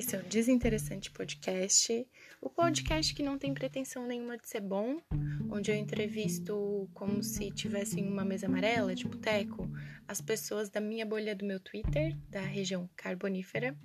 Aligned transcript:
Esse 0.00 0.16
é 0.16 0.18
o 0.18 0.22
Desinteressante 0.22 1.10
Podcast, 1.10 2.08
o 2.40 2.48
podcast 2.48 3.14
que 3.14 3.22
não 3.22 3.36
tem 3.36 3.52
pretensão 3.52 4.06
nenhuma 4.06 4.38
de 4.38 4.48
ser 4.48 4.62
bom, 4.62 4.98
onde 5.50 5.70
eu 5.70 5.76
entrevisto 5.76 6.88
como 6.94 7.22
se 7.22 7.50
tivessem 7.50 8.08
uma 8.08 8.24
mesa 8.24 8.46
amarela 8.46 8.94
de 8.94 9.06
boteco 9.06 9.70
as 10.08 10.22
pessoas 10.22 10.70
da 10.70 10.80
minha 10.80 11.04
bolha 11.04 11.36
do 11.36 11.44
meu 11.44 11.60
Twitter, 11.60 12.16
da 12.30 12.40
região 12.40 12.88
carbonífera, 12.96 13.76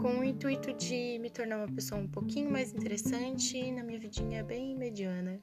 com 0.00 0.20
o 0.20 0.24
intuito 0.24 0.72
de 0.72 1.18
me 1.18 1.28
tornar 1.28 1.58
uma 1.58 1.74
pessoa 1.74 2.00
um 2.00 2.08
pouquinho 2.08 2.50
mais 2.50 2.72
interessante 2.72 3.70
na 3.70 3.84
minha 3.84 4.00
vidinha 4.00 4.42
bem 4.42 4.74
mediana. 4.74 5.42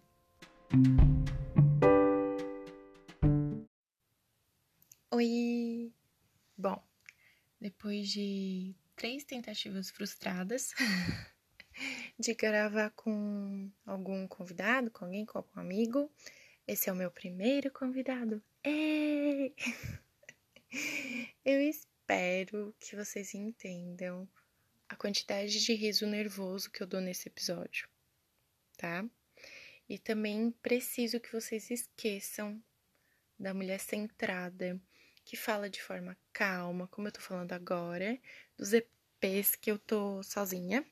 Oi! 5.12 5.94
Bom, 6.58 6.82
depois 7.62 8.10
de 8.10 8.74
três 8.98 9.24
tentativas 9.24 9.92
frustradas 9.92 10.74
de 12.20 12.34
gravar 12.34 12.90
com 12.90 13.72
algum 13.86 14.28
convidado, 14.28 14.90
com 14.90 15.06
alguém, 15.06 15.24
com 15.24 15.38
algum 15.38 15.60
amigo. 15.60 16.12
Esse 16.68 16.90
é 16.90 16.92
o 16.92 16.96
meu 16.96 17.12
primeiro 17.12 17.72
convidado. 17.72 18.44
Ei! 18.64 19.56
Eu 21.46 21.62
espero 21.62 22.76
que 22.80 22.96
vocês 22.96 23.34
entendam 23.34 24.28
a 24.90 24.96
quantidade 24.96 25.64
de 25.64 25.74
riso 25.74 26.06
nervoso 26.06 26.70
que 26.70 26.82
eu 26.82 26.88
dou 26.88 27.00
nesse 27.00 27.30
episódio, 27.30 27.88
tá? 28.78 29.06
E 29.88 29.98
também 29.98 30.52
preciso 30.62 31.22
que 31.22 31.32
vocês 31.32 31.72
esqueçam 31.72 32.62
da 33.40 33.54
mulher 33.54 33.80
centrada 33.80 34.80
que 35.28 35.36
fala 35.36 35.70
de 35.70 35.82
forma 35.82 36.18
calma, 36.32 36.88
como 36.88 37.10
eu 37.10 37.12
tô 37.12 37.20
falando 37.20 37.52
agora, 37.52 38.18
dos 38.58 38.74
EPs 38.74 39.56
que 39.56 39.72
eu 39.72 39.78
tô 39.78 40.22
sozinha. 40.24 40.86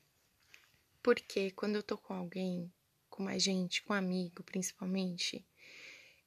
Porque 1.02 1.50
quando 1.52 1.76
eu 1.76 1.82
tô 1.82 1.96
com 1.98 2.14
alguém, 2.14 2.72
com 3.08 3.22
mais 3.22 3.42
gente, 3.42 3.82
com 3.82 3.92
amigo 3.92 4.42
principalmente, 4.42 5.44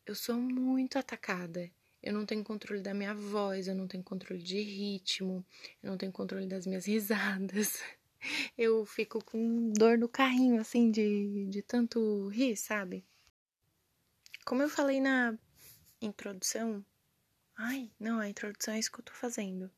eu 0.06 0.16
sou 0.16 0.36
muito 0.36 0.98
atacada. 0.98 1.70
Eu 2.02 2.14
não 2.14 2.26
tenho 2.26 2.44
controle 2.44 2.82
da 2.82 2.94
minha 2.94 3.14
voz, 3.14 3.68
eu 3.68 3.76
não 3.76 3.88
tenho 3.88 4.04
controle 4.04 4.42
de 4.42 4.62
ritmo, 4.62 5.46
eu 5.84 5.90
não 5.92 5.98
tenho 5.98 6.12
controle 6.12 6.48
das 6.48 6.66
minhas 6.66 6.86
risadas. 6.88 7.82
Eu 8.58 8.86
fico 8.86 9.24
com 9.24 9.72
dor 9.72 9.98
no 9.98 10.08
carrinho, 10.10 10.60
assim, 10.60 10.92
de, 10.92 11.46
de 11.50 11.62
tanto 11.62 12.28
rir, 12.28 12.56
sabe? 12.56 13.06
Como 14.46 14.62
eu 14.62 14.70
falei 14.70 15.00
na 15.00 15.38
introdução, 16.02 16.84
Ai, 17.62 17.92
não, 18.00 18.22
a 18.22 18.30
introdução 18.30 18.74
é 18.74 18.80
isso 18.80 18.90
que 18.90 19.02
eu 19.02 19.04
tô 19.04 19.12
fazendo. 19.12 19.70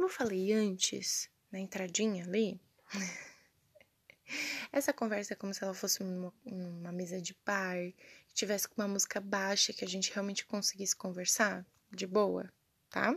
Como 0.00 0.08
eu 0.08 0.14
falei 0.14 0.50
antes, 0.50 1.28
na 1.52 1.60
entradinha 1.60 2.24
ali, 2.24 2.58
essa 4.72 4.94
conversa 4.94 5.34
é 5.34 5.36
como 5.36 5.52
se 5.52 5.62
ela 5.62 5.74
fosse 5.74 6.02
numa, 6.02 6.32
numa 6.42 6.90
mesa 6.90 7.20
de 7.20 7.36
bar, 7.44 7.76
que 8.26 8.32
tivesse 8.32 8.66
uma 8.78 8.88
música 8.88 9.20
baixa, 9.20 9.74
que 9.74 9.84
a 9.84 9.86
gente 9.86 10.10
realmente 10.10 10.46
conseguisse 10.46 10.96
conversar 10.96 11.66
de 11.90 12.06
boa, 12.06 12.50
tá? 12.88 13.14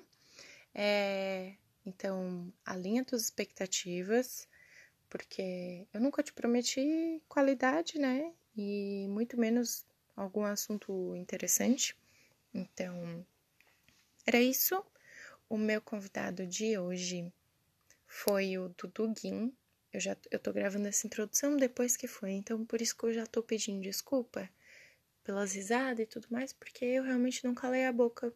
É, 0.75 1.55
então, 1.85 2.51
alinha 2.65 3.05
tuas 3.05 3.21
expectativas, 3.23 4.45
porque 5.09 5.87
eu 5.93 6.01
nunca 6.01 6.21
te 6.21 6.33
prometi 6.33 7.23
qualidade, 7.29 7.97
né? 7.97 8.33
E 8.57 9.07
muito 9.07 9.39
menos 9.39 9.85
algum 10.17 10.43
assunto 10.43 11.15
interessante. 11.15 11.95
Então, 12.53 13.25
era 14.25 14.41
isso. 14.41 14.85
O 15.53 15.57
meu 15.59 15.79
convidado 15.79 16.47
de 16.47 16.79
hoje 16.79 17.31
foi 18.07 18.57
o 18.57 18.69
Dudu 18.69 19.13
Guin. 19.13 19.55
Eu 19.93 19.99
já 19.99 20.17
eu 20.31 20.39
tô 20.39 20.51
gravando 20.51 20.87
essa 20.87 21.05
introdução 21.05 21.55
depois 21.55 21.95
que 21.95 22.07
foi, 22.07 22.31
então 22.31 22.65
por 22.65 22.81
isso 22.81 22.97
que 22.97 23.03
eu 23.03 23.13
já 23.13 23.27
tô 23.27 23.43
pedindo 23.43 23.79
desculpa 23.79 24.49
pelas 25.23 25.53
risadas 25.53 25.99
e 25.99 26.07
tudo 26.07 26.27
mais, 26.31 26.53
porque 26.53 26.83
eu 26.83 27.03
realmente 27.03 27.45
não 27.45 27.53
calei 27.53 27.85
a 27.85 27.93
boca 27.93 28.33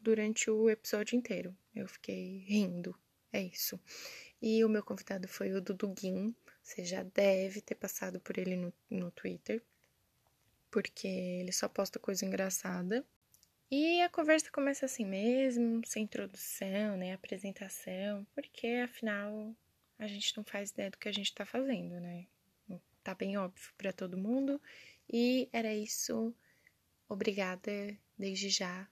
durante 0.00 0.50
o 0.50 0.68
episódio 0.68 1.16
inteiro. 1.16 1.56
Eu 1.72 1.86
fiquei 1.86 2.38
rindo. 2.38 2.98
É 3.32 3.40
isso. 3.40 3.78
E 4.42 4.64
o 4.64 4.68
meu 4.68 4.82
convidado 4.82 5.28
foi 5.28 5.52
o 5.52 5.60
Dudu 5.60 5.86
Guin. 5.94 6.34
Você 6.64 6.84
já 6.84 7.04
deve 7.04 7.60
ter 7.60 7.76
passado 7.76 8.18
por 8.18 8.36
ele 8.38 8.56
no, 8.56 8.72
no 8.90 9.12
Twitter, 9.12 9.62
porque 10.68 11.06
ele 11.06 11.52
só 11.52 11.68
posta 11.68 12.00
coisa 12.00 12.26
engraçada. 12.26 13.06
E 13.70 14.00
a 14.00 14.08
conversa 14.08 14.50
começa 14.50 14.86
assim 14.86 15.04
mesmo, 15.04 15.82
sem 15.84 16.04
introdução, 16.04 16.96
né, 16.96 17.12
apresentação, 17.12 18.24
porque 18.34 18.66
afinal 18.84 19.54
a 19.98 20.06
gente 20.06 20.36
não 20.36 20.44
faz 20.44 20.70
ideia 20.70 20.90
do 20.90 20.98
que 20.98 21.08
a 21.08 21.12
gente 21.12 21.34
tá 21.34 21.44
fazendo, 21.44 21.98
né? 22.00 22.26
Tá 23.02 23.14
bem 23.14 23.36
óbvio 23.36 23.72
para 23.78 23.92
todo 23.92 24.18
mundo. 24.18 24.60
E 25.08 25.48
era 25.52 25.72
isso. 25.72 26.34
Obrigada 27.08 27.96
desde 28.18 28.48
já 28.50 28.88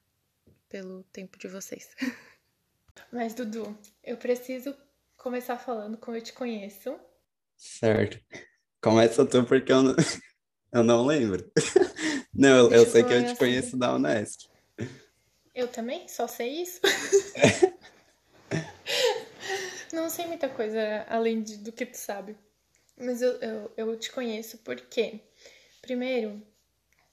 pelo 0.69 1.03
tempo 1.13 1.37
de 1.37 1.49
vocês. 1.49 1.95
Mas 3.13 3.35
Dudu, 3.35 3.77
eu 4.03 4.17
preciso 4.17 4.77
começar 5.17 5.59
falando 5.59 5.99
como 5.99 6.17
eu 6.17 6.23
te 6.23 6.33
conheço. 6.33 6.97
Certo. 7.57 8.21
Começa 8.81 9.27
tu 9.27 9.45
porque 9.45 9.73
eu 9.73 9.83
não, 9.83 9.97
eu 10.73 10.85
não 10.85 11.07
lembro. 11.07 11.51
Não, 12.37 12.69
eu, 12.69 12.73
eu 12.73 12.87
sei 12.87 13.05
que 13.05 13.13
eu 13.13 13.25
te 13.27 13.37
conheço 13.37 13.77
da 13.77 13.95
Unesp. 13.95 14.51
Eu 15.55 15.69
também? 15.69 16.09
Só 16.09 16.27
sei 16.27 16.63
isso? 16.63 16.81
Não 19.93 20.11
sei 20.11 20.27
muita 20.27 20.49
coisa 20.49 21.07
além 21.09 21.43
de, 21.43 21.59
do 21.59 21.71
que 21.71 21.87
tu 21.87 21.97
sabe. 21.97 22.37
Mas 22.97 23.23
eu, 23.23 23.33
eu, 23.41 23.73
eu 23.77 23.99
te 23.99 24.11
conheço 24.11 24.59
porque, 24.59 25.21
primeiro, 25.81 26.43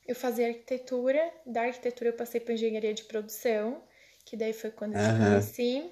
eu 0.08 0.16
fazia 0.16 0.48
arquitetura, 0.48 1.22
da 1.46 1.64
arquitetura 1.64 2.10
eu 2.10 2.14
passei 2.14 2.42
para 2.42 2.54
engenharia 2.54 2.94
de 2.94 3.04
produção, 3.04 3.84
que 4.26 4.36
daí 4.36 4.54
foi 4.54 4.72
quando 4.72 4.96
eu 4.96 5.02
te 5.02 5.18
conheci. 5.18 5.92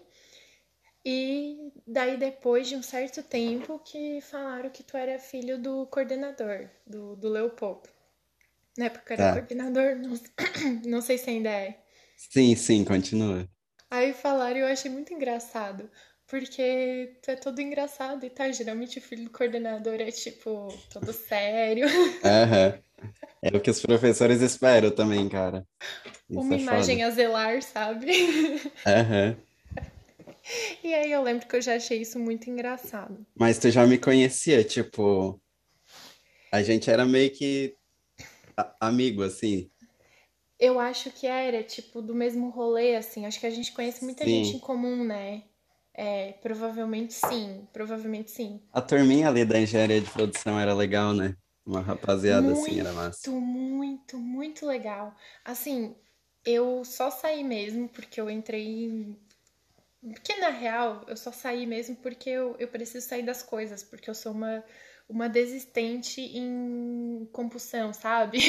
E 1.05 1.71
daí 1.87 2.17
depois 2.17 2.67
de 2.67 2.75
um 2.75 2.83
certo 2.83 3.23
tempo 3.23 3.79
que 3.79 4.19
falaram 4.21 4.69
que 4.69 4.83
tu 4.83 4.97
era 4.97 5.17
filho 5.17 5.57
do 5.57 5.87
coordenador, 5.87 6.69
do, 6.85 7.15
do 7.15 7.29
Leopoldo. 7.29 7.89
Na 8.79 8.85
época 8.85 9.13
era 9.13 9.23
tá. 9.25 9.33
coordenador, 9.33 9.97
não, 9.97 10.17
não 10.89 11.01
sei 11.01 11.17
se 11.17 11.29
ainda 11.29 11.49
é. 11.49 11.77
Sim, 12.15 12.55
sim, 12.55 12.85
continua. 12.85 13.45
Aí 13.91 14.13
falaram 14.13 14.55
e 14.55 14.59
eu 14.61 14.67
achei 14.67 14.89
muito 14.89 15.13
engraçado. 15.13 15.91
Porque 16.25 17.17
tu 17.21 17.29
é 17.31 17.35
todo 17.35 17.59
engraçado 17.59 18.25
e 18.25 18.29
tá. 18.29 18.49
Geralmente 18.53 18.97
o 18.97 19.01
filho 19.01 19.25
do 19.25 19.31
coordenador 19.31 19.95
é 19.95 20.09
tipo, 20.11 20.69
todo 20.93 21.11
sério. 21.11 21.87
Aham. 22.23 22.79
É 23.41 23.57
o 23.57 23.59
que 23.59 23.69
os 23.69 23.81
professores 23.81 24.41
esperam 24.41 24.91
também, 24.91 25.27
cara. 25.27 25.67
Isso 26.29 26.39
Uma 26.39 26.55
é 26.55 26.59
imagem 26.59 26.95
foda. 26.97 27.07
a 27.07 27.11
zelar, 27.11 27.61
sabe? 27.61 28.07
Aham. 28.87 29.35
E 30.81 30.93
aí 30.93 31.11
eu 31.11 31.21
lembro 31.21 31.45
que 31.45 31.55
eu 31.57 31.61
já 31.61 31.75
achei 31.75 31.99
isso 31.99 32.17
muito 32.17 32.49
engraçado. 32.49 33.25
Mas 33.37 33.59
tu 33.59 33.69
já 33.69 33.85
me 33.85 33.97
conhecia, 33.97 34.63
tipo. 34.63 35.37
A 36.51 36.63
gente 36.63 36.89
era 36.89 37.05
meio 37.05 37.29
que 37.31 37.75
amigo, 38.79 39.23
assim. 39.23 39.69
Eu 40.59 40.79
acho 40.79 41.09
que 41.11 41.25
era, 41.25 41.63
tipo, 41.63 42.01
do 42.01 42.13
mesmo 42.13 42.49
rolê, 42.49 42.95
assim. 42.95 43.25
Acho 43.25 43.39
que 43.39 43.47
a 43.47 43.51
gente 43.51 43.71
conhece 43.71 44.03
muita 44.03 44.25
sim. 44.25 44.43
gente 44.43 44.57
em 44.57 44.59
comum, 44.59 45.03
né? 45.03 45.43
É, 45.93 46.33
provavelmente 46.41 47.13
sim, 47.13 47.67
provavelmente 47.73 48.31
sim. 48.31 48.61
A 48.71 48.81
turminha 48.81 49.27
ali 49.27 49.43
da 49.43 49.59
engenharia 49.59 49.99
de 49.99 50.09
produção 50.09 50.59
era 50.59 50.73
legal, 50.73 51.13
né? 51.13 51.35
Uma 51.65 51.81
rapaziada 51.81 52.41
muito, 52.53 52.61
assim, 52.61 52.79
era 52.79 52.93
massa. 52.93 53.29
Muito, 53.29 53.41
muito, 53.41 54.17
muito 54.17 54.65
legal. 54.65 55.13
Assim, 55.43 55.95
eu 56.45 56.83
só 56.85 57.11
saí 57.11 57.43
mesmo 57.43 57.87
porque 57.89 58.19
eu 58.19 58.29
entrei. 58.29 59.17
Porque 60.01 60.35
na 60.37 60.49
real, 60.49 61.03
eu 61.07 61.17
só 61.17 61.31
saí 61.31 61.65
mesmo 61.65 61.95
porque 61.97 62.29
eu, 62.29 62.55
eu 62.57 62.67
preciso 62.67 63.07
sair 63.07 63.23
das 63.23 63.43
coisas, 63.43 63.83
porque 63.83 64.09
eu 64.09 64.15
sou 64.15 64.31
uma, 64.31 64.63
uma 65.09 65.27
desistente 65.27 66.21
em 66.21 67.27
compulsão, 67.33 67.91
sabe? 67.91 68.39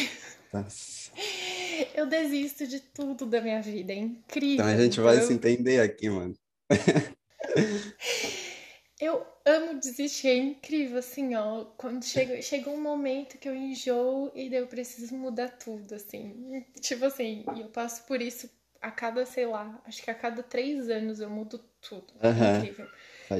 Nossa. 0.52 1.10
Eu 1.94 2.06
desisto 2.06 2.66
de 2.66 2.80
tudo 2.80 3.24
da 3.24 3.40
minha 3.40 3.62
vida, 3.62 3.92
é 3.92 3.96
incrível. 3.96 4.64
Então 4.64 4.66
a 4.66 4.76
gente 4.76 5.00
vai 5.00 5.16
eu... 5.16 5.22
se 5.22 5.32
entender 5.32 5.80
aqui, 5.80 6.10
mano. 6.10 6.34
eu 9.00 9.26
amo 9.46 9.80
desistir, 9.80 10.28
é 10.28 10.36
incrível, 10.36 10.98
assim, 10.98 11.34
ó. 11.34 11.64
Quando 11.78 12.04
chega, 12.04 12.42
chega 12.42 12.68
um 12.68 12.80
momento 12.80 13.38
que 13.38 13.48
eu 13.48 13.54
enjoo 13.54 14.30
e 14.34 14.50
daí 14.50 14.58
eu 14.58 14.66
preciso 14.66 15.14
mudar 15.14 15.48
tudo, 15.48 15.94
assim. 15.94 16.62
Tipo 16.80 17.06
assim, 17.06 17.44
e 17.56 17.62
eu 17.62 17.68
passo 17.68 18.04
por 18.04 18.20
isso 18.20 18.50
a 18.80 18.90
cada, 18.90 19.24
sei 19.24 19.46
lá, 19.46 19.80
acho 19.86 20.02
que 20.02 20.10
a 20.10 20.14
cada 20.14 20.42
três 20.42 20.90
anos 20.90 21.20
eu 21.20 21.30
mudo 21.30 21.64
tudo. 21.80 22.12
Uhum. 22.22 22.58
Incrível. 22.58 22.86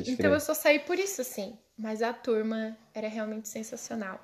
Então 0.06 0.32
eu 0.32 0.40
só 0.40 0.54
saí 0.54 0.78
por 0.80 0.98
isso, 0.98 1.20
assim. 1.20 1.58
Mas 1.76 2.02
a 2.02 2.12
turma 2.12 2.76
era 2.94 3.08
realmente 3.08 3.48
sensacional. 3.48 4.20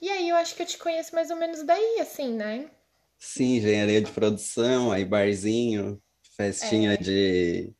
E 0.00 0.08
aí 0.08 0.28
eu 0.28 0.36
acho 0.36 0.54
que 0.54 0.62
eu 0.62 0.66
te 0.66 0.78
conheço 0.78 1.14
mais 1.14 1.30
ou 1.30 1.36
menos 1.36 1.62
daí, 1.62 1.98
assim, 2.00 2.32
né? 2.32 2.70
Sim, 3.18 3.56
engenharia 3.56 4.02
de 4.02 4.12
produção, 4.12 4.92
aí 4.92 5.04
barzinho, 5.04 6.00
festinha 6.36 6.92
é. 6.92 6.96
de, 6.96 7.72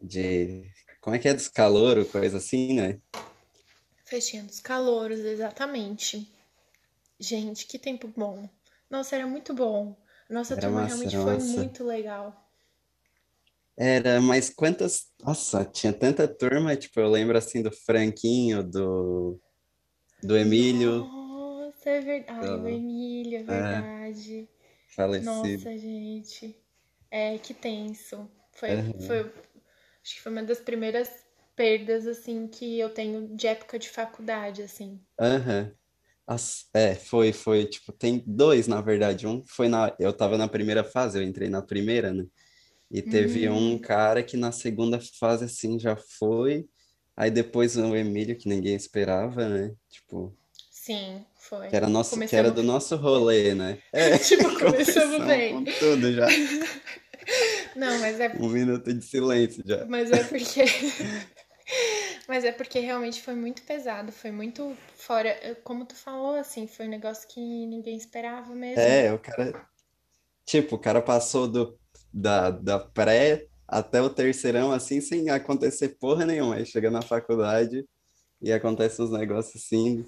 de 0.00 0.70
como 1.00 1.14
é 1.14 1.18
que 1.18 1.28
é 1.28 1.34
dos 1.34 1.48
calouros, 1.48 2.10
coisa 2.10 2.38
assim, 2.38 2.74
né? 2.74 3.00
Festinha 4.04 4.42
dos 4.42 4.60
calouros, 4.60 5.20
exatamente. 5.20 6.28
Gente, 7.18 7.66
que 7.66 7.78
tempo 7.78 8.08
bom. 8.08 8.48
Nossa, 8.90 9.16
era 9.16 9.26
muito 9.26 9.54
bom. 9.54 9.96
Nossa 10.28 10.54
Era 10.54 10.62
turma 10.62 10.82
massa, 10.82 10.94
realmente 10.94 11.16
foi 11.16 11.34
massa. 11.34 11.56
muito 11.56 11.84
legal. 11.84 12.45
Era, 13.78 14.20
mas 14.20 14.48
quantas. 14.50 15.06
Nossa, 15.22 15.64
tinha 15.64 15.92
tanta 15.92 16.26
turma, 16.28 16.76
tipo, 16.76 16.98
eu 17.00 17.08
lembro 17.10 17.36
assim 17.36 17.62
do 17.62 17.70
Franquinho, 17.70 18.62
do, 18.62 19.38
do 20.22 20.36
Emílio, 20.38 21.10
Nossa, 21.10 21.90
é 21.90 22.00
verdade. 22.00 22.38
Ai, 22.38 22.58
o 22.58 22.66
do, 22.66 22.68
Emílio, 22.68 23.38
é 23.38 23.42
é, 23.48 23.88
verdade. 23.88 24.48
falecido. 24.88 25.68
Nossa, 25.68 25.76
gente. 25.78 26.56
É, 27.10 27.38
que 27.38 27.54
tenso. 27.54 28.30
Foi, 28.52 28.76
Aham, 28.76 28.92
foi, 29.00 29.32
acho 30.02 30.16
que 30.16 30.22
foi 30.22 30.32
uma 30.32 30.44
das 30.44 30.60
primeiras 30.60 31.26
perdas, 31.56 32.06
assim, 32.06 32.48
que 32.48 32.78
eu 32.78 32.90
tenho 32.94 33.36
de 33.36 33.46
época 33.48 33.78
de 33.78 33.88
faculdade, 33.90 34.62
assim. 34.62 35.00
aham. 35.20 35.72
As- 36.26 36.68
É, 36.74 36.94
foi, 36.94 37.32
foi, 37.34 37.66
tipo, 37.66 37.92
tem 37.92 38.22
dois, 38.26 38.68
na 38.68 38.80
verdade. 38.82 39.26
Um 39.26 39.42
foi 39.46 39.68
na. 39.68 39.94
Eu 40.00 40.12
tava 40.16 40.38
na 40.38 40.48
primeira 40.48 40.84
fase, 40.84 41.18
eu 41.18 41.24
entrei 41.24 41.48
na 41.50 41.62
primeira, 41.62 42.12
né? 42.14 42.24
E 42.90 43.02
teve 43.02 43.48
um 43.48 43.76
Hum, 43.76 43.78
cara 43.78 44.22
que 44.22 44.36
na 44.36 44.52
segunda 44.52 45.00
fase, 45.20 45.44
assim, 45.44 45.78
já 45.78 45.96
foi. 45.96 46.68
Aí 47.16 47.30
depois 47.30 47.76
o 47.76 47.96
Emílio, 47.96 48.36
que 48.38 48.48
ninguém 48.48 48.76
esperava, 48.76 49.48
né? 49.48 49.74
Tipo, 49.90 50.36
sim, 50.70 51.26
que 51.68 51.74
foi. 51.74 51.74
era 51.76 51.88
nosso, 51.88 52.22
que 52.24 52.36
era 52.36 52.50
Começamos, 52.50 52.54
do 52.54 52.62
nosso 52.62 52.96
rolê, 52.96 53.54
né? 53.54 53.82
É, 53.92 54.18
tipo, 54.18 54.52
começamos 54.58 55.18
começamos 55.18 55.26
bem. 55.26 55.48
com 55.48 55.64
tudo 55.64 56.12
já. 56.12 56.26
Não, 57.74 57.98
mas 57.98 58.20
é, 58.20 58.28
Um 58.32 58.48
minuto 58.48 58.92
de 58.94 59.04
silêncio 59.04 59.62
já. 59.66 59.88
mas 59.88 60.12
é 60.12 60.24
porque 60.24 60.62
Mas 62.28 62.44
é 62.44 62.52
porque 62.52 62.78
realmente 62.80 63.22
foi 63.22 63.34
muito 63.34 63.62
pesado, 63.62 64.12
foi 64.12 64.30
muito 64.30 64.76
fora, 64.96 65.34
como 65.64 65.84
tu 65.86 65.94
falou, 65.94 66.34
assim, 66.34 66.66
foi 66.66 66.86
um 66.86 66.90
negócio 66.90 67.28
que 67.28 67.40
ninguém 67.40 67.96
esperava 67.96 68.54
mesmo. 68.54 68.80
É, 68.80 69.12
o 69.12 69.18
cara, 69.18 69.68
tipo, 70.46 70.76
o 70.76 70.78
cara 70.78 71.02
passou 71.02 71.48
do, 71.48 71.78
da, 72.16 72.50
da 72.50 72.78
pré 72.78 73.46
até 73.68 74.00
o 74.00 74.08
terceirão, 74.08 74.72
assim, 74.72 75.00
sem 75.00 75.28
acontecer 75.28 75.98
porra 76.00 76.24
nenhuma. 76.24 76.54
Aí 76.54 76.64
chega 76.64 76.90
na 76.90 77.02
faculdade 77.02 77.86
e 78.40 78.52
acontece 78.52 79.02
uns 79.02 79.10
negócios 79.10 79.62
assim. 79.62 80.04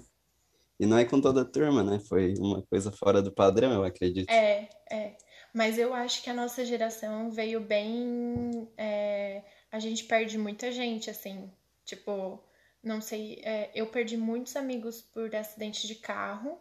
E 0.79 0.85
não 0.85 0.97
é 0.97 1.05
com 1.05 1.21
toda 1.21 1.41
a 1.41 1.45
turma, 1.45 1.83
né? 1.83 1.99
Foi 2.07 2.33
uma 2.39 2.63
coisa 2.63 2.91
fora 2.91 3.21
do 3.21 3.31
padrão, 3.31 3.71
eu 3.71 3.83
acredito. 3.83 4.29
É, 4.29 4.69
é. 4.89 5.17
Mas 5.53 5.77
eu 5.77 5.93
acho 5.93 6.23
que 6.23 6.29
a 6.29 6.33
nossa 6.33 6.65
geração 6.65 7.29
veio 7.29 7.59
bem. 7.59 8.67
é, 8.77 9.43
a 9.71 9.77
gente 9.77 10.05
perde 10.05 10.37
muita 10.37 10.71
gente, 10.71 11.09
assim. 11.09 11.51
Tipo, 11.85 12.41
não 12.83 13.01
sei, 13.01 13.41
é, 13.43 13.69
eu 13.75 13.87
perdi 13.87 14.17
muitos 14.17 14.55
amigos 14.55 15.01
por 15.01 15.35
acidente 15.35 15.85
de 15.85 15.95
carro. 15.95 16.57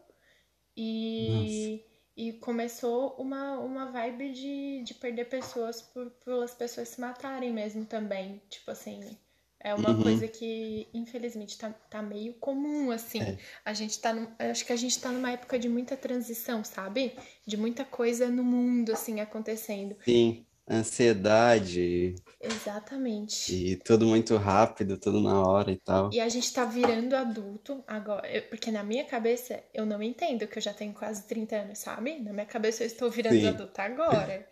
Nossa. 0.77 1.89
E, 2.19 2.32
começou 2.35 3.15
uma, 3.19 3.59
uma 3.61 3.91
vibe 3.93 4.32
de, 4.32 4.82
de 4.85 4.94
perder 4.94 5.26
pessoas 5.26 5.81
por, 5.82 6.11
pelas 6.25 6.55
pessoas 6.55 6.88
se 6.91 7.00
matarem 7.00 7.53
mesmo 7.53 7.87
também. 7.87 8.43
Tipo 8.50 8.73
assim, 8.73 9.17
é 9.61 9.75
uma 9.75 9.94
coisa 9.94 10.26
Uhum. 10.26 10.29
que 10.29 10.88
infelizmente 10.93 11.56
tá, 11.59 11.70
tá 11.91 12.03
meio 12.03 12.35
comum, 12.35 12.91
assim. 12.91 13.26
É, 13.26 13.38
A 13.65 13.73
gente 13.73 14.00
tá, 14.00 14.12
num- 14.12 14.29
acho 14.38 14.65
que 14.67 14.73
a 14.73 14.76
gente 14.76 15.00
tá 15.00 15.11
numa 15.12 15.31
época 15.32 15.59
de 15.59 15.69
muita 15.69 15.97
transição, 15.97 16.65
sabe? 16.65 17.12
De 17.47 17.56
muita 17.56 17.85
coisa 17.85 18.29
no 18.29 18.43
mundo, 18.44 18.93
assim, 18.93 19.21
acontecendo. 19.21 19.97
sim, 20.05 20.47
ansiedade 20.70 22.15
Exatamente. 22.41 23.37
e 23.49 23.76
tudo 23.76 24.06
muito 24.06 24.37
rápido, 24.37 24.97
tudo 24.99 25.20
na 25.20 25.43
hora 25.44 25.73
e 25.73 25.76
tal. 25.81 26.11
E 26.11 26.20
a 26.20 26.29
gente 26.29 26.53
tá 26.53 26.65
virando 26.65 27.15
adulto 27.15 27.85
agora. 27.87 28.26
Eu- 28.31 28.43
porque 28.49 28.70
na 28.70 28.82
minha 28.82 29.05
cabeça 29.05 29.62
eu 29.75 29.85
não 29.87 30.03
entendo 30.03 30.47
que 30.47 30.59
eu 30.59 30.62
já 30.62 30.73
tenho 30.73 30.93
quase 30.94 31.25
30 31.26 31.56
anos, 31.56 31.79
sabe? 31.79 32.19
Na 32.20 32.32
minha 32.32 32.47
cabeça 32.47 32.82
eu 32.82 32.87
estou 32.87 33.11
virando 33.11 33.41
Sim. 33.43 33.49
adulta 33.49 33.82
agora. 33.82 34.49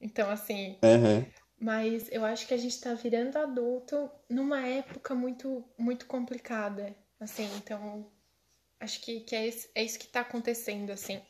Então, 0.00 0.30
assim, 0.30 0.78
Aham. 0.82 1.26
mas 1.60 2.08
eu 2.12 2.24
acho 2.24 2.46
que 2.46 2.54
a 2.54 2.58
gente 2.58 2.80
tá 2.80 2.94
virando 2.94 3.36
adulto 3.38 4.10
numa 4.30 4.66
época 4.66 5.14
muito, 5.14 5.64
muito 5.78 6.06
complicada. 6.06 6.94
Assim, 7.20 7.48
então, 7.56 8.10
acho 8.80 9.00
que, 9.02 9.20
que 9.20 9.36
é, 9.36 9.48
isso, 9.48 9.68
é 9.74 9.84
isso 9.84 9.98
que 9.98 10.08
tá 10.08 10.20
acontecendo, 10.22 10.90
assim. 10.92 11.22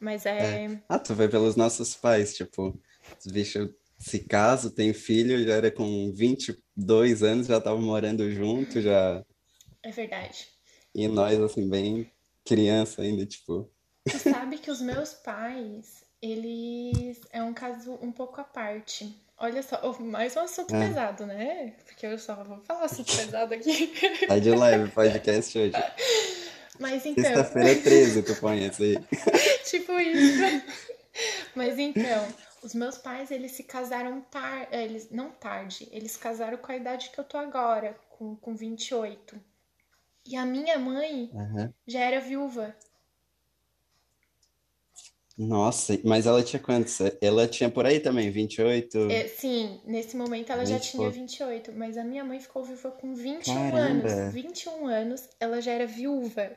Mas 0.00 0.26
É. 0.38 0.60
é, 0.66 0.80
Ah, 0.88 0.98
tu 0.98 1.14
vê 1.14 1.28
pelos 1.28 1.56
nossos 1.56 1.94
pais, 1.94 2.34
tipo, 2.34 2.80
os 3.18 3.32
bichos 3.32 3.70
se 3.98 4.20
casam, 4.20 4.70
tem 4.70 4.92
filho, 4.94 5.44
já 5.44 5.54
era 5.54 5.70
com 5.70 6.10
22 6.12 7.22
anos, 7.22 7.46
já 7.46 7.58
estavam 7.58 7.82
morando 7.82 8.30
junto, 8.32 8.80
já. 8.80 9.22
é 9.82 9.90
verdade. 9.90 10.48
E 10.94 11.06
nós, 11.06 11.38
assim, 11.38 11.68
bem 11.68 12.10
criança 12.44 13.02
ainda, 13.02 13.24
tipo. 13.26 13.70
Tu 14.08 14.18
sabe 14.18 14.58
que 14.58 14.70
os 14.70 14.80
meus 14.80 15.12
pais, 15.12 16.02
eles 16.20 17.20
é 17.30 17.42
um 17.42 17.52
caso 17.52 17.98
um 18.02 18.10
pouco 18.10 18.40
à 18.40 18.44
parte. 18.44 19.14
Olha 19.38 19.62
só, 19.62 19.96
mais 20.00 20.36
um 20.36 20.40
assunto 20.40 20.74
Ah, 20.74 20.80
pesado, 20.80 21.26
né? 21.26 21.74
Porque 21.86 22.06
eu 22.06 22.18
só 22.18 22.42
vou 22.44 22.60
falar 22.60 22.84
assunto 22.84 23.16
pesado 23.16 23.54
aqui. 23.54 23.92
tá 24.28 24.38
de 24.38 24.50
leve 24.50 24.84
o 24.84 24.90
podcast 24.90 25.58
hoje. 25.58 25.72
Mas 26.78 27.06
então, 27.06 27.24
Sexta-feira 27.24 27.80
13, 27.80 28.22
tu 28.22 28.34
põe 28.36 28.64
esse 28.66 28.82
aí. 28.82 28.98
tipo 29.64 29.98
isso. 29.98 30.62
Mas 31.54 31.78
então, 31.78 32.28
os 32.62 32.74
meus 32.74 32.98
pais, 32.98 33.30
eles 33.30 33.52
se 33.52 33.64
casaram 33.64 34.20
tarde, 34.22 34.68
eles 34.76 35.10
não 35.10 35.30
tarde, 35.30 35.88
eles 35.90 36.16
casaram 36.16 36.58
com 36.58 36.70
a 36.72 36.76
idade 36.76 37.10
que 37.10 37.18
eu 37.18 37.24
tô 37.24 37.36
agora, 37.38 37.98
com, 38.10 38.36
com 38.36 38.54
28. 38.54 39.40
E 40.26 40.36
a 40.36 40.44
minha 40.46 40.78
mãe 40.78 41.30
Aham. 41.34 41.74
já 41.86 42.00
era 42.00 42.20
viúva. 42.20 42.76
Nossa, 45.38 45.98
mas 46.04 46.26
ela 46.26 46.42
tinha 46.42 46.60
quantos? 46.60 46.98
Ela 47.20 47.48
tinha 47.48 47.70
por 47.70 47.86
aí 47.86 47.98
também, 47.98 48.30
28, 48.30 48.98
É, 49.10 49.26
sim, 49.26 49.80
nesse 49.86 50.16
momento 50.16 50.52
ela 50.52 50.64
já 50.66 50.76
20 50.76 50.84
e 50.84 50.90
tinha 50.90 51.02
pouco. 51.02 51.18
28, 51.18 51.72
mas 51.72 51.96
a 51.96 52.04
minha 52.04 52.24
mãe 52.24 52.38
ficou 52.38 52.62
viúva 52.62 52.90
com 52.90 53.14
21 53.14 53.74
anos. 53.74 54.12
Caramba! 54.12 54.30
21 54.30 54.86
anos, 54.86 55.28
ela 55.40 55.60
já 55.62 55.72
era 55.72 55.86
viúva. 55.86 56.56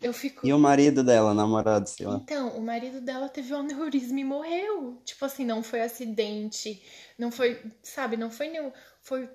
Eu 0.00 0.12
fico. 0.12 0.46
E 0.46 0.52
o 0.52 0.58
marido 0.58 1.02
dela, 1.02 1.34
namorado, 1.34 1.88
sei 1.88 2.06
lá. 2.06 2.20
Então, 2.22 2.56
o 2.56 2.62
marido 2.62 3.00
dela 3.00 3.28
teve 3.28 3.52
um 3.54 3.58
aneurisma 3.58 4.20
e 4.20 4.24
morreu. 4.24 5.00
Tipo 5.04 5.24
assim, 5.24 5.44
não 5.44 5.62
foi 5.62 5.80
acidente, 5.80 6.82
não 7.18 7.30
foi, 7.30 7.62
sabe, 7.82 8.16
não 8.16 8.30
foi 8.30 8.48
nenhum. 8.48 8.72
Foi. 9.02 9.28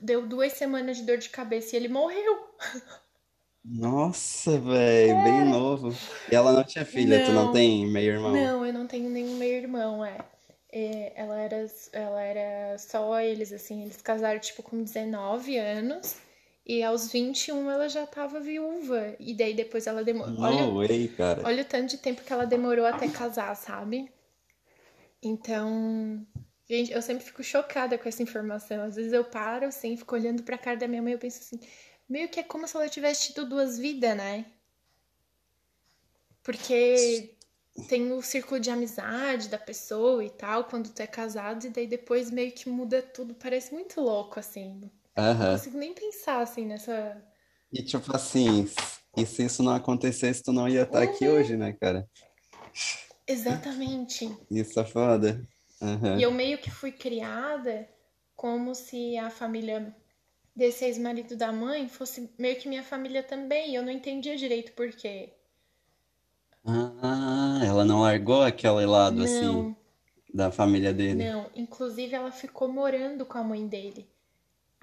Deu 0.00 0.26
duas 0.26 0.54
semanas 0.54 0.98
de 0.98 1.04
dor 1.04 1.18
de 1.18 1.30
cabeça 1.30 1.76
e 1.76 1.78
ele 1.78 1.88
morreu. 1.88 2.54
Nossa, 3.64 4.58
velho, 4.60 5.22
bem 5.22 5.44
novo. 5.44 6.02
E 6.30 6.34
ela 6.34 6.52
não 6.52 6.64
tinha 6.64 6.84
filha, 6.84 7.20
tu 7.20 7.32
não 7.32 7.46
Não, 7.46 7.50
tem 7.50 7.86
meio 7.90 8.12
irmão? 8.14 8.52
não, 8.52 8.66
eu 8.66 8.72
não 8.72 8.86
tenho 8.86 9.10
nenhum 9.10 9.36
meio-irmão, 9.36 10.04
é. 10.04 10.18
É, 10.72 11.12
ela 11.20 11.40
era, 11.40 11.66
ela 11.92 12.22
era 12.22 12.78
só 12.78 13.20
eles, 13.20 13.52
assim, 13.52 13.82
eles 13.84 14.00
casaram, 14.02 14.40
tipo, 14.40 14.62
com 14.62 14.82
19 14.82 15.56
anos, 15.58 16.16
e 16.66 16.82
aos 16.82 17.12
21 17.12 17.70
ela 17.70 17.88
já 17.88 18.06
tava 18.06 18.40
viúva, 18.40 19.14
e 19.18 19.34
daí 19.34 19.54
depois 19.54 19.86
ela 19.86 20.02
demorou, 20.02 20.34
olha, 20.38 20.66
No 20.66 20.78
way, 20.78 21.08
cara. 21.08 21.42
olha 21.46 21.62
o 21.62 21.66
tanto 21.66 21.90
de 21.90 21.98
tempo 21.98 22.22
que 22.22 22.32
ela 22.32 22.46
demorou 22.46 22.86
até 22.86 23.08
casar, 23.08 23.54
sabe? 23.54 24.10
Então, 25.22 26.26
gente, 26.68 26.92
eu 26.92 27.02
sempre 27.02 27.24
fico 27.24 27.42
chocada 27.42 27.98
com 27.98 28.08
essa 28.08 28.22
informação, 28.22 28.82
às 28.82 28.96
vezes 28.96 29.12
eu 29.12 29.24
paro, 29.24 29.66
assim, 29.66 29.96
fico 29.96 30.14
olhando 30.14 30.42
pra 30.42 30.58
cara 30.58 30.76
da 30.76 30.88
minha 30.88 31.02
mãe, 31.02 31.12
eu 31.12 31.18
penso 31.18 31.40
assim, 31.40 31.60
meio 32.08 32.28
que 32.28 32.40
é 32.40 32.42
como 32.42 32.66
se 32.68 32.76
ela 32.76 32.88
tivesse 32.88 33.28
tido 33.28 33.46
duas 33.46 33.78
vidas, 33.78 34.16
né? 34.16 34.46
Porque 36.42 37.34
tem 37.88 38.12
o 38.12 38.22
círculo 38.22 38.60
de 38.60 38.70
amizade 38.70 39.48
da 39.48 39.58
pessoa 39.58 40.24
e 40.24 40.30
tal, 40.30 40.64
quando 40.64 40.90
tu 40.90 41.00
é 41.00 41.06
casado, 41.06 41.66
e 41.66 41.70
daí 41.70 41.86
depois 41.86 42.30
meio 42.30 42.52
que 42.52 42.68
muda 42.68 43.02
tudo. 43.02 43.34
Parece 43.34 43.72
muito 43.72 44.00
louco, 44.00 44.38
assim. 44.38 44.90
Não 45.16 45.50
consigo 45.50 45.78
nem 45.78 45.94
pensar, 45.94 46.40
assim, 46.40 46.66
nessa. 46.66 47.22
E 47.72 47.82
tipo 47.82 48.14
assim, 48.14 48.66
e 49.16 49.26
se 49.26 49.44
isso 49.44 49.62
não 49.62 49.74
acontecesse, 49.74 50.42
tu 50.42 50.52
não 50.52 50.68
ia 50.68 50.82
estar 50.82 51.02
aqui 51.02 51.28
hoje, 51.28 51.56
né, 51.56 51.72
cara? 51.72 52.08
Exatamente. 53.26 54.26
Isso 54.50 54.78
é 54.80 54.84
foda. 54.84 55.40
E 55.82 55.84
Aham. 55.84 56.20
eu 56.22 56.30
meio 56.30 56.58
que 56.58 56.70
fui 56.70 56.92
criada 56.92 57.88
como 58.36 58.74
se 58.74 59.16
a 59.18 59.30
família 59.30 59.94
desse 60.54 60.84
ex-marido 60.84 61.36
da 61.36 61.52
mãe 61.52 61.88
fosse 61.88 62.30
meio 62.38 62.56
que 62.58 62.68
minha 62.68 62.82
família 62.82 63.22
também. 63.22 63.72
E 63.72 63.74
eu 63.74 63.82
não 63.82 63.92
entendia 63.92 64.36
direito 64.36 64.72
por 64.72 64.90
quê. 64.92 65.32
Ah, 66.66 67.60
ela 67.64 67.84
não 67.86 68.02
largou 68.02 68.42
aquele 68.42 68.84
lado 68.86 69.22
assim 69.22 69.66
Não, 69.66 69.76
da 70.34 70.50
família 70.52 70.92
dele. 70.92 71.34
não. 71.34 71.50
Inclusive, 71.54 72.14
ela 72.14 72.30
ficou 72.30 72.68
morando 72.68 73.24
com 73.24 73.38
a 73.38 73.42
mãe 73.44 73.66
dele. 73.66 74.06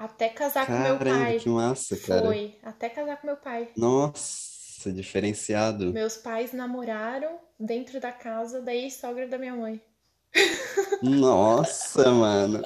Até 0.03 0.29
casar 0.29 0.65
com 0.65 0.71
meu 0.73 0.97
Caramba, 0.97 1.31
que 1.37 1.45
pai. 1.45 1.53
massa, 1.53 1.95
cara. 1.95 2.25
Foi, 2.25 2.55
até 2.63 2.89
casar 2.89 3.17
com 3.21 3.27
meu 3.27 3.37
pai. 3.37 3.69
Nossa, 3.77 4.91
diferenciado. 4.91 5.93
Meus 5.93 6.17
pais 6.17 6.53
namoraram 6.53 7.37
dentro 7.59 7.99
da 7.99 8.11
casa 8.11 8.61
da 8.61 8.73
ex-sogra 8.73 9.27
da 9.27 9.37
minha 9.37 9.55
mãe. 9.55 9.79
Nossa, 11.03 12.09
mano. 12.11 12.63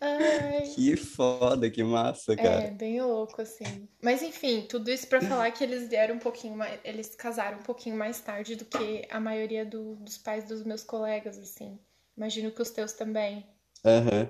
Ai. 0.00 0.62
Que 0.74 0.94
foda, 0.96 1.70
que 1.70 1.82
massa, 1.82 2.36
cara. 2.36 2.64
É, 2.64 2.70
bem 2.70 3.00
louco, 3.00 3.40
assim. 3.40 3.88
Mas 4.02 4.22
enfim, 4.22 4.66
tudo 4.68 4.90
isso 4.90 5.06
pra 5.06 5.20
falar 5.22 5.50
que 5.50 5.64
eles 5.64 5.88
vieram 5.88 6.16
um 6.16 6.20
pouquinho 6.20 6.54
mais. 6.56 6.78
Eles 6.84 7.14
casaram 7.14 7.58
um 7.58 7.62
pouquinho 7.62 7.96
mais 7.96 8.20
tarde 8.20 8.54
do 8.56 8.64
que 8.66 9.06
a 9.10 9.18
maioria 9.18 9.64
do- 9.64 9.96
dos 9.96 10.18
pais 10.18 10.44
dos 10.44 10.62
meus 10.64 10.84
colegas, 10.84 11.38
assim. 11.38 11.78
Imagino 12.16 12.50
que 12.52 12.60
os 12.60 12.70
teus 12.70 12.92
também. 12.92 13.46
Aham. 13.84 14.28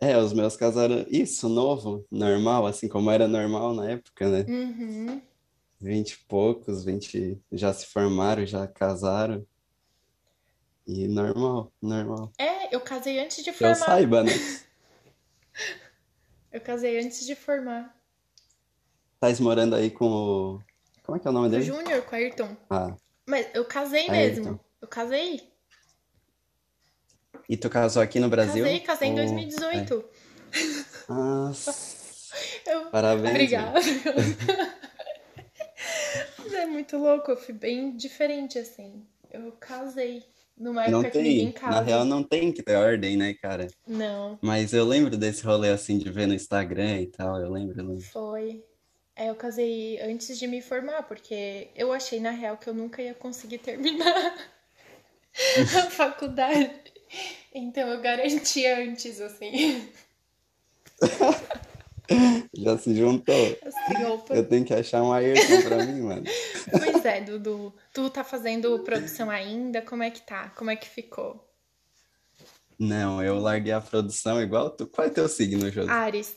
É, 0.00 0.16
os 0.16 0.32
meus 0.32 0.56
casaram. 0.56 1.04
Isso, 1.10 1.48
novo, 1.48 2.06
normal, 2.10 2.66
assim 2.66 2.88
como 2.88 3.10
era 3.10 3.28
normal 3.28 3.74
na 3.74 3.90
época, 3.90 4.28
né? 4.28 4.46
Uhum. 4.48 5.20
Vinte 5.78 6.12
e 6.12 6.18
poucos, 6.26 6.84
vinte 6.84 7.38
já 7.52 7.72
se 7.72 7.86
formaram, 7.86 8.44
já 8.46 8.66
casaram. 8.66 9.46
E 10.86 11.06
normal, 11.06 11.70
normal. 11.80 12.32
É, 12.38 12.74
eu 12.74 12.80
casei 12.80 13.18
antes 13.20 13.38
de 13.44 13.52
Que 13.52 13.64
eu 13.64 13.74
formar. 13.74 13.86
saiba, 13.86 14.22
né? 14.22 14.32
Eu 16.52 16.60
casei 16.60 16.98
antes 16.98 17.24
de 17.26 17.36
formar. 17.36 17.94
Tais 19.20 19.38
morando 19.38 19.76
aí 19.76 19.88
com 19.88 20.06
o. 20.06 20.60
Como 21.04 21.16
é 21.16 21.20
que 21.20 21.26
é 21.28 21.30
o 21.30 21.32
nome 21.32 21.48
Com 21.48 21.54
o 21.54 21.58
dele? 21.58 21.64
Júnior, 21.64 22.02
com 22.02 22.12
o 22.12 22.18
Ayrton. 22.18 22.56
Ah, 22.68 22.96
Mas 23.24 23.46
eu 23.54 23.64
casei 23.64 24.08
Ayrton. 24.10 24.40
mesmo. 24.42 24.60
Eu 24.82 24.88
casei. 24.88 25.49
E 27.50 27.56
tu 27.56 27.68
casou 27.68 28.00
aqui 28.00 28.20
no 28.20 28.28
Brasil? 28.28 28.62
Casei, 28.64 28.78
casei 28.80 29.08
em 29.08 29.10
Ou- 29.10 29.16
2018. 29.16 30.04
É. 30.52 31.12
Nossa, 31.12 31.74
Eu... 32.64 32.86
parabéns. 32.86 33.30
Obrigada. 33.30 33.80
Mas 36.38 36.54
é 36.54 36.66
muito 36.66 36.96
louco, 36.96 37.32
eu 37.32 37.36
fui 37.36 37.52
bem 37.52 37.96
diferente, 37.96 38.56
assim. 38.56 39.04
Eu 39.32 39.50
casei 39.58 40.22
numa 40.56 40.86
Não 40.88 41.00
época 41.00 41.10
que 41.10 41.18
ninguém 41.18 41.50
tem, 41.50 41.54
na 41.54 41.58
casa. 41.60 41.80
real 41.82 42.04
não 42.04 42.22
tem 42.22 42.52
que 42.52 42.62
ter 42.62 42.76
ordem, 42.76 43.16
né, 43.16 43.34
cara? 43.34 43.66
Não, 43.84 44.38
Mas 44.40 44.72
eu 44.72 44.84
lembro 44.84 45.16
desse 45.16 45.42
rolê 45.44 45.70
assim 45.70 45.98
de 45.98 46.08
ver 46.08 46.26
no 46.28 46.34
Instagram 46.34 47.00
e 47.00 47.06
tal, 47.08 47.36
eu 47.40 47.50
lembro, 47.50 47.80
eu 47.80 47.84
lembro. 47.84 48.04
foi. 48.04 48.64
É, 49.16 49.28
eu 49.28 49.34
casei 49.34 50.00
antes 50.00 50.38
de 50.38 50.46
me 50.46 50.62
formar, 50.62 51.02
porque 51.02 51.68
eu 51.74 51.92
achei, 51.92 52.20
na 52.20 52.30
real, 52.30 52.56
que 52.56 52.68
eu 52.68 52.74
nunca 52.74 53.02
ia 53.02 53.12
conseguir 53.12 53.58
terminar 53.58 54.34
a 55.84 55.90
faculdade. 55.90 56.89
Então 57.54 57.88
eu 57.88 58.00
garanti 58.00 58.66
antes, 58.66 59.20
assim. 59.20 59.88
Já 62.52 62.76
se 62.76 62.94
juntou. 62.94 63.58
Assim, 63.64 64.04
opa. 64.04 64.34
Eu 64.34 64.48
tenho 64.48 64.64
que 64.64 64.74
achar 64.74 65.02
um 65.02 65.12
Ayrton 65.12 65.62
pra 65.62 65.84
mim, 65.84 66.00
mano. 66.02 66.24
Pois 66.70 67.04
é, 67.04 67.20
Dudu. 67.20 67.72
Tu 67.92 68.10
tá 68.10 68.22
fazendo 68.22 68.78
produção 68.80 69.30
ainda? 69.30 69.80
Como 69.82 70.02
é 70.02 70.10
que 70.10 70.20
tá? 70.20 70.50
Como 70.50 70.70
é 70.70 70.76
que 70.76 70.88
ficou? 70.88 71.48
Não, 72.78 73.22
eu 73.22 73.38
larguei 73.38 73.72
a 73.72 73.80
produção 73.80 74.40
igual 74.40 74.70
tu. 74.70 74.86
Qual 74.86 75.06
é 75.06 75.10
teu 75.10 75.28
signo, 75.28 75.70
Josi? 75.70 75.90
Ares, 75.90 76.36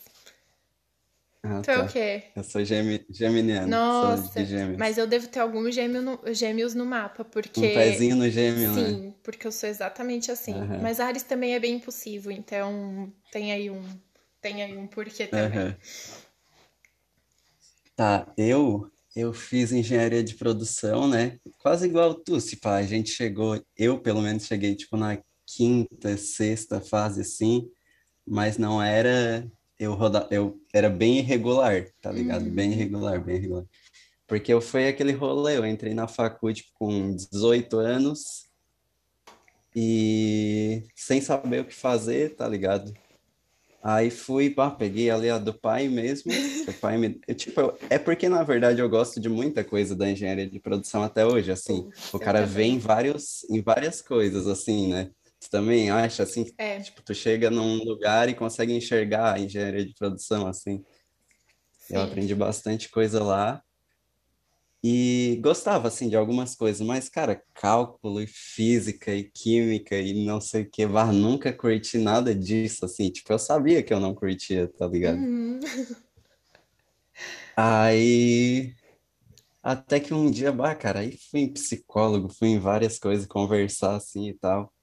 Ah, 1.44 1.64
tu 1.64 1.72
é 1.72 1.80
o 1.80 1.86
tá. 1.86 1.88
quê? 1.88 2.24
Eu 2.36 2.44
sou 2.44 2.64
gemi... 2.66 3.06
geminiano, 3.10 3.82
Nossa, 4.02 4.48
mas 4.76 4.98
eu 4.98 5.08
devo 5.08 5.28
ter 5.28 5.40
alguns 5.40 5.74
gêmeo 5.76 6.02
no- 6.02 6.34
gêmeos 6.34 6.74
no 6.76 6.86
mapa, 6.86 7.24
Um 7.56 7.68
porque. 7.68 7.70
pezinho 7.70 8.16
no 8.16 8.30
gêmeo, 8.30 8.72
né? 8.74 9.00
Sim, 9.00 9.14
porque 9.24 9.48
eu 9.48 9.52
sou 9.52 9.68
exatamente 9.70 10.32
assim. 10.32 10.62
Aham. 10.62 10.80
Mas 10.80 11.00
Ares 11.00 11.24
também 11.24 11.56
é 11.56 11.60
bem 11.60 11.76
impulsivo, 11.76 12.32
então 12.32 13.12
tem 13.32 13.52
aí 13.52 13.70
um, 13.70 13.84
tem 14.42 14.62
aí 14.64 14.78
um 14.78 14.88
porquê 14.88 15.26
também. 15.28 15.62
Aham. 15.62 15.76
Tá, 17.96 18.32
eu 18.38 18.90
eu 19.16 19.32
fiz 19.32 19.72
engenharia 19.72 20.24
de 20.24 20.34
produção, 20.36 21.08
né? 21.08 21.38
Quase 21.60 21.86
igual 21.86 22.16
tu, 22.16 22.42
se 22.42 22.58
pá, 22.58 22.78
a 22.78 22.84
gente 22.84 23.12
chegou, 23.12 23.64
eu 23.78 24.02
pelo 24.02 24.22
menos 24.24 24.46
cheguei 24.48 24.76
tipo 24.76 24.98
na 24.98 25.22
quinta, 25.46 26.18
sexta 26.18 26.82
fase 26.82 27.22
assim, 27.22 27.70
mas 28.28 28.58
não 28.58 28.82
era 28.84 29.50
eu 29.80 29.94
roda, 29.94 30.28
eu 30.32 30.60
era 30.74 30.90
bem 30.90 31.20
irregular, 31.20 31.86
tá 32.02 32.12
ligado? 32.12 32.46
Bem 32.50 32.68
Uhum. 32.70 32.74
irregular, 32.74 33.24
bem 33.24 33.36
irregular. 33.38 33.66
Porque 34.28 34.54
eu 34.54 34.62
fui 34.62 34.88
aquele 34.88 35.12
rolê, 35.12 35.58
eu 35.58 35.66
entrei 35.66 35.94
na 35.94 36.08
faculdade 36.08 36.66
com 36.74 37.16
18 37.16 37.78
anos 37.78 38.48
e 39.76 40.84
sem 40.96 41.20
saber 41.22 41.62
o 41.62 41.66
que 41.66 41.74
fazer, 41.74 42.36
tá 42.36 42.48
ligado? 42.48 42.94
Aí 43.82 44.10
fui, 44.10 44.50
pá, 44.50 44.72
peguei 44.72 45.10
ali 45.10 45.30
a 45.30 45.38
do 45.38 45.54
pai 45.54 45.90
mesmo. 45.90 46.32
O 46.70 46.74
pai 46.80 46.98
me. 46.98 47.20
eu, 47.28 47.36
tipo, 47.36 47.60
eu- 47.60 47.78
é 47.90 48.00
porque, 48.00 48.30
na 48.30 48.42
verdade, 48.42 48.80
eu 48.80 48.88
gosto 48.88 49.20
de 49.20 49.28
muita 49.28 49.62
coisa 49.62 49.94
da 49.94 50.10
engenharia 50.10 50.50
de 50.50 50.58
produção 50.58 51.04
até 51.04 51.26
hoje, 51.26 51.52
assim. 51.52 51.90
O 52.14 52.18
cara 52.20 52.46
vê 52.46 52.62
também. 52.62 52.76
em 52.76 52.80
vários, 52.80 53.44
em 53.50 53.62
várias 53.62 54.02
coisas, 54.02 54.48
assim, 54.48 54.90
né? 54.90 55.12
Também 55.54 55.92
acha, 55.92 56.24
assim, 56.24 56.52
É, 56.58 56.80
tipo, 56.80 57.04
tu 57.04 57.14
chega 57.14 57.52
num 57.52 57.76
lugar 57.84 58.28
e 58.28 58.34
consegue 58.34 58.74
enxergar 58.74 59.36
a 59.36 59.40
engenharia 59.40 59.86
de 59.86 59.94
produção, 59.94 60.48
assim. 60.48 60.84
Eu 61.92 62.00
sim. 62.00 62.08
aprendi 62.08 62.34
bastante 62.34 62.90
coisa 62.90 63.24
lá. 63.24 63.62
E 64.84 65.40
gostava, 65.44 65.90
assim, 65.90 66.10
de 66.10 66.16
algumas 66.16 66.56
coisas, 66.56 66.82
mas, 66.82 67.08
cara, 67.08 67.44
cálculo 67.54 68.20
e 68.20 68.26
física 68.26 69.14
e 69.14 69.26
química 69.26 69.96
e 69.96 70.26
não 70.26 70.42
sei 70.42 70.64
o 70.64 70.70
que, 70.72 70.88
bah, 70.88 71.14
nunca 71.14 71.54
curti 71.54 72.00
nada 72.00 72.34
disso, 72.34 72.84
assim, 72.86 73.12
tipo, 73.12 73.32
eu 73.32 73.38
sabia 73.38 73.84
que 73.84 73.94
eu 73.94 74.00
não 74.00 74.16
curtia, 74.16 74.68
tá 74.76 74.88
ligado? 74.88 75.20
Uhum. 75.20 75.60
Aí, 77.56 78.74
até 79.62 80.00
que 80.00 80.16
um 80.16 80.32
dia, 80.32 80.52
bah, 80.52 80.74
cara, 80.74 81.02
aí 81.02 81.16
fui 81.30 81.42
em 81.42 81.54
psicólogo, 81.54 82.28
fui 82.28 82.48
em 82.48 82.60
várias 82.60 82.98
coisas 82.98 83.28
conversar, 83.28 83.98
assim, 83.98 84.30
e 84.30 84.34
tal. 84.34 84.74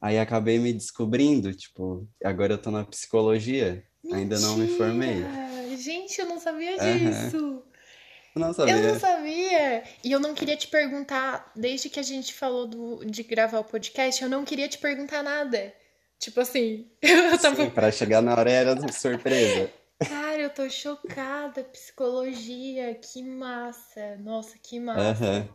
Aí 0.00 0.18
acabei 0.18 0.58
me 0.58 0.72
descobrindo, 0.72 1.54
tipo, 1.54 2.06
agora 2.22 2.54
eu 2.54 2.58
tô 2.58 2.70
na 2.70 2.84
psicologia, 2.84 3.84
ainda 4.12 4.38
não 4.38 4.56
me 4.56 4.68
formei. 4.76 5.14
Mentira! 5.16 5.76
Gente, 5.76 6.20
eu 6.20 6.26
não 6.26 6.38
sabia 6.38 6.78
disso. 6.78 7.62
Eu 8.34 8.40
não 8.40 8.48
Eu 8.48 8.54
sabia. 8.54 8.76
não 8.92 8.98
sabia. 9.00 9.84
E 10.04 10.12
eu 10.12 10.20
não 10.20 10.34
queria 10.34 10.56
te 10.56 10.68
perguntar, 10.68 11.50
desde 11.56 11.88
que 11.88 11.98
a 11.98 12.02
gente 12.02 12.34
falou 12.34 12.66
do, 12.66 13.04
de 13.04 13.22
gravar 13.22 13.60
o 13.60 13.64
podcast, 13.64 14.22
eu 14.22 14.28
não 14.28 14.44
queria 14.44 14.68
te 14.68 14.78
perguntar 14.78 15.22
nada. 15.22 15.74
Tipo 16.18 16.40
assim, 16.40 16.90
eu 17.00 17.38
tava. 17.38 17.56
Sim, 17.56 17.70
pra 17.70 17.90
chegar 17.90 18.22
na 18.22 18.34
hora 18.34 18.50
era 18.50 18.92
surpresa. 18.92 19.70
Cara, 19.98 20.40
eu 20.40 20.50
tô 20.50 20.68
chocada. 20.68 21.64
Psicologia, 21.64 22.94
que 22.94 23.22
massa. 23.22 24.16
Nossa, 24.18 24.58
que 24.58 24.78
massa. 24.78 25.24
Aham. 25.24 25.48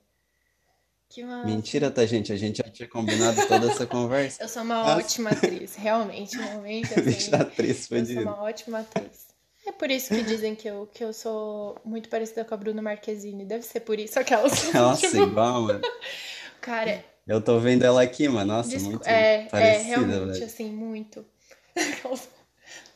Mentira, 1.46 1.92
tá, 1.92 2.06
gente? 2.06 2.32
A 2.32 2.38
gente 2.38 2.58
já 2.58 2.70
tinha 2.70 2.88
combinado 2.88 3.46
toda 3.48 3.72
essa 3.72 3.86
conversa. 3.86 4.44
Eu 4.44 4.48
sou 4.48 4.62
uma 4.64 4.76
Nossa. 4.76 4.98
ótima 4.98 5.30
atriz, 5.32 5.76
realmente, 5.76 6.38
realmente, 6.38 6.94
assim. 6.98 7.36
atriz 7.36 7.90
Eu 7.92 8.06
sou 8.06 8.22
uma 8.22 8.42
ótima 8.44 8.80
atriz. 8.80 9.32
É 9.68 9.72
por 9.72 9.92
isso 9.92 10.10
que 10.10 10.24
dizem 10.24 10.56
que 10.56 10.68
eu, 10.68 10.90
que 10.92 11.04
eu 11.04 11.14
sou 11.14 11.78
muito 11.86 12.10
parecida 12.10 12.44
com 12.44 12.54
a 12.54 12.58
Bruna 12.58 12.82
Marquezine. 12.82 13.46
Deve 13.46 13.64
ser 13.64 13.82
por 13.82 14.00
isso 14.00 14.20
aquelas. 14.20 14.52
Nossa, 14.74 15.08
tipo, 15.08 15.18
igual, 15.24 15.62
mano. 15.62 15.82
cara, 16.60 17.04
Eu 17.28 17.42
tô 17.42 17.60
vendo 17.60 17.84
ela 17.84 18.02
aqui, 18.02 18.28
mano. 18.28 18.54
Nossa, 18.54 18.70
Desco- 18.70 18.90
muito 18.90 19.08
é, 19.08 19.44
é, 19.44 19.46
parecida, 19.46 19.86
realmente, 20.02 20.34
velho. 20.34 20.46
assim, 20.46 20.72
muito. 20.72 21.26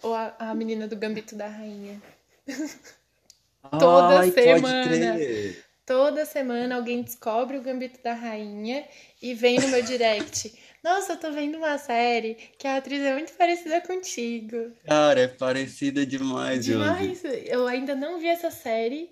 Ou 0.01 0.13
a, 0.13 0.35
a 0.39 0.55
menina 0.55 0.87
do 0.87 0.95
Gambito 0.95 1.35
da 1.35 1.47
Rainha. 1.47 2.01
toda 3.71 4.19
Ai, 4.19 4.31
pode 4.31 4.43
semana. 4.43 4.83
crer. 5.15 5.64
Toda 5.85 6.25
semana 6.25 6.75
alguém 6.75 7.03
descobre 7.03 7.57
o 7.57 7.61
Gambito 7.61 8.01
da 8.01 8.13
Rainha 8.13 8.83
e 9.21 9.35
vem 9.35 9.59
no 9.59 9.67
meu 9.67 9.83
direct. 9.83 10.51
Nossa, 10.83 11.13
eu 11.13 11.17
tô 11.17 11.31
vendo 11.31 11.57
uma 11.57 11.77
série 11.77 12.35
que 12.57 12.67
a 12.67 12.77
atriz 12.77 13.01
é 13.01 13.13
muito 13.13 13.33
parecida 13.33 13.79
contigo. 13.81 14.71
Cara, 14.85 15.21
é 15.21 15.27
parecida 15.27 16.03
demais. 16.05 16.65
Demais. 16.65 17.21
Eu 17.45 17.67
ainda 17.67 17.95
não 17.95 18.19
vi 18.19 18.27
essa 18.27 18.49
série. 18.49 19.09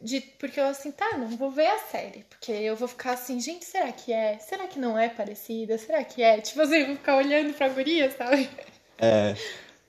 De, 0.00 0.20
porque 0.20 0.58
eu 0.58 0.64
assim, 0.64 0.90
tá, 0.90 1.16
não 1.16 1.28
vou 1.28 1.50
ver 1.50 1.68
a 1.68 1.78
série. 1.78 2.24
Porque 2.28 2.50
eu 2.50 2.76
vou 2.76 2.88
ficar 2.88 3.12
assim, 3.12 3.40
gente, 3.40 3.64
será 3.64 3.90
que 3.92 4.12
é? 4.12 4.38
Será 4.38 4.66
que 4.66 4.78
não 4.78 4.98
é 4.98 5.08
parecida? 5.08 5.78
Será 5.78 6.02
que 6.04 6.22
é? 6.22 6.40
Tipo 6.40 6.62
assim, 6.62 6.76
eu 6.76 6.86
vou 6.88 6.96
ficar 6.96 7.16
olhando 7.16 7.54
pra 7.54 7.68
guria, 7.68 8.10
sabe? 8.10 8.50
É, 8.98 9.34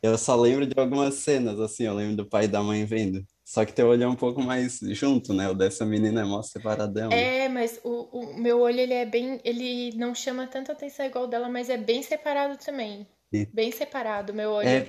eu 0.01 0.17
só 0.17 0.35
lembro 0.35 0.65
de 0.65 0.79
algumas 0.79 1.15
cenas, 1.15 1.59
assim, 1.59 1.83
eu 1.83 1.93
lembro 1.93 2.17
do 2.17 2.25
pai 2.25 2.45
e 2.45 2.47
da 2.47 2.61
mãe 2.61 2.85
vendo. 2.85 3.25
Só 3.53 3.63
que 3.65 3.71
teu 3.71 3.85
olho 3.89 4.03
é 4.03 4.07
um 4.07 4.15
pouco 4.15 4.41
mais 4.41 4.79
junto, 4.81 5.31
né? 5.31 5.47
O 5.47 5.53
dessa 5.53 5.85
menina 5.85 6.21
é 6.21 6.23
mó 6.23 6.41
separadão. 6.41 7.11
É, 7.11 7.47
mas 7.47 7.79
o, 7.83 8.05
o 8.11 8.33
meu 8.41 8.59
olho, 8.61 8.79
ele 8.79 8.95
é 8.95 9.05
bem. 9.05 9.39
Ele 9.43 9.95
não 9.95 10.15
chama 10.15 10.47
tanta 10.47 10.71
atenção 10.71 11.05
igual 11.05 11.25
o 11.25 11.27
dela, 11.27 11.47
mas 11.47 11.69
é 11.69 11.77
bem 11.77 12.01
separado 12.01 12.57
também. 12.57 13.07
E- 13.31 13.45
Bem 13.45 13.71
separado, 13.71 14.33
meu 14.33 14.49
olho. 14.49 14.67
É, 14.67 14.87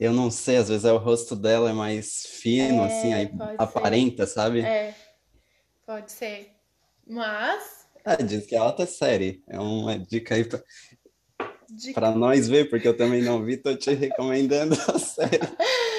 eu 0.00 0.10
não 0.14 0.30
sei, 0.30 0.56
às 0.56 0.70
vezes 0.70 0.86
é 0.86 0.92
o 0.92 0.96
rosto 0.96 1.36
dela 1.36 1.68
é 1.68 1.72
mais 1.74 2.22
fino, 2.40 2.82
assim, 2.82 3.12
aí 3.12 3.26
pode 3.26 3.50
ser. 3.50 3.62
aparenta, 3.62 4.26
sabe? 4.26 4.60
É, 4.60 4.94
pode 5.84 6.10
ser. 6.10 6.50
Mas, 7.06 7.86
Ah, 8.06 8.16
diz 8.16 8.46
que 8.46 8.54
é 8.54 8.58
alta 8.58 8.86
série. 8.86 9.42
É 9.46 9.60
uma 9.60 9.98
dica 9.98 10.34
aí 10.34 10.46
pra, 10.46 10.62
de... 11.68 11.92
pra 11.92 12.10
nós 12.10 12.48
ver, 12.48 12.70
porque 12.70 12.88
eu 12.88 12.96
também 12.96 13.20
não 13.20 13.44
vi, 13.44 13.58
tô 13.58 13.76
te 13.76 13.92
recomendando 13.92 14.74
a 14.88 14.98
série. 14.98 15.40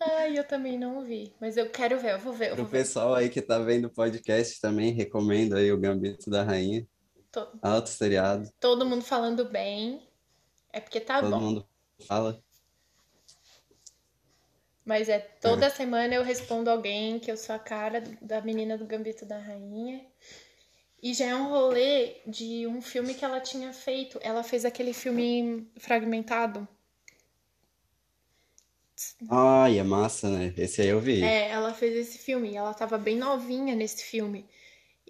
ai, 0.00 0.38
eu 0.38 0.44
também 0.46 0.78
não 0.78 1.02
vi. 1.04 1.32
Mas 1.40 1.56
eu 1.56 1.70
quero 1.70 1.98
ver, 1.98 2.12
eu 2.14 2.18
vou 2.18 2.32
ver, 2.32 2.54
Pro 2.54 2.64
ver. 2.64 2.70
pessoal 2.70 3.14
aí 3.14 3.28
que 3.28 3.42
tá 3.42 3.58
vendo 3.58 3.86
o 3.86 3.90
podcast 3.90 4.60
também, 4.60 4.92
recomendo 4.92 5.56
aí 5.56 5.70
o 5.72 5.78
Gambito 5.78 6.30
da 6.30 6.42
Rainha. 6.42 6.86
To- 7.32 7.48
Alto 7.60 7.88
seriado. 7.90 8.48
todo 8.58 8.86
mundo 8.86 9.02
falando 9.04 9.44
bem. 9.48 10.08
É 10.72 10.80
porque 10.80 11.00
tá 11.00 11.20
Todo 11.20 11.30
bom. 11.30 11.40
mundo 11.40 11.68
fala. 12.06 12.42
Mas 14.84 15.08
é 15.08 15.18
toda 15.18 15.68
semana 15.68 16.14
eu 16.14 16.22
respondo 16.22 16.70
alguém 16.70 17.18
que 17.18 17.30
eu 17.30 17.36
sou 17.36 17.54
a 17.54 17.58
cara 17.58 18.02
da 18.22 18.40
menina 18.40 18.78
do 18.78 18.86
Gambito 18.86 19.26
da 19.26 19.38
Rainha. 19.38 20.04
E 21.02 21.12
já 21.14 21.26
é 21.26 21.34
um 21.34 21.48
rolê 21.50 22.16
de 22.26 22.66
um 22.66 22.80
filme 22.80 23.14
que 23.14 23.24
ela 23.24 23.38
tinha 23.40 23.72
feito. 23.72 24.18
Ela 24.22 24.42
fez 24.42 24.64
aquele 24.64 24.92
filme 24.94 25.70
fragmentado. 25.78 26.66
Ai, 29.30 29.78
é 29.78 29.82
massa, 29.84 30.28
né? 30.30 30.52
Esse 30.56 30.82
aí 30.82 30.88
eu 30.88 31.00
vi. 31.00 31.22
É, 31.22 31.48
ela 31.50 31.72
fez 31.74 31.94
esse 31.96 32.18
filme. 32.18 32.50
E 32.50 32.56
ela 32.56 32.74
tava 32.74 32.98
bem 32.98 33.16
novinha 33.16 33.74
nesse 33.74 34.04
filme. 34.04 34.46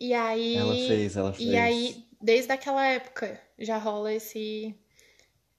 E 0.01 0.15
aí. 0.15 0.57
Ela 0.57 0.75
fez, 0.75 1.17
ela 1.17 1.33
E 1.39 1.45
fez. 1.45 1.57
aí, 1.57 2.07
desde 2.21 2.53
aquela 2.53 2.87
época, 2.87 3.41
já 3.59 3.79
rola 3.79 4.13
esse. 4.13 4.75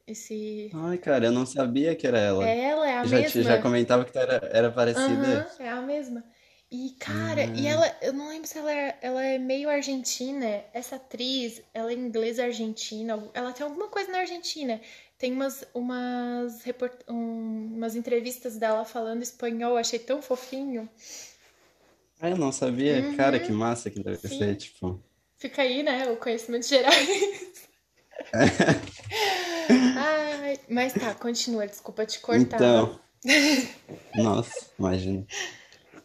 Esse. 0.08 0.72
Ai, 0.74 0.98
cara, 0.98 1.26
eu 1.26 1.32
não 1.32 1.46
sabia 1.46 1.96
que 1.96 2.06
era 2.08 2.20
ela. 2.20 2.44
Ela 2.46 2.90
é 2.90 2.98
a 2.98 3.04
já, 3.06 3.24
te- 3.24 3.42
já 3.44 3.50
mesma. 3.50 3.62
comentava 3.64 4.06
que 4.06 4.18
era, 4.18 4.36
era 4.52 4.72
parecida. 4.72 5.46
Aham, 5.48 5.48
é 5.60 5.70
a 5.70 5.82
mesma. 5.82 6.24
E, 6.72 6.92
cara, 7.00 7.46
e 7.56 7.68
Ah. 7.68 7.72
ela, 7.72 7.98
eu 8.02 8.14
não 8.14 8.30
lembro 8.30 8.48
se 8.48 8.58
ela 8.58 8.72
é, 8.72 8.98
ela 9.02 9.24
é 9.24 9.38
meio 9.40 9.70
argentina. 9.70 10.64
Essa 10.74 10.96
atriz, 10.98 11.62
ela 11.74 11.92
é 11.92 11.96
inglesa 11.96 12.44
argentina. 12.46 13.14
Ela 13.34 13.52
tem 13.54 13.66
alguma 13.66 13.88
coisa 13.88 14.12
na 14.12 14.20
Argentina. 14.20 14.80
Tem 15.20 15.34
umas, 15.34 15.66
umas, 15.74 16.64
report, 16.64 16.94
um- 17.08 17.74
umas 17.76 17.96
entrevistas 17.96 18.56
dela 18.56 18.86
falando 18.86 19.22
espanhol, 19.22 19.76
achei 19.78 20.00
tão 20.00 20.22
fofinho. 20.22 20.90
Ah, 22.22 22.30
eu 22.30 22.38
não 22.38 22.52
sabia. 22.52 23.16
Cara, 23.16 23.40
que 23.40 23.52
massa 23.52 23.90
que 23.92 24.02
deve 24.02 24.16
Uhum. 24.24 24.30
Sim. 24.30 24.40
ser, 24.40 24.56
tipo. 24.56 25.04
Fica 25.38 25.62
aí, 25.62 25.84
né, 25.84 26.10
o 26.10 26.18
conhecimento 26.18 26.66
geral. 26.68 26.92
Ai, 29.98 30.60
mas 30.70 30.94
tá, 30.94 31.14
continua, 31.16 31.68
desculpa 31.68 32.06
te 32.06 32.20
cortar. 32.20 32.42
Então. 32.42 33.00
Nossa, 34.16 34.68
imagina. 34.78 35.26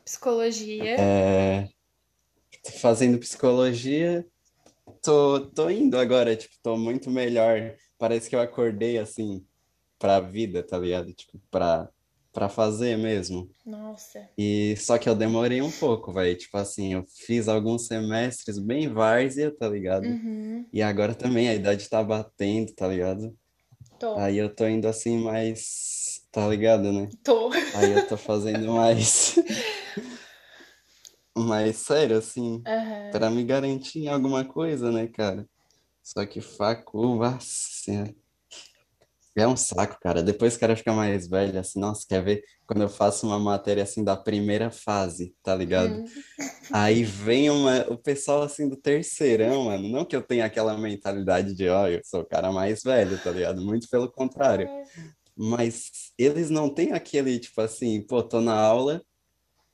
Psicologia. 0.04 0.96
É, 0.98 1.68
fazendo 2.80 3.18
psicologia, 3.18 4.26
tô, 5.02 5.40
tô 5.50 5.70
indo 5.70 5.98
agora, 5.98 6.36
tipo, 6.36 6.54
tô 6.62 6.76
muito 6.76 7.10
melhor. 7.10 7.76
Parece 8.04 8.28
que 8.28 8.36
eu 8.36 8.40
acordei 8.40 8.98
assim 8.98 9.42
pra 9.98 10.20
vida, 10.20 10.62
tá 10.62 10.76
ligado? 10.76 11.10
Tipo, 11.14 11.40
pra, 11.50 11.88
pra 12.34 12.50
fazer 12.50 12.98
mesmo. 12.98 13.50
Nossa. 13.64 14.28
E 14.36 14.76
só 14.76 14.98
que 14.98 15.08
eu 15.08 15.14
demorei 15.14 15.62
um 15.62 15.70
pouco, 15.70 16.12
vai. 16.12 16.34
Tipo 16.34 16.58
assim, 16.58 16.92
eu 16.92 17.06
fiz 17.26 17.48
alguns 17.48 17.86
semestres 17.86 18.58
bem 18.58 18.92
várzea, 18.92 19.50
tá 19.56 19.66
ligado? 19.70 20.04
Uhum, 20.04 20.66
E 20.70 20.82
agora 20.82 21.14
também 21.14 21.48
a 21.48 21.54
idade 21.54 21.88
tá 21.88 22.02
batendo, 22.04 22.74
tá 22.74 22.86
ligado? 22.88 23.34
tô, 23.98 24.16
Aí 24.18 24.36
eu 24.36 24.54
tô 24.54 24.68
indo 24.68 24.86
assim 24.86 25.16
mais, 25.16 26.26
tá 26.30 26.46
ligado, 26.46 26.92
né? 26.92 27.08
tô. 27.24 27.48
Aí 27.74 27.90
eu 27.90 28.06
tô 28.06 28.18
fazendo 28.18 28.70
mais, 28.70 29.36
mais 31.34 31.76
sério, 31.78 32.18
assim, 32.18 32.62
Aham. 32.66 33.10
pra 33.12 33.30
me 33.30 33.42
garantir 33.44 34.00
em 34.00 34.08
alguma 34.08 34.44
coisa, 34.44 34.92
né, 34.92 35.06
cara? 35.08 35.48
Só 36.04 36.26
que 36.26 36.42
facu, 36.42 37.18
senhora. 37.40 38.14
É 39.36 39.48
um 39.48 39.56
saco, 39.56 39.98
cara. 40.00 40.22
Depois 40.22 40.54
o 40.54 40.60
cara 40.60 40.76
fica 40.76 40.92
mais 40.92 41.26
velho, 41.26 41.58
assim, 41.58 41.80
nossa, 41.80 42.06
quer 42.08 42.22
ver? 42.22 42.44
Quando 42.66 42.82
eu 42.82 42.88
faço 42.88 43.26
uma 43.26 43.38
matéria, 43.38 43.82
assim, 43.82 44.04
da 44.04 44.16
primeira 44.16 44.70
fase, 44.70 45.34
tá 45.42 45.56
ligado? 45.56 45.92
Hum, 45.92 46.04
Aí 46.72 47.02
vem 47.02 47.50
uma, 47.50 47.80
o 47.90 47.98
pessoal, 47.98 48.42
assim, 48.42 48.68
do 48.68 48.76
terceirão, 48.76 49.64
mano. 49.64 49.88
Não 49.88 50.04
que 50.04 50.14
eu 50.14 50.22
tenha 50.22 50.44
aquela 50.44 50.78
mentalidade 50.78 51.52
de, 51.52 51.68
ó, 51.68 51.88
eu 51.88 52.00
sou 52.04 52.20
o 52.20 52.26
cara 52.26 52.52
mais 52.52 52.84
velho, 52.84 53.18
tá 53.18 53.32
ligado? 53.32 53.60
Muito 53.60 53.88
pelo 53.88 54.08
contrário. 54.08 54.68
Mas 55.36 56.12
eles 56.16 56.48
não 56.48 56.68
têm 56.68 56.92
aquele, 56.92 57.40
tipo 57.40 57.60
assim, 57.60 58.02
pô, 58.06 58.22
tô 58.22 58.40
na 58.40 58.54
aula, 58.54 59.02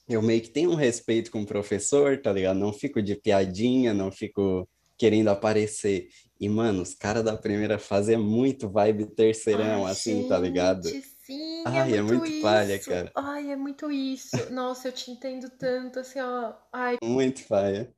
eu 0.08 0.22
meio 0.22 0.40
que 0.40 0.48
tenho 0.48 0.70
um 0.70 0.74
respeito 0.74 1.30
com 1.30 1.42
o 1.42 1.46
professor, 1.46 2.18
tá 2.22 2.32
ligado? 2.32 2.58
Não 2.58 2.72
fico 2.72 3.02
de 3.02 3.14
piadinha, 3.14 3.92
não 3.92 4.10
fico 4.10 4.66
querendo 5.00 5.28
aparecer. 5.28 6.10
E, 6.38 6.46
mano, 6.46 6.82
os 6.82 6.94
caras 6.94 7.24
da 7.24 7.34
primeira 7.34 7.78
fase 7.78 8.12
é 8.12 8.18
muito 8.18 8.68
vibe 8.68 9.06
terceirão, 9.14 9.86
Ai, 9.86 9.92
assim, 9.92 10.28
tá 10.28 10.38
ligado? 10.38 10.86
gente, 10.88 11.06
sim, 11.24 11.62
Ai, 11.66 11.96
é 11.96 12.02
muito 12.02 12.26
isso. 12.26 12.42
palha, 12.42 12.78
cara. 12.78 13.10
Ai, 13.16 13.50
é 13.50 13.56
muito 13.56 13.90
isso. 13.90 14.52
Nossa, 14.52 14.88
eu 14.88 14.92
te 14.92 15.10
entendo 15.10 15.48
tanto, 15.48 16.00
assim, 16.00 16.20
ó. 16.20 16.52
Ai, 16.70 16.98
Muito 17.02 17.46
paia. 17.48 17.90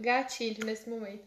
gatilho 0.00 0.66
nesse 0.66 0.90
momento. 0.90 1.24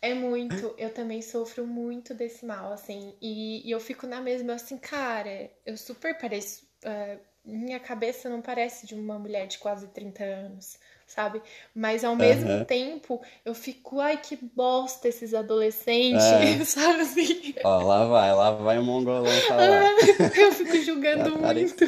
É 0.00 0.14
muito, 0.14 0.74
eu 0.78 0.94
também 0.94 1.20
sofro 1.20 1.66
muito 1.66 2.14
desse 2.14 2.46
mal, 2.46 2.72
assim, 2.72 3.16
e, 3.20 3.66
e 3.68 3.70
eu 3.72 3.80
fico 3.80 4.06
na 4.06 4.20
mesma, 4.20 4.54
assim, 4.54 4.78
cara, 4.78 5.50
eu 5.66 5.76
super 5.76 6.16
pareço, 6.16 6.68
ah, 6.84 7.18
minha 7.44 7.80
cabeça 7.80 8.28
não 8.28 8.40
parece 8.40 8.86
de 8.86 8.94
uma 8.94 9.18
mulher 9.18 9.48
de 9.48 9.58
quase 9.58 9.88
30 9.88 10.22
anos, 10.22 10.78
sabe? 11.08 11.42
Mas 11.74 12.04
ao 12.04 12.14
mesmo 12.16 12.50
Aham. 12.50 12.66
tempo, 12.66 13.20
eu 13.44 13.54
fico, 13.54 14.00
ai, 14.00 14.16
que 14.20 14.36
bosta 14.36 15.08
esses 15.08 15.34
adolescentes, 15.34 16.28
É. 16.30 16.64
sabe 16.68 17.02
assim? 17.02 17.54
Ó, 17.64 17.82
lá 17.82 18.04
vai, 18.06 18.34
lá 18.34 18.50
vai 18.52 18.78
o 18.78 18.82
mongolão 18.84 19.40
falar. 19.42 19.92
Eu 20.36 20.52
fico 20.52 20.80
julgando 20.80 21.32
muito. 21.38 21.84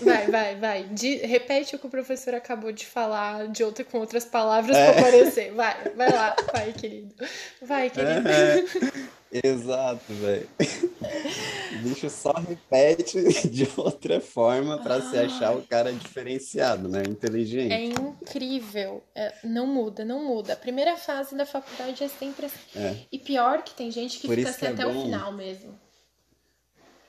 Vai, 0.00 0.26
vai, 0.30 0.56
vai. 0.56 0.84
Di- 0.84 1.16
repete 1.18 1.74
o 1.74 1.78
que 1.78 1.86
o 1.86 1.90
professor 1.90 2.34
acabou 2.34 2.70
de 2.72 2.86
falar 2.86 3.48
de 3.48 3.64
outra 3.64 3.84
com 3.84 3.98
outras 3.98 4.24
palavras 4.24 4.76
É. 4.76 4.92
pra 4.92 5.00
aparecer. 5.00 5.52
Vai, 5.52 5.90
vai 5.96 6.10
lá, 6.12 6.36
vai, 6.52 6.72
querido. 6.72 7.14
Vai, 7.60 7.90
querido. 7.90 8.28
Aham. 8.28 9.10
Exato, 9.32 10.12
velho. 10.12 10.48
O 10.60 11.78
bicho 11.88 12.10
só 12.10 12.32
repete 12.32 13.22
de 13.48 13.68
outra 13.76 14.20
forma 14.20 14.78
pra 14.82 15.00
se 15.00 15.16
achar 15.16 15.52
o 15.56 15.62
cara 15.62 15.92
diferenciado, 15.92 16.88
né? 16.88 17.02
É 17.06 17.08
Inteligente. 17.08 17.74
incrível. 18.00 19.02
É, 19.14 19.32
não 19.44 19.66
muda, 19.68 20.04
não 20.04 20.24
muda. 20.24 20.52
A 20.54 20.56
primeira 20.56 20.96
fase 20.96 21.36
da 21.36 21.46
faculdade 21.46 22.02
é 22.02 22.08
sempre 22.08 22.46
assim. 22.46 22.58
É. 22.74 22.96
E 23.12 23.18
pior 23.20 23.62
que 23.62 23.72
tem 23.74 23.90
gente 23.90 24.18
que 24.18 24.26
Por 24.26 24.36
fica 24.36 24.50
assim 24.50 24.58
que 24.58 24.66
é 24.66 24.70
até 24.70 24.86
o 24.86 24.92
final 25.02 25.32
mesmo. 25.32 25.78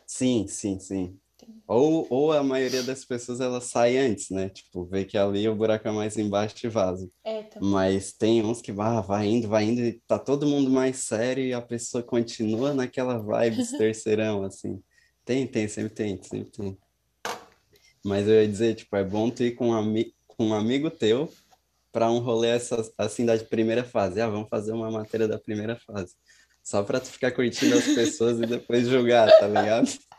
Sim, 0.06 0.46
sim, 0.48 0.80
sim. 0.80 1.18
Ou, 1.68 2.06
ou 2.10 2.34
a 2.34 2.44
maioria 2.44 2.84
das 2.84 3.06
pessoas 3.06 3.40
ela 3.40 3.62
sai 3.62 3.98
antes, 3.98 4.30
né? 4.30 4.50
Tipo, 4.50 4.84
vê 4.86 5.06
que 5.06 5.18
ali 5.18 5.48
o 5.48 5.56
buraco 5.56 5.88
é 5.88 5.92
mais 5.92 6.18
embaixo 6.18 6.56
e 6.66 6.68
vaza. 6.70 7.10
É. 7.24 7.46
Mas 7.62 8.12
tem 8.12 8.44
uns 8.44 8.62
que 8.62 8.72
ah, 8.78 9.00
vai 9.02 9.28
indo, 9.28 9.48
vai 9.48 9.64
indo, 9.64 9.80
e 9.82 10.02
tá 10.08 10.20
todo 10.20 10.46
mundo 10.48 10.70
mais 10.70 10.98
sério 10.98 11.44
e 11.44 11.54
a 11.54 11.62
pessoa 11.62 12.04
continua 12.04 12.74
naquela 12.74 13.18
vibe 13.18 13.64
terceirão, 13.78 14.44
assim. 14.46 14.82
Tem, 15.24 15.48
tem, 15.48 15.68
sempre 15.68 15.94
tem, 15.94 16.22
sempre 16.22 16.52
tem. 16.52 16.78
Mas 18.04 18.28
eu 18.28 18.34
ia 18.42 18.48
dizer, 18.48 18.76
tipo, 18.76 18.96
é 18.96 19.04
bom 19.04 19.30
tu 19.30 19.44
ir 19.44 19.52
com 19.52 19.70
um, 19.70 19.74
ami 19.74 20.14
com 20.28 20.48
um 20.48 20.54
amigo 20.54 20.90
teu 20.90 21.32
pra 21.92 22.10
um 22.10 22.20
rolê 22.20 22.50
essa- 22.50 22.92
assim 22.98 23.26
da 23.26 23.38
primeira 23.38 23.84
fase. 23.84 24.20
Ah, 24.20 24.28
vamos 24.30 24.50
fazer 24.50 24.72
uma 24.72 24.90
matéria 24.90 25.28
da 25.28 25.38
primeira 25.38 25.76
fase. 25.78 26.16
Só 26.64 26.84
pra 26.84 27.00
tu 27.00 27.08
ficar 27.08 27.32
curtindo 27.32 27.76
as 27.76 27.86
pessoas 27.86 28.40
e 28.40 28.46
depois 28.46 28.88
julgar, 28.88 29.30
tá 29.40 29.48
ligado? 29.48 29.88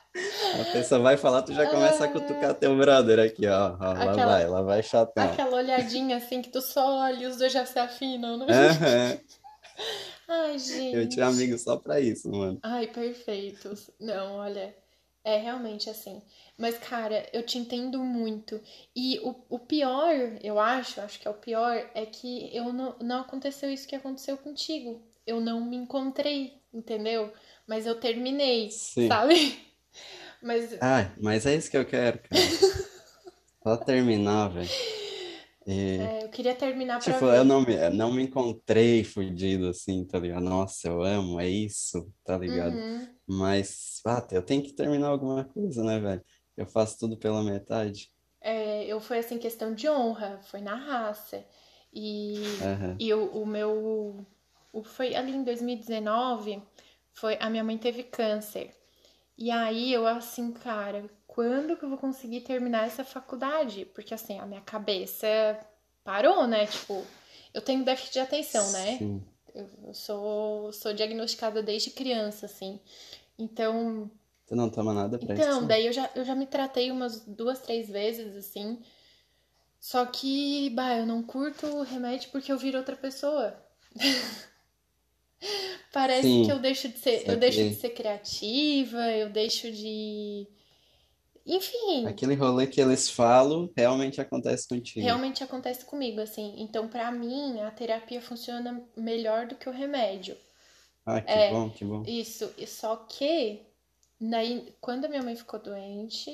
A 0.60 0.64
pessoa 0.72 1.00
vai 1.00 1.16
falar, 1.16 1.42
tu 1.42 1.54
já 1.54 1.66
começa 1.66 2.04
a 2.04 2.08
cutucar 2.08 2.54
teu 2.54 2.76
brother 2.76 3.18
aqui, 3.18 3.46
ó. 3.46 3.74
ó 3.74 3.76
lá 3.78 3.92
Aquela- 4.12 4.26
vai, 4.26 4.46
lá 4.46 4.62
vai 4.62 4.82
chatão. 4.82 5.24
Aquela 5.24 5.56
olhadinha 5.56 6.16
assim 6.18 6.42
que 6.42 6.50
tu 6.50 6.60
só 6.60 6.98
olha 7.04 7.24
e 7.24 7.26
os 7.26 7.38
dois 7.38 7.52
já 7.52 7.64
se 7.64 7.78
afinam, 7.78 8.36
né? 8.36 8.46
Aham. 8.68 9.18
Ai, 10.28 10.54
Eu 10.54 10.58
gente. 10.58 11.08
tinha 11.08 11.26
amigo 11.26 11.58
só 11.58 11.76
pra 11.76 12.00
isso, 12.00 12.30
mano. 12.30 12.58
Ai, 12.62 12.86
perfeitos. 12.86 13.90
Não, 14.00 14.36
olha, 14.36 14.74
é 15.24 15.36
realmente 15.36 15.90
assim. 15.90 16.22
Mas, 16.56 16.78
cara, 16.78 17.26
eu 17.32 17.42
te 17.44 17.58
entendo 17.58 18.02
muito. 18.02 18.60
E 18.94 19.18
o, 19.20 19.34
o 19.48 19.58
pior, 19.58 20.14
eu 20.42 20.58
acho, 20.58 21.00
acho 21.00 21.18
que 21.20 21.26
é 21.26 21.30
o 21.30 21.34
pior, 21.34 21.74
é 21.94 22.06
que 22.06 22.54
eu 22.54 22.72
não, 22.72 22.96
não 23.00 23.20
aconteceu 23.20 23.70
isso 23.70 23.86
que 23.88 23.96
aconteceu 23.96 24.36
contigo. 24.38 25.02
Eu 25.26 25.40
não 25.40 25.60
me 25.60 25.76
encontrei, 25.76 26.58
entendeu? 26.72 27.32
Mas 27.66 27.86
eu 27.86 27.98
terminei, 27.98 28.70
Sim. 28.70 29.08
sabe? 29.08 29.71
Mas 30.42 30.72
Ah, 30.80 31.10
mas 31.20 31.46
é 31.46 31.54
isso 31.54 31.70
que 31.70 31.76
eu 31.76 31.84
quero, 31.86 32.18
cara. 32.18 32.42
Só 33.62 33.76
terminar, 33.76 34.48
velho. 34.48 34.68
E, 35.66 35.98
é, 36.00 36.24
eu 36.24 36.28
queria 36.30 36.54
terminar 36.54 37.00
pra 37.00 37.12
tipo, 37.12 37.26
ver. 37.26 37.36
eu 37.38 37.44
não 37.44 37.60
me, 37.64 37.74
eu 37.74 37.94
não 37.94 38.12
me 38.12 38.22
encontrei 38.24 39.04
fudido 39.04 39.68
assim, 39.68 40.04
tá 40.04 40.18
ligado? 40.18 40.42
Nossa, 40.42 40.88
eu 40.88 41.00
amo, 41.02 41.38
é 41.40 41.48
isso, 41.48 42.12
tá 42.24 42.36
ligado? 42.36 42.74
Uhum. 42.74 43.08
Mas, 43.26 44.00
ah, 44.04 44.26
eu 44.32 44.42
tenho 44.42 44.62
que 44.62 44.72
terminar 44.72 45.08
alguma 45.08 45.44
coisa, 45.44 45.84
né, 45.84 46.00
velho? 46.00 46.24
Eu 46.56 46.66
faço 46.66 46.98
tudo 46.98 47.16
pela 47.16 47.42
metade. 47.42 48.10
É, 48.40 48.84
eu 48.84 49.00
foi 49.00 49.18
assim, 49.18 49.38
questão 49.38 49.72
de 49.72 49.88
honra, 49.88 50.40
foi 50.42 50.60
na 50.60 50.74
raça. 50.74 51.46
E 51.94 52.34
Aham. 52.60 52.96
E 52.98 53.14
o, 53.14 53.42
o 53.42 53.46
meu. 53.46 54.26
O, 54.72 54.82
foi 54.82 55.14
ali 55.14 55.32
em 55.32 55.44
2019, 55.44 56.62
foi, 57.12 57.36
a 57.40 57.48
minha 57.50 57.62
mãe 57.62 57.76
teve 57.78 58.02
câncer. 58.02 58.74
E 59.36 59.50
aí 59.50 59.92
eu 59.92 60.06
assim, 60.06 60.52
cara, 60.52 61.08
quando 61.26 61.76
que 61.76 61.84
eu 61.84 61.88
vou 61.88 61.98
conseguir 61.98 62.42
terminar 62.42 62.86
essa 62.86 63.04
faculdade? 63.04 63.84
Porque 63.86 64.14
assim, 64.14 64.38
a 64.38 64.46
minha 64.46 64.60
cabeça 64.60 65.58
parou, 66.04 66.46
né? 66.46 66.66
Tipo, 66.66 67.04
eu 67.54 67.60
tenho 67.60 67.84
déficit 67.84 68.14
de 68.14 68.20
atenção, 68.20 68.70
né? 68.72 68.98
Sim. 68.98 69.22
Eu 69.54 69.68
eu 69.84 69.94
sou, 69.94 70.72
sou 70.72 70.94
diagnosticada 70.94 71.62
desde 71.62 71.90
criança, 71.90 72.46
assim. 72.46 72.80
Então, 73.38 74.10
Tu 74.46 74.56
não 74.56 74.68
toma 74.70 74.92
nada 74.94 75.18
pra 75.18 75.34
Então, 75.34 75.58
isso? 75.58 75.66
daí 75.66 75.86
eu 75.86 75.92
já, 75.92 76.10
eu 76.14 76.24
já 76.24 76.34
me 76.34 76.46
tratei 76.46 76.90
umas 76.90 77.20
duas, 77.26 77.60
três 77.60 77.88
vezes, 77.88 78.36
assim. 78.36 78.82
Só 79.80 80.06
que, 80.06 80.70
bah, 80.70 80.96
eu 80.96 81.06
não 81.06 81.22
curto 81.22 81.66
o 81.66 81.82
remédio 81.82 82.30
porque 82.30 82.52
eu 82.52 82.58
viro 82.58 82.78
outra 82.78 82.96
pessoa. 82.96 83.56
Parece 85.92 86.38
Sim, 86.38 86.42
que 86.42 86.50
eu 86.50 86.58
deixo 86.58 86.88
de 86.88 86.98
ser, 86.98 87.28
eu 87.28 87.36
deixo 87.36 87.64
de 87.64 87.74
ser 87.74 87.90
criativa, 87.90 89.10
eu 89.12 89.30
deixo 89.30 89.70
de. 89.70 90.46
Enfim, 91.46 92.02
Aquele 92.04 92.36
rolê 92.36 92.68
que 92.68 92.80
eles 92.80 93.10
falam 93.10 93.68
realmente 93.76 94.20
acontece 94.20 94.68
contigo. 94.68 95.20
realmente 95.20 95.42
acontece 95.44 95.84
comigo, 95.84 96.20
assim. 96.20 96.54
Então, 96.58 96.88
pra 96.88 97.10
mim, 97.12 97.60
a 97.60 97.70
terapia 97.70 98.20
funciona 98.22 98.82
melhor 98.96 99.46
do 99.46 99.56
que 99.56 99.68
o 99.68 99.72
remédio. 99.72 100.36
Ah, 101.06 101.20
que 101.20 101.38
É, 101.38 101.44
bom, 101.44 101.70
que 101.72 101.84
bom. 101.84 102.04
isso. 102.04 102.52
E 102.58 102.66
só 102.66 102.96
que, 102.96 103.62
daí, 104.20 104.74
quando 104.80 105.06
a 105.06 105.08
minha 105.08 105.22
mãe 105.22 105.36
ficou 105.36 105.60
doente, 105.60 106.30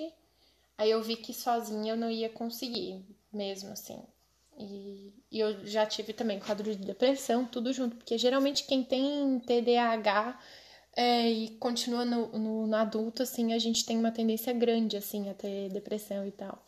aí 0.79 0.91
eu 0.91 1.03
vi 1.03 1.17
que 1.17 1.35
sozinha 1.35 1.93
eu 1.95 1.99
não 1.99 2.11
ia 2.11 2.31
conseguir, 2.31 3.05
mesmo 3.33 3.73
assim. 3.73 4.03
E, 4.59 5.13
e 5.31 5.39
eu 5.39 5.65
já 5.67 5.87
tive 5.87 6.13
também 6.13 6.41
quadro 6.41 6.75
de 6.75 6.85
depressão, 6.85 7.45
tudo 7.45 7.73
junto, 7.73 7.97
porque 7.97 8.19
geralmente 8.19 8.65
quem 8.65 8.83
tem 8.83 9.39
TDAH 9.41 10.39
é, 10.97 11.31
e 11.31 11.51
continua 11.59 12.05
no, 12.05 12.27
no, 12.37 12.67
no 12.67 12.77
adulto, 12.77 13.23
assim, 13.23 13.53
a 13.53 13.59
gente 13.59 13.87
tem 13.87 13.97
uma 13.97 14.11
tendência 14.11 14.53
grande, 14.53 14.97
assim, 14.97 15.31
a 15.31 15.35
ter 15.35 15.69
depressão 15.71 16.27
e 16.27 16.33
tal. 16.33 16.65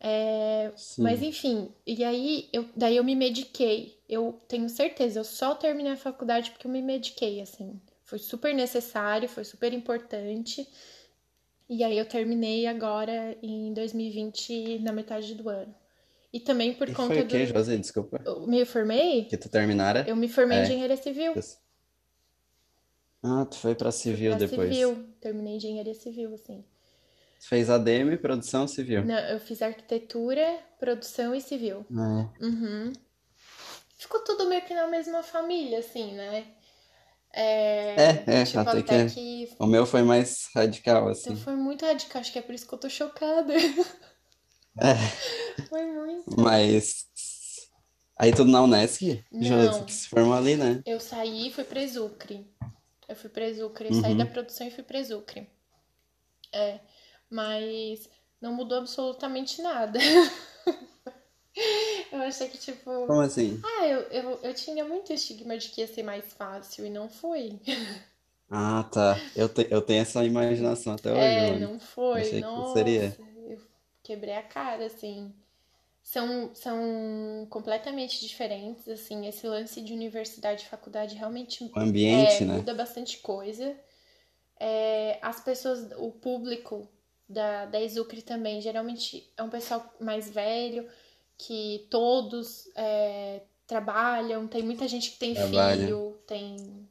É, 0.00 0.70
mas 0.98 1.22
enfim, 1.22 1.72
e 1.86 2.04
aí 2.04 2.48
eu, 2.52 2.68
daí 2.76 2.96
eu 2.96 3.04
me 3.04 3.16
mediquei. 3.16 3.98
Eu 4.08 4.38
tenho 4.46 4.68
certeza, 4.68 5.20
eu 5.20 5.24
só 5.24 5.54
terminei 5.54 5.92
a 5.92 5.96
faculdade 5.96 6.50
porque 6.50 6.66
eu 6.66 6.70
me 6.70 6.82
mediquei, 6.82 7.40
assim. 7.40 7.80
Foi 8.04 8.18
super 8.18 8.54
necessário, 8.54 9.28
foi 9.28 9.44
super 9.44 9.72
importante. 9.72 10.66
E 11.68 11.82
aí 11.84 11.98
eu 11.98 12.06
terminei 12.06 12.66
agora 12.66 13.36
em 13.42 13.72
2020, 13.72 14.78
na 14.80 14.92
metade 14.92 15.34
do 15.34 15.48
ano. 15.48 15.74
E 16.32 16.40
também 16.40 16.74
por 16.74 16.88
E 16.88 16.94
foi 16.94 17.06
conta 17.06 17.20
o 17.22 17.26
quê, 17.26 17.46
do. 17.46 17.52
Josi? 17.52 17.78
Desculpa. 17.78 18.20
Eu 18.24 18.46
me 18.46 18.64
formei? 18.64 19.24
Que 19.24 19.36
tu 19.36 19.48
terminara? 19.48 20.04
Eu 20.06 20.14
me 20.16 20.28
formei 20.28 20.58
em 20.58 20.60
É. 20.60 20.64
engenharia 20.64 20.96
civil. 20.96 21.34
Ah, 23.22 23.44
tu 23.46 23.56
foi 23.56 23.74
pra 23.74 23.90
civil 23.90 24.30
Pra 24.36 24.46
depois. 24.46 24.76
civil. 24.76 25.08
Terminei 25.20 25.56
engenharia 25.56 25.94
civil, 25.94 26.34
assim. 26.34 26.64
Tu 27.40 27.48
fez 27.48 27.70
ADM, 27.70 28.16
produção 28.18 28.66
civil. 28.68 29.04
Não, 29.04 29.18
eu 29.18 29.40
fiz 29.40 29.62
arquitetura, 29.62 30.58
produção 30.78 31.34
e 31.34 31.40
civil. 31.40 31.84
Ah, 31.96 32.28
Uhum. 32.40 32.92
Ficou 33.96 34.22
tudo 34.22 34.48
meio 34.48 34.62
que 34.64 34.74
na 34.74 34.86
mesma 34.86 35.22
família, 35.22 35.80
assim, 35.80 36.12
né? 36.14 36.44
É, 37.32 37.94
É, 37.96 38.40
é, 38.40 38.44
tipo, 38.44 38.58
até 38.60 38.78
até 38.78 39.06
que 39.06 39.46
que 39.46 39.56
o 39.58 39.66
meu 39.66 39.84
foi 39.84 40.02
mais 40.02 40.48
radical, 40.54 41.10
então 41.10 41.32
assim. 41.32 41.36
foi 41.36 41.54
muito 41.56 41.84
radical, 41.84 42.20
acho 42.20 42.32
que 42.32 42.38
é 42.38 42.42
por 42.42 42.54
isso 42.54 42.66
que 42.66 42.74
eu 42.74 42.78
tô 42.78 42.88
chocada. 42.88 43.52
É, 44.80 44.94
Foi 45.68 45.84
muito. 45.86 46.36
mas. 46.36 47.06
Aí 48.16 48.32
tudo 48.34 48.50
na 48.50 48.62
Unesc? 48.62 49.24
Não, 49.32 49.84
que 49.84 49.92
se 49.92 50.08
formou 50.08 50.34
ali, 50.34 50.56
né? 50.56 50.82
eu 50.84 50.98
saí 51.00 51.48
e 51.48 51.52
fui 51.52 51.64
pra 51.64 51.80
Exucre. 51.82 52.46
Eu 53.08 53.16
fui 53.16 53.30
pra 53.30 53.46
Exucre, 53.48 53.88
eu 53.88 53.94
saí 53.94 54.14
da 54.16 54.24
Uhum. 54.24 54.32
produção 54.32 54.66
e 54.66 54.70
fui 54.72 54.84
pra 54.84 54.98
Exucre. 54.98 55.48
É, 56.52 56.80
mas 57.30 58.08
não 58.40 58.54
mudou 58.54 58.78
absolutamente 58.78 59.60
nada. 59.62 59.98
Eu 62.12 62.20
achei 62.22 62.48
que, 62.48 62.58
tipo, 62.58 62.90
Como 63.06 63.20
assim? 63.20 63.60
ah, 63.62 63.86
eu, 63.86 64.00
eu, 64.10 64.40
eu 64.42 64.54
tinha 64.54 64.84
muito 64.84 65.12
estigma 65.12 65.56
de 65.58 65.68
que 65.70 65.80
ia 65.80 65.86
ser 65.86 66.02
mais 66.02 66.32
fácil 66.32 66.86
e 66.86 66.90
não 66.90 67.08
foi. 67.08 67.58
Ah, 68.50 68.84
tá. 68.92 69.20
Eu, 69.36 69.48
te- 69.48 69.68
eu 69.70 69.80
tenho 69.82 70.02
essa 70.02 70.24
imaginação 70.24 70.94
até 70.94 71.12
hoje, 71.14 71.38
É, 71.38 71.46
mano. 71.52 71.60
não 71.60 71.78
foi. 71.80 72.20
Achei 72.20 72.42
que 72.42 72.48
Nossa, 72.50 72.72
seria. 72.72 73.16
Quebrei 74.08 74.34
a 74.34 74.42
cara, 74.42 74.86
assim. 74.86 75.30
São, 76.02 76.54
são 76.54 77.46
completamente 77.50 78.26
diferentes, 78.26 78.88
assim. 78.88 79.26
Esse 79.26 79.46
lance 79.46 79.82
de 79.82 79.92
universidade 79.92 80.62
e 80.62 80.68
faculdade 80.68 81.14
realmente 81.14 81.62
O 81.62 81.78
é, 81.78 81.82
ambiente, 81.82 82.44
né? 82.46 82.54
muda 82.54 82.72
bastante 82.72 83.18
coisa. 83.18 83.76
É, 84.58 85.18
as 85.20 85.40
pessoas, 85.40 85.90
o 85.98 86.10
público 86.10 86.88
da, 87.28 87.66
da 87.66 87.80
Exucre 87.80 88.22
também, 88.22 88.62
geralmente 88.62 89.30
é 89.36 89.42
um 89.42 89.50
pessoal 89.50 89.94
mais 90.00 90.30
velho, 90.30 90.88
que 91.36 91.86
todos 91.90 92.66
é, 92.74 93.42
trabalham, 93.66 94.48
tem 94.48 94.62
muita 94.62 94.88
gente 94.88 95.10
que 95.10 95.18
tem 95.18 95.34
Trabalha. 95.34 95.82
filho, 95.82 96.18
tem. 96.26 96.88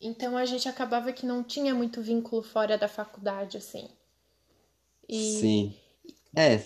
Então 0.00 0.36
a 0.36 0.44
gente 0.44 0.68
acabava 0.68 1.12
que 1.12 1.24
não 1.24 1.44
tinha 1.44 1.72
muito 1.72 2.02
vínculo 2.02 2.42
fora 2.42 2.76
da 2.76 2.88
faculdade, 2.88 3.56
assim. 3.56 3.88
E 5.08 5.40
Sim. 5.40 5.83
É, 6.36 6.58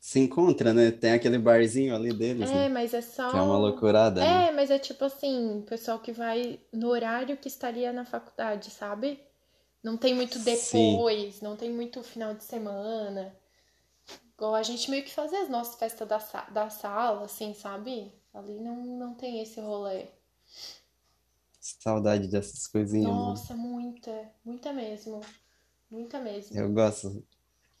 se 0.00 0.20
encontra, 0.20 0.72
né? 0.74 0.90
Tem 0.90 1.12
aquele 1.12 1.38
barzinho 1.38 1.94
ali 1.94 2.12
deles, 2.12 2.52
é, 2.52 2.68
né? 2.68 2.68
mas 2.68 2.92
é 2.94 3.00
Que 3.28 3.36
é 3.38 3.42
uma 3.42 3.58
só. 3.58 3.58
loucurada, 3.58 4.26
né? 4.26 4.46
É, 4.46 4.52
mas 4.52 4.70
é 4.70 4.78
tipo 4.78 5.04
assim, 5.04 5.62
pessoal 5.68 5.98
que 6.00 6.12
vai 6.12 6.60
no 6.72 6.88
horário 6.88 7.36
que 7.36 7.48
estaria 7.48 7.92
na 7.92 8.04
faculdade, 8.04 8.70
sabe? 8.70 9.18
Não 9.82 9.96
tem 9.98 10.14
muito 10.14 10.38
Sim. 10.38 10.40
depois, 10.40 11.40
não 11.42 11.56
tem 11.56 11.70
muito 11.72 12.02
final 12.02 12.34
de 12.34 12.44
semana. 12.44 13.36
Igual 14.34 14.54
a 14.54 14.62
gente 14.62 14.90
meio 14.90 15.04
que 15.04 15.10
fazia 15.14 15.42
as 15.42 15.48
nossas 15.48 15.76
festas 15.76 16.06
da, 16.08 16.20
sa- 16.20 16.48
da 16.50 16.68
sala, 16.70 17.24
assim, 17.24 17.54
sabe? 17.54 18.12
Ali 18.34 18.60
não, 18.60 18.76
não 18.84 19.14
tem 19.14 19.40
esse 19.42 19.60
rolê. 19.60 20.06
Saudade 21.60 22.28
dessas 22.28 22.66
coisinhas, 22.66 23.16
mano. 23.16 23.40
Nossa, 23.42 23.54
muita, 23.54 24.32
muita 24.42 24.72
mesmo. 24.72 25.20
Muita 25.90 26.20
mesmo. 26.20 26.58
Eu 26.58 26.72
gosto. 26.72 27.26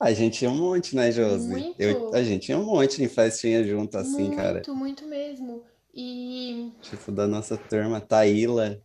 A 0.02 0.12
gente 0.12 0.42
ia 0.42 0.50
um 0.50 0.56
monte, 0.56 0.96
né, 0.96 1.12
Josi? 1.12 1.64
Eu, 1.78 1.94
a 2.12 2.22
Muito, 2.22 2.24
gente 2.24 2.48
ia 2.48 2.58
um 2.58 2.64
monte 2.64 3.02
em 3.02 3.08
festinha 3.08 3.62
junto, 3.64 3.96
assim, 3.96 4.30
cara. 4.30 4.60
muito, 4.60 4.74
muito 4.74 5.06
mesmo. 5.06 5.64
E. 5.94 6.72
Tipo, 6.82 7.12
da 7.12 7.28
nossa 7.28 7.56
turma, 7.56 8.00
Taíla. 8.00 8.82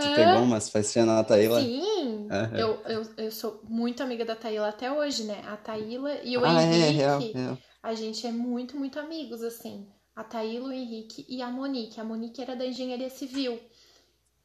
Tu 0.00 0.08
pegou 0.14 0.42
umas 0.42 0.70
festinhas 0.70 1.06
na 1.06 1.22
Taíla? 1.22 1.60
Sim, 1.60 2.30
Aham. 2.30 2.58
eu, 2.58 2.80
eu, 2.86 3.02
eu 3.26 3.30
sou 3.30 3.60
muito 3.64 4.02
amiga 4.02 4.24
da 4.24 4.34
Taíla 4.34 4.68
até 4.68 4.90
hoje, 4.90 5.24
né? 5.24 5.42
A 5.46 5.56
Taíla 5.56 6.14
e 6.22 6.36
o 6.38 6.46
Ah, 6.46 6.62
é, 6.62 6.90
real, 6.90 7.20
Henrique, 7.20 7.34
real. 7.34 7.58
a 7.82 7.94
gente 7.94 8.26
é 8.26 8.32
muito, 8.32 8.76
muito 8.76 8.98
amigos, 8.98 9.42
assim. 9.42 9.86
A 10.16 10.24
Taíla, 10.24 10.68
o 10.68 10.72
Henrique 10.72 11.26
e 11.28 11.42
a 11.42 11.50
Monique. 11.50 12.00
A 12.00 12.04
Monique 12.04 12.40
era 12.40 12.56
da 12.56 12.64
engenharia 12.66 13.10
civil. 13.10 13.60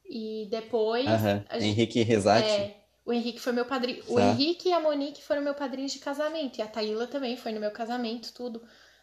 E 0.09 0.47
depois, 0.49 1.07
a 1.49 1.59
gente, 1.59 1.71
Henrique 1.71 2.03
Rezati? 2.03 2.61
é, 2.63 2.78
o 3.09 3.13
Henrique 3.13 3.39
foi 3.39 3.51
meu 3.51 3.65
padrinho. 3.65 4.03
O. 4.07 4.19
Henrique 4.19 4.69
e 4.69 4.71
a 4.71 4.79
Monique 4.79 5.23
foram 5.23 5.41
meu 5.41 5.55
padrinhos 5.55 5.91
de 5.91 5.97
casamento. 5.97 6.59
E 6.59 6.61
a 6.61 6.67
Taíla 6.67 7.07
também 7.07 7.35
foi 7.35 7.51
no 7.51 7.59
meu 7.59 7.71
casamento, 7.71 8.31
tudo. 8.31 8.61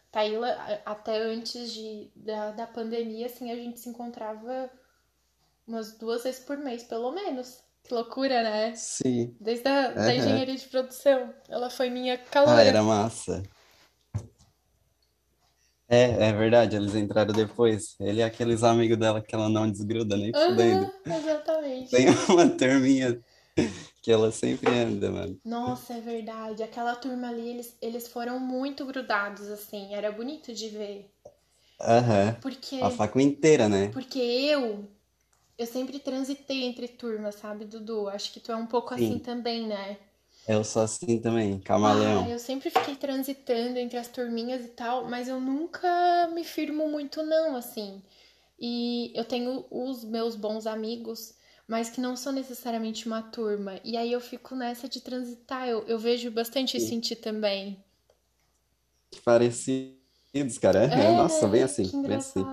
Taíla, 0.09 0.47
até 0.85 1.17
antes 1.23 1.73
de, 1.73 2.09
da, 2.15 2.51
da 2.51 2.65
pandemia, 2.65 3.25
assim, 3.25 3.51
a 3.51 3.55
gente 3.55 3.81
se 3.81 3.89
encontrava 3.89 4.69
umas 5.67 5.97
duas 5.97 6.23
vezes 6.23 6.39
por 6.39 6.57
mês, 6.57 6.83
pelo 6.83 7.11
menos. 7.11 7.61
Que 7.83 7.93
loucura, 7.93 8.41
né? 8.43 8.73
Sim. 8.75 9.35
Desde 9.41 9.67
a 9.67 9.89
da 9.89 10.03
Aham. 10.03 10.13
engenharia 10.13 10.55
de 10.55 10.67
produção. 10.67 11.33
Ela 11.49 11.69
foi 11.69 11.89
minha 11.89 12.13
Ah, 12.13 12.29
caloura. 12.31 12.61
era 12.61 12.83
massa. 12.83 13.43
É, 15.89 16.29
é 16.29 16.33
verdade, 16.33 16.77
eles 16.77 16.95
entraram 16.95 17.33
depois. 17.33 17.97
Ele 17.99 18.21
e 18.21 18.23
aqueles 18.23 18.63
amigos 18.63 18.97
dela 18.97 19.21
que 19.21 19.35
ela 19.35 19.49
não 19.49 19.69
desgruda 19.69 20.15
nem 20.15 20.31
fudendo. 20.31 20.85
Aham, 20.85 21.13
exatamente. 21.13 21.91
Tem 21.91 22.07
uma 22.29 22.47
turminha 22.47 23.21
que 24.01 24.11
ela 24.11 24.31
sempre 24.31 24.69
anda, 24.69 25.11
mano. 25.11 25.39
Nossa, 25.43 25.93
é 25.93 26.01
verdade. 26.01 26.63
Aquela 26.63 26.95
turma 26.95 27.29
ali, 27.29 27.49
eles, 27.49 27.77
eles 27.81 28.07
foram 28.07 28.39
muito 28.39 28.85
grudados, 28.85 29.47
assim. 29.49 29.93
Era 29.93 30.11
bonito 30.11 30.53
de 30.53 30.69
ver. 30.69 31.11
Aham. 31.81 32.35
Porque, 32.41 32.75
A 32.81 32.89
facu 32.89 33.19
inteira, 33.19 33.69
né? 33.69 33.87
porque 33.89 34.19
eu, 34.19 34.85
eu 35.57 35.65
sempre 35.65 35.99
transitei 35.99 36.63
entre 36.63 36.87
turmas, 36.87 37.35
sabe, 37.35 37.65
Dudu? 37.65 38.07
Acho 38.09 38.31
que 38.33 38.39
tu 38.39 38.51
é 38.51 38.55
um 38.55 38.65
pouco 38.67 38.93
assim 38.93 39.13
Sim. 39.13 39.19
também, 39.19 39.67
né? 39.67 39.97
Eu 40.47 40.63
sou 40.63 40.81
assim 40.81 41.19
também, 41.19 41.59
Ah, 41.59 41.63
camaleão. 41.65 42.27
eu 42.29 42.39
sempre 42.39 42.69
fiquei 42.69 42.95
transitando 42.95 43.77
entre 43.77 43.97
as 43.97 44.07
turminhas 44.07 44.63
e 44.65 44.69
tal, 44.69 45.05
mas 45.05 45.27
eu 45.27 45.39
nunca 45.41 46.29
me 46.33 46.43
firmo 46.43 46.87
muito, 46.87 47.21
não, 47.21 47.55
assim. 47.55 48.01
E 48.59 49.11
eu 49.15 49.25
tenho 49.25 49.65
os 49.69 50.03
meus 50.05 50.35
bons 50.35 50.65
amigos, 50.65 51.35
mas 51.67 51.89
que 51.89 51.99
não 51.99 52.15
são 52.15 52.31
necessariamente 52.31 53.05
uma 53.07 53.21
turma. 53.21 53.79
E 53.83 53.97
aí 53.97 54.11
eu 54.11 54.21
fico 54.21 54.55
nessa 54.55 54.87
de 54.87 55.01
transitar. 55.01 55.67
Eu, 55.67 55.83
eu 55.87 55.99
vejo 55.99 56.31
bastante 56.31 56.77
isso 56.77 56.93
em 56.93 56.99
ti 56.99 57.15
também. 57.15 57.83
Parecidos, 59.23 60.57
cara. 60.61 60.83
É, 60.85 61.05
É, 61.05 61.11
nossa, 61.17 61.47
bem 61.47 61.59
né? 61.59 61.65
assim, 61.65 61.83
Que 61.83 62.01
bem 62.07 62.15
assim. 62.17 62.45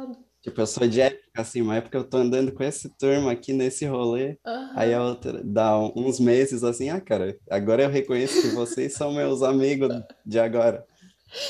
Tipo, 0.43 0.61
eu 0.61 0.67
sou 0.67 0.87
de 0.87 1.01
época, 1.01 1.23
assim, 1.37 1.63
uma 1.63 1.77
época 1.77 1.97
eu 1.97 2.05
tô 2.05 2.19
andando 2.19 2.53
com 2.53 2.63
esse 2.63 2.91
turma 2.99 3.33
aqui 3.33 3.55
nesse 3.55 3.87
rolê, 3.87 4.37
aí 4.75 4.93
a 4.93 5.03
outra 5.03 5.43
dá 5.43 5.79
uns 5.79 6.21
meses 6.21 6.63
assim, 6.63 6.91
ah, 6.91 7.01
cara, 7.01 7.35
agora 7.49 7.85
eu 7.85 7.89
reconheço 7.89 8.43
que 8.43 8.49
vocês 8.49 8.93
são 8.93 9.11
meus 9.15 9.43
amigos 9.43 9.89
de 10.27 10.39
agora. 10.39 10.85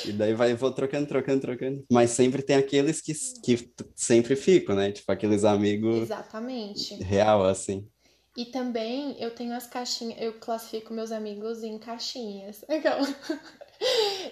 E 0.04 0.12
daí 0.12 0.34
vai, 0.34 0.54
vou 0.54 0.70
trocando, 0.70 1.06
trocando, 1.06 1.40
trocando. 1.40 1.84
Mas 1.90 2.10
sempre 2.10 2.42
tem 2.42 2.56
aqueles 2.56 3.00
que, 3.00 3.12
que 3.42 3.72
sempre 3.94 4.36
ficam, 4.36 4.74
né? 4.74 4.92
Tipo, 4.92 5.10
aqueles 5.12 5.44
amigos 5.44 6.02
Exatamente. 6.02 6.94
real, 7.02 7.44
assim. 7.44 7.88
E 8.36 8.46
também 8.46 9.16
eu 9.20 9.30
tenho 9.30 9.54
as 9.54 9.66
caixinhas, 9.66 10.20
eu 10.20 10.34
classifico 10.34 10.92
meus 10.92 11.12
amigos 11.12 11.62
em 11.62 11.78
caixinhas. 11.78 12.64
Aquela. 12.68 13.00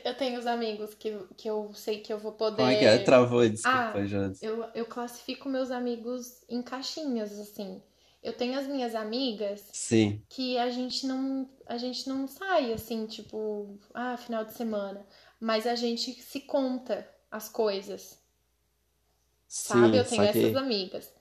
Eu 0.05 0.17
tenho 0.17 0.39
os 0.39 0.47
amigos 0.47 0.95
que, 0.95 1.19
que 1.37 1.49
eu 1.49 1.73
sei 1.75 1.99
que 2.01 2.13
eu 2.13 2.19
vou 2.19 2.33
poder. 2.33 2.59
Como 2.59 2.71
é 2.71 2.79
que 2.79 2.85
é? 2.85 2.99
Travou, 2.99 3.47
desculpa, 3.47 3.93
Ah, 3.95 4.07
Josi. 4.07 4.39
Eu, 4.41 4.65
eu 4.75 4.87
classifico 4.87 5.49
meus 5.49 5.71
amigos 5.71 6.43
em 6.49 6.63
caixinhas, 6.63 7.39
assim. 7.39 7.83
Eu 8.23 8.33
tenho 8.33 8.57
as 8.57 8.69
minhas 8.69 8.95
amigas 8.95 9.65
Sim, 9.73 10.23
que 10.29 10.57
a 10.57 10.71
gente 10.71 11.07
não, 11.07 11.51
a 11.67 11.77
gente 11.77 12.09
não 12.09 12.29
sai 12.29 12.73
assim, 12.73 13.05
tipo, 13.05 13.77
ah, 13.93 14.17
final 14.17 14.45
de 14.45 14.53
semana. 14.55 15.05
Mas 15.43 15.67
a 15.67 15.75
gente 15.75 16.13
se 16.23 16.41
conta 16.41 17.07
as 17.31 17.49
coisas, 17.49 18.17
sabe? 19.49 19.89
sim, 19.91 19.99
Eu 19.99 20.05
tenho 20.05 20.23
essas 20.23 20.57
amigas. 20.57 21.13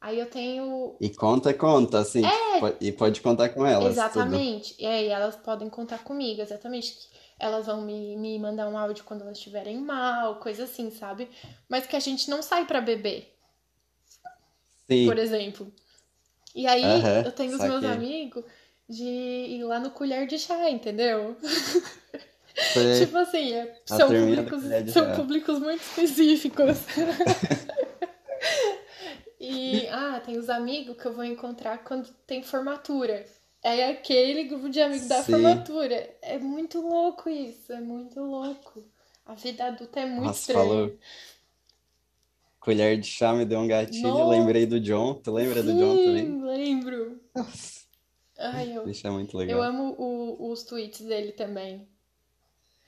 Aí 0.00 0.18
eu 0.18 0.28
tenho. 0.28 0.96
E 1.00 1.10
conta, 1.10 1.54
conta, 1.54 2.00
assim, 2.00 2.22
tipo, 2.22 2.60
po- 2.60 2.76
e 2.80 2.92
pode 2.92 3.20
contar 3.20 3.48
com 3.50 3.64
elas, 3.64 3.94
tudo. 3.94 3.94
Exatamente. 3.94 4.74
E 4.78 4.86
aí 4.86 5.06
elas 5.06 5.36
podem 5.36 5.70
contar 5.70 5.98
comigo, 5.98 6.40
exatamente. 6.40 7.08
Elas 7.38 7.66
vão 7.66 7.82
me, 7.82 8.16
me 8.16 8.38
mandar 8.38 8.68
um 8.68 8.76
áudio 8.76 9.04
quando 9.04 9.22
elas 9.22 9.38
estiverem 9.38 9.78
mal, 9.78 10.40
coisa 10.40 10.64
assim, 10.64 10.90
sabe? 10.90 11.28
Mas 11.68 11.86
que 11.86 11.94
a 11.94 12.00
gente 12.00 12.28
não 12.28 12.42
sai 12.42 12.66
pra 12.66 12.80
beber, 12.80 13.32
Sim, 14.88 15.04
por 15.06 15.18
exemplo. 15.18 15.72
E 16.54 16.66
aí 16.66 17.18
eu 17.24 17.32
tenho 17.32 17.54
os 17.56 17.62
meus 17.64 17.84
amigos 17.84 18.44
de 18.88 19.04
ir 19.04 19.64
lá 19.64 19.80
no 19.80 19.90
colher 19.90 20.26
de 20.26 20.38
chá, 20.38 20.70
entendeu? 20.70 21.36
Tipo 22.98 23.16
assim, 23.18 23.52
é- 23.52 23.80
são 23.86 24.08
públicos, 24.08 24.62
são 24.92 25.14
públicos 25.14 25.58
muito 25.60 25.80
específicos. 25.82 26.76
E, 29.40 29.86
ah, 29.88 30.20
tem 30.24 30.36
os 30.36 30.50
amigos 30.50 30.96
que 31.00 31.06
eu 31.06 31.12
vou 31.14 31.24
encontrar 31.24 31.78
quando 31.84 32.08
tem 32.26 32.42
formatura. 32.42 33.24
É 33.62 33.88
aquele 33.90 34.44
grupo 34.44 34.68
de 34.68 34.80
amigos 34.80 35.06
da 35.08 35.22
Sim. 35.22 35.32
formatura. 35.32 36.16
É 36.20 36.38
muito 36.38 36.80
louco 36.80 37.28
isso, 37.30 37.72
é 37.72 37.80
muito 37.80 38.20
louco. 38.20 38.84
A 39.24 39.34
vida 39.34 39.64
adulta 39.66 40.00
é 40.00 40.06
muito 40.06 40.24
Nossa, 40.26 40.40
estranha. 40.40 40.68
falou. 40.68 40.98
Colher 42.58 42.98
de 42.98 43.06
chá 43.06 43.32
me 43.32 43.44
deu 43.44 43.60
um 43.60 43.68
gatilho, 43.68 44.08
Nossa. 44.08 44.28
lembrei 44.30 44.66
do 44.66 44.80
John. 44.80 45.14
Tu 45.14 45.30
lembra 45.32 45.62
do 45.62 45.72
John 45.72 45.96
também? 45.96 46.26
Sim, 46.26 46.42
lembro. 46.42 47.20
Nossa, 47.34 47.80
Ai, 48.38 48.76
eu, 48.76 48.84
bicho 48.84 49.06
é 49.06 49.10
muito 49.10 49.34
eu 49.34 49.38
legal. 49.38 49.62
amo 49.62 49.94
o- 49.98 50.50
os 50.50 50.64
tweets 50.64 51.00
dele 51.06 51.30
também. 51.32 51.88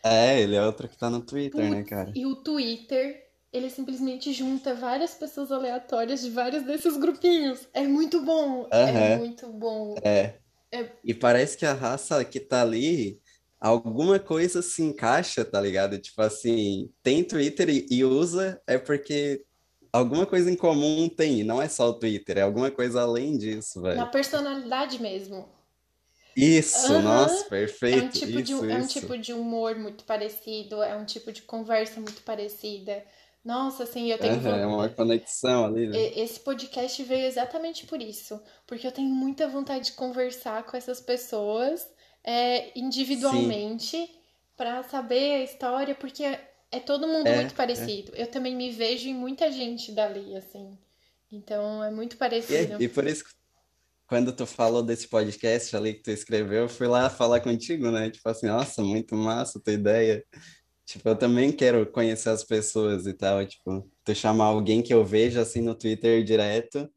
É, 0.02 0.40
ele 0.40 0.56
é 0.56 0.64
outro 0.64 0.88
que 0.88 0.96
tá 0.96 1.10
no 1.10 1.20
Twitter, 1.24 1.68
né, 1.68 1.78
Putz, 1.78 1.90
cara? 1.90 2.12
e 2.14 2.24
o 2.26 2.36
Twitter, 2.36 3.22
ele 3.52 3.68
simplesmente 3.70 4.32
junta 4.32 4.74
várias 4.74 5.14
pessoas 5.14 5.52
aleatórias 5.52 6.22
de 6.22 6.30
vários 6.30 6.62
desses 6.64 6.96
grupinhos. 6.96 7.68
É 7.74 7.82
muito 7.86 8.22
bom, 8.24 8.66
é 8.70 8.82
Aham. 8.84 9.18
muito 9.18 9.48
bom. 9.52 9.94
É. 10.02 10.38
É- 10.72 10.92
E 11.04 11.12
parece 11.14 11.56
que 11.58 11.66
a 11.66 11.72
raça 11.74 12.24
que 12.24 12.38
tá 12.40 12.62
ali, 12.62 13.20
alguma 13.60 14.18
coisa 14.18 14.62
se 14.62 14.82
encaixa, 14.82 15.44
tá 15.44 15.60
ligado? 15.60 15.98
Tipo 15.98 16.22
assim, 16.22 16.90
tem 17.02 17.24
Twitter 17.24 17.68
e, 17.68 17.86
e 17.90 18.04
usa, 18.04 18.60
é 18.66 18.78
porque 18.78 19.44
alguma 19.92 20.24
coisa 20.26 20.50
em 20.50 20.56
comum 20.56 21.08
tem, 21.08 21.42
não 21.44 21.60
é 21.60 21.68
só 21.68 21.88
o 21.90 21.98
Twitter, 21.98 22.38
é 22.38 22.42
alguma 22.42 22.70
coisa 22.70 23.02
além 23.02 23.36
disso, 23.36 23.80
Na 23.92 24.06
velho. 24.06 24.10
personalidade 24.10 25.00
mesmo. 25.00 25.48
Isso, 26.34 26.98
Aham. 26.98 26.98
nossa, 26.98 27.44
É 27.90 28.00
um 28.02 28.08
perfeito, 28.08 28.10
tipo 28.10 28.40
de, 28.42 28.52
isso, 28.52 28.64
é 28.68 28.78
um 28.78 28.86
isso. 28.86 28.86
tipo 28.86 29.18
de 29.18 29.32
humor 29.32 29.76
muito 29.76 30.04
parecido, 30.04 30.82
é 30.82 30.96
um 30.96 31.04
tipo 31.04 31.32
de 31.32 31.42
conversa 31.42 32.00
muito 32.00 32.22
parecida. 32.22 33.04
Nossa, 33.44 33.84
assim, 33.84 34.10
eu 34.12 34.18
tenho 34.18 34.40
Aham, 34.40 34.56
é 34.58 34.66
uma 34.66 34.88
conexão 34.88 35.64
ali, 35.66 35.86
né? 35.88 36.04
E- 36.04 36.20
Esse 36.22 36.40
podcast 36.40 37.00
veio 37.04 37.26
exatamente 37.26 37.86
por 37.86 38.00
isso, 38.02 38.42
porque 38.66 38.86
eu 38.86 38.92
tenho 38.92 39.08
muita 39.10 39.46
vontade 39.48 39.86
de 39.86 39.92
conversar 39.92 40.64
com 40.64 40.76
essas 40.76 41.00
pessoas 41.00 41.88
é, 42.24 42.76
individualmente 42.78 44.08
para 44.56 44.82
saber 44.84 45.34
a 45.40 45.44
história, 45.44 45.94
porque 45.94 46.24
é 46.24 46.80
todo 46.80 47.06
mundo 47.08 47.32
É, 47.32 47.32
muito 47.32 47.54
é. 47.74 47.94
parecido. 47.94 48.12
Eu 48.16 48.26
também 48.30 48.54
me 48.56 48.70
vejo 48.70 49.08
em 49.08 49.14
muita 49.14 49.50
gente 49.50 49.92
dali, 49.92 50.36
assim. 50.36 50.76
Então 51.32 51.82
é 51.84 51.90
muito 51.90 52.16
E, 52.48 52.58
parecido. 52.58 52.84
e 52.84 52.88
por 52.88 53.06
isso, 53.06 53.24
que 53.24 53.30
quando 54.10 54.32
tu 54.32 54.44
falou 54.44 54.82
desse 54.82 55.06
podcast 55.06 55.76
ali 55.76 55.94
que 55.94 56.02
tu 56.02 56.10
escreveu, 56.10 56.62
eu 56.62 56.68
fui 56.68 56.88
lá 56.88 57.08
falar 57.08 57.38
contigo, 57.38 57.92
né? 57.92 58.10
Tipo 58.10 58.28
assim, 58.28 58.48
nossa, 58.48 58.82
muito 58.82 59.14
massa 59.14 59.60
a 59.60 59.62
tua 59.62 59.72
ideia. 59.72 60.24
Tipo, 60.84 61.10
eu 61.10 61.16
também 61.16 61.52
quero 61.52 61.86
conhecer 61.86 62.30
as 62.30 62.42
pessoas 62.42 63.06
e 63.06 63.14
tal. 63.14 63.46
Tipo, 63.46 63.88
tu 64.02 64.12
chamar 64.12 64.46
alguém 64.46 64.82
que 64.82 64.92
eu 64.92 65.04
vejo 65.04 65.38
assim 65.38 65.60
no 65.60 65.76
Twitter 65.76 66.24
direto 66.24 66.90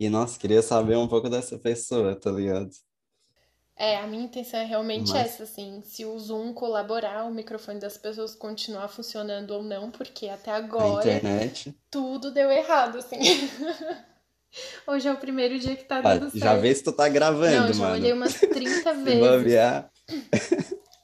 e, 0.00 0.08
nossa, 0.08 0.38
queria 0.38 0.62
saber 0.62 0.96
um 0.96 1.06
pouco 1.06 1.28
dessa 1.28 1.58
pessoa, 1.58 2.18
tá 2.18 2.30
ligado? 2.30 2.70
É, 3.76 3.98
a 3.98 4.06
minha 4.06 4.24
intenção 4.24 4.58
é 4.58 4.64
realmente 4.64 5.12
Mas, 5.12 5.34
essa, 5.34 5.42
assim, 5.42 5.82
se 5.84 6.06
o 6.06 6.18
Zoom 6.18 6.54
colaborar, 6.54 7.26
o 7.26 7.34
microfone 7.34 7.78
das 7.78 7.98
pessoas 7.98 8.34
continuar 8.34 8.88
funcionando 8.88 9.50
ou 9.50 9.62
não, 9.62 9.90
porque 9.90 10.28
até 10.28 10.50
agora 10.50 11.04
tudo 11.90 12.30
deu 12.30 12.50
errado, 12.50 12.96
assim. 12.96 13.18
Hoje 14.86 15.08
é 15.08 15.12
o 15.12 15.16
primeiro 15.16 15.58
dia 15.58 15.76
que 15.76 15.84
tá 15.84 16.00
Ah, 16.00 16.14
dando 16.14 16.30
já 16.34 16.54
certo. 16.54 16.62
vê 16.62 16.74
se 16.74 16.82
tu 16.84 16.92
tá 16.92 17.08
Não, 17.08 17.12
gravando, 17.14 17.72
já 17.72 17.90
olhei 17.92 18.12
umas 18.12 18.34
30 18.52 18.94
Se 19.04 19.04
vezes. 19.04 19.54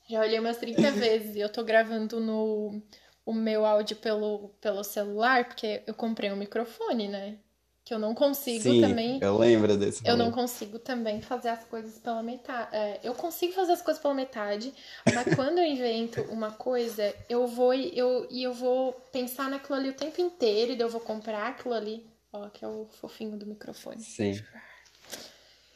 Já 0.08 0.20
olhei 0.20 0.38
umas 0.38 0.56
30 0.56 0.90
vezes. 0.92 1.36
E 1.36 1.40
eu 1.40 1.48
tô 1.50 1.62
gravando 1.62 2.20
no 2.20 2.82
o 3.24 3.32
meu 3.32 3.64
áudio 3.64 3.96
pelo, 3.96 4.48
pelo 4.60 4.82
celular, 4.82 5.44
porque 5.46 5.82
eu 5.86 5.94
comprei 5.94 6.32
um 6.32 6.36
microfone, 6.36 7.08
né? 7.08 7.38
Que 7.84 7.94
eu 7.94 7.98
não 7.98 8.14
consigo 8.14 8.62
Sim, 8.62 8.80
também. 8.80 9.20
eu 9.20 9.38
lembro 9.38 9.76
desse 9.76 10.02
Eu 10.04 10.16
não 10.16 10.30
consigo 10.32 10.78
também 10.78 11.20
fazer 11.20 11.50
as 11.50 11.64
coisas 11.64 11.98
pela 11.98 12.22
metade. 12.22 12.74
É, 12.74 13.00
eu 13.02 13.14
consigo 13.14 13.52
fazer 13.52 13.72
as 13.72 13.82
coisas 13.82 14.02
pela 14.02 14.14
metade, 14.14 14.72
mas 15.14 15.26
quando 15.36 15.58
eu 15.58 15.64
invento 15.64 16.22
uma 16.22 16.50
coisa, 16.52 17.14
eu 17.28 17.46
vou 17.46 17.74
e 17.74 17.96
eu, 17.96 18.26
e 18.30 18.42
eu 18.42 18.52
vou 18.52 18.92
pensar 19.12 19.48
naquilo 19.50 19.76
ali 19.78 19.90
o 19.90 19.94
tempo 19.94 20.20
inteiro, 20.20 20.72
e 20.72 20.80
eu 20.80 20.88
vou 20.88 21.00
comprar 21.00 21.48
aquilo 21.48 21.74
ali. 21.74 22.09
Ó, 22.32 22.48
que 22.48 22.64
é 22.64 22.68
o 22.68 22.86
fofinho 22.86 23.36
do 23.36 23.46
microfone. 23.46 24.00
Sim. 24.00 24.40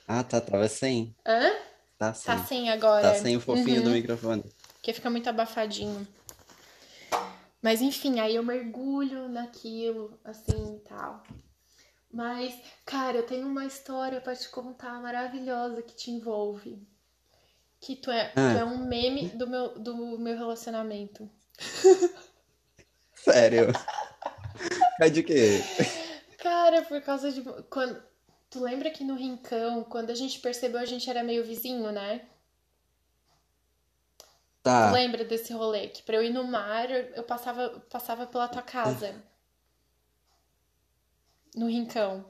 Ah, 0.07 0.23
tá, 0.23 0.40
tava 0.40 0.69
sem. 0.69 1.14
Hã? 1.27 1.51
Tá 1.99 2.12
Tá 2.12 2.14
sem. 2.14 2.38
sem 2.47 2.71
agora. 2.71 3.03
Tá 3.03 3.14
sem 3.14 3.37
o 3.37 3.40
fofinho 3.40 3.83
do 3.83 3.88
Uhum. 3.88 3.95
microfone. 3.95 4.45
Porque 4.75 4.93
fica 4.93 5.11
muito 5.11 5.29
abafadinho. 5.29 6.07
Mas 7.61 7.81
enfim, 7.81 8.21
aí 8.21 8.37
eu 8.37 8.43
mergulho 8.43 9.29
naquilo, 9.29 10.19
assim 10.23 10.77
e 10.77 10.81
tal. 10.81 11.23
Mas, 12.12 12.55
cara, 12.85 13.17
eu 13.17 13.27
tenho 13.27 13.49
uma 13.49 13.64
história 13.64 14.21
pra 14.21 14.37
te 14.37 14.49
contar 14.51 15.01
maravilhosa 15.01 15.83
que 15.83 15.95
te 15.97 16.11
envolve. 16.11 16.79
Que 17.81 17.97
tu 17.97 18.11
é, 18.11 18.29
tu 18.29 18.38
é 18.38 18.62
Ah, 18.62 18.67
um 18.67 18.87
meme 18.87 19.31
do 19.31 19.47
meu, 19.49 19.79
do 19.79 20.19
meu 20.19 20.37
relacionamento. 20.37 21.29
sério. 23.17 23.73
É 25.01 25.09
de 25.09 25.23
quê? 25.23 25.61
Cara, 26.44 26.83
por 26.83 27.00
causa 27.02 27.33
de. 27.33 27.42
Quando, 27.70 28.00
tu 28.50 28.61
lembra 28.62 28.90
que 28.90 29.02
no 29.02 29.16
Rincão, 29.16 29.83
quando 29.83 30.11
a 30.11 30.14
gente 30.14 30.38
percebeu, 30.40 30.78
a 30.80 30.85
gente 30.85 31.09
era 31.09 31.24
meio 31.24 31.42
vizinho, 31.44 31.90
né? 31.90 32.18
Tu 32.18 32.28
Tá. 34.62 34.90
lembra 34.92 35.24
desse 35.24 35.52
rolê? 35.52 35.88
Que 35.88 36.02
pra 36.02 36.16
eu 36.16 36.22
ir 36.22 36.30
no 36.33 36.44
mar, 36.44 36.90
eu 36.90 37.04
eu 37.16 37.22
passava, 37.24 37.80
passava 37.90 38.26
pela 38.26 38.48
tua 38.48 38.62
casa, 38.62 39.22
no 41.54 41.66
Rincão. 41.68 42.24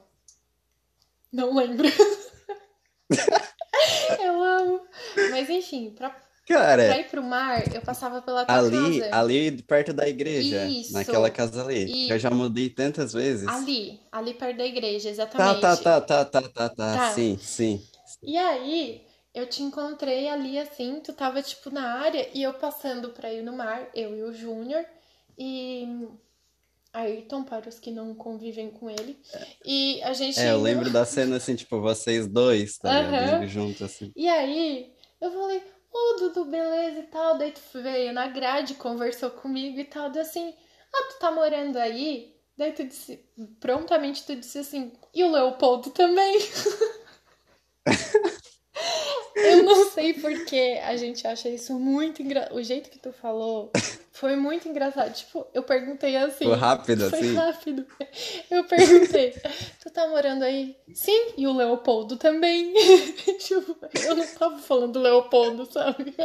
Não 1.31 1.53
lembro. 1.55 1.87
Eu 4.19 4.41
amo. 4.41 4.87
Mas 5.31 5.49
enfim, 5.49 5.91
pra, 5.91 6.15
pra 6.85 6.97
Cara, 6.97 6.99
ir 6.99 7.09
pro 7.09 7.23
mar, 7.23 7.73
eu 7.73 7.81
passava 7.81 8.21
pela 8.21 8.45
tua 8.45 8.63
ali, 8.63 8.63
casa. 8.63 9.09
ali 9.11 9.61
perto 9.63 9.93
da 9.93 10.07
igreja, 10.07 10.77
naquela 10.89 11.29
Isso. 11.29 11.31
casa 11.31 11.63
ali, 11.63 11.95
que 12.05 12.13
eu 12.13 12.19
já 12.19 12.29
mudei 12.29 12.69
tantas 12.69 13.13
vezes. 13.13 13.51
ali, 13.53 13.99
ali 14.11 14.33
perto 14.33 14.57
da 14.57 14.65
igreja, 14.65 15.09
Tá, 15.35 15.53
tá, 15.53 15.75
exatamente. 15.75 15.77
tá, 15.77 16.01
tá, 16.01 16.25
tá, 16.25 16.41
tá, 16.49 16.69
tá. 16.69 16.97
Tá. 16.97 17.13
Sim, 17.13 17.37
sim. 17.37 17.81
E 18.25 18.37
aí, 18.37 19.05
eu 19.33 19.47
te 19.47 19.61
encontrei 19.63 20.27
ali 20.29 20.57
assim, 20.59 20.99
tu 21.01 21.13
tava 21.13 21.41
tipo 21.41 21.69
na 21.69 21.99
área 22.01 22.29
e 22.33 22.41
eu 22.43 22.53
passando 22.53 23.09
pra 23.11 23.31
ir 23.33 23.43
no 23.43 23.53
mar, 23.55 23.89
eu 23.93 24.15
e 24.15 24.23
o 24.23 24.33
Júnior 24.33 24.85
e 25.37 26.07
Ayrton, 26.93 27.43
para 27.43 27.69
os 27.69 27.79
que 27.79 27.91
não 27.91 28.15
convivem 28.15 28.71
com 28.71 28.89
ele. 28.89 29.17
E 29.65 30.01
a 30.03 30.13
gente 30.13 30.39
É, 30.39 30.51
eu 30.51 30.61
lembro 30.61 30.89
da 30.89 31.05
cena 31.05 31.37
assim, 31.37 31.55
tipo, 31.55 31.79
vocês 31.81 32.27
dois, 32.27 32.77
tá 32.77 32.89
ligado? 32.89 33.13
Aham. 33.13 33.35
Indo 33.35 33.47
junto, 33.47 33.83
assim. 33.83 34.13
E 34.15 34.27
aí, 34.29 34.93
eu 35.19 35.31
falei, 35.31 35.61
ô 35.95 36.15
Dudu, 36.19 36.45
beleza 36.45 36.99
e 36.99 37.03
tal. 37.03 37.37
Daí 37.37 37.51
tu 37.51 37.61
veio 37.81 38.11
na 38.13 38.27
grade, 38.27 38.73
conversou 38.75 39.31
comigo 39.31 39.79
e 39.79 39.85
tal. 39.85 40.09
Daí 40.09 40.21
assim, 40.21 40.53
ah, 40.93 41.07
tu 41.09 41.19
tá 41.19 41.31
morando 41.31 41.77
aí? 41.77 42.35
Daí 42.57 42.73
tu 42.73 42.83
disse, 42.83 43.17
prontamente 43.59 44.25
tu 44.25 44.35
disse 44.35 44.59
assim, 44.59 44.93
e 45.13 45.23
o 45.23 45.31
Leopoldo 45.31 45.89
também? 45.91 46.37
Eu 49.35 49.63
não 49.63 49.89
sei 49.89 50.13
por 50.13 50.45
que 50.45 50.77
a 50.79 50.95
gente 50.95 51.27
acha 51.27 51.49
isso 51.49 51.77
muito 51.77 52.21
engraçado. 52.21 52.55
O 52.55 52.63
jeito 52.63 52.89
que 52.89 52.99
tu 52.99 53.11
falou 53.11 53.71
foi 54.15 54.31
Foi 54.31 54.35
muito 54.37 54.67
engraçado. 54.69 55.13
Tipo, 55.13 55.45
eu 55.53 55.61
perguntei 55.61 56.15
assim. 56.15 56.45
Foi 56.45 56.55
rápido, 56.55 57.09
Foi 57.09 57.19
assim? 57.19 57.35
rápido. 57.35 57.85
Eu 58.49 58.63
perguntei, 58.63 59.31
tu 59.81 59.89
tá 59.91 60.07
morando 60.07 60.43
aí? 60.43 60.75
Sim, 60.93 61.33
e 61.37 61.45
o 61.45 61.53
Leopoldo 61.53 62.15
também. 62.15 62.73
Tipo, 63.39 63.77
eu 64.05 64.15
não 64.15 64.25
tava 64.27 64.57
falando 64.57 64.93
do 64.93 64.99
Leopoldo, 65.01 65.65
sabe? 65.71 66.15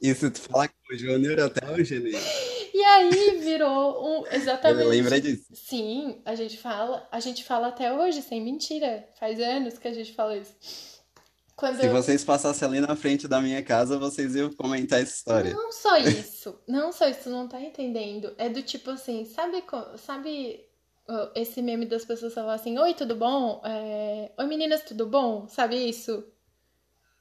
E 0.00 0.14
se 0.14 0.30
tu 0.30 0.40
falar 0.40 0.68
com 0.68 0.94
o 0.94 0.96
Júnior 0.96 1.40
até 1.40 1.68
hoje, 1.70 1.96
ele, 1.96 2.16
E 2.72 2.82
aí 2.82 3.38
virou 3.40 4.20
um. 4.22 4.26
Exatamente. 4.32 4.88
lembra 4.88 5.20
disso. 5.20 5.46
Sim, 5.52 6.22
a 6.24 6.34
gente 6.34 6.56
fala, 6.56 7.06
a 7.10 7.20
gente 7.20 7.44
fala 7.44 7.68
até 7.68 7.92
hoje, 7.92 8.22
sem 8.22 8.40
mentira. 8.40 9.06
Faz 9.18 9.40
anos 9.40 9.78
que 9.78 9.88
a 9.88 9.92
gente 9.92 10.12
fala 10.14 10.36
isso. 10.36 10.54
Quando 11.60 11.78
Se 11.78 11.88
vocês 11.88 12.24
passassem 12.24 12.66
ali 12.66 12.80
na 12.80 12.96
frente 12.96 13.28
da 13.28 13.38
minha 13.38 13.62
casa, 13.62 13.98
vocês 13.98 14.34
iam 14.34 14.50
comentar 14.54 14.98
essa 15.02 15.14
história. 15.14 15.52
Não 15.52 15.70
só 15.70 15.98
isso, 15.98 16.58
não 16.66 16.90
só 16.90 17.06
isso, 17.06 17.24
tu 17.24 17.28
não 17.30 17.46
tá 17.46 17.60
entendendo. 17.60 18.34
É 18.38 18.48
do 18.48 18.62
tipo 18.62 18.90
assim, 18.90 19.26
sabe, 19.26 19.62
sabe 19.98 20.64
esse 21.34 21.60
meme 21.60 21.84
das 21.84 22.02
pessoas 22.04 22.32
falam 22.32 22.50
assim, 22.50 22.78
oi, 22.78 22.94
tudo 22.94 23.14
bom? 23.14 23.60
É, 23.62 24.30
Oi 24.38 24.46
meninas, 24.46 24.82
tudo 24.84 25.04
bom? 25.06 25.46
Sabe 25.48 25.76
isso? 25.76 26.24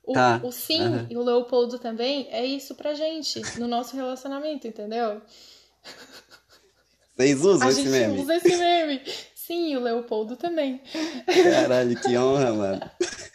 O, 0.05 0.13
Tá, 0.13 0.39
o 0.41 0.51
sim 0.53 0.81
aham. 0.81 1.07
e 1.09 1.17
o 1.17 1.21
Leopoldo 1.21 1.77
também 1.77 2.27
é 2.31 2.45
isso 2.45 2.75
pra 2.75 2.93
gente, 2.93 3.41
no 3.59 3.67
nosso 3.67 3.93
relacionamento, 3.95 4.65
entendeu? 4.67 5.21
Vocês 7.17 7.43
usam 7.43 7.67
A 7.67 7.71
esse 7.71 7.81
gente 7.81 7.91
meme? 7.91 8.19
usa 8.21 8.35
esse 8.35 8.55
meme. 8.55 9.01
Sim, 9.35 9.73
e 9.73 9.77
o 9.77 9.81
Leopoldo 9.81 10.35
também. 10.37 10.81
Caralho, 11.43 11.99
que 11.99 12.17
honra, 12.17 12.53
mano. 12.53 12.91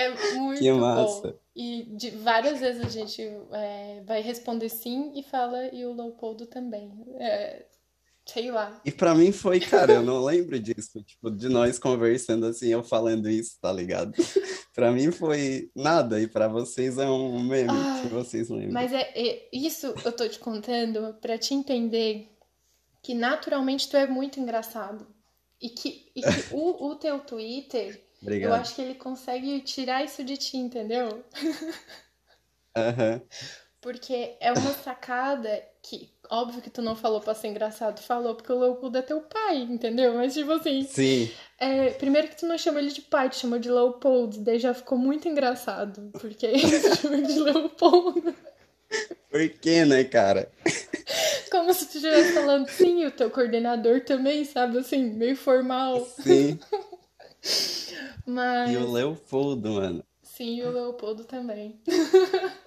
É 0.00 0.34
muito 0.34 0.60
Que 0.60 0.72
bom. 0.72 0.78
massa. 0.80 1.36
E 1.54 1.82
de, 1.96 2.10
várias 2.10 2.60
vezes 2.60 2.84
a 2.84 2.88
gente 2.88 3.22
é, 3.52 4.02
vai 4.06 4.20
responder 4.22 4.68
sim 4.68 5.12
e 5.14 5.22
fala 5.22 5.66
e 5.74 5.84
o 5.84 5.92
Leopoldo 5.92 6.46
também. 6.46 6.90
É, 7.18 7.66
sei 8.24 8.50
lá. 8.50 8.80
E 8.84 8.92
pra 8.92 9.14
mim 9.14 9.32
foi, 9.32 9.60
cara, 9.60 9.94
eu 9.94 10.02
não 10.02 10.24
lembro 10.24 10.58
disso, 10.58 11.02
tipo, 11.02 11.30
de 11.30 11.48
nós 11.48 11.78
conversando 11.78 12.46
assim, 12.46 12.68
eu 12.68 12.82
falando 12.82 13.28
isso, 13.28 13.58
tá 13.60 13.72
ligado? 13.72 14.12
Pra 14.72 14.92
mim 14.92 15.10
foi 15.10 15.68
nada, 15.74 16.20
e 16.20 16.28
pra 16.28 16.46
vocês 16.46 16.96
é 16.96 17.04
um 17.04 17.42
meme 17.42 17.70
Ai, 17.70 18.02
que 18.02 18.08
vocês 18.08 18.48
lembram. 18.48 18.72
Mas 18.72 18.92
é, 18.92 19.10
é- 19.14 19.48
isso 19.52 19.92
eu 20.04 20.12
tô 20.12 20.28
te 20.28 20.38
contando 20.38 21.12
pra 21.20 21.36
te 21.36 21.52
entender 21.54 22.30
que 23.02 23.12
naturalmente 23.12 23.88
tu 23.90 23.96
é 23.96 24.06
muito 24.06 24.38
engraçado. 24.38 25.06
E 25.60 25.68
que, 25.68 26.10
e 26.14 26.22
que 26.22 26.28
o, 26.54 26.86
o 26.86 26.94
teu 26.94 27.18
Twitter, 27.18 28.00
eu 28.40 28.52
Obrigado. 28.52 28.54
acho 28.54 28.74
que 28.74 28.82
ele 28.82 28.94
consegue 28.94 29.60
tirar 29.60 30.04
isso 30.04 30.24
de 30.24 30.36
ti, 30.36 30.56
entendeu? 30.56 31.24
Aham. 32.76 33.22
Porque 33.80 34.36
é 34.40 34.52
uma 34.52 34.74
sacada 34.74 35.62
que, 35.82 36.12
óbvio 36.30 36.60
que 36.60 36.68
tu 36.68 36.82
não 36.82 36.94
falou 36.94 37.20
pra 37.20 37.34
ser 37.34 37.48
engraçado, 37.48 38.00
falou 38.02 38.34
porque 38.34 38.52
o 38.52 38.58
Leopoldo 38.58 38.98
é 38.98 39.02
teu 39.02 39.22
pai, 39.22 39.56
entendeu? 39.58 40.14
Mas 40.14 40.34
tipo 40.34 40.52
assim, 40.52 40.86
Sim, 40.86 41.30
é, 41.58 41.90
primeiro 41.92 42.28
que 42.28 42.36
tu 42.36 42.46
não 42.46 42.58
chama 42.58 42.78
ele 42.80 42.90
de 42.90 43.02
pai, 43.02 43.30
tu 43.30 43.36
chama 43.36 43.58
de 43.58 43.70
Leopoldo, 43.70 44.42
daí 44.44 44.58
já 44.58 44.74
ficou 44.74 44.98
muito 44.98 45.28
engraçado, 45.28 46.10
porque 46.20 46.48
tu 46.52 46.96
chama 46.96 47.16
ele 47.16 47.26
de 47.26 47.40
Leopoldo. 47.40 48.34
por 49.30 49.48
quê, 49.60 49.84
né, 49.84 50.04
cara? 50.04 50.50
Como 51.50 51.72
se 51.74 51.86
tu 51.86 51.96
estivesse 51.96 52.32
falando, 52.32 52.68
sim, 52.68 53.04
o 53.06 53.10
teu 53.10 53.30
coordenador 53.30 54.00
também, 54.04 54.44
sabe? 54.44 54.78
Assim, 54.78 55.10
meio 55.14 55.36
formal. 55.36 56.00
Sim, 56.00 56.58
Mas, 58.26 58.70
e 58.70 58.76
o 58.76 58.90
Leopoldo, 58.90 59.70
mano. 59.72 60.04
sim, 60.22 60.56
e 60.56 60.62
o 60.64 60.70
Leopoldo 60.70 61.24
também. 61.24 61.80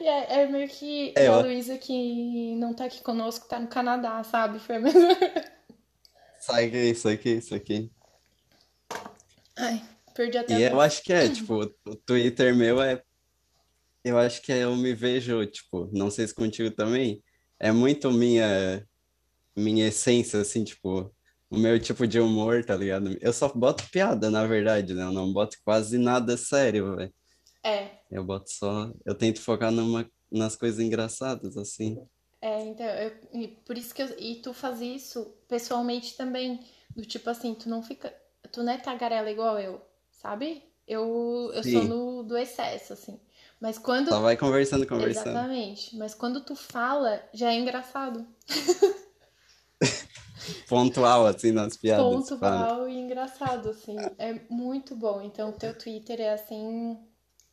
É, 0.00 0.42
é 0.42 0.46
meio 0.46 0.68
que 0.68 1.12
É, 1.14 1.26
a 1.26 1.32
ó. 1.32 1.40
Luísa 1.42 1.76
que 1.76 2.54
não 2.56 2.72
tá 2.72 2.86
aqui 2.86 3.02
conosco, 3.02 3.46
tá 3.46 3.58
no 3.60 3.68
Canadá, 3.68 4.22
sabe? 4.24 4.58
Foi 4.58 4.76
a 4.76 4.80
mesma. 4.80 5.08
Sabe 6.40 6.70
que 6.70 6.76
é 6.76 6.84
isso 6.86 7.08
aqui, 7.08 7.30
isso 7.32 7.54
aqui. 7.54 7.90
Ai, 9.56 9.82
perdi 10.14 10.38
até 10.38 10.54
E 10.54 10.64
a 10.64 10.70
eu 10.70 10.80
acho 10.80 11.02
que 11.02 11.12
é, 11.12 11.28
tipo, 11.28 11.54
o 11.86 11.94
Twitter 11.96 12.54
meu 12.56 12.80
é. 12.80 13.02
Eu 14.02 14.16
acho 14.18 14.40
que 14.40 14.50
eu 14.50 14.74
me 14.74 14.94
vejo, 14.94 15.44
tipo, 15.44 15.90
não 15.92 16.10
sei 16.10 16.26
se 16.26 16.34
contigo 16.34 16.70
também, 16.70 17.22
é 17.58 17.70
muito 17.70 18.10
minha, 18.10 18.88
minha 19.54 19.88
essência, 19.88 20.40
assim, 20.40 20.64
tipo, 20.64 21.14
o 21.50 21.58
meu 21.58 21.78
tipo 21.80 22.06
de 22.06 22.20
humor, 22.20 22.64
tá 22.64 22.76
ligado? 22.76 23.16
Eu 23.20 23.32
só 23.32 23.48
boto 23.48 23.88
piada, 23.90 24.30
na 24.30 24.46
verdade, 24.46 24.94
né? 24.94 25.02
Eu 25.02 25.12
não 25.12 25.32
boto 25.32 25.56
quase 25.64 25.98
nada 25.98 26.36
sério, 26.36 26.96
velho. 26.96 27.12
É, 27.64 27.90
Eu 28.10 28.24
boto 28.24 28.50
só. 28.50 28.92
Eu 29.04 29.14
tento 29.14 29.40
focar 29.40 29.70
numa, 29.70 30.10
nas 30.30 30.56
coisas 30.56 30.80
engraçadas, 30.80 31.56
assim. 31.56 31.98
é, 32.40 32.60
então, 32.64 32.86
eu- 32.86 33.12
e 33.40 33.48
por 33.48 33.76
isso 33.76 33.94
que 33.94 34.02
eu, 34.02 34.08
e 34.18 34.36
tu 34.36 34.52
faz 34.54 34.80
isso 34.80 35.34
pessoalmente 35.48 36.16
também, 36.16 36.60
do 36.96 37.04
tipo 37.04 37.28
assim, 37.28 37.54
tu 37.54 37.68
não 37.68 37.82
fica, 37.82 38.14
tu 38.50 38.62
não 38.62 38.72
é 38.72 38.78
tagarela 38.78 39.30
igual 39.30 39.58
eu, 39.58 39.80
sabe? 40.10 40.62
Eu, 40.86 41.50
eu 41.54 41.62
sou 41.62 41.84
no, 41.84 42.22
do 42.24 42.36
excesso, 42.36 42.92
assim. 42.94 43.20
Mas 43.60 43.78
quando 43.78 44.08
Só 44.08 44.20
vai 44.20 44.36
conversando, 44.36 44.86
conversando. 44.86 45.28
Exatamente. 45.28 45.96
Mas 45.96 46.14
quando 46.14 46.40
tu 46.42 46.56
fala, 46.56 47.22
já 47.32 47.52
é 47.52 47.56
engraçado. 47.58 48.26
Pontual, 50.68 51.26
assim, 51.26 51.52
nas 51.52 51.76
piadas. 51.76 52.30
Val 52.38 52.88
e 52.88 52.96
engraçado, 52.98 53.70
assim. 53.70 53.96
É 54.18 54.40
muito 54.48 54.94
bom. 54.94 55.20
Então, 55.22 55.50
o 55.50 55.52
teu 55.52 55.76
Twitter 55.76 56.20
é, 56.20 56.32
assim, 56.32 56.98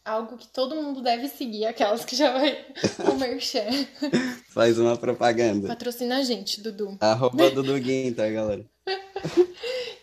algo 0.04 0.38
que 0.38 0.48
todo 0.48 0.76
mundo 0.76 1.02
deve 1.02 1.28
seguir. 1.28 1.66
Aquelas 1.66 2.06
que 2.06 2.16
já 2.16 2.32
vai 2.32 2.66
o 3.12 3.16
merchan. 3.16 3.68
Faz 4.50 4.80
uma 4.80 4.98
propaganda. 4.98 5.68
Patrocina 5.68 6.18
a 6.18 6.24
gente, 6.24 6.62
Dudu. 6.62 6.98
Arroba 7.00 7.52
do 7.52 7.62
Duguin, 7.62 8.14
tá, 8.14 8.30
galera? 8.30 8.66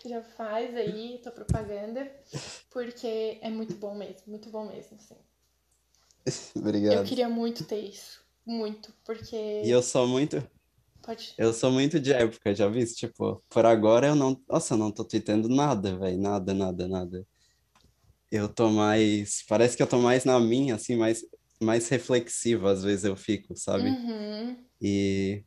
Já 0.06 0.20
faz 0.20 0.76
aí 0.76 1.18
tua 1.22 1.32
propaganda. 1.32 2.06
Porque 2.70 3.38
é 3.40 3.48
muito 3.48 3.74
bom 3.74 3.94
mesmo. 3.94 4.22
Muito 4.26 4.50
bom 4.50 4.66
mesmo, 4.66 4.98
assim. 4.98 5.16
Eu 6.54 6.60
Obrigado. 6.60 7.06
queria 7.06 7.28
muito 7.28 7.64
ter 7.64 7.80
isso. 7.80 8.20
Muito. 8.44 8.92
Porque... 9.04 9.62
E 9.64 9.70
eu 9.70 9.82
sou 9.82 10.06
muito, 10.06 10.46
Pode... 11.04 11.34
eu 11.38 11.52
sou 11.52 11.70
muito 11.70 12.00
de 12.00 12.12
época, 12.12 12.54
já 12.54 12.68
vi? 12.68 12.84
Tipo, 12.86 13.42
por 13.48 13.66
agora 13.66 14.08
eu 14.08 14.14
não, 14.14 14.40
nossa, 14.48 14.74
eu 14.74 14.78
não 14.78 14.90
tô 14.90 15.04
tweetando 15.04 15.48
nada, 15.48 15.96
velho, 15.98 16.18
nada, 16.18 16.54
nada, 16.54 16.88
nada. 16.88 17.26
Eu 18.30 18.48
tô 18.48 18.68
mais, 18.70 19.44
parece 19.48 19.76
que 19.76 19.82
eu 19.82 19.86
tô 19.86 19.98
mais 19.98 20.24
na 20.24 20.40
minha, 20.40 20.74
assim, 20.74 20.96
mais, 20.96 21.24
mais 21.62 21.88
reflexivo, 21.88 22.66
às 22.66 22.82
vezes 22.82 23.04
eu 23.04 23.16
fico, 23.16 23.56
sabe? 23.56 23.90
Uhum. 23.90 24.56
E 24.80 25.44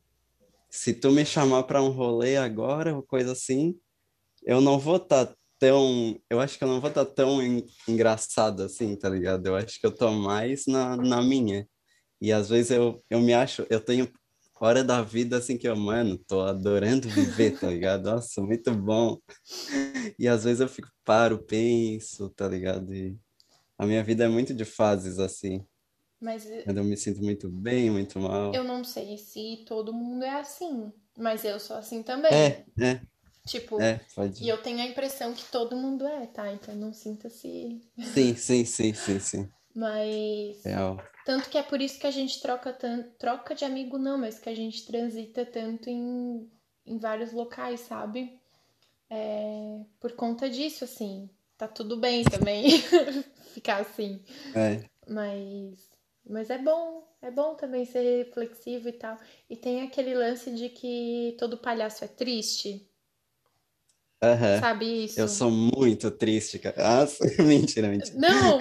se 0.70 0.94
tu 0.94 1.10
me 1.10 1.24
chamar 1.24 1.64
pra 1.64 1.82
um 1.82 1.90
rolê 1.90 2.36
agora, 2.36 2.94
ou 2.94 3.02
coisa 3.02 3.32
assim, 3.32 3.78
eu 4.44 4.60
não 4.60 4.78
vou 4.78 4.96
estar 4.96 5.34
tão, 5.58 6.18
eu 6.30 6.40
acho 6.40 6.56
que 6.56 6.64
eu 6.64 6.68
não 6.68 6.80
vou 6.80 6.88
estar 6.88 7.04
tão 7.04 7.42
en- 7.42 7.66
engraçado 7.88 8.62
assim, 8.62 8.96
tá 8.96 9.08
ligado? 9.08 9.46
Eu 9.46 9.56
acho 9.56 9.78
que 9.80 9.86
eu 9.86 9.94
tô 9.94 10.10
mais 10.12 10.66
na, 10.66 10.96
na 10.96 11.20
minha. 11.22 11.68
E 12.20 12.32
às 12.32 12.48
vezes 12.48 12.70
eu, 12.70 13.02
eu 13.10 13.20
me 13.20 13.34
acho, 13.34 13.66
eu 13.70 13.80
tenho 13.80 14.10
hora 14.60 14.84
da 14.84 15.02
vida 15.02 15.38
assim 15.38 15.56
que 15.56 15.68
eu, 15.68 15.76
mano, 15.76 16.18
tô 16.26 16.40
adorando 16.40 17.08
viver, 17.08 17.58
tá 17.58 17.68
ligado? 17.70 18.04
Nossa, 18.10 18.40
muito 18.42 18.72
bom. 18.74 19.18
E 20.18 20.26
às 20.28 20.44
vezes 20.44 20.60
eu 20.60 20.68
fico, 20.68 20.88
paro, 21.04 21.38
penso, 21.38 22.28
tá 22.30 22.48
ligado? 22.48 22.94
E 22.94 23.16
a 23.78 23.86
minha 23.86 24.02
vida 24.02 24.24
é 24.24 24.28
muito 24.28 24.54
de 24.54 24.64
fases 24.64 25.18
assim. 25.18 25.64
Mas 26.20 26.44
Quando 26.64 26.78
eu 26.78 26.84
me 26.84 26.96
sinto 26.96 27.22
muito 27.22 27.48
bem, 27.48 27.90
muito 27.90 28.18
mal. 28.18 28.54
eu 28.54 28.64
não 28.64 28.82
sei 28.82 29.16
se 29.16 29.64
todo 29.66 29.92
mundo 29.92 30.24
é 30.24 30.40
assim. 30.40 30.92
Mas 31.16 31.44
eu 31.44 31.60
sou 31.60 31.76
assim 31.76 32.02
também. 32.02 32.32
É, 32.32 32.64
é, 32.84 33.00
Tipo, 33.46 33.80
é, 33.80 34.00
pode. 34.14 34.44
e 34.44 34.48
eu 34.48 34.60
tenho 34.62 34.80
a 34.80 34.86
impressão 34.86 35.32
que 35.32 35.44
todo 35.50 35.74
mundo 35.76 36.06
é, 36.06 36.26
tá? 36.26 36.52
Então 36.52 36.74
não 36.74 36.92
sinta-se. 36.92 37.80
Sim, 37.98 38.34
sim, 38.36 38.64
sim, 38.64 38.94
sim, 38.94 39.18
sim. 39.20 39.48
Mas. 39.78 40.64
Real. 40.64 41.00
Tanto 41.24 41.48
que 41.48 41.56
é 41.56 41.62
por 41.62 41.80
isso 41.80 42.00
que 42.00 42.06
a 42.06 42.10
gente 42.10 42.40
troca 42.42 42.72
tanto. 42.72 43.10
Troca 43.16 43.54
de 43.54 43.64
amigo 43.64 43.96
não, 43.96 44.18
mas 44.18 44.36
que 44.38 44.48
a 44.48 44.54
gente 44.54 44.84
transita 44.84 45.46
tanto 45.46 45.88
em, 45.88 46.50
em 46.84 46.98
vários 46.98 47.32
locais, 47.32 47.80
sabe? 47.80 48.40
É, 49.08 49.80
por 50.00 50.12
conta 50.12 50.50
disso, 50.50 50.82
assim. 50.82 51.30
Tá 51.56 51.68
tudo 51.68 51.96
bem 51.96 52.24
também 52.24 52.70
ficar 53.54 53.82
assim. 53.82 54.20
É, 54.54 54.84
Mas, 55.08 55.90
mas 56.28 56.50
é 56.50 56.58
bom, 56.58 57.06
é 57.22 57.30
bom 57.30 57.54
também 57.54 57.84
ser 57.84 58.24
reflexivo 58.24 58.88
e 58.88 58.92
tal. 58.92 59.16
E 59.48 59.56
tem 59.56 59.82
aquele 59.82 60.14
lance 60.14 60.52
de 60.54 60.68
que 60.68 61.36
todo 61.38 61.58
palhaço 61.58 62.04
é 62.04 62.08
triste, 62.08 62.88
aham. 64.22 64.60
sabe 64.60 65.04
isso? 65.04 65.20
Eu 65.20 65.28
sou 65.28 65.50
muito 65.50 66.10
triste, 66.10 66.58
cara. 66.58 67.00
Nossa, 67.00 67.24
mentira, 67.42 67.88
mentira. 67.88 68.18
Não, 68.18 68.58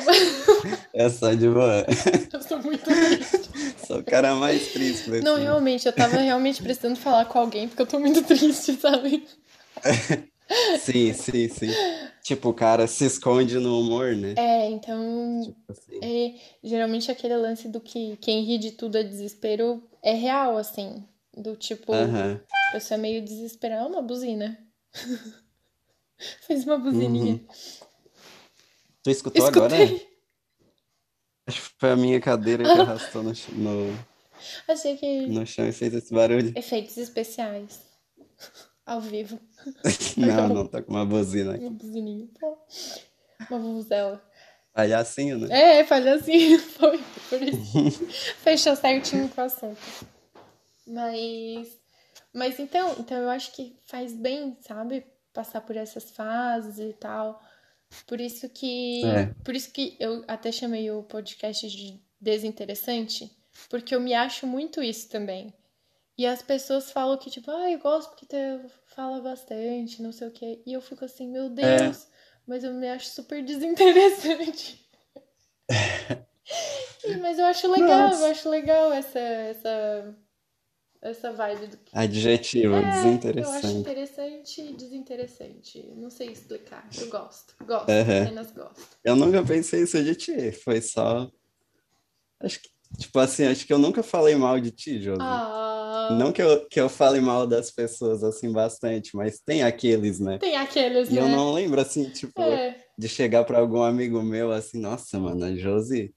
Eu 0.93 1.09
sou 1.09 1.35
de 1.35 1.47
boa. 1.49 1.85
eu 2.33 2.41
sou 2.41 2.61
muito 2.61 2.83
triste. 2.83 3.49
Sou 3.85 3.99
o 3.99 4.03
cara 4.03 4.35
mais 4.35 4.67
triste 4.67 5.09
desse 5.09 5.23
Não, 5.23 5.33
mundo. 5.35 5.43
realmente, 5.43 5.85
eu 5.85 5.93
tava 5.93 6.17
realmente 6.17 6.61
precisando 6.61 6.97
falar 6.97 7.25
com 7.25 7.39
alguém 7.39 7.67
porque 7.67 7.81
eu 7.81 7.87
tô 7.87 7.99
muito 7.99 8.23
triste, 8.23 8.73
sabe? 8.73 9.27
Sim, 10.79 11.11
sim, 11.13 11.49
sim. 11.49 11.69
Tipo, 12.23 12.49
o 12.49 12.53
cara 12.53 12.87
se 12.87 13.05
esconde 13.05 13.59
no 13.59 13.81
humor, 13.81 14.15
né? 14.15 14.33
É, 14.37 14.69
então, 14.69 15.41
Tipo 15.43 15.71
assim. 15.71 15.99
é, 16.01 16.35
geralmente 16.63 17.11
aquele 17.11 17.35
lance 17.35 17.67
do 17.67 17.81
que 17.81 18.15
quem 18.17 18.43
ri 18.43 18.57
de 18.57 18.71
tudo 18.71 18.97
é 18.97 19.03
desespero 19.03 19.83
é 20.01 20.13
real, 20.13 20.57
assim. 20.57 21.03
Do 21.35 21.55
tipo, 21.57 21.93
Aham. 21.93 22.39
a 22.69 22.71
pessoa 22.71 22.97
é 22.97 23.01
meio 23.01 23.21
desesperada. 23.21 23.87
Uma 23.87 24.01
buzina. 24.01 24.57
Fez 26.47 26.63
uma 26.65 26.77
buzininha. 26.77 27.33
Uhum. 27.33 27.47
Tu 29.03 29.09
escutou 29.09 29.45
agora? 29.45 29.75
Acho 31.47 31.61
que 31.61 31.69
foi 31.79 31.91
a 31.91 31.95
minha 31.95 32.19
cadeira 32.19 32.63
que 32.63 32.69
arrastou 32.69 33.23
no, 33.23 33.31
no, 33.53 33.97
Achei 34.67 34.97
que. 34.97 35.27
no 35.27 35.45
chão 35.45 35.67
e 35.67 35.71
fez 35.71 35.93
esse 35.93 36.13
barulho. 36.13 36.53
Efeitos 36.55 36.97
especiais. 36.97 37.81
Ao 38.85 39.01
vivo. 39.01 39.37
Não, 40.15 40.47
não, 40.47 40.65
tá 40.65 40.81
com 40.81 40.93
uma 40.93 41.05
buzina 41.05 41.55
aqui. 41.55 41.65
Uma 41.65 41.71
buzininha. 41.71 42.25
Pô. 42.39 42.57
Uma 43.49 43.59
vuvuzela. 43.59 44.23
Palhacinho, 44.73 45.39
né? 45.39 45.79
É, 45.79 45.83
palhacinho. 45.83 46.57
Foi. 46.57 46.97
Por 47.29 47.41
isso. 47.41 48.07
Fechou 48.37 48.77
certinho 48.77 49.27
com 49.27 49.41
o 49.41 49.43
assunto. 49.43 49.77
Mas. 50.87 51.77
Mas 52.33 52.59
então, 52.59 52.95
então 52.97 53.17
eu 53.17 53.29
acho 53.29 53.51
que 53.51 53.77
faz 53.83 54.13
bem, 54.13 54.57
sabe? 54.61 55.05
Passar 55.33 55.59
por 55.59 55.75
essas 55.75 56.09
fases 56.11 56.79
e 56.79 56.93
tal. 56.93 57.41
Por 58.05 58.19
isso 58.19 58.49
que. 58.49 59.05
É. 59.05 59.25
Por 59.43 59.55
isso 59.55 59.71
que 59.71 59.95
eu 59.99 60.23
até 60.27 60.51
chamei 60.51 60.89
o 60.91 61.03
podcast 61.03 61.67
de 61.69 61.99
desinteressante. 62.19 63.31
Porque 63.69 63.95
eu 63.95 63.99
me 63.99 64.13
acho 64.13 64.45
muito 64.45 64.83
isso 64.83 65.09
também. 65.09 65.53
E 66.17 66.25
as 66.25 66.41
pessoas 66.41 66.91
falam 66.91 67.17
que, 67.17 67.29
tipo, 67.29 67.51
ah, 67.51 67.69
eu 67.69 67.79
gosto 67.79 68.09
porque 68.09 68.25
tu 68.25 68.35
fala 68.87 69.21
bastante, 69.21 70.01
não 70.01 70.11
sei 70.11 70.27
o 70.27 70.31
quê. 70.31 70.61
E 70.65 70.73
eu 70.73 70.81
fico 70.81 71.05
assim, 71.05 71.27
meu 71.27 71.49
Deus, 71.49 72.07
mas 72.45 72.63
eu 72.63 72.73
me 72.73 72.87
acho 72.89 73.07
super 73.09 73.43
desinteressante. 73.43 74.83
Mas 77.21 77.37
eu 77.39 77.45
acho 77.45 77.71
legal, 77.71 78.09
Nossa. 78.09 78.21
eu 78.21 78.31
acho 78.31 78.49
legal 78.49 78.91
essa, 78.91 79.19
essa, 79.19 80.15
essa 81.01 81.31
vibe 81.33 81.67
do 81.67 81.77
que. 81.77 81.97
Adjetivo, 81.97 82.75
É, 82.75 82.79
eu 82.79 82.81
acho 82.83 82.89
desinteressante. 82.89 83.77
interessante 83.79 84.61
e 84.61 84.73
desinteressante. 84.73 85.93
Não 85.95 86.09
sei 86.09 86.29
explicar. 86.31 86.87
Eu 86.99 87.07
gosto. 87.09 87.53
Gosto, 87.65 87.89
Aham. 87.89 88.23
apenas 88.23 88.51
gosto. 88.51 88.97
Eu 89.03 89.15
nunca 89.15 89.43
pensei 89.43 89.83
isso 89.83 90.03
de 90.03 90.15
ti, 90.15 90.51
foi 90.51 90.81
só. 90.81 91.29
Acho 92.39 92.61
que, 92.61 92.69
tipo 92.99 93.17
assim, 93.19 93.45
acho 93.45 93.65
que 93.65 93.73
eu 93.73 93.79
nunca 93.79 94.03
falei 94.03 94.35
mal 94.35 94.59
de 94.59 94.71
ti, 94.71 95.01
Josi. 95.01 95.19
Ah, 95.21 96.07
Não 96.11 96.31
que 96.31 96.41
eu, 96.41 96.67
que 96.67 96.79
eu 96.79 96.87
fale 96.87 97.19
mal 97.19 97.47
das 97.47 97.71
pessoas 97.71 98.23
assim 98.23 98.51
bastante, 98.51 99.15
mas 99.15 99.39
tem 99.39 99.63
aqueles, 99.63 100.19
né? 100.19 100.37
tem 100.37 100.55
aqueles, 100.55 101.09
E 101.09 101.15
né? 101.15 101.21
eu 101.21 101.27
não 101.27 101.51
lembro 101.53 101.81
assim, 101.81 102.09
tipo, 102.11 102.41
É, 102.41 102.77
de 102.97 103.09
chegar 103.09 103.43
pra 103.43 103.59
algum 103.59 103.81
amigo 103.81 104.21
meu 104.21 104.51
assim, 104.51 104.79
nossa, 104.79 105.19
mano, 105.19 105.45
a 105.45 105.55
Josi 105.55 106.13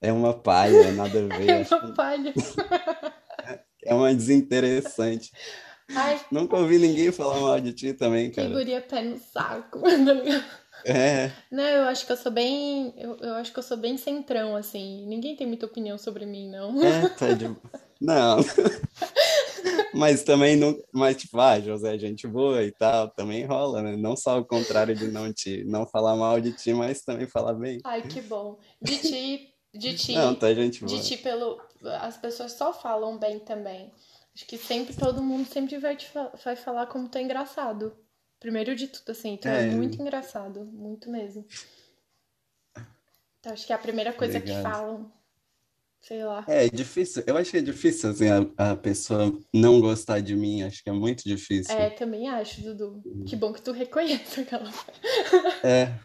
é 0.00 0.12
uma 0.12 0.32
palha, 0.32 0.92
nada 0.92 1.18
a 1.24 1.26
ver, 1.36 1.50
é 1.50 1.74
uma 1.74 1.94
palha. 1.94 2.34
que 3.78 3.88
é 3.88 3.94
uma 3.94 4.14
desinteressante. 4.14 5.30
Ai, 5.94 6.20
Nunca 6.30 6.56
ouvi 6.56 6.78
ninguém 6.78 7.10
falar 7.10 7.40
mal 7.40 7.58
de 7.60 7.72
ti 7.72 7.92
também, 7.94 8.28
que 8.30 8.36
cara. 8.36 8.48
guria 8.50 8.80
pé 8.80 9.02
no 9.02 9.18
saco. 9.18 9.80
tá? 9.80 10.62
É, 10.84 11.32
Não, 11.50 11.64
eu 11.64 11.82
acho 11.84 12.06
que 12.06 12.12
eu 12.12 12.16
sou 12.16 12.30
bem. 12.30 12.92
Eu, 12.96 13.16
eu 13.16 13.34
acho 13.34 13.52
que 13.52 13.58
eu 13.58 13.62
sou 13.62 13.76
bem 13.76 13.96
centrão, 13.96 14.54
assim. 14.54 15.06
Ninguém 15.06 15.34
tem 15.34 15.46
muita 15.46 15.66
opinião 15.66 15.96
sobre 15.98 16.26
mim, 16.26 16.50
não. 16.50 16.80
é, 16.82 17.08
tá 17.08 17.32
de. 17.32 17.50
Não. 18.00 18.38
Mas 19.94 20.22
também 20.22 20.56
não. 20.56 20.76
Mas, 20.92 21.16
tipo, 21.16 21.40
ah, 21.40 21.58
José 21.58 21.94
é 21.96 21.98
gente 21.98 22.26
boa 22.26 22.62
e 22.62 22.70
tal, 22.70 23.08
também 23.08 23.44
rola, 23.44 23.82
né? 23.82 23.96
Não 23.96 24.16
só 24.16 24.38
o 24.38 24.44
contrário 24.44 24.94
de 24.94 25.08
não 25.08 25.32
te 25.32 25.64
não 25.64 25.86
falar 25.86 26.14
mal 26.14 26.40
de 26.40 26.52
ti, 26.52 26.72
mas 26.72 27.02
também 27.02 27.26
falar 27.26 27.54
bem. 27.54 27.80
Ai, 27.84 28.02
que 28.02 28.20
bom. 28.20 28.58
De 28.80 28.98
ti, 28.98 29.48
de 29.74 29.94
ti, 29.96 30.14
Não, 30.14 30.34
tá 30.34 30.52
gente 30.54 30.84
boa. 30.84 30.96
de 30.96 31.04
ti 31.04 31.16
pelo. 31.16 31.58
As 32.00 32.16
pessoas 32.16 32.52
só 32.52 32.72
falam 32.72 33.18
bem 33.18 33.38
também. 33.38 33.92
Acho 34.34 34.46
que 34.46 34.56
sempre 34.58 34.94
todo 34.94 35.22
mundo 35.22 35.46
sempre 35.48 35.78
vai 35.78 35.96
te 35.96 36.08
vai 36.44 36.56
falar 36.56 36.86
como 36.86 37.08
é 37.14 37.22
engraçado. 37.22 37.96
Primeiro 38.38 38.76
de 38.76 38.86
tudo, 38.86 39.10
assim, 39.10 39.36
tu 39.36 39.48
é, 39.48 39.66
É. 39.66 39.70
muito 39.70 40.00
engraçado, 40.00 40.64
muito 40.64 41.10
mesmo. 41.10 41.44
Então, 43.40 43.52
acho 43.52 43.66
que 43.66 43.72
é 43.72 43.76
a 43.76 43.78
primeira 43.80 44.12
coisa 44.12 44.40
que 44.40 44.50
Obrigado. 44.50 44.72
falam. 44.72 45.12
Sei 46.00 46.24
lá. 46.24 46.44
É 46.46 46.68
difícil, 46.68 47.24
eu 47.26 47.36
acho 47.36 47.50
que 47.50 47.56
é 47.56 47.60
difícil, 47.60 48.10
assim, 48.10 48.28
a, 48.28 48.70
a 48.70 48.76
pessoa 48.76 49.36
não 49.52 49.80
gostar 49.80 50.20
de 50.20 50.36
mim, 50.36 50.62
acho 50.62 50.82
que 50.84 50.88
é 50.88 50.92
muito 50.92 51.24
difícil. 51.24 51.74
É, 51.76 51.90
também 51.90 52.28
acho, 52.28 52.62
Dudu. 52.62 53.02
Que 53.26 53.34
bom 53.34 53.52
que 53.52 53.60
tu 53.60 53.72
reconhece 53.72 54.40
aquela. 54.40 54.70
É. 55.64 55.98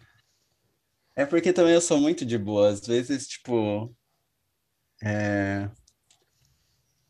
É 1.16 1.24
porque 1.24 1.52
também 1.52 1.72
eu 1.74 1.80
sou 1.80 2.00
muito 2.00 2.26
de 2.26 2.36
boa. 2.36 2.70
Às 2.70 2.84
vezes, 2.84 3.28
tipo. 3.28 3.94
É, 5.04 5.68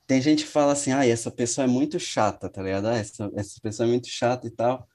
Tem 0.06 0.20
gente 0.20 0.44
que 0.44 0.50
fala 0.50 0.72
assim, 0.72 0.92
ah, 0.92 1.06
essa 1.06 1.30
pessoa 1.30 1.64
é 1.64 1.68
muito 1.68 1.98
chata, 1.98 2.48
tá 2.50 2.62
ligado? 2.62 2.86
Ah, 2.88 2.96
essa, 2.96 3.30
essa 3.34 3.58
pessoa 3.62 3.86
é 3.86 3.90
muito 3.90 4.08
chata 4.08 4.46
e 4.46 4.50
tal. 4.50 4.86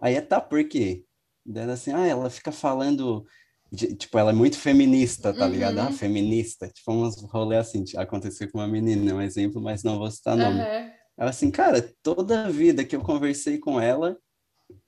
Aí 0.00 0.14
é 0.14 0.20
tá, 0.20 0.40
por 0.40 0.62
quê? 0.68 1.04
Daí 1.44 1.68
assim, 1.70 1.92
ah, 1.92 2.06
ela 2.06 2.30
fica 2.30 2.52
falando. 2.52 3.26
de- 3.72 3.96
Tipo, 3.96 4.18
ela 4.18 4.30
é 4.30 4.34
muito 4.34 4.58
feminista, 4.58 5.32
tá 5.34 5.48
ligado? 5.48 5.78
Uhum. 5.78 5.86
Ah, 5.88 5.92
feminista. 5.92 6.68
Tipo, 6.68 6.92
uns 6.92 7.20
rolê 7.24 7.56
assim. 7.56 7.82
Aconteceu 7.96 8.50
com 8.50 8.58
uma 8.58 8.68
menina, 8.68 9.14
um 9.14 9.20
exemplo, 9.20 9.60
mas 9.60 9.82
não 9.82 9.98
vou 9.98 10.10
citar 10.10 10.36
nome. 10.36 10.60
Aham. 10.60 10.92
Ela 11.18 11.30
assim, 11.30 11.50
cara, 11.50 11.82
toda 12.02 12.46
a 12.46 12.48
vida 12.50 12.84
que 12.84 12.94
eu 12.96 13.00
conversei 13.02 13.58
com 13.58 13.80
ela, 13.80 14.16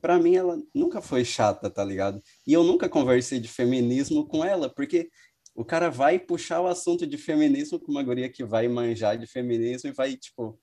pra 0.00 0.18
mim 0.18 0.36
ela 0.36 0.58
nunca 0.74 1.00
foi 1.02 1.24
chata, 1.24 1.68
tá 1.70 1.84
ligado? 1.84 2.20
E 2.46 2.52
eu 2.52 2.62
nunca 2.62 2.88
conversei 2.88 3.40
de 3.40 3.48
feminismo 3.48 4.26
com 4.26 4.44
ela, 4.44 4.72
porque 4.72 5.08
o 5.54 5.64
cara 5.64 5.90
vai 5.90 6.18
puxar 6.18 6.60
o 6.60 6.66
assunto 6.66 7.06
de 7.06 7.16
feminismo 7.16 7.78
com 7.78 7.92
uma 7.92 8.02
guria 8.02 8.28
que 8.28 8.44
vai 8.44 8.66
manjar 8.68 9.16
de 9.16 9.26
feminismo 9.26 9.88
e 9.88 9.92
vai, 9.92 10.16
tipo, 10.16 10.58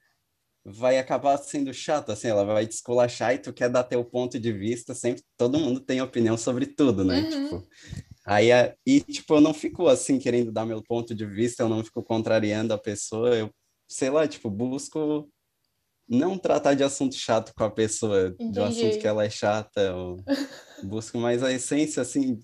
vai 0.63 0.99
acabar 0.99 1.37
sendo 1.37 1.73
chato, 1.73 2.11
assim, 2.11 2.27
ela 2.27 2.43
vai 2.45 2.67
te 2.67 2.73
esculachar 2.73 3.33
e 3.33 3.39
tu 3.39 3.51
quer 3.53 3.69
dar 3.69 3.83
teu 3.83 4.03
ponto 4.03 4.39
de 4.39 4.51
vista, 4.51 4.93
sempre 4.93 5.23
todo 5.37 5.57
mundo 5.59 5.79
tem 5.79 6.01
opinião 6.01 6.37
sobre 6.37 6.65
tudo, 6.67 7.03
né? 7.03 7.21
Uhum. 7.21 7.29
Tipo, 7.29 7.67
aí, 8.25 8.51
a- 8.51 8.75
e, 8.85 9.01
tipo, 9.01 9.33
eu 9.35 9.41
não 9.41 9.53
fico, 9.53 9.87
assim, 9.87 10.19
querendo 10.19 10.51
dar 10.51 10.65
meu 10.65 10.83
ponto 10.83 11.15
de 11.15 11.25
vista, 11.25 11.63
eu 11.63 11.69
não 11.69 11.83
fico 11.83 12.03
contrariando 12.03 12.73
a 12.73 12.77
pessoa, 12.77 13.35
eu, 13.35 13.49
sei 13.87 14.09
lá, 14.09 14.27
tipo, 14.27 14.49
busco 14.51 15.27
não 16.07 16.37
tratar 16.37 16.73
de 16.73 16.83
assunto 16.83 17.15
chato 17.15 17.53
com 17.55 17.63
a 17.63 17.71
pessoa, 17.71 18.35
de 18.37 18.59
um 18.59 18.65
assunto 18.65 18.83
Entendi. 18.83 18.97
que 18.99 19.07
ela 19.07 19.23
é 19.25 19.29
chata, 19.29 19.95
ou 19.95 20.17
busco 20.83 21.17
mais 21.17 21.41
a 21.41 21.51
essência, 21.51 22.01
assim, 22.01 22.37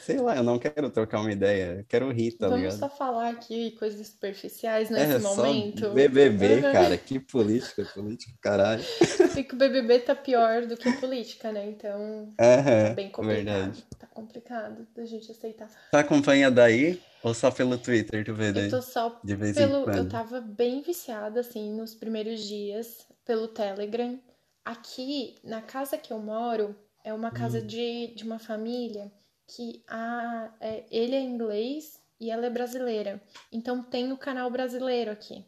sei 0.00 0.18
lá, 0.18 0.36
eu 0.36 0.42
não 0.42 0.58
quero 0.58 0.90
trocar 0.90 1.20
uma 1.20 1.32
ideia, 1.32 1.78
eu 1.80 1.84
quero 1.86 2.10
rir, 2.10 2.32
tá 2.32 2.48
Vamos 2.48 2.62
ligado? 2.62 2.78
só 2.78 2.88
falar 2.88 3.30
aqui 3.30 3.72
coisas 3.72 4.06
superficiais 4.08 4.90
É, 4.90 5.06
nesse 5.06 5.20
só 5.20 5.36
momento. 5.36 5.90
BBB, 5.92 6.62
cara, 6.72 6.96
que 6.98 7.18
política, 7.20 7.84
política, 7.94 8.32
caralho. 8.40 8.82
Sei 9.32 9.44
que 9.44 9.54
o 9.54 9.58
BBB 9.58 10.00
tá 10.00 10.14
pior 10.14 10.66
do 10.66 10.76
que 10.76 10.90
política, 11.00 11.50
né? 11.52 11.66
Então, 11.66 12.32
tá 12.36 12.44
Aham, 12.44 12.94
bem 12.94 13.10
complicado. 13.10 13.44
verdade. 13.44 13.84
Tá 13.98 14.06
complicado 14.06 14.86
da 14.94 15.04
gente 15.04 15.30
aceitar. 15.30 15.68
Tu 15.90 15.96
acompanha 15.96 16.50
daí 16.50 17.00
ou 17.22 17.32
só 17.34 17.50
pelo 17.50 17.78
Twitter, 17.78 18.24
tu 18.24 18.34
vê 18.34 18.52
daí? 18.52 18.64
Eu 18.66 18.70
tô 18.70 18.82
só 18.82 19.20
De 19.24 19.34
vez 19.34 19.56
em 19.56 19.60
pelo. 19.60 19.78
Eu 19.78 19.84
quando. 19.84 20.10
tava 20.10 20.40
bem 20.40 20.82
viciada, 20.82 21.40
assim, 21.40 21.72
nos 21.74 21.94
primeiros 21.94 22.44
dias, 22.44 23.06
pelo 23.24 23.48
Telegram. 23.48 24.18
Aqui, 24.64 25.36
na 25.44 25.60
casa 25.60 25.98
que 25.98 26.12
eu 26.12 26.18
moro, 26.18 26.74
é 27.04 27.12
uma 27.12 27.30
casa 27.30 27.58
Hum. 27.58 27.66
de, 27.66 28.14
de 28.14 28.24
uma 28.24 28.38
família 28.38 29.10
que 29.46 29.84
a, 29.88 30.54
é, 30.60 30.86
ele 30.90 31.14
é 31.14 31.20
inglês 31.20 32.00
e 32.20 32.30
ela 32.30 32.46
é 32.46 32.50
brasileira. 32.50 33.22
Então 33.52 33.82
tem 33.82 34.12
o 34.12 34.18
canal 34.18 34.50
brasileiro 34.50 35.10
aqui. 35.10 35.44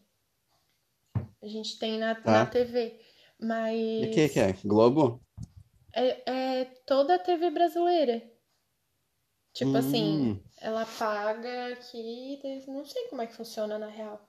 A 1.43 1.47
gente 1.47 1.79
tem 1.79 1.99
na, 1.99 2.15
Tá. 2.15 2.45
na 2.45 2.47
TV. 2.47 3.01
E 3.41 3.45
Mas 3.45 4.09
o 4.09 4.11
que 4.11 4.29
que 4.29 4.41
é? 4.41 4.53
Globo? 4.65 5.21
é, 5.93 6.61
é 6.61 6.65
toda 6.87 7.15
a 7.15 7.19
TV 7.19 7.51
brasileira. 7.51 8.23
Tipo 9.53 9.77
assim, 9.79 10.33
Hum, 10.33 10.41
ela 10.61 10.85
paga 10.85 11.73
aqui, 11.73 12.41
não 12.69 12.85
sei 12.85 13.09
como 13.09 13.23
é 13.23 13.27
que 13.27 13.33
funciona 13.35 13.79
na 13.79 13.87
real. 13.89 14.26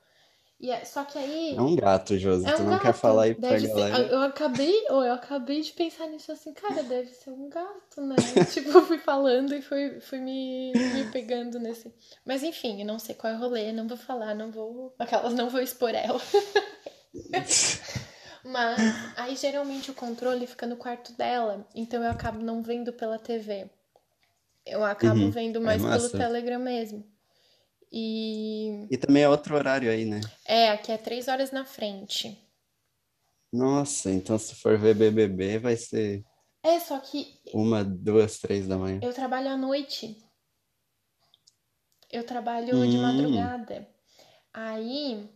E 0.60 0.72
é, 0.72 0.84
só 0.86 1.04
que 1.06 1.18
aí 1.18 1.56
é 1.56 1.62
um 1.62 1.76
gato, 1.76 2.18
Josi, 2.18 2.46
é 2.46 2.52
tu 2.52 2.58
um 2.58 2.64
não 2.64 2.78
quer 2.78 2.94
gato, 2.94 2.94
falar 2.94 3.24
aí 3.24 3.34
pra 3.36 3.60
ser. 3.60 3.60
galera? 3.60 4.08
Eu 4.12 4.22
acabei, 4.22 4.86
ou 4.90 5.04
eu 5.04 5.14
acabei 5.14 5.62
de 5.62 5.72
pensar 5.74 6.08
nisso 6.08 6.32
assim, 6.32 6.54
cara, 6.54 6.84
deve 6.84 7.12
ser 7.14 7.30
um 7.32 7.50
gato, 7.50 8.02
né? 8.02 8.16
Tipo, 8.54 8.70
eu 8.72 8.86
fui 8.86 8.98
falando 9.00 9.54
e 9.56 9.62
fui, 9.62 10.00
fui 10.02 10.20
me, 10.20 10.74
me 10.94 11.06
pegando 11.06 11.60
nesse. 11.60 11.92
Mas 12.26 12.44
enfim, 12.44 12.82
eu 12.82 12.86
não 12.88 13.00
sei 13.00 13.16
qual 13.16 13.34
é 13.34 13.36
o 13.36 13.40
rolê, 13.40 13.72
não 13.72 13.88
vou 13.88 13.98
falar, 13.98 14.34
não 14.36 14.52
vou. 14.52 14.94
Aquelas 15.00 15.34
não 15.34 15.50
vou 15.50 15.62
expor 15.62 15.94
ela. 15.96 16.20
Mas 18.44 18.80
aí 19.16 19.36
geralmente 19.36 19.92
o 19.92 19.94
controle 19.94 20.48
fica 20.48 20.66
no 20.66 20.78
quarto 20.78 21.12
dela, 21.14 21.68
então 21.76 22.04
eu 22.04 22.10
acabo 22.12 22.40
não 22.40 22.64
vendo 22.64 22.92
pela 22.94 23.20
TV. 23.20 23.70
Eu 24.66 24.84
acabo 24.86 25.20
Uhum, 25.20 25.30
vendo 25.30 25.58
é 25.58 25.60
mais 25.66 25.82
pelo 25.84 26.10
massa. 26.10 26.12
Telegram 26.18 26.60
mesmo. 26.60 27.06
E 27.92 28.88
E 28.92 28.98
também 28.98 29.24
é 29.24 29.30
outro 29.30 29.56
horário 29.56 29.90
aí, 29.90 30.06
né? 30.06 30.20
é, 30.46 30.70
aqui 30.70 30.92
é 30.92 30.98
três 30.98 31.28
horas 31.28 31.52
na 31.52 31.66
frente. 31.66 32.38
Nossa, 33.52 34.12
então 34.12 34.38
se 34.38 34.56
for 34.56 34.78
ver 34.78 34.94
BBB 34.94 35.60
vai 35.60 35.78
ser 35.78 36.24
É, 36.64 36.80
só 36.80 37.00
que 37.00 37.40
uma, 37.54 37.84
duas, 37.84 38.40
três 38.40 38.68
da 38.68 38.78
manhã. 38.78 39.00
eu 39.02 39.14
trabalho 39.14 39.50
à 39.50 39.58
noite. 39.58 40.22
Eu 42.12 42.26
trabalho 42.26 42.88
de 42.90 42.98
Hum. 42.98 43.02
madrugada. 43.02 43.88
Aí 44.54 45.30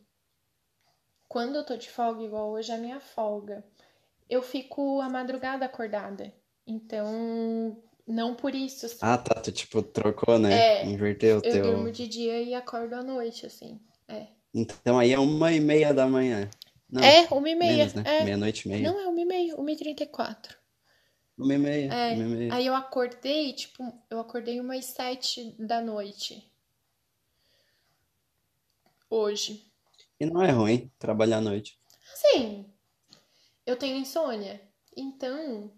quando 1.28 1.56
eu 1.56 1.66
tô 1.66 1.78
de 1.78 1.90
folga, 1.90 2.22
igual 2.24 2.50
hoje 2.52 2.72
é 2.72 2.76
a 2.76 2.78
minha 2.78 3.00
folga, 3.00 3.64
eu 4.30 4.42
fico 4.42 5.00
a 5.00 5.08
madrugada 5.10 5.66
acordada. 5.66 6.34
Então, 6.68 7.82
não 8.12 8.36
por 8.36 8.54
isso, 8.54 8.86
assim. 8.86 8.98
Ah, 9.02 9.18
tá, 9.18 9.40
tu 9.42 9.52
tipo 9.52 9.82
trocou, 9.82 10.38
né? 10.38 10.82
É, 10.82 10.86
Inverteu 10.86 11.38
o 11.38 11.42
eu 11.46 11.52
teu. 11.52 11.64
durmo 11.64 11.92
de 11.92 12.08
dia 12.08 12.42
e 12.42 12.54
acordo 12.54 12.94
à 12.96 13.04
noite, 13.04 13.46
assim. 13.46 13.80
É. 14.08 14.28
Então 14.54 15.00
aí 15.00 15.12
é 15.14 15.20
uma 15.20 15.52
e 15.54 15.60
meia 15.60 15.94
da 15.94 16.06
manhã. 16.08 16.50
Não, 16.90 17.02
É, 17.02 17.26
uma 17.32 17.50
e 17.50 17.56
meia. 17.56 17.78
menos, 17.78 17.94
né? 17.94 18.04
É. 18.06 18.24
Meia-noite 18.26 18.68
e 18.68 18.72
meia. 18.72 18.92
Não, 18.92 19.00
é 19.00 19.08
uma 19.08 19.20
e 19.22 19.26
meia, 19.26 19.56
uma 19.56 19.72
e 19.72 19.78
trinta 19.78 20.04
e 20.04 20.08
quatro. 20.08 20.58
Uma 21.38 21.54
e 21.54 21.58
meia, 21.58 21.94
É. 21.94 22.14
uma 22.14 22.24
e 22.24 22.28
meia. 22.28 22.54
Aí 22.54 22.66
eu 22.66 22.76
acordei, 22.76 23.54
tipo, 23.54 23.84
eu 24.10 24.20
acordei 24.20 24.60
umas 24.60 24.86
sete 24.86 25.56
da 25.58 25.82
noite. 25.82 26.52
Hoje. 29.10 29.66
E 30.20 30.26
não 30.26 30.42
é 30.42 30.52
ruim 30.52 30.92
trabalhar 31.00 31.38
à 31.38 31.42
noite. 31.42 31.80
Sim, 32.16 32.66
eu 33.66 33.76
tenho 33.76 33.98
insônia. 33.98 34.62
Então, 34.96 35.72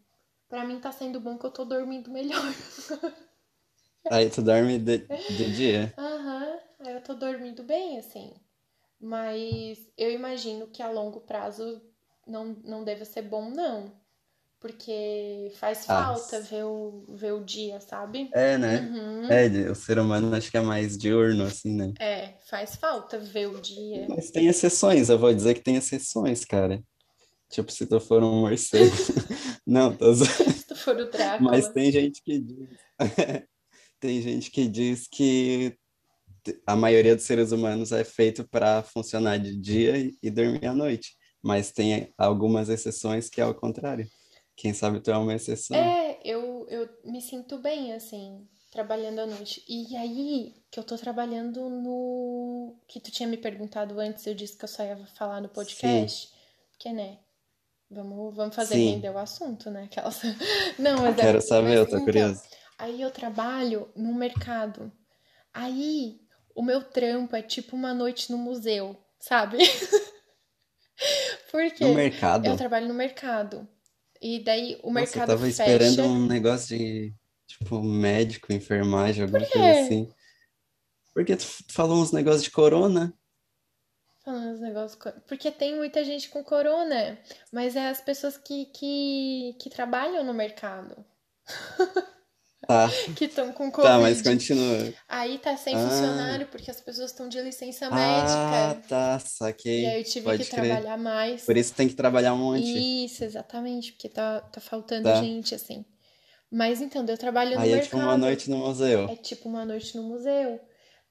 pra 0.53 0.63
mim 0.63 0.79
tá 0.79 0.91
sendo 0.91 1.19
bom 1.19 1.35
que 1.35 1.47
eu 1.47 1.49
tô 1.49 1.65
dormindo 1.65 2.11
melhor. 2.11 2.39
Aí 4.11 4.29
tu 4.29 4.43
dorme 4.43 4.77
de, 4.77 4.99
de 4.99 5.49
dia. 5.49 5.93
Aham, 5.97 6.59
aí 6.81 6.93
eu 6.93 7.01
tô 7.01 7.15
dormindo 7.15 7.63
bem, 7.63 7.97
assim. 7.97 8.31
Mas 8.99 9.79
eu 9.97 10.11
imagino 10.11 10.67
que 10.67 10.83
a 10.83 10.91
longo 10.91 11.21
prazo 11.21 11.81
não, 12.27 12.55
não 12.63 12.83
deva 12.83 13.03
ser 13.03 13.23
bom, 13.23 13.49
não. 13.49 13.91
Porque 14.59 15.51
faz 15.55 15.85
Ah, 15.87 16.03
falta 16.03 16.39
ver 16.41 16.65
o, 16.65 17.03
ver 17.09 17.31
o 17.33 17.43
dia, 17.43 17.79
sabe? 17.79 18.29
é, 18.35 18.55
né? 18.57 18.81
Uhum. 18.81 19.31
É, 19.31 19.71
o 19.71 19.75
ser 19.75 19.97
humano 19.97 20.35
acho 20.35 20.51
que 20.51 20.57
é 20.57 20.61
mais 20.61 20.97
diurno, 20.97 21.45
assim, 21.45 21.73
né? 21.73 21.93
É, 21.99 22.33
faz 22.47 22.75
falta 22.75 23.17
ver 23.17 23.47
o 23.47 23.59
dia. 23.59 24.07
Mas 24.07 24.29
tem 24.29 24.47
exceções, 24.47 25.09
eu 25.09 25.17
vou 25.17 25.33
dizer 25.33 25.55
que 25.55 25.61
tem 25.63 25.77
exceções, 25.77 26.45
cara. 26.45 26.79
Tipo, 27.49 27.71
se 27.71 27.85
tu 27.85 27.99
for 27.99 28.23
um 28.23 28.41
morcego. 28.41 28.85
Não, 29.65 29.95
tô. 29.95 30.13
Se 30.15 30.67
tu 30.67 30.75
for 30.75 30.95
o 30.95 31.03
Mas 31.05 31.11
Drácula. 31.11 31.73
tem 31.73 31.91
gente 31.91 32.21
que 32.21 32.39
diz. 32.39 32.69
Tem 33.99 34.21
gente 34.21 34.51
que 34.51 34.67
diz 34.67 35.07
que 35.07 35.77
a 36.67 36.75
maioria 36.75 37.15
dos 37.15 37.23
seres 37.23 37.53
humanos 37.53 37.93
é 37.93 38.03
feito 38.03 38.45
para 38.45 38.83
funcionar 38.83 39.37
de 39.39 39.55
dia 39.55 40.11
e- 40.21 40.29
dormir 40.29 40.65
à 40.67 40.73
noite. 40.73 41.15
Mas 41.41 41.71
tem 41.71 42.13
algumas 42.17 42.67
exceções 42.67 43.29
que 43.29 43.39
é 43.39 43.45
ao 43.45 43.55
contrário. 43.55 44.05
Quem 44.57 44.73
sabe 44.73 44.99
tu 44.99 45.09
é 45.09 45.17
uma 45.17 45.33
exceção. 45.33 45.77
É, 45.77 46.19
eu, 46.23 46.65
eu 46.69 46.89
me 47.05 47.21
sinto 47.21 47.57
bem, 47.59 47.93
assim, 47.93 48.45
trabalhando 48.71 49.19
à 49.19 49.25
noite. 49.25 49.63
E 49.69 49.95
aí, 49.95 50.53
que 50.69 50.79
eu 50.79 50.83
tô 50.83 50.97
trabalhando 50.97 51.69
no. 51.69 52.75
Que 52.87 52.99
tu 52.99 53.09
tinha 53.09 53.27
me 53.27 53.37
perguntado 53.37 53.99
antes, 53.99 54.25
eu 54.27 54.35
disse 54.35 54.57
que 54.57 54.65
eu 54.65 54.69
só 54.69 54.83
ia 54.83 54.97
falar 55.15 55.41
no 55.41 55.47
podcast. 55.49 56.29
Porque, 56.71 56.91
né? 56.91 57.19
Vamos, 57.93 58.35
vamos 58.35 58.55
fazer 58.55 58.75
Sim. 58.75 58.91
render 58.91 59.09
o 59.09 59.17
assunto, 59.17 59.69
né? 59.69 59.83
Aquelas... 59.85 60.21
Não, 60.79 61.01
mas 61.01 61.17
é. 61.17 61.21
Quero 61.21 61.41
saber, 61.41 61.69
mas, 61.69 61.77
eu 61.77 61.85
tô 61.85 61.95
então, 61.95 62.05
curioso. 62.05 62.41
Aí 62.77 63.01
eu 63.01 63.11
trabalho 63.11 63.89
no 63.95 64.13
mercado. 64.13 64.91
Aí 65.53 66.19
o 66.55 66.63
meu 66.63 66.83
trampo 66.83 67.35
é 67.35 67.41
tipo 67.41 67.75
uma 67.75 67.93
noite 67.93 68.31
no 68.31 68.37
museu, 68.37 68.97
sabe? 69.19 69.57
Por 71.51 71.71
quê? 71.71 71.83
No 71.83 71.91
Eu 71.91 71.95
mercado, 71.95 72.57
trabalho 72.57 72.87
no 72.87 72.93
mercado. 72.93 73.67
E 74.21 74.39
daí 74.43 74.79
o 74.81 74.87
nossa, 74.87 74.89
eu 74.89 74.91
mercado 74.93 75.27
tava 75.27 75.47
esperando 75.47 75.95
fecha. 75.97 76.03
um 76.03 76.25
negócio 76.25 76.77
de, 76.77 77.13
tipo, 77.45 77.81
médico, 77.81 78.53
enfermagem, 78.53 79.23
alguma 79.23 79.45
coisa 79.45 79.71
assim. 79.81 80.09
Porque 81.13 81.35
tu 81.35 81.45
falou 81.69 82.01
uns 82.01 82.11
negócios 82.11 82.43
de 82.43 82.51
corona. 82.51 83.13
Falando 84.23 84.53
os 84.53 84.61
negócios. 84.61 84.97
Porque 85.27 85.51
tem 85.51 85.75
muita 85.75 86.03
gente 86.03 86.29
com 86.29 86.43
corona, 86.43 87.19
mas 87.51 87.75
é 87.75 87.89
as 87.89 87.99
pessoas 88.01 88.37
que, 88.37 88.65
que, 88.67 89.55
que 89.59 89.69
trabalham 89.69 90.23
no 90.23 90.33
mercado 90.33 91.05
Tá, 92.65 92.87
que 93.17 93.25
estão 93.25 93.51
com 93.51 93.69
tá, 93.69 93.99
mas 93.99 94.21
continua. 94.21 94.93
Aí 95.09 95.37
tá 95.39 95.57
sem 95.57 95.75
Ah. 95.75 95.79
funcionário 95.79 96.47
porque 96.47 96.71
as 96.71 96.79
pessoas 96.79 97.11
estão 97.11 97.27
de 97.27 97.41
licença 97.41 97.87
Ah, 97.87 97.91
médica. 98.73 98.87
tá, 98.87 99.17
E 99.21 99.27
saquei. 99.27 99.85
aí 99.85 99.99
eu 99.99 100.03
tive 100.05 100.25
Pode 100.25 100.45
que 100.45 100.49
crer. 100.49 100.67
trabalhar 100.67 100.97
mais. 100.97 101.43
Por 101.43 101.57
isso 101.57 101.73
tem 101.73 101.89
que 101.89 101.93
trabalhar 101.95 102.33
um 102.33 102.37
monte. 102.37 103.05
Isso, 103.05 103.25
exatamente, 103.25 103.91
porque 103.91 104.07
tá, 104.07 104.39
tá 104.39 104.61
faltando 104.61 105.03
Tá. 105.03 105.15
gente, 105.21 105.53
assim. 105.53 105.83
Mas 106.49 106.79
então, 106.81 107.05
eu 107.05 107.17
trabalho 107.17 107.55
no 107.55 107.59
Aí 107.61 107.73
é 107.73 107.79
tipo 107.79 107.97
uma 107.97 108.03
mercado. 108.05 108.21
noite 108.21 108.49
no 108.49 108.57
museu. 108.59 109.09
É 109.09 109.15
tipo 109.17 109.49
uma 109.49 109.65
noite 109.65 109.97
no 109.97 110.03
museu. 110.03 110.61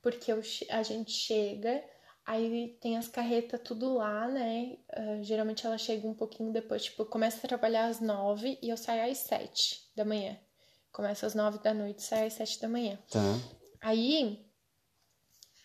Porque 0.00 0.32
eu 0.32 0.40
a 0.70 0.82
gente 0.82 1.10
chega, 1.12 1.82
aí 2.24 2.76
tem 2.80 2.96
as 2.96 3.08
carretas 3.08 3.60
tudo 3.62 3.94
lá, 3.94 4.28
né? 4.28 4.78
Ah, 4.92 5.22
geralmente 5.22 5.66
ela 5.66 5.78
chega 5.78 6.06
um 6.06 6.14
pouquinho 6.14 6.52
depois. 6.52 6.84
Tipo, 6.84 7.02
eu 7.02 7.06
começo 7.06 7.38
a 7.38 7.48
trabalhar 7.48 7.86
às 7.86 8.00
nove 8.00 8.58
e 8.62 8.68
eu 8.68 8.76
saio 8.76 9.10
às 9.10 9.18
sete 9.18 9.90
da 9.94 10.04
manhã. 10.04 10.38
Começo 10.90 11.24
às 11.26 11.34
nove 11.34 11.58
da 11.58 11.72
noite 11.72 12.00
e 12.00 12.02
saio 12.02 12.26
às 12.26 12.34
sete 12.34 12.60
da 12.60 12.68
manhã. 12.68 12.98
Tá. 13.10 13.20
Aí 13.80 14.44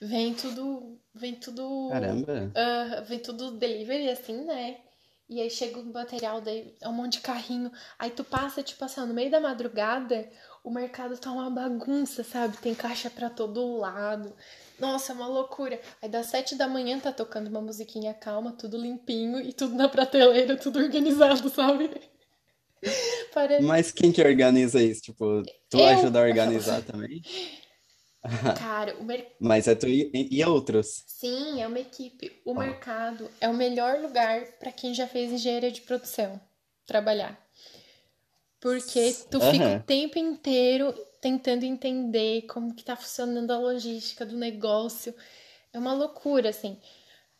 vem 0.02 0.34
tudo. 0.34 1.00
Vem 1.14 1.36
tudo. 1.36 1.90
Caramba. 1.92 2.52
ah, 2.56 3.02
vem 3.02 3.20
tudo 3.20 3.52
delivery, 3.52 4.10
assim, 4.10 4.46
né? 4.46 4.82
E 5.30 5.42
aí 5.42 5.50
chega 5.50 5.80
o 5.80 5.86
material, 5.86 6.40
daí 6.40 6.74
é 6.80 6.88
um 6.88 6.94
monte 6.94 7.14
de 7.14 7.20
carrinho. 7.20 7.70
Aí 8.00 8.10
tu 8.10 8.24
passa, 8.24 8.64
tipo 8.64 8.84
assim, 8.86 9.02
no 9.02 9.14
meio 9.14 9.30
da 9.30 9.42
madrugada, 9.42 10.30
o 10.64 10.72
mercado 10.72 11.18
tá 11.18 11.32
uma 11.32 11.50
bagunça, 11.50 12.24
sabe? 12.24 12.56
Tem 12.58 12.74
caixa 12.74 13.10
pra 13.10 13.30
todo 13.30 13.76
lado. 13.78 14.34
Nossa, 14.80 15.12
é 15.12 15.16
uma 15.16 15.28
loucura. 15.28 15.80
Aí 16.02 16.10
das 16.10 16.28
sete 16.28 16.56
da 16.56 16.68
manhã 16.68 17.00
tá 17.00 17.12
tocando 17.12 17.48
uma 17.48 17.62
musiquinha 17.62 18.14
calma, 18.14 18.52
tudo 18.52 18.78
limpinho 18.78 19.40
e 19.40 19.52
tudo 19.52 19.76
na 19.76 19.90
prateleira, 19.90 20.56
tudo 20.56 20.80
organizado, 20.80 21.50
sabe? 21.50 21.90
Para... 23.34 23.62
Mas 23.62 23.92
quem 23.92 24.12
que 24.12 24.22
organiza 24.22 24.82
isso? 24.82 25.02
Tipo, 25.02 25.44
tu 25.70 25.80
Eu. 25.80 25.86
ajuda 25.86 26.20
a 26.20 26.24
organizar 26.24 26.82
também? 26.84 27.22
Cara, 28.60 28.96
o 29.00 29.04
mercado. 29.04 29.36
Mas 29.40 29.68
é 29.68 29.76
tu 29.76 29.88
e, 29.88 30.12
e 30.14 30.44
outros. 30.44 31.04
Sim, 31.08 31.62
é 31.62 31.68
uma 31.68 31.80
equipe. 31.80 32.42
O 32.46 32.52
Ó. 32.52 32.60
mercado 32.60 33.30
é 33.40 33.48
o 33.48 33.54
melhor 33.54 34.00
lugar 34.00 34.46
para 34.60 34.72
quem 34.72 34.94
já 34.94 35.08
fez 35.08 35.32
engenharia 35.32 35.72
de 35.72 35.82
produção 35.82 36.40
trabalhar. 36.86 37.40
Porque 38.60 39.14
tu 39.30 39.40
fica 39.40 39.66
Aham. 39.66 39.78
o 39.78 39.84
tempo 39.84 40.18
inteiro 40.18 40.94
tentando 41.22 41.64
entender 41.66 42.44
como 42.44 42.74
que 42.74 42.84
tá 42.84 42.96
funcionando 42.96 43.52
a 43.52 43.60
logística 43.60 44.26
do 44.26 44.38
negócio. 44.38 45.14
É 45.74 45.80
uma 45.80 45.94
loucura, 45.94 46.50
assim. 46.50 46.78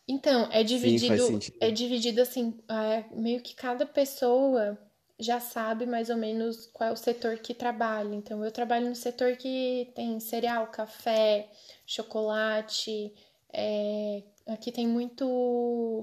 Então, 0.06 0.48
é 0.52 0.64
Sim, 0.82 0.96
dividido, 0.96 1.22
sentido. 1.26 1.56
é 1.60 1.70
dividido 1.70 2.22
assim, 2.22 2.58
é, 2.68 3.04
meio 3.14 3.42
que 3.42 3.54
cada 3.54 3.86
pessoa 3.86 4.78
já 5.18 5.40
sabe 5.40 5.84
mais 5.86 6.08
ou 6.10 6.16
menos 6.16 6.66
qual 6.72 6.90
é 6.90 6.92
o 6.92 6.96
setor 6.96 7.38
que 7.38 7.54
trabalha. 7.54 8.14
Então, 8.14 8.44
eu 8.44 8.50
trabalho 8.52 8.88
no 8.88 8.94
setor 8.96 9.36
que 9.36 9.90
tem 9.94 10.18
cereal, 10.20 10.68
café, 10.68 11.50
chocolate. 11.86 13.12
é, 13.52 14.22
aqui 14.46 14.72
tem 14.72 14.86
muito 14.86 15.26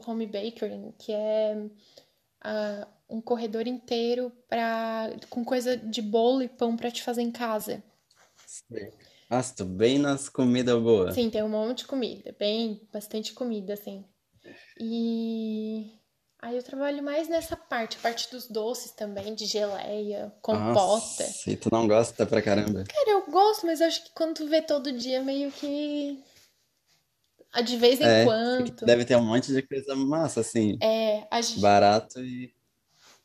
home 0.08 0.26
bakery, 0.28 0.94
que 1.00 1.12
é 1.14 1.58
ah, 2.46 2.88
um 3.10 3.20
corredor 3.20 3.68
inteiro 3.68 4.32
pra, 4.48 5.10
com 5.30 5.44
coisa 5.44 5.76
de 5.76 6.02
bolo 6.02 6.44
e 6.44 6.48
pão 6.48 6.78
pra 6.78 6.92
te 6.92 7.02
fazer 7.02 7.24
em 7.24 7.32
casa. 7.32 7.84
Nossa, 9.30 9.56
tô 9.56 9.66
bem 9.66 9.98
nas 9.98 10.30
comidas 10.30 10.80
boas. 10.82 11.16
Sim, 11.16 11.30
tem 11.32 11.44
um 11.44 11.50
monte 11.50 11.80
de 11.80 11.88
comida, 11.88 12.36
bem, 12.38 12.88
bastante 12.94 13.34
comida, 13.34 13.74
assim. 13.74 14.06
E 14.80 15.92
aí 16.40 16.56
eu 16.56 16.62
trabalho 16.62 17.02
mais 17.02 17.28
nessa 17.28 17.56
parte, 17.58 17.98
a 17.98 18.02
parte 18.02 18.30
dos 18.30 18.48
doces 18.48 18.92
também, 18.92 19.34
de 19.34 19.48
geleia, 19.48 20.32
compota. 20.42 20.74
Nossa, 20.74 21.50
e 21.50 21.58
tu 21.58 21.70
não 21.72 21.88
gosta 21.88 22.26
pra 22.28 22.44
caramba. 22.44 22.84
Cara, 22.84 23.10
eu 23.10 23.26
gosto, 23.32 23.66
mas 23.66 23.82
acho 23.82 24.04
que 24.04 24.12
quando 24.14 24.36
tu 24.36 24.48
vê 24.48 24.62
todo 24.62 24.92
dia, 24.92 25.24
meio 25.24 25.52
que. 25.52 26.24
Ah, 27.56 27.62
De 27.62 27.78
vez 27.78 28.00
em 28.00 28.04
É, 28.04 28.24
quando. 28.26 28.86
deve 28.86 29.06
ter 29.06 29.16
um 29.16 29.26
monte 29.26 29.52
de 29.54 29.62
coisa 29.62 29.96
massa, 29.96 30.42
assim, 30.42 30.78
É, 30.82 31.28
a 31.32 31.42
gente, 31.42 31.60
barato 31.62 32.20
e... 32.22 32.54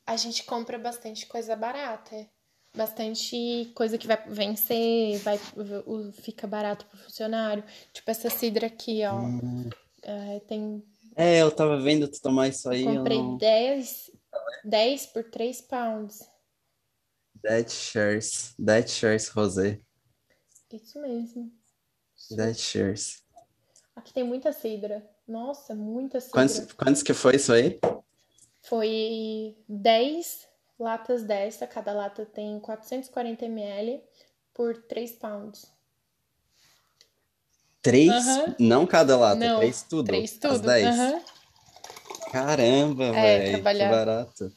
a 0.06 0.16
gente 0.16 0.44
compra 0.44 0.78
bastante 0.78 1.26
coisa 1.26 1.56
barata. 1.56 2.14
é. 2.14 2.28
Bastante 2.72 3.72
coisa 3.74 3.98
que 3.98 4.06
vai 4.06 4.16
vencer, 4.28 5.18
vai, 5.18 5.36
fica 6.22 6.46
barato 6.46 6.86
pro 6.86 6.98
funcionário. 6.98 7.64
Tipo 7.92 8.08
essa 8.12 8.30
cidra 8.30 8.68
aqui, 8.68 9.00
ó. 9.04 9.16
Hum. 9.16 9.68
é, 10.04 10.38
tem 10.46 10.80
É, 11.16 11.42
eu 11.42 11.50
tava 11.50 11.80
vendo 11.80 12.06
tu 12.06 12.20
tomar 12.22 12.46
isso 12.46 12.70
aí, 12.70 12.84
eu 12.84 12.94
Comprei 12.94 13.18
não... 13.18 13.36
10, 13.38 14.12
10 14.64 15.06
por 15.06 15.24
3 15.24 15.60
pounds. 15.62 16.20
Dead 17.42 17.68
Shares, 17.68 18.54
Dead 18.56 18.86
Shares 18.86 19.28
Rosé, 19.28 19.80
Isso 20.72 21.00
mesmo. 21.00 21.50
Dead 22.30 22.54
Shares. 22.54 23.24
Aqui 24.00 24.14
tem 24.14 24.24
muita 24.24 24.50
cidra. 24.50 25.06
Nossa, 25.28 25.74
muita 25.74 26.18
Quantos, 26.22 26.56
cidra. 26.56 26.74
quantos 26.74 27.02
que 27.02 27.12
foi 27.12 27.36
isso 27.36 27.52
aí? 27.52 27.78
Foi 28.62 29.54
10 29.68 30.48
latas 30.78 31.22
dessa. 31.22 31.66
Cada 31.66 31.92
lata 31.92 32.24
tem 32.24 32.58
440 32.60 33.44
ml 33.44 34.02
por 34.54 34.74
3 34.84 35.12
pounds. 35.12 35.66
Três? 37.82 38.10
Aham. 38.10 38.54
Não 38.58 38.86
cada 38.86 39.18
lata, 39.18 39.36
Não, 39.36 39.58
três 39.58 39.82
tudo. 39.82 40.06
Três 40.06 40.32
As 40.32 40.38
tudo. 40.38 40.66
dez. 40.66 40.86
Aham. 40.86 41.20
Caramba, 42.32 43.04
É, 43.04 43.12
velho, 43.12 43.44
que 43.44 43.50
trabalhar. 43.52 43.90
barato. 43.90 44.52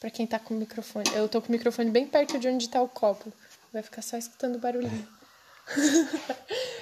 Pra 0.00 0.10
quem 0.10 0.26
tá 0.26 0.38
com 0.38 0.54
o 0.54 0.56
microfone. 0.56 1.04
Eu 1.14 1.28
tô 1.28 1.42
com 1.42 1.48
o 1.48 1.52
microfone 1.52 1.90
bem 1.90 2.06
perto 2.06 2.38
de 2.38 2.48
onde 2.48 2.66
tá 2.70 2.80
o 2.80 2.88
copo. 2.88 3.30
Vai 3.74 3.82
ficar 3.82 4.00
só 4.00 4.16
escutando 4.16 4.56
o 4.56 4.58
barulhinho. 4.58 5.06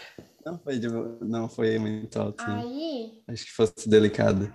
Não 0.45 0.59
foi, 0.59 0.79
de- 0.79 0.89
não 0.89 1.49
foi 1.49 1.79
muito 1.79 2.19
alto, 2.21 2.45
não. 2.47 2.59
Aí, 2.61 3.23
Acho 3.29 3.45
que 3.47 3.53
fosse 3.53 3.89
delicado. 3.89 4.53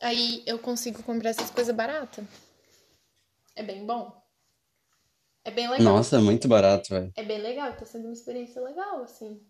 aí 0.00 0.42
eu 0.46 0.58
consigo 0.58 1.02
comprar 1.02 1.30
essas 1.30 1.50
coisas 1.50 1.74
baratas. 1.74 2.24
É 3.56 3.62
bem 3.62 3.86
bom. 3.86 4.12
É 5.44 5.50
bem 5.50 5.68
legal. 5.68 5.84
Nossa, 5.94 6.20
muito 6.20 6.46
barato, 6.48 6.90
velho. 6.90 7.12
É 7.16 7.22
bem 7.22 7.40
legal, 7.40 7.74
tá 7.76 7.84
sendo 7.86 8.04
uma 8.04 8.12
experiência 8.12 8.60
legal, 8.62 9.02
assim. 9.02 9.40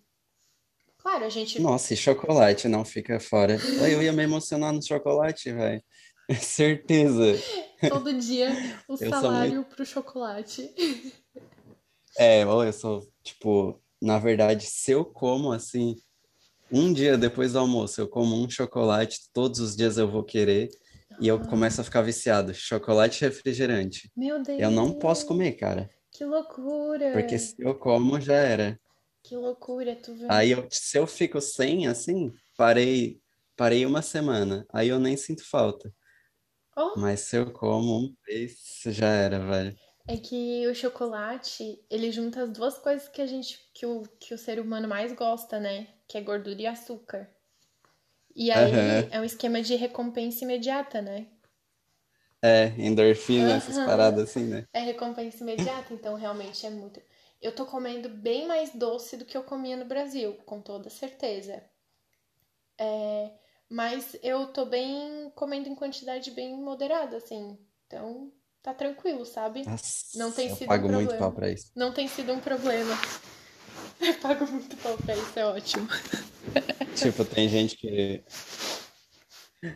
Claro, 0.99 1.25
a 1.25 1.29
gente. 1.29 1.61
Nossa, 1.61 1.93
e 1.93 1.97
chocolate 1.97 2.69
não 2.69 2.85
fica 2.85 3.19
fora. 3.21 3.59
Eu 3.91 4.03
ia 4.03 4.13
me 4.13 4.23
emocionar 4.23 4.73
no 4.73 4.83
chocolate, 4.83 5.53
velho. 5.53 5.83
Certeza. 6.41 7.35
Todo 7.89 8.13
dia 8.15 8.49
o 8.89 8.97
salário 8.97 9.65
pro 9.65 9.85
chocolate. 9.85 10.75
É, 12.17 12.43
eu 12.45 12.73
sou, 12.73 13.07
tipo, 13.23 13.79
na 14.05 14.19
verdade, 14.19 14.67
se 14.67 14.93
eu 14.93 15.05
como 15.05 15.51
assim, 15.53 15.97
um 16.71 16.93
dia 16.93 17.17
depois 17.17 17.53
do 17.53 17.59
almoço, 17.59 18.01
eu 18.01 18.09
como 18.09 18.37
um 18.37 18.49
chocolate, 18.49 19.21
todos 19.33 19.61
os 19.61 19.75
dias 19.75 19.97
eu 19.97 20.11
vou 20.11 20.23
querer 20.23 20.69
e 21.21 21.27
eu 21.29 21.41
começo 21.41 21.81
a 21.81 21.85
ficar 21.85 22.03
viciado. 22.03 22.53
Chocolate 22.53 23.25
e 23.25 23.29
refrigerante. 23.29 24.11
Meu 24.17 24.43
Deus. 24.43 24.61
Eu 24.61 24.71
não 24.71 24.93
posso 24.99 25.27
comer, 25.27 25.53
cara, 25.53 25.89
Que 26.13 26.25
loucura. 26.25 27.13
porque 27.13 27.39
se 27.39 27.55
eu 27.59 27.75
como 27.79 28.21
já 28.21 28.35
era. 28.35 28.79
Que 29.23 29.37
loucura, 29.37 29.97
tu 29.97 30.15
viu? 30.15 30.27
Aí 30.31 30.51
eu, 30.51 30.69
se 30.71 30.99
eu 30.99 31.07
fico 31.07 31.41
sem, 31.41 31.87
assim, 31.87 32.31
parei, 32.59 33.19
parei 33.57 33.87
uma 33.87 34.03
semana, 34.03 34.67
aí 34.71 34.89
eu 34.89 34.99
nem 34.99 35.17
sinto 35.17 35.49
falta. 35.49 35.91
Oh, 36.77 36.99
Mas 36.99 37.21
se 37.21 37.37
eu 37.37 37.51
como 37.53 38.01
um 38.01 38.15
vez, 38.27 38.59
já 38.87 39.09
era, 39.09 39.39
velho. 39.39 39.77
É 40.09 40.17
que 40.17 40.67
o 40.67 40.75
chocolate, 40.75 41.85
ele 41.91 42.11
junta 42.11 42.43
as 42.43 42.51
duas 42.51 42.79
coisas 42.79 43.09
que 43.09 43.21
a 43.23 43.27
gente, 43.27 43.59
que 43.75 43.85
o, 43.87 44.03
que 44.19 44.33
o 44.35 44.39
ser 44.39 44.59
humano 44.61 44.89
mais 44.89 45.13
gosta, 45.13 45.61
né? 45.61 45.89
Que 46.09 46.19
é 46.19 46.21
gordura 46.23 46.61
e 46.63 46.67
açúcar. 46.67 47.31
E 48.37 48.51
aí 48.51 49.03
Aham. 49.03 49.11
é 49.11 49.19
um 49.19 49.25
esquema 49.25 49.63
de 49.63 49.75
recompensa 49.77 50.45
imediata, 50.45 51.01
né? 51.01 51.27
É, 52.43 52.67
endorfina, 52.79 53.53
essas 53.55 53.79
Aham. 53.79 53.85
paradas 53.85 54.29
assim, 54.31 54.45
né? 54.45 54.67
É 54.73 54.81
recompensa 54.81 55.43
imediata, 55.43 55.93
então 55.95 56.15
realmente 56.15 56.67
é 56.67 56.71
muito. 56.71 57.01
Eu 57.41 57.55
tô 57.55 57.67
comendo 57.67 58.09
bem 58.09 58.47
mais 58.47 58.75
doce 58.75 59.17
do 59.17 59.25
que 59.25 59.37
eu 59.37 59.45
comia 59.45 59.77
no 59.77 59.85
Brasil, 59.85 60.35
com 60.47 60.61
toda 60.61 60.91
certeza. 60.91 61.63
É, 62.79 63.39
mas 63.69 64.17
eu 64.23 64.53
tô 64.53 64.65
bem 64.67 65.31
comendo 65.31 65.69
em 65.69 65.75
quantidade 65.75 66.31
bem 66.31 66.55
moderada, 66.57 67.17
assim. 67.17 67.59
Então 67.87 68.33
tá 68.65 68.73
tranquilo, 68.73 69.27
sabe? 69.27 69.63
Nossa, 69.65 70.19
Não 70.19 70.33
tem 70.33 70.49
eu 70.49 70.57
sido 70.57 70.65
um 70.65 70.69
pago 70.69 70.89
muito 70.89 71.09
problema. 71.11 71.19
pau 71.19 71.33
pra 71.33 71.51
isso. 71.53 71.71
Não 71.77 71.93
tem 71.93 72.09
sido 72.09 72.33
um 72.33 72.41
problema. 72.41 72.95
Eu 74.01 74.15
pago 74.15 74.47
muito 74.51 74.77
pau 74.79 74.97
pra 74.99 75.15
isso, 75.15 75.39
é 75.39 75.47
ótimo. 75.47 75.89
Tipo, 76.97 77.25
tem 77.25 77.49
gente 77.49 77.77
que. 77.77 78.23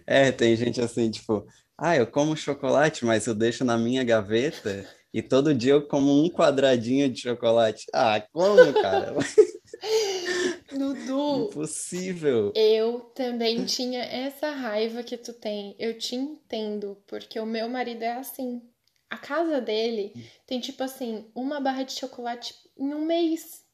É, 0.06 0.30
tem 0.32 0.54
gente 0.56 0.80
assim, 0.80 1.10
tipo, 1.10 1.46
ah, 1.76 1.96
eu 1.96 2.06
como 2.06 2.36
chocolate, 2.36 3.04
mas 3.04 3.26
eu 3.26 3.34
deixo 3.34 3.64
na 3.64 3.78
minha 3.78 4.04
gaveta 4.04 4.86
e 5.14 5.22
todo 5.22 5.54
dia 5.54 5.72
eu 5.72 5.86
como 5.86 6.22
um 6.22 6.28
quadradinho 6.28 7.08
de 7.08 7.20
chocolate. 7.22 7.86
Ah, 7.94 8.20
como, 8.32 8.72
cara? 8.74 9.14
Dudu, 10.70 11.46
Impossível. 11.48 12.52
eu 12.54 13.00
também 13.14 13.64
tinha 13.64 14.02
essa 14.02 14.50
raiva 14.50 15.02
que 15.02 15.16
tu 15.16 15.32
tem. 15.32 15.74
Eu 15.78 15.96
te 15.96 16.14
entendo, 16.14 16.98
porque 17.06 17.40
o 17.40 17.46
meu 17.46 17.68
marido 17.68 18.02
é 18.02 18.12
assim. 18.12 18.62
A 19.10 19.16
casa 19.18 19.60
dele 19.60 20.12
tem, 20.46 20.60
tipo 20.60 20.82
assim, 20.82 21.30
uma 21.34 21.60
barra 21.60 21.82
de 21.82 21.92
chocolate 21.92 22.54
em 22.76 22.94
um 22.94 23.04
mês 23.04 23.64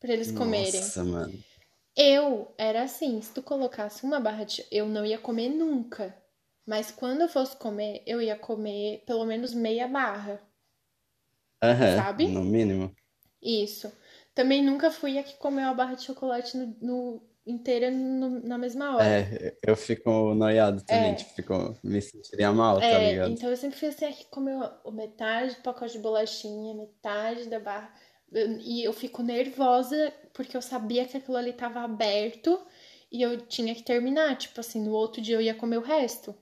pra 0.00 0.12
eles 0.12 0.30
comerem. 0.32 0.80
Nossa, 0.80 1.04
mano. 1.04 1.32
Eu 1.96 2.54
era 2.56 2.82
assim, 2.84 3.20
se 3.20 3.34
tu 3.34 3.42
colocasse 3.42 4.02
uma 4.04 4.18
barra 4.20 4.44
de. 4.44 4.64
Eu 4.70 4.86
não 4.86 5.04
ia 5.04 5.18
comer 5.18 5.50
nunca. 5.50 6.16
Mas 6.66 6.90
quando 6.90 7.20
eu 7.22 7.28
fosse 7.28 7.56
comer, 7.56 8.02
eu 8.06 8.22
ia 8.22 8.36
comer 8.38 9.02
pelo 9.06 9.24
menos 9.26 9.52
meia 9.54 9.86
barra. 9.88 10.40
Aham, 11.62 11.96
Sabe? 11.96 12.26
no 12.34 12.42
mínimo. 12.44 12.92
Isso. 13.42 13.92
Também 14.34 14.62
nunca 14.62 14.90
fui 14.92 15.18
a 15.18 15.24
que 15.24 15.36
comeu 15.38 15.68
a 15.68 15.74
barra 15.74 15.94
de 15.94 16.04
chocolate 16.04 16.56
no, 16.56 16.66
no- 16.80 17.27
inteira 17.48 17.90
no- 17.90 18.40
na 18.46 18.58
mesma 18.58 18.96
hora. 18.96 19.04
É, 19.06 19.56
eu 19.66 19.74
fico 19.76 20.34
noiado 20.34 20.82
também, 20.84 21.12
É. 21.12 21.14
tipo, 21.14 21.34
fico, 21.34 21.78
me 21.82 22.00
sentiria 22.02 22.52
mal, 22.52 22.78
tá 22.78 22.86
É, 22.86 23.10
ligado? 23.12 23.30
então 23.30 23.50
eu 23.50 23.56
sempre 23.56 23.78
fui 23.78 23.88
assim, 23.88 24.04
a 24.04 24.12
que 24.12 24.26
comeu 24.26 24.60
metade 24.92 25.56
do 25.56 25.62
pacote 25.62 25.92
de 25.94 25.98
bolachinha, 25.98 26.74
metade 26.74 27.48
da 27.48 27.58
barra. 27.58 27.92
E 28.60 28.84
eu 28.84 28.92
fico 28.92 29.22
nervosa 29.22 30.12
porque 30.34 30.56
eu 30.56 30.60
sabia 30.60 31.06
que 31.06 31.16
aquilo 31.16 31.36
ali 31.36 31.52
tava 31.54 31.80
aberto 31.80 32.60
e 33.10 33.22
eu 33.22 33.40
tinha 33.40 33.74
que 33.74 33.82
terminar. 33.82 34.36
Tipo 34.36 34.60
assim, 34.60 34.84
no 34.84 34.92
outro 34.92 35.22
dia 35.22 35.36
eu 35.36 35.40
ia 35.40 35.54
comer 35.54 35.78
o 35.78 35.82
resto. 35.82 36.34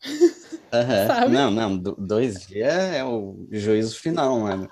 Sabe? 1.06 1.32
Não, 1.32 1.50
não, 1.50 1.78
do- 1.78 1.94
dois 1.96 2.46
dias 2.46 2.72
é 2.74 3.04
o 3.04 3.46
juízo 3.50 3.98
final, 4.00 4.40
mano. 4.40 4.68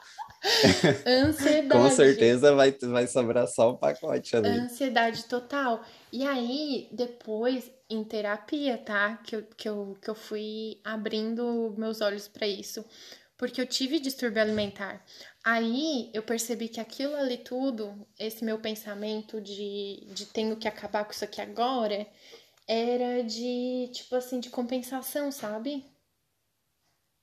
Ansiedade. 1.06 1.68
Com 1.68 1.90
certeza 1.90 2.54
vai, 2.54 2.72
vai 2.72 3.06
sobrar 3.06 3.46
só 3.46 3.70
o 3.70 3.76
pacote 3.76 4.36
ali. 4.36 4.48
Ansiedade 4.48 5.24
total. 5.24 5.84
E 6.12 6.26
aí, 6.26 6.88
depois, 6.90 7.70
em 7.88 8.02
terapia, 8.02 8.78
tá? 8.78 9.18
Que 9.18 9.36
eu, 9.36 9.42
que 9.56 9.68
eu, 9.68 9.98
que 10.00 10.08
eu 10.08 10.14
fui 10.14 10.80
abrindo 10.82 11.74
meus 11.76 12.00
olhos 12.00 12.26
pra 12.26 12.46
isso. 12.46 12.84
Porque 13.36 13.60
eu 13.60 13.66
tive 13.66 14.00
distúrbio 14.00 14.42
alimentar. 14.42 15.04
Aí 15.42 16.10
eu 16.12 16.22
percebi 16.22 16.68
que 16.68 16.80
aquilo 16.80 17.16
ali 17.16 17.38
tudo, 17.38 18.06
esse 18.18 18.44
meu 18.44 18.58
pensamento 18.58 19.40
de, 19.40 20.06
de 20.08 20.26
tenho 20.26 20.56
que 20.56 20.68
acabar 20.68 21.04
com 21.04 21.12
isso 21.12 21.24
aqui 21.24 21.40
agora, 21.40 22.06
era 22.68 23.22
de, 23.22 23.90
tipo 23.92 24.14
assim, 24.14 24.38
de 24.40 24.50
compensação, 24.50 25.32
sabe? 25.32 25.84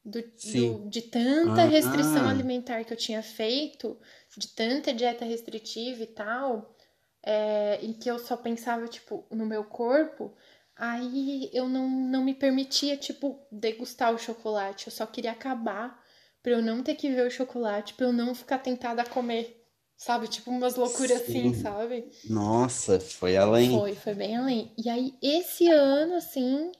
Do, 0.10 0.22
do- 0.22 0.89
de 0.89 1.01
tanta 1.01 1.64
restrição 1.66 2.28
Ah. 2.28 2.30
alimentar 2.32 2.84
que 2.86 2.93
eu 2.93 2.97
tinha 2.97 3.22
feito, 3.22 3.97
de 4.38 4.47
tanta 4.49 4.93
dieta 4.93 5.26
restritiva 5.26 6.01
e 6.03 6.08
tal, 6.08 6.76
é, 7.24 7.80
em 7.84 7.91
que 7.93 8.10
eu 8.10 8.18
só 8.18 8.38
pensava, 8.38 8.88
tipo, 8.88 9.26
no 9.30 9.45
meu 9.45 9.66
corpo, 9.66 10.34
aí 10.76 11.49
eu 11.53 11.68
não, 11.68 11.89
não 11.89 12.24
me 12.24 12.34
permitia, 12.34 12.95
tipo, 12.95 13.39
degustar 13.51 14.14
o 14.14 14.18
chocolate. 14.20 14.88
Eu 14.88 14.93
só 14.93 15.05
queria 15.05 15.32
acabar 15.32 16.01
pra 16.41 16.53
eu 16.53 16.62
não 16.62 16.82
ter 16.82 16.95
que 16.95 17.10
ver 17.10 17.28
o 17.28 17.32
chocolate, 17.32 17.93
pra 17.95 18.05
eu 18.05 18.14
não 18.14 18.34
ficar 18.34 18.60
tentada 18.60 19.01
a 19.01 19.10
comer. 19.10 19.55
Sabe? 19.97 20.28
Tipo, 20.28 20.51
umas 20.51 20.76
loucuras 20.76 21.22
assim, 21.22 21.53
Sim. 21.53 21.62
sabe? 21.62 22.10
Nossa, 22.30 22.99
foi 22.99 23.36
além. 23.36 23.72
Foi, 23.78 23.95
foi 23.95 24.14
bem 24.14 24.38
além. 24.38 24.72
E 24.78 24.88
aí, 24.89 25.14
esse 25.22 25.68
ano, 25.70 26.14
assim, 26.16 26.72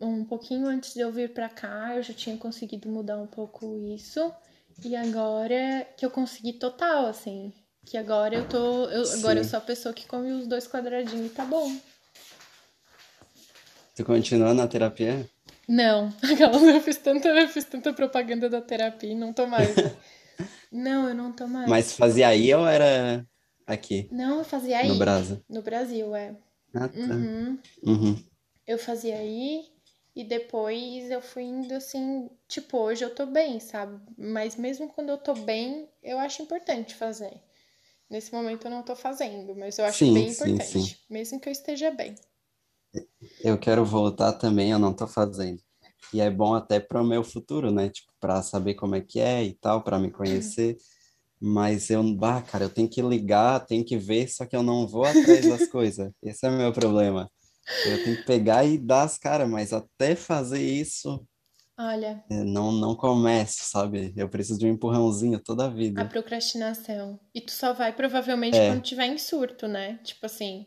um 0.00 0.24
pouquinho 0.24 0.66
antes 0.66 0.94
de 0.94 1.00
eu 1.00 1.12
vir 1.12 1.32
pra 1.32 1.48
cá, 1.48 1.94
eu 1.96 2.02
já 2.02 2.14
tinha 2.14 2.36
conseguido 2.36 2.88
mudar 2.88 3.18
um 3.18 3.26
pouco 3.26 3.78
isso. 3.78 4.32
E 4.84 4.96
agora 4.96 5.86
que 5.96 6.04
eu 6.06 6.10
consegui 6.10 6.54
total, 6.54 7.06
assim. 7.06 7.52
Que 7.84 7.96
agora 7.96 8.34
eu 8.34 8.48
tô. 8.48 8.84
Eu, 8.86 9.10
agora 9.12 9.40
eu 9.40 9.44
sou 9.44 9.58
a 9.58 9.62
pessoa 9.62 9.94
que 9.94 10.06
come 10.06 10.32
os 10.32 10.46
dois 10.46 10.66
quadradinhos 10.66 11.26
e 11.26 11.34
tá 11.34 11.44
bom. 11.44 11.70
Tu 13.94 14.04
continua 14.04 14.54
na 14.54 14.66
terapia? 14.66 15.28
Não, 15.68 16.12
aquela 16.22 16.56
eu 16.56 16.80
fiz 16.80 16.96
tanta, 16.96 17.28
eu 17.28 17.48
fiz 17.48 17.64
tanta 17.64 17.92
propaganda 17.92 18.48
da 18.48 18.60
terapia 18.60 19.12
e 19.12 19.14
não 19.14 19.32
tô 19.32 19.46
mais. 19.46 19.76
Não, 20.72 21.08
eu 21.08 21.14
não 21.16 21.32
tô 21.32 21.48
mais. 21.48 21.68
Mas 21.68 21.92
fazia 21.92 22.28
aí 22.28 22.54
ou 22.54 22.66
era 22.66 23.26
aqui, 23.66 24.08
Não, 24.10 24.38
eu 24.38 24.44
fazia 24.44 24.78
aí. 24.78 24.88
no 24.88 24.94
Brasa? 24.94 25.42
No 25.48 25.62
Brasil, 25.62 26.14
é. 26.14 26.36
Ah, 26.72 26.88
tá. 26.88 26.96
Uhum. 26.96 27.58
Uhum. 27.82 28.24
Eu 28.66 28.78
fazia 28.78 29.16
aí 29.16 29.64
e 30.14 30.24
depois 30.24 31.10
eu 31.10 31.20
fui 31.22 31.42
indo 31.44 31.74
assim, 31.74 32.30
tipo, 32.48 32.78
hoje 32.78 33.04
eu 33.04 33.14
tô 33.14 33.26
bem, 33.26 33.60
sabe? 33.60 34.00
Mas 34.18 34.56
mesmo 34.56 34.88
quando 34.88 35.10
eu 35.10 35.18
tô 35.18 35.34
bem, 35.34 35.88
eu 36.02 36.18
acho 36.18 36.42
importante 36.42 36.94
fazer. 36.94 37.40
Nesse 38.10 38.32
momento 38.32 38.66
eu 38.66 38.70
não 38.72 38.82
tô 38.84 38.96
fazendo, 38.96 39.54
mas 39.56 39.78
eu 39.78 39.84
acho 39.86 40.06
Sim, 40.06 40.12
bem 40.12 40.28
sim, 40.28 40.58
importante, 40.58 40.98
sim. 40.98 40.98
mesmo 41.10 41.40
que 41.40 41.48
eu 41.48 41.52
esteja 41.52 41.90
bem. 41.90 42.14
Eu 43.42 43.58
quero 43.58 43.84
voltar 43.84 44.32
também, 44.34 44.70
eu 44.70 44.78
não 44.78 44.92
tô 44.94 45.06
fazendo. 45.06 45.60
E 46.12 46.20
é 46.20 46.30
bom 46.30 46.54
até 46.54 46.80
para 46.80 47.00
o 47.02 47.06
meu 47.06 47.22
futuro, 47.22 47.70
né? 47.70 47.88
Tipo, 47.90 48.12
para 48.20 48.42
saber 48.42 48.74
como 48.74 48.94
é 48.94 49.00
que 49.00 49.20
é 49.20 49.44
e 49.44 49.54
tal, 49.54 49.82
para 49.82 49.98
me 49.98 50.10
conhecer. 50.10 50.76
Mas 51.40 51.90
eu, 51.90 52.02
bah, 52.16 52.42
cara, 52.42 52.64
eu 52.64 52.70
tenho 52.70 52.88
que 52.88 53.02
ligar, 53.02 53.66
tenho 53.66 53.84
que 53.84 53.98
ver, 53.98 54.28
só 54.28 54.46
que 54.46 54.56
eu 54.56 54.62
não 54.62 54.86
vou 54.88 55.06
atrás 55.06 55.46
das 55.48 55.68
coisas. 55.68 56.12
Esse 56.22 56.46
é 56.46 56.50
o 56.50 56.54
meu 56.58 56.72
problema. 56.72 57.30
Eu 57.84 58.00
tenho 58.00 58.16
que 58.16 58.24
pegar 58.24 58.64
e 58.64 58.78
dar 58.78 59.02
as 59.04 59.18
caras, 59.18 59.48
mas 59.48 59.72
até 59.72 60.14
fazer 60.16 60.62
isso, 60.62 61.26
Olha, 61.76 62.24
eh, 62.30 62.44
não, 62.44 62.72
não 62.72 62.96
começo, 62.96 63.64
sabe? 63.64 64.12
Eu 64.16 64.28
preciso 64.28 64.58
de 64.58 64.66
um 64.66 64.70
empurrãozinho 64.70 65.40
toda 65.42 65.66
a 65.66 65.68
a 65.94 66.04
vida. 66.04 66.04
procrastinação. 66.04 67.20
E 67.32 67.40
tu 67.40 67.52
só 67.52 67.72
vai 67.72 67.94
provavelmente 67.94 68.60
É. 68.60 68.60
quando 68.60 68.82
tiver 68.82 69.06
em 69.06 69.16
surto, 69.16 69.68
né? 69.68 69.98
Tipo 70.02 70.26
assim, 70.26 70.66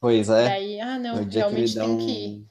Pois 0.00 0.28
é, 0.28 0.48
Daí, 0.48 0.78
ah, 0.78 0.98
não, 0.98 1.24
que 1.24 1.38
realmente 1.38 1.78
tem 1.78 1.96
que 1.96 2.10
ir. 2.10 2.42
um... 2.42 2.46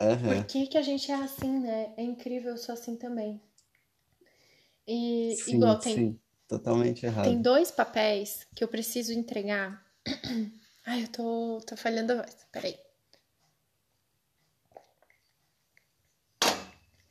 Aham, 0.00 0.20
Por 0.22 0.44
que 0.44 0.66
que 0.66 0.76
a 0.76 0.82
gente 0.82 1.10
é 1.10 1.14
assim, 1.14 1.58
né? 1.58 1.94
É 1.96 2.02
incrível, 2.02 2.50
eu 2.50 2.58
sou 2.58 2.74
assim 2.74 2.96
também. 2.98 3.40
E 4.86 5.42
Sim, 5.42 5.46
igual 5.46 5.80
tem 5.80 6.04
sim, 6.04 6.20
totalmente 6.48 7.06
tem 7.20 7.40
errado. 7.40 7.42
dois 7.42 7.70
papéis 7.70 8.46
que 8.54 8.64
eu 8.64 8.68
preciso 8.68 9.12
entregar. 9.12 9.84
Ai, 10.86 11.02
eu 11.02 11.08
tô, 11.08 11.60
tô 11.66 11.76
falhando 11.76 12.12
a 12.12 12.22
voz. 12.22 12.46
Peraí. 12.52 12.78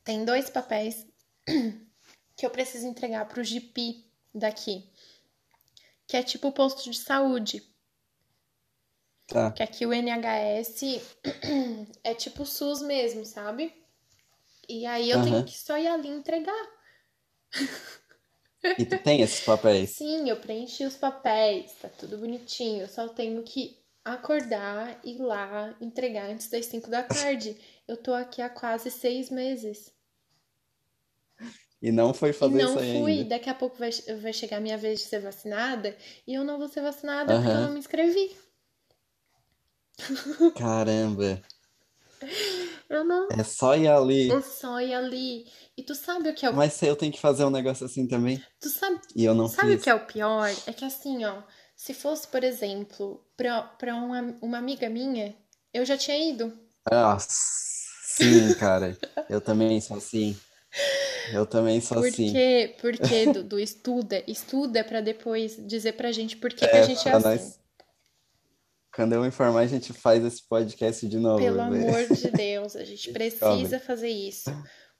Tem 0.02 0.24
dois 0.24 0.48
papéis 0.48 1.06
que 2.36 2.46
eu 2.46 2.50
preciso 2.50 2.86
entregar 2.86 3.26
pro 3.26 3.44
GP 3.44 4.04
daqui, 4.34 4.88
que 6.06 6.16
é 6.16 6.22
tipo 6.22 6.52
posto 6.52 6.90
de 6.90 6.96
saúde. 6.96 7.62
Tá, 9.26 9.50
Que 9.52 9.62
aqui 9.62 9.84
o 9.84 9.92
NHS 9.92 10.82
é 12.04 12.14
tipo 12.14 12.44
o 12.44 12.46
SUS 12.46 12.82
mesmo, 12.82 13.24
sabe? 13.24 13.74
E 14.68 14.86
aí 14.86 15.10
eu 15.10 15.22
tenho 15.22 15.36
aham. 15.36 15.44
que 15.44 15.56
só 15.58 15.76
ir 15.76 15.88
ali 15.88 16.08
entregar. 16.08 16.66
E 18.78 18.86
tu 18.86 18.98
tem 18.98 19.20
esses 19.22 19.40
papéis? 19.40 20.02
Sim, 20.06 20.28
eu 20.28 20.36
preenchi 20.40 20.84
os 20.84 20.96
papéis, 20.96 21.72
tá 21.80 21.88
tudo 21.88 22.18
bonitinho. 22.18 22.82
Eu 22.82 22.88
só 22.88 23.08
tenho 23.08 23.42
que 23.42 23.78
acordar, 24.04 25.00
ir 25.04 25.18
lá, 25.18 25.76
entregar 25.80 26.30
antes 26.30 26.48
das 26.48 26.66
5 26.66 26.88
da 26.90 27.02
tarde. 27.02 27.56
Eu 27.88 27.96
tô 27.96 28.12
aqui 28.14 28.42
há 28.42 28.48
quase 28.50 28.90
seis 28.90 29.30
meses. 29.30 29.92
E 31.80 31.90
não 31.92 32.12
foi 32.12 32.32
E 32.40 32.48
fazer 32.48 32.64
isso 32.64 32.78
não 32.78 32.78
aí 32.78 32.90
fui. 32.90 33.22
ainda. 33.22 33.24
Daqui 33.24 33.50
a 33.50 33.54
pouco 33.54 33.76
vai, 33.76 33.90
vai 34.22 34.32
chegar 34.32 34.56
a 34.56 34.60
minha 34.60 34.78
vez 34.78 35.00
de 35.00 35.04
ser 35.04 35.20
vacinada 35.20 35.94
e 36.26 36.32
eu 36.32 36.42
não 36.44 36.56
vou 36.58 36.66
ser 36.68 36.80
vacinada 36.80 37.34
porque 37.34 37.50
eu 37.50 37.60
não 37.60 37.70
me 37.72 37.78
inscrevi. 37.78 38.34
Caramba, 40.54 41.40
Eu 42.88 43.04
não. 43.04 43.28
é 43.30 43.42
só 43.42 43.76
ir 43.76 43.88
ali. 43.88 44.28
só 44.42 44.80
ia 44.80 44.98
ali. 44.98 45.44
E 45.76 45.82
tu 45.82 45.94
sabe 45.94 46.30
o 46.30 46.34
que 46.34 46.46
é 46.46 46.50
o. 46.50 46.54
Mas 46.54 46.72
se 46.74 46.86
eu 46.86 46.96
tenho 46.96 47.12
que 47.12 47.20
fazer 47.20 47.44
um 47.44 47.50
negócio 47.50 47.84
assim 47.86 48.06
também, 48.06 48.42
Tu 48.60 48.68
sabe, 48.68 49.00
e 49.14 49.24
eu 49.24 49.34
não 49.34 49.48
sabe 49.48 49.74
o 49.74 49.78
que 49.78 49.84
fiz. 49.84 49.86
é 49.88 49.94
o 49.94 50.06
pior? 50.06 50.48
É 50.66 50.72
que 50.72 50.84
assim, 50.84 51.24
ó, 51.24 51.42
se 51.74 51.92
fosse, 51.92 52.26
por 52.28 52.42
exemplo, 52.44 53.24
pra, 53.36 53.62
pra 53.62 53.94
uma, 53.94 54.36
uma 54.40 54.58
amiga 54.58 54.88
minha, 54.88 55.34
eu 55.74 55.84
já 55.84 55.96
tinha 55.96 56.16
ido. 56.30 56.52
Nossa, 56.90 57.28
sim, 58.04 58.54
cara. 58.54 58.96
Eu 59.28 59.40
também 59.40 59.80
sou 59.80 59.96
assim. 59.98 60.36
Eu 61.32 61.44
também 61.46 61.80
sou 61.80 61.98
Por 61.98 62.08
assim. 62.08 62.32
Porque 62.80 63.26
do, 63.32 63.42
do 63.42 63.58
estuda, 63.58 64.22
estuda 64.26 64.84
pra 64.84 65.00
depois 65.00 65.56
dizer 65.66 65.92
pra 65.92 66.12
gente 66.12 66.36
por 66.36 66.50
que 66.52 66.66
que 66.66 66.76
a 66.76 66.80
É, 66.80 66.82
gente 66.84 67.08
é 67.08 67.12
assim. 67.12 67.28
nós. 67.28 67.58
Quando 68.96 69.12
eu 69.12 69.20
me 69.20 69.28
informar, 69.28 69.60
a 69.60 69.66
gente 69.66 69.92
faz 69.92 70.24
esse 70.24 70.42
podcast 70.48 71.06
de 71.06 71.18
novo, 71.18 71.38
Pelo 71.38 71.56
velho. 71.56 71.88
amor 71.90 72.06
de 72.16 72.30
Deus, 72.32 72.74
a 72.74 72.84
gente 72.84 73.12
precisa 73.12 73.78
fazer 73.78 74.08
isso. 74.08 74.50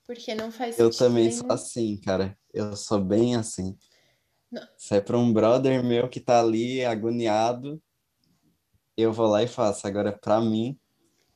Porque 0.05 0.33
não 0.35 0.51
faz 0.51 0.77
Eu 0.79 0.89
também 0.91 1.31
sou 1.31 1.41
nenhum. 1.43 1.53
assim, 1.55 1.97
cara. 2.01 2.37
Eu 2.53 2.75
sou 2.77 3.01
bem 3.03 3.35
assim. 3.35 3.75
Não, 4.51 4.65
Se 4.77 4.95
é 4.95 5.01
pra 5.01 5.17
um 5.17 5.33
brother 5.33 5.83
meu 5.83 6.07
que 6.07 6.19
tá 6.21 6.39
ali 6.39 6.85
agoniado, 6.85 7.81
eu 8.95 9.11
vou 9.11 9.27
lá 9.27 9.43
e 9.43 9.47
faço. 9.47 9.85
Agora, 9.87 10.11
pra 10.17 10.39
mim, 10.39 10.79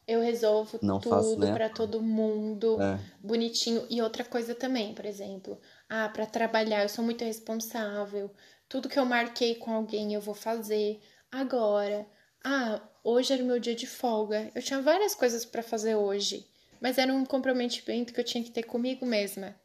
Eu 0.08 0.22
resolvo 0.22 0.80
não 0.82 1.02
faço 1.02 1.32
tudo 1.32 1.40
nem 1.42 1.52
a 1.52 1.54
pra 1.56 1.70
todo 1.70 2.02
mundo, 2.02 2.80
É. 2.82 3.00
bonitinho. 3.22 3.86
E 3.90 4.02
outra 4.02 4.24
coisa 4.24 4.54
também, 4.56 4.94
por 4.94 5.06
exemplo, 5.06 5.60
ah, 5.90 6.08
pra 6.10 6.26
trabalhar 6.26 6.84
eu 6.84 6.90
sou 6.90 7.04
muito 7.04 7.24
responsável. 7.26 8.32
Tudo 8.70 8.88
que 8.88 9.00
eu 9.00 9.06
marquei 9.06 9.56
com 9.56 9.72
alguém 9.74 10.14
eu 10.14 10.22
vou 10.22 10.36
fazer. 10.36 11.00
Agora, 11.30 12.06
ah, 12.44 12.82
hoje 13.04 13.34
era 13.34 13.44
o 13.44 13.46
meu 13.46 13.60
dia 13.60 13.76
de 13.76 13.88
folga. 13.88 14.52
Eu 14.56 14.62
tinha 14.62 14.82
várias 14.82 15.16
coisas 15.16 15.46
pra 15.46 15.64
fazer 15.64 15.96
hoje, 15.96 16.48
mas 16.82 16.98
era 16.98 17.14
um 17.14 17.26
comprometimento 17.26 18.14
que 18.14 18.20
eu 18.20 18.26
tinha 18.26 18.44
que 18.44 18.52
ter 18.52 18.64
comigo 18.64 19.06
mesma, 19.06 19.56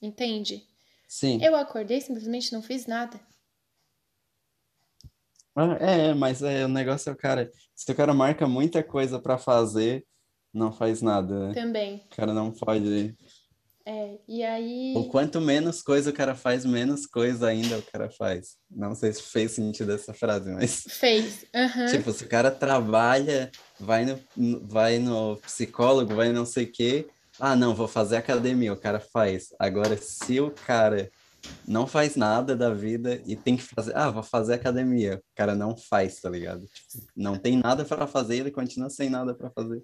entende? 0.00 0.66
Sim. 1.08 1.42
Eu 1.42 1.54
acordei, 1.54 2.00
simplesmente 2.00 2.52
não 2.52 2.62
fiz 2.62 2.86
nada. 2.86 3.20
Ah, 5.56 5.76
É, 5.80 6.14
mas 6.14 6.42
é, 6.42 6.64
o 6.64 6.68
negócio 6.68 7.10
é 7.10 7.12
o 7.12 7.16
cara. 7.16 7.50
Se 7.74 7.90
o 7.90 7.94
cara 7.94 8.12
marca 8.12 8.46
muita 8.48 8.82
coisa 8.82 9.20
pra 9.20 9.38
fazer, 9.38 10.04
não 10.52 10.72
faz 10.72 11.00
nada, 11.00 11.48
né? 11.48 11.54
Também. 11.54 11.96
O 12.10 12.16
cara 12.16 12.32
não 12.32 12.50
pode. 12.52 13.16
É, 13.86 14.18
e 14.26 14.42
aí, 14.42 14.94
quanto 15.10 15.42
menos 15.42 15.82
coisa 15.82 16.08
o 16.08 16.12
cara 16.12 16.34
faz, 16.34 16.64
menos 16.64 17.04
coisa 17.04 17.48
ainda 17.48 17.78
o 17.78 17.82
cara 17.82 18.08
faz. 18.08 18.56
Não 18.70 18.94
sei 18.94 19.12
se 19.12 19.22
fez 19.22 19.52
sentido 19.52 19.92
essa 19.92 20.14
frase, 20.14 20.50
mas. 20.50 20.84
fez. 20.88 21.44
Aham. 21.54 21.86
Tipo, 21.86 22.10
se 22.12 22.24
o 22.24 22.28
cara 22.28 22.50
trabalha, 22.50 23.50
vai 23.78 24.06
no, 24.06 24.66
vai 24.66 24.98
no 24.98 25.36
psicólogo, 25.36 26.14
vai 26.14 26.32
não 26.32 26.46
sei 26.46 26.64
o 26.64 26.72
quê. 26.72 27.06
Ah, 27.38 27.54
não, 27.54 27.74
vou 27.74 27.86
fazer 27.86 28.16
academia, 28.16 28.72
o 28.72 28.80
cara 28.80 29.00
faz. 29.00 29.48
Agora, 29.58 29.98
se 29.98 30.40
o 30.40 30.50
cara 30.50 31.10
não 31.68 31.86
faz 31.86 32.16
nada 32.16 32.56
da 32.56 32.72
vida 32.72 33.20
e 33.26 33.36
tem 33.36 33.56
que 33.56 33.62
fazer, 33.62 33.94
ah, 33.94 34.10
vou 34.10 34.22
fazer 34.22 34.54
academia, 34.54 35.16
o 35.16 35.36
cara 35.36 35.54
não 35.54 35.76
faz, 35.76 36.20
tá 36.20 36.30
ligado? 36.30 36.64
Tipo, 36.66 37.06
não 37.14 37.36
tem 37.36 37.58
nada 37.58 37.84
pra 37.84 38.06
fazer, 38.06 38.36
ele 38.36 38.50
continua 38.50 38.88
sem 38.88 39.10
nada 39.10 39.34
pra 39.34 39.50
fazer. 39.50 39.82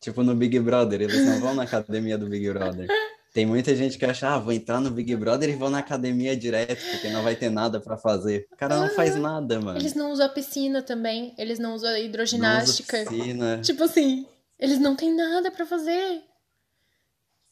Tipo 0.00 0.22
no 0.22 0.34
Big 0.34 0.58
Brother, 0.58 1.02
eles 1.02 1.24
não 1.24 1.40
vão 1.40 1.54
na 1.54 1.64
academia 1.64 2.16
do 2.16 2.28
Big 2.28 2.50
Brother. 2.50 2.86
Tem 3.36 3.44
muita 3.44 3.76
gente 3.76 3.98
que 3.98 4.04
acha, 4.06 4.30
ah, 4.34 4.38
vou 4.38 4.50
entrar 4.50 4.80
no 4.80 4.90
Big 4.90 5.14
Brother 5.14 5.50
e 5.50 5.56
vou 5.56 5.68
na 5.68 5.80
academia 5.80 6.34
direto, 6.34 6.82
porque 6.90 7.10
não 7.10 7.22
vai 7.22 7.36
ter 7.36 7.50
nada 7.50 7.78
pra 7.78 7.98
fazer. 7.98 8.48
O 8.50 8.56
cara 8.56 8.80
não 8.80 8.88
faz 8.88 9.14
nada, 9.14 9.60
mano. 9.60 9.78
Eles 9.78 9.92
não 9.94 10.10
usam 10.10 10.24
a 10.24 10.28
piscina 10.30 10.80
também, 10.80 11.34
eles 11.36 11.58
não 11.58 11.74
usam 11.74 11.90
a 11.90 11.92
Não 11.92 11.98
usa 11.98 12.06
hidroginástica. 12.08 13.04
piscina. 13.04 13.60
Tipo 13.60 13.84
assim, 13.84 14.26
eles 14.58 14.78
não 14.78 14.96
têm 14.96 15.14
nada 15.14 15.50
pra 15.50 15.66
fazer. 15.66 16.22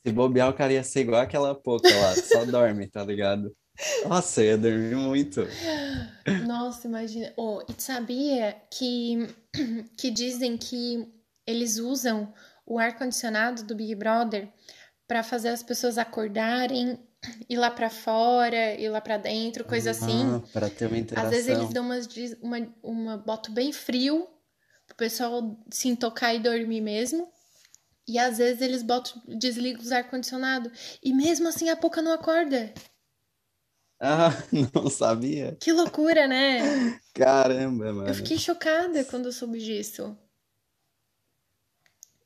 Se 0.07 0.11
bobear, 0.11 0.49
o 0.49 0.55
cara 0.55 0.72
ia 0.72 0.82
ser 0.82 1.01
igual 1.01 1.20
aquela 1.20 1.55
pouca 1.55 1.95
lá, 1.95 2.14
só 2.14 2.47
dorme, 2.47 2.87
tá 2.89 3.05
ligado? 3.05 3.55
Nossa, 4.09 4.41
eu 4.41 4.47
ia 4.53 4.57
dormir 4.57 4.97
muito. 4.97 5.47
Nossa, 6.47 6.89
imagina. 6.89 7.30
Oh, 7.37 7.61
e 7.68 7.74
sabia 7.76 8.57
que, 8.70 9.28
que 9.99 10.11
dizem 10.11 10.57
que 10.57 11.07
eles 11.47 11.76
usam 11.76 12.32
o 12.64 12.78
ar-condicionado 12.78 13.64
do 13.64 13.74
Big 13.74 13.95
Brother 13.95 14.49
pra 15.07 15.22
fazer 15.22 15.48
as 15.50 15.62
pessoas 15.62 15.98
acordarem, 15.98 16.98
ir 17.48 17.57
lá 17.57 17.70
pra 17.70 17.90
fora, 17.90 18.74
ir 18.74 18.88
lá 18.88 19.00
pra 19.00 19.16
dentro, 19.18 19.64
coisa 19.64 19.90
assim. 19.90 20.22
Ah, 20.36 20.40
para 20.52 20.70
ter 20.70 20.86
uma 20.86 20.96
Às 21.14 21.30
vezes 21.30 21.48
eles 21.48 21.70
interação. 21.70 21.72
dão 21.72 21.84
umas, 21.84 22.09
uma, 22.42 22.74
uma 22.82 23.16
boto 23.18 23.50
bem 23.52 23.72
frio 23.72 24.28
pro 24.86 24.96
pessoal 24.96 25.59
se 25.70 25.88
intocar 25.88 26.34
e 26.34 26.38
dormir 26.38 26.80
mesmo. 26.80 27.28
E 28.07 28.18
às 28.18 28.36
vezes 28.38 28.61
eles 28.61 28.82
botam, 28.82 29.22
desligam 29.38 29.80
os 29.82 29.90
ar-condicionado. 29.92 30.70
E 31.02 31.12
mesmo 31.12 31.48
assim 31.48 31.70
a 31.70 31.76
Poca 31.76 32.02
não 32.02 32.12
acorda. 32.12 32.72
Ah, 34.00 34.30
não 34.74 34.90
sabia? 34.90 35.57
Que 35.61 35.72
loucura, 35.72 36.26
né? 36.28 37.00
Caramba, 37.14 37.86
Eu 37.86 37.94
mano. 37.94 38.14
fiquei 38.14 38.38
chocada 38.38 39.05
quando 39.05 39.26
eu 39.26 39.32
soube 39.32 39.59
disso. 39.59 40.16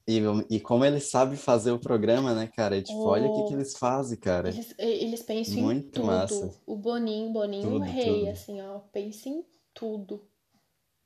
E, 0.09 0.23
e 0.49 0.59
como 0.59 0.87
eles 0.87 1.11
sabem 1.11 1.37
fazer 1.37 1.71
o 1.71 1.79
programa, 1.79 2.35
né, 2.35 2.49
cara? 2.57 2.81
Tipo, 2.81 3.05
olha 3.09 3.29
o 3.29 3.35
que 3.35 3.43
que 3.49 3.55
Oh, 3.55 3.57
eles 3.59 3.77
fazem, 3.77 4.19
cara. 4.19 4.49
eles, 4.49 4.75
eles 4.79 5.23
pensam 5.23 5.59
em 5.59 5.63
Muito 5.63 6.03
massa. 6.03 6.35
tudo. 6.49 6.55
O 6.67 6.77
Boninho, 6.77 7.31
Boninho 7.31 7.71
Tudo, 7.73 7.85
rei, 7.85 8.21
tudo. 8.21 8.29
assim, 8.31 8.61
ó. 8.63 8.79
Pensa 8.91 9.29
em 9.29 9.45
tudo. 9.75 10.27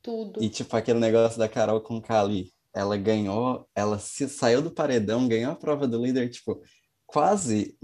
Tudo. 0.01 0.43
E 0.43 0.49
tipo 0.49 0.77
aquele 0.77 1.01
negócio 1.01 1.37
da 1.37 1.49
Carol 1.49 1.81
com 1.81 2.01
Kali. 2.01 2.53
Ela 2.75 2.97
ganhou, 2.97 3.67
ela 3.75 3.99
se 3.99 4.29
saiu 4.29 4.63
do 4.63 4.71
paredão, 4.71 5.27
ganhou 5.29 5.53
a 5.53 5.57
prova 5.57 5.87
do 5.87 6.01
líder, 6.03 6.31
tipo, 6.31 6.63
quase, 7.05 7.77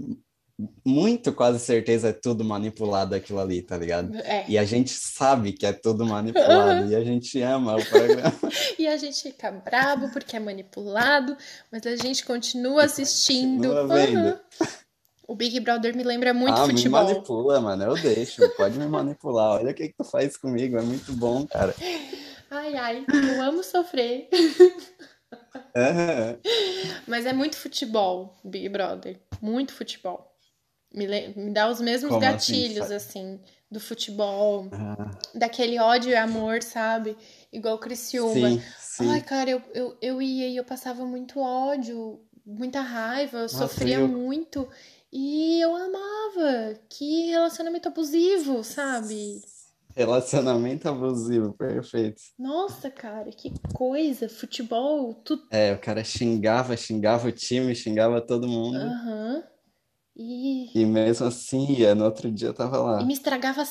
muito 0.85 1.31
quase 1.31 1.59
certeza 1.59 2.09
é 2.09 2.13
tudo 2.13 2.43
manipulado 2.43 3.15
aquilo 3.15 3.39
ali, 3.39 3.61
tá 3.61 3.77
ligado? 3.77 4.13
É. 4.17 4.43
E 4.47 4.57
a 4.57 4.65
gente 4.65 4.91
sabe 4.91 5.53
que 5.53 5.65
é 5.65 5.71
tudo 5.71 6.05
manipulado 6.05 6.91
e 6.91 6.95
a 6.95 7.03
gente 7.03 7.41
ama 7.41 7.77
o 7.77 7.85
programa 7.85 8.33
E 8.77 8.87
a 8.87 8.97
gente 8.97 9.21
fica 9.23 9.51
brabo 9.51 10.09
porque 10.11 10.35
é 10.35 10.39
manipulado, 10.39 11.37
mas 11.71 11.85
a 11.85 11.95
gente 11.95 12.25
continua 12.25 12.83
assistindo. 12.83 13.69
continua 13.69 13.87
vendo. 13.87 14.27
Aham. 14.27 14.39
O 15.27 15.35
Big 15.35 15.59
Brother 15.59 15.95
me 15.95 16.03
lembra 16.03 16.33
muito 16.33 16.59
Ah, 16.59 16.65
me 16.65 16.73
futebol. 16.73 17.03
manipula, 17.03 17.61
mano, 17.61 17.83
eu 17.83 17.93
deixo, 17.93 18.49
pode 18.57 18.79
me 18.79 18.87
manipular. 18.87 19.59
Olha 19.59 19.71
o 19.71 19.73
que 19.75 19.89
que 19.89 19.95
tu 19.95 20.03
faz 20.03 20.35
comigo, 20.35 20.75
é 20.77 20.81
muito 20.81 21.13
bom, 21.13 21.45
cara. 21.45 21.75
Ai, 22.49 22.75
ai, 22.75 23.05
eu 23.31 23.41
amo 23.41 23.63
sofrer. 23.63 24.27
Aham. 25.75 26.37
Mas 27.07 27.25
é 27.27 27.33
muito 27.33 27.57
futebol, 27.57 28.35
Big 28.43 28.67
Brother. 28.69 29.19
Muito 29.39 29.71
futebol. 29.73 30.35
Me, 30.93 31.05
me 31.35 31.51
dá 31.53 31.69
os 31.69 31.79
mesmos 31.79 32.11
Como 32.11 32.25
assim? 32.27 32.53
gatilhos, 32.53 32.87
Fa- 32.87 32.95
assim, 32.95 33.39
do 33.71 33.79
futebol, 33.79 34.67
Ah, 34.71 35.11
daquele 35.35 35.79
ódio 35.79 36.11
e 36.11 36.15
amor, 36.15 36.61
sabe? 36.63 37.15
Igual 37.53 37.77
Criciúma. 37.79 38.49
sim, 38.49 38.59
Ai, 38.97 39.21
sim. 39.21 39.23
cara, 39.23 39.49
eu, 39.51 39.61
eu, 39.73 39.97
eu 40.01 40.21
ia 40.21 40.47
e 40.47 40.57
eu 40.57 40.63
passava 40.65 41.05
muito 41.05 41.39
ódio, 41.39 42.19
muita 42.45 42.81
raiva, 42.81 43.37
eu 43.39 43.41
Nossa, 43.43 43.83
sofria 43.83 43.99
eu, 43.99 44.07
muito. 44.07 44.67
E 45.11 45.59
eu 45.61 45.75
amava. 45.75 46.75
Que 46.89 47.27
relacionamento 47.27 47.87
abusivo, 47.87 48.63
sabe? 48.63 49.41
Relacionamento 49.95 50.87
abusivo, 50.89 51.53
perfeito. 51.53 52.21
Nossa, 52.39 52.89
cara, 52.89 53.29
que 53.31 53.51
coisa. 53.73 54.27
Futebol, 54.29 55.13
tudo. 55.13 55.47
É, 55.51 55.73
o 55.73 55.79
cara 55.79 56.03
xingava, 56.03 56.75
xingava 56.77 57.27
o 57.27 57.31
time, 57.31 57.75
xingava 57.75 58.21
todo 58.21 58.47
mundo. 58.47 58.79
Aham. 58.79 59.43
E... 60.19 60.69
E 60.73 60.83
mesmo 60.85 61.27
assim, 61.27 61.67
ia, 61.73 61.93
no 61.95 62.05
outro 62.05 62.31
dia 62.31 62.53
tava 62.53 62.79
e 62.97 63.03
lá. 63.03 63.05
me 63.05 63.13
estragava 63.13 63.61
a 63.61 63.65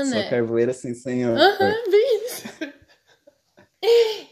Sou 0.00 0.22
semana. 0.22 0.22
carvoeira 0.24 0.72
sim, 0.74 0.94
senhor. 0.94 1.48
Aham, 1.48 1.90
bem 1.90 2.26
isso. 2.26 2.48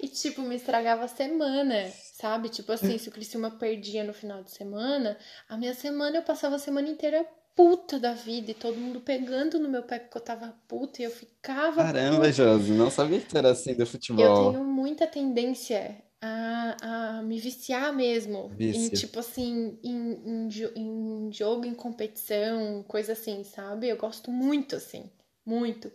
E, 0.02 0.08
tipo, 0.08 0.42
me 0.42 0.56
estragava 0.56 1.04
a 1.04 1.08
semana, 1.08 1.90
sabe? 2.14 2.48
Tipo 2.48 2.72
assim, 2.72 2.98
se 2.98 3.08
o 3.08 3.12
Criciúma 3.12 3.50
perdia 3.50 4.02
no 4.04 4.12
final 4.14 4.42
de 4.42 4.50
semana, 4.50 5.16
a 5.48 5.56
minha 5.56 5.74
semana 5.74 6.16
eu 6.18 6.22
passava 6.22 6.56
a 6.56 6.58
semana 6.58 6.88
inteira 6.88 7.24
puta 7.54 7.98
da 7.98 8.12
vida 8.14 8.50
e 8.52 8.54
todo 8.54 8.78
mundo 8.78 9.00
pegando 9.00 9.58
no 9.58 9.68
meu 9.68 9.82
pé 9.82 9.98
porque 9.98 10.16
eu 10.18 10.22
tava 10.22 10.48
puta 10.68 11.02
e 11.02 11.04
eu 11.04 11.10
ficava 11.10 11.84
Caramba, 11.84 12.30
puta. 12.30 12.32
Josi, 12.32 12.72
não 12.72 12.90
sabia 12.90 13.20
que 13.20 13.26
tu 13.26 13.36
era 13.38 13.50
assim 13.50 13.74
do 13.74 13.84
Eu 14.16 14.30
futebol. 14.32 14.32
tenho 14.32 14.62
muita 14.64 15.04
tendência 15.06 16.00
a, 16.22 17.18
a 17.18 17.22
me 17.22 17.38
viciar 17.38 17.92
mesmo 17.94 18.50
em, 18.58 18.72
Vício. 18.72 18.98
tipo 18.98 19.20
assim, 19.20 19.78
em, 19.82 20.12
em, 20.46 20.48
em 20.76 21.32
jogo, 21.32 21.64
em 21.66 21.74
competição, 21.74 22.84
coisa 22.86 23.12
assim, 23.12 23.42
sabe? 23.44 23.88
Eu 23.88 23.96
gosto 23.96 24.30
muito, 24.30 24.76
assim, 24.76 25.10
muito. 25.44 25.90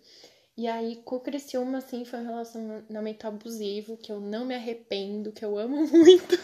E 0.57 0.67
aí, 0.67 1.01
com 1.03 1.17
o 1.17 1.19
Criciúma, 1.19 1.79
assim, 1.79 2.05
foi 2.05 2.19
um 2.19 2.25
relacionamento 2.27 3.27
abusivo, 3.27 3.97
que 3.97 4.09
eu 4.11 4.21
não 4.21 4.45
me 4.45 4.55
arrependo, 4.55 5.31
que 5.33 5.43
eu 5.43 5.57
amo 5.57 5.85
muito. 5.91 6.39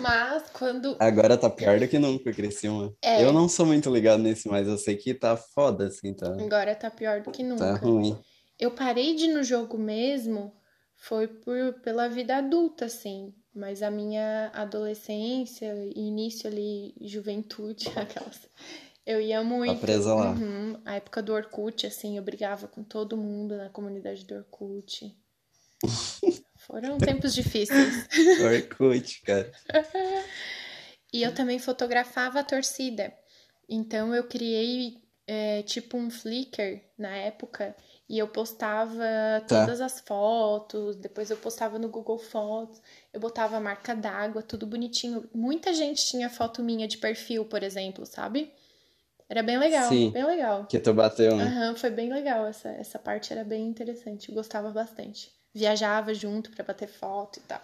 Mas 0.00 0.44
quando. 0.52 0.96
Agora 0.98 1.36
tá 1.36 1.48
pior 1.50 1.78
do 1.80 1.88
que 1.88 1.98
nunca, 1.98 2.32
Criciúma. 2.32 2.94
É. 3.02 3.22
Eu 3.24 3.32
não 3.32 3.48
sou 3.48 3.66
muito 3.66 3.92
ligado 3.92 4.22
nisso, 4.22 4.48
mas 4.50 4.68
eu 4.68 4.76
sei 4.78 4.96
que 4.96 5.14
tá 5.14 5.36
foda, 5.36 5.86
assim, 5.88 6.14
tá, 6.14 6.28
Agora 6.34 6.74
tá 6.74 6.90
pior 6.90 7.22
do 7.22 7.30
que 7.30 7.42
tá 7.42 7.48
nunca. 7.48 7.74
ruim. 7.76 8.16
Eu 8.58 8.70
parei 8.70 9.14
de 9.14 9.24
ir 9.24 9.34
no 9.34 9.42
jogo 9.42 9.78
mesmo, 9.78 10.52
foi 10.98 11.28
por, 11.28 11.74
pela 11.80 12.08
vida 12.08 12.36
adulta, 12.36 12.84
assim. 12.84 13.32
Mas 13.54 13.82
a 13.82 13.90
minha 13.90 14.50
adolescência, 14.52 15.72
início 15.94 16.48
ali, 16.48 16.94
juventude, 17.00 17.88
aquelas. 17.96 18.48
Eu 19.06 19.20
ia 19.20 19.38
Tá 19.38 19.44
muito. 19.44 19.80
presa 19.80 20.14
lá. 20.14 20.32
Uhum. 20.32 20.78
A 20.84 20.96
época 20.96 21.22
do 21.22 21.32
Orkut, 21.32 21.86
assim, 21.86 22.16
eu 22.18 22.22
brigava 22.22 22.68
com 22.68 22.82
todo 22.84 23.16
mundo 23.16 23.56
na 23.56 23.70
comunidade 23.70 24.24
do 24.26 24.34
Orkut. 24.34 25.16
Foram 26.66 26.98
tempos 26.98 27.34
difíceis. 27.34 28.06
Orkut, 28.44 29.22
cara. 29.22 29.50
E 31.10 31.22
eu 31.22 31.34
também 31.34 31.58
fotografava 31.58 32.40
a 32.40 32.44
torcida. 32.44 33.14
Então 33.66 34.14
eu 34.14 34.24
criei 34.24 34.98
é, 35.26 35.62
tipo 35.62 35.96
um 35.96 36.10
Flickr 36.10 36.82
na 36.98 37.16
época 37.16 37.74
e 38.08 38.18
eu 38.18 38.26
postava 38.28 39.04
Tá. 39.46 39.60
todas 39.60 39.80
as 39.80 40.00
fotos, 40.00 40.96
depois 40.96 41.30
eu 41.30 41.36
postava 41.36 41.78
no 41.78 41.88
Google 41.88 42.18
Fotos, 42.18 42.80
eu 43.12 43.20
botava 43.20 43.56
a 43.56 43.60
marca 43.60 43.94
d'água, 43.94 44.42
tudo 44.42 44.66
bonitinho. 44.66 45.28
Muita 45.34 45.74
gente 45.74 46.04
tinha 46.06 46.30
foto 46.30 46.62
minha 46.62 46.88
de 46.88 46.96
perfil, 46.98 47.44
por 47.44 47.62
exemplo, 47.62 48.06
sabe? 48.06 48.52
Era 49.28 49.42
bem 49.42 49.58
legal, 49.58 49.88
Sim. 49.90 50.10
bem 50.10 50.24
legal. 50.24 50.64
Que 50.66 50.78
tu 50.78 50.94
bateu, 50.94 51.36
né? 51.36 51.44
Aham, 51.44 51.76
foi 51.76 51.90
bem 51.90 52.10
legal 52.10 52.46
essa, 52.46 52.70
essa 52.70 52.98
parte, 52.98 53.32
era 53.32 53.44
bem 53.44 53.66
interessante, 53.66 54.30
eu 54.30 54.34
gostava 54.34 54.70
bastante. 54.70 55.30
Viajava 55.54 56.14
junto 56.14 56.50
pra 56.50 56.64
bater 56.64 56.88
foto 56.88 57.38
e 57.38 57.42
tal. 57.42 57.60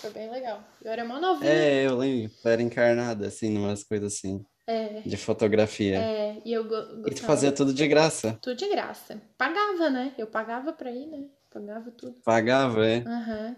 Foi 0.00 0.10
bem 0.10 0.30
legal. 0.30 0.62
Eu 0.82 0.92
era 0.92 1.04
mó 1.04 1.18
novinha. 1.18 1.50
É, 1.50 1.86
eu 1.86 1.96
lembro. 1.96 2.30
Era 2.44 2.60
encarnada, 2.62 3.26
assim, 3.28 3.50
numas 3.50 3.82
coisas 3.82 4.14
assim, 4.14 4.44
É, 4.66 5.00
de 5.02 5.16
fotografia. 5.16 5.98
é, 5.98 6.42
e 6.44 6.52
eu 6.52 6.64
go- 6.64 6.74
E 6.74 6.86
tu 6.86 7.00
gostava 7.02 7.26
fazia 7.26 7.52
tudo 7.52 7.72
de 7.72 7.86
graça. 7.86 8.38
tudo 8.42 8.56
de 8.56 8.68
graça. 8.68 9.20
Pagava, 9.38 9.88
né? 9.90 10.12
Eu 10.18 10.26
pagava 10.26 10.72
pra 10.72 10.90
ir, 10.90 11.06
né? 11.06 11.28
Pagava 11.50 11.90
tudo. 11.92 12.14
Pagava, 12.24 12.84
é. 12.86 12.98
Aham. 13.06 13.56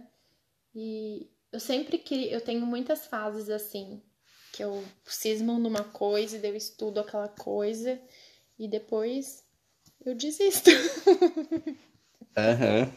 E 0.75 1.31
eu 1.51 1.59
sempre 1.59 1.97
queria. 1.99 2.31
Eu 2.33 2.41
tenho 2.43 2.65
muitas 2.67 3.07
fases 3.07 3.49
assim, 3.49 4.03
que 4.53 4.63
eu 4.63 4.85
cismo 5.07 5.59
numa 5.59 5.83
coisa 5.83 6.37
e 6.37 6.47
eu 6.47 6.55
estudo 6.55 7.01
aquela 7.01 7.29
coisa 7.29 7.99
e 8.59 8.69
depois 8.69 9.43
eu 10.05 10.15
desisto. 10.15 10.71
Aham. 12.37 12.93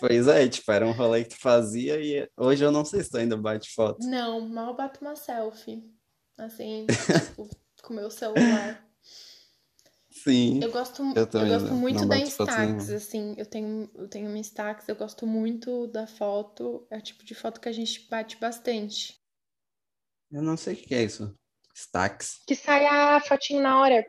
Pois 0.00 0.26
é, 0.26 0.48
tipo, 0.48 0.70
era 0.72 0.86
um 0.86 0.92
rolê 0.92 1.22
que 1.24 1.30
tu 1.30 1.38
fazia 1.40 2.00
e 2.00 2.28
hoje 2.36 2.64
eu 2.64 2.72
não 2.72 2.84
sei 2.84 3.02
se 3.02 3.10
tu 3.10 3.18
ainda 3.18 3.36
bate 3.36 3.70
foto. 3.72 4.04
Não, 4.04 4.40
mal 4.48 4.74
bato 4.74 5.00
uma 5.00 5.14
selfie. 5.14 5.82
Assim, 6.38 6.86
tipo, 7.36 7.48
com 7.82 7.92
o 7.92 7.96
meu 7.96 8.10
celular. 8.10 8.84
Sim. 10.10 10.60
Eu 10.62 10.70
gosto, 10.70 11.02
Eu 11.14 11.26
também 11.26 11.52
eu 11.52 11.58
gosto 11.60 11.70
não- 11.72 11.78
muito 11.80 12.00
não 12.00 12.08
da 12.08 12.16
Instax, 12.18 12.90
assim, 12.90 13.34
eu 13.36 13.44
tenho, 13.46 13.90
eu 13.94 14.08
tenho 14.08 14.28
uma 14.28 14.38
Instax, 14.38 14.88
eu 14.88 14.96
gosto 14.96 15.26
muito 15.26 15.86
da 15.88 16.06
foto, 16.06 16.86
é 16.90 16.96
o 16.98 17.02
tipo 17.02 17.24
de 17.24 17.34
foto 17.34 17.60
que 17.60 17.68
a 17.68 17.72
gente 17.72 18.06
bate 18.08 18.36
bastante. 18.38 19.20
Eu 20.30 20.40
não 20.42 20.56
sei 20.56 20.74
o 20.74 20.76
que 20.76 20.94
é 20.94 21.02
isso. 21.02 21.36
Stacks. 21.74 22.40
Que 22.46 22.54
sai 22.54 22.86
a 22.86 23.20
fotinho 23.20 23.62
na 23.62 23.80
hora. 23.80 24.06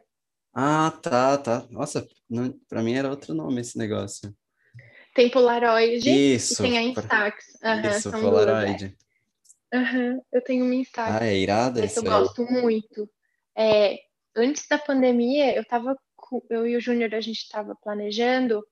Ah, 0.53 0.91
tá, 1.01 1.37
tá. 1.37 1.67
Nossa, 1.69 2.07
não, 2.29 2.53
pra 2.69 2.81
mim 2.81 2.93
era 2.93 3.09
outro 3.09 3.33
nome 3.33 3.61
esse 3.61 3.77
negócio. 3.77 4.33
Tem 5.13 5.29
Polaroid 5.29 6.07
e 6.09 6.35
Isso, 6.35 6.61
tem 6.61 6.77
a 6.77 6.93
pra- 6.93 7.03
Instax. 7.03 7.45
Aham, 7.63 7.89
isso, 7.97 8.11
Polaroid. 8.11 8.77
duas. 8.87 8.91
é. 8.91 9.04
Aham, 9.75 10.21
eu 10.31 10.41
tenho 10.41 10.63
uma 10.63 10.75
Instax, 10.75 11.21
Ah, 11.21 11.25
é 11.25 11.37
irada 11.37 11.83
isso 11.85 11.99
eu 11.99 12.03
gosto 12.03 12.45
muito. 12.45 13.09
É, 13.57 13.99
antes 14.35 14.65
da 14.69 14.77
pandemia, 14.77 15.55
eu 15.55 15.65
tava, 15.65 15.97
com- 16.15 16.41
eu 16.49 16.65
e 16.65 16.77
o 16.77 16.79
Júnior, 16.81 17.13
a 17.13 17.19
gente 17.21 17.49
tava 17.49 17.75
planejando 17.75 18.65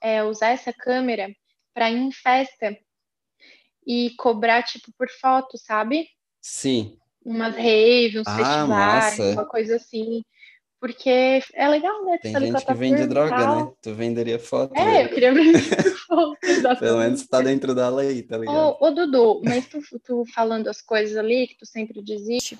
é, 0.00 0.22
usar 0.22 0.48
essa 0.48 0.72
câmera 0.72 1.34
pra 1.72 1.90
ir 1.90 1.96
em 1.96 2.12
festa 2.12 2.76
e 3.86 4.10
cobrar, 4.16 4.62
tipo, 4.62 4.92
por 4.96 5.08
foto, 5.10 5.56
sabe? 5.58 6.06
Sim. 6.40 6.98
umas 7.24 7.54
rave, 7.54 8.18
uns 8.18 8.28
Ah, 8.28 8.36
festivais, 8.36 9.18
massa. 9.18 9.32
uma 9.32 9.46
coisa 9.46 9.76
assim. 9.76 10.22
Porque 10.82 11.40
é 11.54 11.68
legal, 11.68 12.04
né? 12.04 12.18
Tu 12.18 12.22
Tem 12.24 12.32
gente 12.40 12.56
que 12.58 12.64
tua 12.64 12.74
vende 12.74 13.06
droga, 13.06 13.36
tal. 13.36 13.56
né? 13.56 13.72
Tu 13.80 13.94
venderia 13.94 14.36
foto, 14.36 14.74
É, 14.74 14.84
velho. 14.84 15.04
eu 15.04 15.14
queria 15.14 15.32
vender 15.32 15.60
foto, 16.08 16.36
Pelo 16.80 16.98
menos 16.98 17.24
tá 17.28 17.40
dentro 17.40 17.72
da 17.72 17.88
lei, 17.88 18.20
tá 18.24 18.36
ligado? 18.36 18.76
Ô, 18.80 18.86
ô, 18.86 18.90
Dudu, 18.90 19.42
mas 19.44 19.64
tu, 19.68 19.78
tu 20.00 20.24
falando 20.34 20.66
as 20.66 20.82
coisas 20.82 21.16
ali, 21.16 21.46
que 21.46 21.56
tu 21.56 21.64
sempre 21.64 22.02
desiste. 22.02 22.58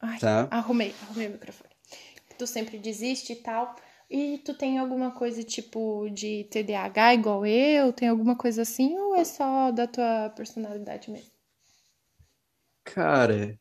Ai, 0.00 0.18
Tá. 0.18 0.48
arrumei, 0.50 0.94
arrumei 1.02 1.28
o 1.28 1.32
microfone. 1.32 1.68
Que 2.30 2.34
tu 2.38 2.46
sempre 2.46 2.78
desiste 2.78 3.34
e 3.34 3.36
tal. 3.36 3.76
E 4.10 4.38
tu 4.38 4.54
tem 4.54 4.78
alguma 4.78 5.10
coisa 5.10 5.42
tipo 5.42 6.08
de 6.08 6.44
TDAH 6.44 7.12
igual 7.12 7.44
eu? 7.44 7.92
Tem 7.92 8.08
alguma 8.08 8.36
coisa 8.36 8.62
assim? 8.62 8.98
Ou 8.98 9.14
é 9.16 9.24
só 9.24 9.70
da 9.70 9.86
tua 9.86 10.30
personalidade 10.34 11.10
mesmo? 11.10 11.30
Cara, 12.84 13.58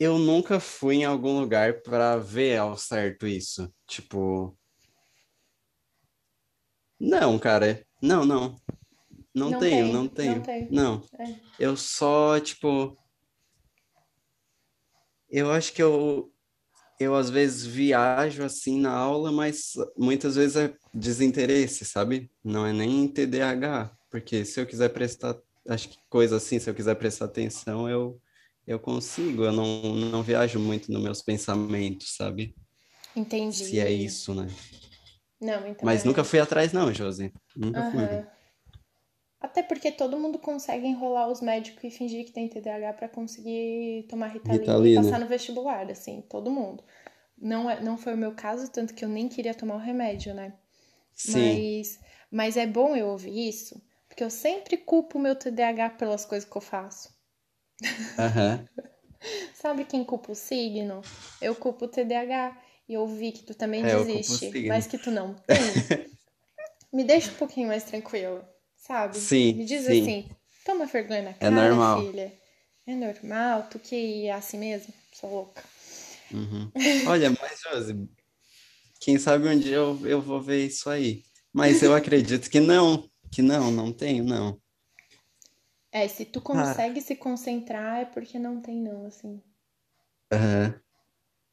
eu 0.00 0.18
nunca 0.18 0.58
fui 0.58 0.96
em 0.96 1.04
algum 1.04 1.38
lugar 1.38 1.82
pra 1.82 2.16
ver 2.16 2.56
ao 2.56 2.74
certo 2.74 3.26
isso. 3.26 3.70
Tipo, 3.86 4.56
não, 6.98 7.38
cara. 7.38 7.86
Não, 8.02 8.24
não. 8.24 8.56
Não 9.34 9.50
Não 9.50 9.58
tenho, 9.60 9.84
tem, 9.84 9.92
não 9.92 10.02
não 10.04 10.08
tenho. 10.08 10.42
tem. 10.42 10.68
Não. 10.70 11.04
É. 11.18 11.34
Eu 11.58 11.76
só, 11.76 12.40
tipo, 12.40 12.96
eu 15.28 15.50
acho 15.52 15.72
que 15.74 15.82
eu 15.82 16.32
eu 16.98 17.14
às 17.14 17.30
vezes 17.30 17.64
viajo 17.64 18.42
assim 18.42 18.78
na 18.78 18.92
aula, 18.92 19.32
mas 19.32 19.72
muitas 19.96 20.36
vezes 20.36 20.56
é 20.56 20.74
desinteresse, 20.92 21.84
sabe? 21.84 22.30
Não 22.44 22.66
é 22.66 22.72
nem 22.74 23.08
TDAH, 23.08 23.90
porque 24.10 24.44
se 24.44 24.60
eu 24.60 24.66
quiser 24.66 24.90
prestar, 24.90 25.34
acho 25.66 25.88
que 25.88 25.96
coisa 26.10 26.36
assim, 26.36 26.58
se 26.58 26.68
eu 26.68 26.74
quiser 26.74 26.94
prestar 26.96 27.24
atenção, 27.24 27.88
eu 27.88 28.20
eu 28.70 28.78
consigo, 28.78 29.44
eu 29.44 29.52
não, 29.52 29.82
não 29.96 30.22
viajo 30.22 30.60
muito 30.60 30.92
nos 30.92 31.02
meus 31.02 31.20
pensamentos, 31.22 32.14
sabe? 32.14 32.54
Entendi. 33.16 33.64
Se 33.64 33.80
é 33.80 33.90
isso, 33.90 34.32
né? 34.32 34.46
Não, 35.40 35.66
então 35.66 35.84
Mas 35.84 36.04
é- 36.04 36.06
nunca 36.06 36.22
fui 36.22 36.38
atrás 36.38 36.72
não, 36.72 36.94
Josi. 36.94 37.32
Nunca 37.56 37.82
fui. 37.90 38.04
Aham. 38.04 38.26
Até 39.40 39.62
porque 39.62 39.90
todo 39.90 40.18
mundo 40.18 40.38
consegue 40.38 40.86
enrolar 40.86 41.28
os 41.28 41.40
médicos 41.40 41.82
e 41.82 41.90
fingir 41.90 42.24
que 42.26 42.30
tem 42.30 42.46
TDAH 42.46 42.92
pra 42.92 43.08
conseguir 43.08 44.06
tomar 44.08 44.28
Ritalina, 44.28 44.62
Ritalina. 44.62 45.00
e 45.00 45.04
passar 45.04 45.18
no 45.18 45.26
vestibular, 45.26 45.90
assim, 45.90 46.20
todo 46.28 46.50
mundo. 46.50 46.84
Não, 47.36 47.68
é, 47.68 47.80
não 47.80 47.96
foi 47.98 48.14
o 48.14 48.18
meu 48.18 48.34
caso, 48.34 48.70
tanto 48.70 48.94
que 48.94 49.04
eu 49.04 49.08
nem 49.08 49.28
queria 49.28 49.54
tomar 49.54 49.76
o 49.76 49.78
remédio, 49.78 50.32
né? 50.34 50.52
Sim. 51.14 51.32
Mas, 51.32 52.00
mas 52.30 52.56
é 52.56 52.66
bom 52.66 52.94
eu 52.94 53.08
ouvir 53.08 53.48
isso, 53.48 53.82
porque 54.06 54.22
eu 54.22 54.30
sempre 54.30 54.76
culpo 54.76 55.18
o 55.18 55.20
meu 55.20 55.34
TDAH 55.34 55.90
pelas 55.90 56.24
coisas 56.24 56.48
que 56.48 56.56
eu 56.56 56.62
faço. 56.62 57.18
Aham. 58.18 58.66
Sabe 59.54 59.84
quem 59.84 60.04
culpa 60.04 60.32
o 60.32 60.34
signo? 60.34 61.02
Eu 61.40 61.54
culpo 61.54 61.84
o 61.84 61.88
TDAH. 61.88 62.56
E 62.88 62.94
eu 62.94 63.06
vi 63.06 63.30
que 63.30 63.44
tu 63.44 63.54
também 63.54 63.84
É, 63.84 63.96
desiste, 63.96 64.66
mas 64.66 64.86
que 64.86 64.98
tu 64.98 65.10
não 65.10 65.34
tem. 65.34 65.56
Me 66.92 67.04
deixa 67.04 67.30
um 67.30 67.34
pouquinho 67.34 67.68
mais 67.68 67.84
tranquilo, 67.84 68.44
sabe? 68.76 69.16
Sim, 69.16 69.54
Me 69.54 69.64
diz 69.64 69.84
sim. 69.84 70.02
assim, 70.02 70.30
toma 70.64 70.86
vergonha 70.86 71.22
na 71.22 71.30
É 71.30 71.34
cara, 71.34 71.54
normal. 71.54 72.02
filha. 72.02 72.32
É 72.86 72.94
normal, 72.94 73.68
tu 73.70 73.78
que 73.78 74.26
é 74.26 74.32
assim 74.32 74.58
mesmo? 74.58 74.92
Sou 75.12 75.30
louca. 75.30 75.62
Uhum. 76.32 76.70
Olha, 77.06 77.30
mas 77.30 77.60
Josi, 77.60 78.08
quem 79.00 79.18
sabe 79.18 79.48
um 79.48 79.58
dia 79.58 79.76
eu, 79.76 80.06
eu 80.06 80.20
vou 80.20 80.40
ver 80.40 80.66
isso 80.66 80.90
aí. 80.90 81.22
Mas 81.52 81.82
eu 81.82 81.94
acredito 81.94 82.50
que 82.50 82.60
não, 82.60 83.08
que 83.32 83.42
não, 83.42 83.70
não 83.70 83.92
tenho, 83.92 84.24
não. 84.24 84.60
É, 85.92 86.08
se 86.08 86.24
tu 86.24 86.40
Ah, 86.52 86.80
consegue 86.80 87.00
se 87.00 87.14
concentrar 87.14 88.00
é 88.00 88.04
porque 88.04 88.40
não 88.40 88.60
tem 88.60 88.74
não, 88.82 89.06
assim. 89.06 89.40
aham, 90.30 90.74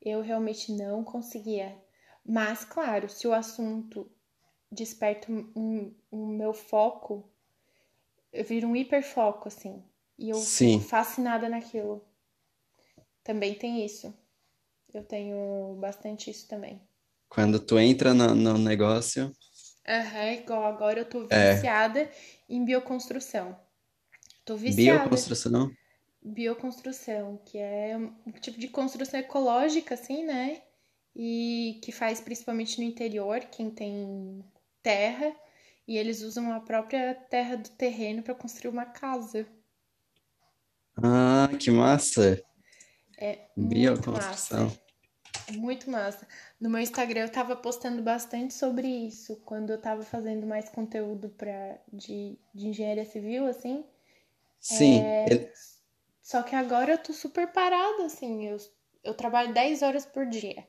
Eu 0.01 0.21
realmente 0.21 0.71
não 0.71 1.03
conseguia. 1.03 1.79
Mas, 2.25 2.65
claro, 2.65 3.07
se 3.07 3.27
o 3.27 3.33
assunto 3.33 4.11
desperta 4.71 5.31
um, 5.31 5.51
um- 5.55 5.95
o 6.11 6.27
meu 6.27 6.53
foco, 6.53 7.29
eu 8.31 8.41
viro 8.45 8.67
um 8.69 8.75
hiperfoco, 8.75 9.49
assim. 9.49 9.83
E 10.17 10.29
eu 10.29 10.45
fico 10.45 10.79
sim. 10.79 10.79
fascinada 10.79 11.49
naquilo. 11.49 12.07
Também 13.23 13.53
tem 13.53 13.85
isso. 13.85 14.11
Eu 14.93 15.03
tenho 15.05 15.75
bastante 15.79 16.31
isso 16.31 16.47
também. 16.47 16.81
Quando 17.29 17.57
tu 17.65 17.79
entra 17.79 18.13
no, 18.13 18.35
no 18.35 18.57
negócio, 18.57 19.31
Aham, 19.88 20.33
igual 20.33 20.65
agora 20.65 20.99
eu 20.99 21.09
tô 21.09 21.25
é 21.29 21.67
viciada 21.67 22.11
em 22.47 22.63
bioconstrução. 22.63 23.59
Tô 24.47 24.55
viciada. 24.55 24.99
bioconstrução. 24.99 25.71
Bioconstrução, 26.23 27.37
que 27.45 27.57
é 27.57 27.97
um 27.97 28.31
tipo 28.39 28.57
de 28.57 28.69
construção 28.69 29.19
ecológica, 29.19 29.93
assim, 29.93 30.23
né? 30.23 30.61
E 31.13 31.81
que 31.83 31.91
faz 31.91 32.21
principalmente 32.21 32.79
no 32.79 32.87
interior, 32.87 33.41
quem 33.41 33.69
tem 33.69 34.41
terra, 34.81 35.35
e 35.85 35.97
eles 35.97 36.21
usam 36.21 36.53
a 36.53 36.61
própria 36.61 37.13
terra 37.13 37.57
do 37.57 37.69
terreno 37.71 38.23
para 38.23 38.33
construir 38.33 38.71
uma 38.71 38.85
casa. 38.85 39.45
Ah, 40.95 41.49
que 41.59 41.69
massa! 41.69 42.41
É 43.17 43.49
muito 43.57 43.75
Bioconstrução. 43.75 44.67
massa. 44.67 44.81
Muito 45.51 45.91
massa. 45.91 46.25
No 46.57 46.69
meu 46.69 46.79
Instagram 46.79 47.21
eu 47.21 47.31
tava 47.31 47.53
postando 47.57 48.01
bastante 48.01 48.53
sobre 48.53 48.87
isso, 48.87 49.41
quando 49.43 49.71
eu 49.71 49.77
tava 49.81 50.03
fazendo 50.03 50.47
mais 50.47 50.69
conteúdo 50.69 51.27
pra, 51.31 51.77
de, 51.91 52.39
de 52.55 52.67
engenharia 52.67 53.05
civil, 53.05 53.45
assim. 53.45 53.83
Sim, 54.59 55.15
ele- 55.25 55.51
Só 56.21 56.43
que 56.43 56.55
agora 56.55 56.93
eu 56.93 56.97
tô 56.97 57.13
super 57.13 57.51
parada, 57.51 58.05
assim. 58.05 58.45
Eu, 58.45 58.57
eu 59.03 59.13
trabalho 59.15 59.53
10 59.53 59.81
horas 59.81 60.05
por 60.05 60.25
dia. 60.27 60.67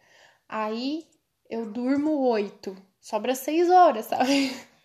Aí 0.48 1.06
eu 1.50 1.70
durmo 1.70 2.12
8. 2.28 2.76
Sobra 3.00 3.34
6 3.34 3.68
horas, 3.70 4.06
sabe? 4.06 4.50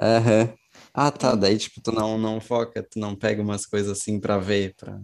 aham. 0.00 0.54
Ah, 0.94 1.10
tá. 1.10 1.34
Daí, 1.34 1.58
tipo, 1.58 1.80
tu 1.82 1.92
não, 1.92 2.18
não 2.18 2.40
foca, 2.40 2.82
tu 2.82 2.98
não 2.98 3.14
pega 3.16 3.42
umas 3.42 3.66
coisas 3.66 3.98
assim 3.98 4.18
pra 4.20 4.38
ver, 4.38 4.74
pra... 4.76 5.00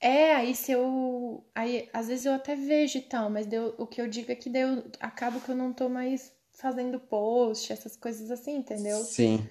É, 0.00 0.34
aí 0.34 0.54
se 0.54 0.72
eu. 0.72 1.44
Aí 1.54 1.88
às 1.92 2.08
vezes 2.08 2.24
eu 2.26 2.32
até 2.32 2.54
vejo 2.56 2.98
e 2.98 3.02
tal, 3.02 3.28
mas 3.30 3.46
deu, 3.46 3.74
o 3.78 3.86
que 3.86 4.00
eu 4.00 4.08
digo 4.08 4.30
é 4.30 4.36
que 4.36 4.48
deu, 4.50 4.84
acabo 5.00 5.40
que 5.40 5.50
eu 5.50 5.56
não 5.56 5.72
tô 5.72 5.88
mais 5.88 6.32
fazendo 6.52 6.98
post, 7.00 7.72
essas 7.72 7.96
coisas 7.96 8.30
assim, 8.30 8.56
entendeu? 8.56 9.08
Sim. 9.14 9.48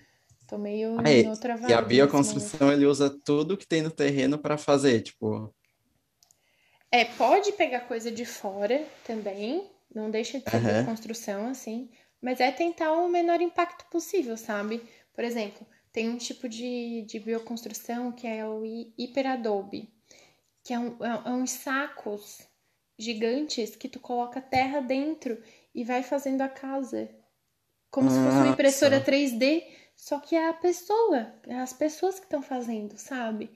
Tô 0.47 0.57
meio 0.57 1.03
Ah, 1.03 1.11
em 1.11 1.27
e, 1.27 1.29
outra 1.29 1.55
e 1.65 1.73
a 1.73 1.81
vibe 1.81 1.97
nesse 1.99 2.25
momento. 2.25 2.57
bioconstrução, 2.57 2.71
ele 2.71 2.85
usa 2.85 3.09
tudo 3.23 3.57
que 3.57 3.67
tem 3.67 3.81
no 3.81 3.91
terreno 3.91 4.37
pra 4.39 4.57
fazer, 4.57 5.01
tipo... 5.01 5.53
É, 6.91 7.03
pode 7.05 7.51
pegar 7.53 7.81
coisa 7.81 8.09
de 8.11 8.25
fora 8.25 8.85
também, 9.05 9.69
não 9.93 10.09
deixa 10.09 10.39
de 10.39 10.49
ser 10.49 10.59
Aham. 10.59 10.61
bioconstrução, 10.61 11.47
assim, 11.49 11.89
mas 12.21 12.39
é 12.39 12.51
tentar 12.51 12.91
o 12.93 13.07
menor 13.09 13.41
impacto 13.41 13.85
possível, 13.89 14.37
sabe? 14.37 14.81
Por 15.13 15.23
exemplo, 15.23 15.65
tem 15.91 16.09
um 16.09 16.17
tipo 16.17 16.47
de, 16.47 17.03
de 17.03 17.19
bioconstrução 17.19 18.11
que 18.11 18.27
é 18.27 18.45
o 18.45 18.65
hi- 18.65 18.93
hiperadobe, 18.97 19.89
que 20.63 20.73
é, 20.73 20.79
um, 20.79 20.97
é, 21.05 21.09
é 21.29 21.31
uns 21.31 21.51
sacos 21.51 22.41
gigantes 22.99 23.75
que 23.75 23.89
tu 23.89 23.99
coloca 23.99 24.41
terra 24.41 24.81
dentro 24.81 25.41
e 25.75 25.83
vai 25.83 26.03
fazendo 26.03 26.41
a 26.41 26.49
casa. 26.49 27.09
Como 27.91 28.09
se 28.09 28.19
fosse 28.21 28.39
uma 28.41 28.47
Ah, 28.47 28.53
impressora 28.53 29.01
só. 29.01 29.01
3D, 29.01 29.63
só 29.97 30.19
que 30.19 30.35
é 30.35 30.49
a 30.49 30.53
pessoa, 30.53 31.33
é 31.47 31.55
as 31.59 31.73
pessoas 31.73 32.19
que 32.19 32.25
estão 32.25 32.41
fazendo, 32.41 32.97
sabe? 32.97 33.51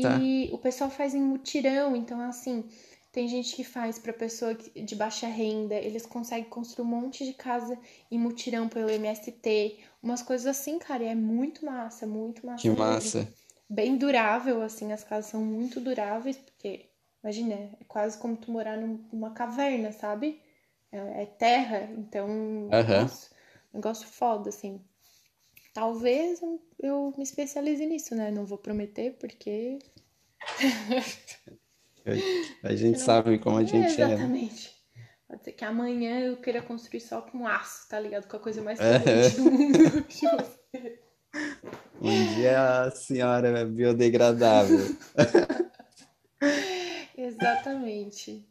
Tá. 0.00 0.10
E 0.14 0.50
o 0.52 0.58
pessoal 0.58 0.90
faz 0.90 1.14
em 1.14 1.22
mutirão, 1.22 1.96
então 1.96 2.20
assim, 2.20 2.68
tem 3.12 3.26
gente 3.28 3.56
que 3.56 3.64
faz 3.64 3.98
para 3.98 4.12
pessoa 4.12 4.54
que- 4.54 4.82
de 4.82 4.94
baixa 4.96 5.26
renda, 5.26 5.74
eles 5.76 6.04
conseguem 6.06 6.50
construir 6.50 6.86
um 6.86 6.90
monte 6.90 7.24
de 7.24 7.32
casa 7.34 7.78
em 8.10 8.18
mutirão 8.18 8.68
pelo 8.68 8.90
MST, 8.90 9.78
umas 10.02 10.22
coisas 10.22 10.46
assim, 10.46 10.78
cara, 10.78 11.04
e 11.04 11.08
é 11.08 11.14
muito 11.14 11.64
massa, 11.64 12.06
muito 12.06 12.46
Que 12.56 12.68
massa 12.68 12.68
mesmo. 12.70 12.78
massa. 12.78 13.28
Bem 13.68 13.96
durável, 13.96 14.62
assim, 14.62 14.92
as 14.92 15.04
casas 15.04 15.30
são 15.30 15.42
muito 15.42 15.80
duráveis, 15.80 16.36
porque, 16.38 16.86
imagina, 17.22 17.54
é 17.54 17.84
quase 17.86 18.18
como 18.18 18.36
tu 18.36 18.50
morar 18.50 18.76
num- 18.76 19.04
numa 19.12 19.30
caverna, 19.32 19.92
sabe? 19.92 20.40
É, 20.92 21.22
é 21.22 21.26
terra, 21.26 21.88
então, 21.96 22.28
Aham. 22.72 23.02
nossa, 23.02 23.30
negócio 23.72 24.06
foda, 24.06 24.48
assim. 24.50 24.80
Talvez 25.78 26.40
eu- 26.82 27.14
me 27.16 27.22
especialize 27.22 27.86
nisso, 27.86 28.12
né? 28.12 28.32
Não 28.32 28.44
vou 28.44 28.58
prometer, 28.58 29.12
porque 29.12 29.78
A 32.64 32.74
gente 32.74 32.96
não. 32.98 33.06
sabe 33.06 33.38
como 33.38 33.58
a 33.58 33.62
É, 33.62 33.66
gente 33.66 34.02
é, 34.02 34.08
né? 34.08 34.14
exatamente. 34.14 34.76
Pode 35.28 35.44
ser 35.44 35.52
que 35.52 35.64
amanhã 35.64 36.18
eu 36.18 36.36
queira 36.38 36.60
construir 36.60 37.00
só 37.00 37.22
com 37.22 37.46
aço, 37.46 37.88
tá 37.88 38.00
ligado? 38.00 38.26
Com 38.26 38.38
a 38.38 38.40
coisa 38.40 38.60
mais 38.60 38.80
poluente 38.80 39.36
do 39.36 39.50
mundo. 39.52 39.78
Um 42.00 42.34
dia 42.36 42.82
a 42.82 42.90
senhora 42.90 43.60
é 43.60 43.64
biodegradável. 43.64 44.78
Exatamente. 47.16 48.44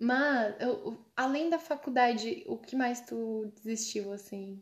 Mas, 0.00 0.54
eu- 0.58 0.96
além 1.14 1.50
da 1.50 1.58
faculdade, 1.58 2.42
o 2.46 2.56
que 2.56 2.74
mais 2.74 3.02
tu 3.02 3.52
desistiu, 3.62 4.10
assim? 4.14 4.58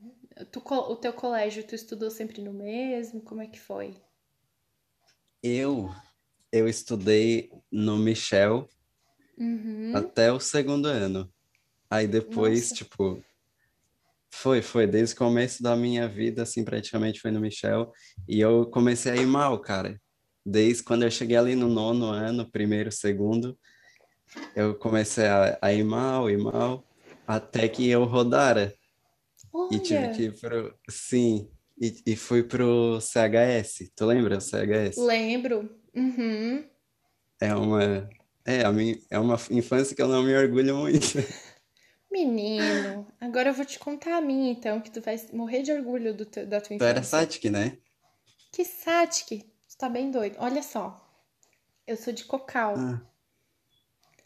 Tu, 0.51 0.61
o 0.69 0.97
teu 0.97 1.13
colégio, 1.13 1.65
tu 1.65 1.77
estudou 1.77 2.11
sempre 2.11 2.43
no 2.43 2.53
mesmo? 2.53 3.21
Como 3.23 3.41
é 3.41 3.47
que 3.47 3.61
foi? 3.61 3.95
Eu, 5.41 5.91
eu 6.51 6.67
estudei 6.69 7.53
no 7.71 7.97
Michel 7.97 8.69
Uhum. 9.39 9.93
até 9.95 10.33
o 10.33 10.41
segundo 10.41 10.87
ano. 10.87 11.33
Aí 11.89 12.09
depois, 12.09 12.71
Nossa. 12.71 12.75
tipo, 12.75 13.25
foi, 14.35 14.61
foi, 14.61 14.89
desde 14.89 15.15
o 15.15 15.19
começo 15.19 15.63
da 15.63 15.77
minha 15.77 16.09
vida, 16.09 16.43
assim, 16.43 16.65
praticamente 16.65 17.21
foi 17.21 17.31
no 17.31 17.41
Michel. 17.41 17.93
E 18.29 18.41
eu 18.41 18.69
comecei 18.71 19.13
a 19.13 19.17
ir 19.17 19.27
mal, 19.27 19.61
cara. 19.61 20.01
Desde 20.45 20.83
quando 20.83 21.05
eu 21.05 21.11
cheguei 21.13 21.37
ali 21.37 21.55
no 21.55 21.69
nono 21.69 22.07
ano, 22.07 22.51
primeiro, 22.51 22.91
segundo, 22.91 23.57
eu 24.55 24.75
comecei 24.75 25.27
a, 25.27 25.59
a 25.61 25.73
ir 25.73 25.85
mal, 25.85 26.31
ir 26.31 26.39
mal, 26.39 26.85
até 27.27 27.69
que 27.69 27.89
eu 27.89 28.05
rodara. 28.05 28.75
E 29.71 29.79
tive 29.81 30.09
que 30.09 30.23
Olha, 30.23 30.31
ir 30.31 30.41
pro, 30.41 30.75
sim, 30.91 31.51
e, 31.81 32.03
e 32.07 32.17
fui 32.17 32.43
pro 32.43 33.01
CHS. 33.01 33.93
Tu 33.95 34.07
lembra 34.07 34.39
o 34.39 34.41
CHS? 34.41 35.01
lembro. 35.01 35.69
Uhum. 35.95 36.65
É 37.41 37.55
uma, 37.55 38.09
é, 38.45 38.65
a 38.65 38.73
minha, 38.73 38.99
é 39.11 39.19
uma 39.19 39.37
infância 39.51 39.95
que 39.95 40.03
eu 40.03 40.09
não 40.09 40.23
me 40.23 40.35
orgulho 40.35 40.77
muito. 40.77 41.19
Menino, 42.11 43.07
agora 43.21 43.51
eu 43.51 43.55
vou 43.55 43.65
te 43.65 43.79
contar 43.79 44.17
a 44.17 44.21
minha, 44.21 44.51
então, 44.51 44.81
que 44.81 44.91
tu 44.91 45.01
vai 45.01 45.17
morrer 45.33 45.63
de 45.63 45.71
orgulho 45.73 46.15
do 46.15 46.25
teu- 46.25 46.47
da 46.47 46.61
tua 46.61 46.77
Tu 46.77 46.83
era 46.85 46.99
infância. 47.01 47.19
Satic, 47.21 47.45
né? 47.51 47.77
Que 48.53 48.65
satic, 48.65 49.45
tu 49.69 49.77
tá 49.79 49.89
bem 49.89 50.11
doido. 50.11 50.37
Olha 50.41 50.63
só, 50.63 50.99
eu 51.87 51.97
sou 51.97 52.13
de 52.13 52.25
Cocal. 52.25 52.75
Ah, 52.77 53.01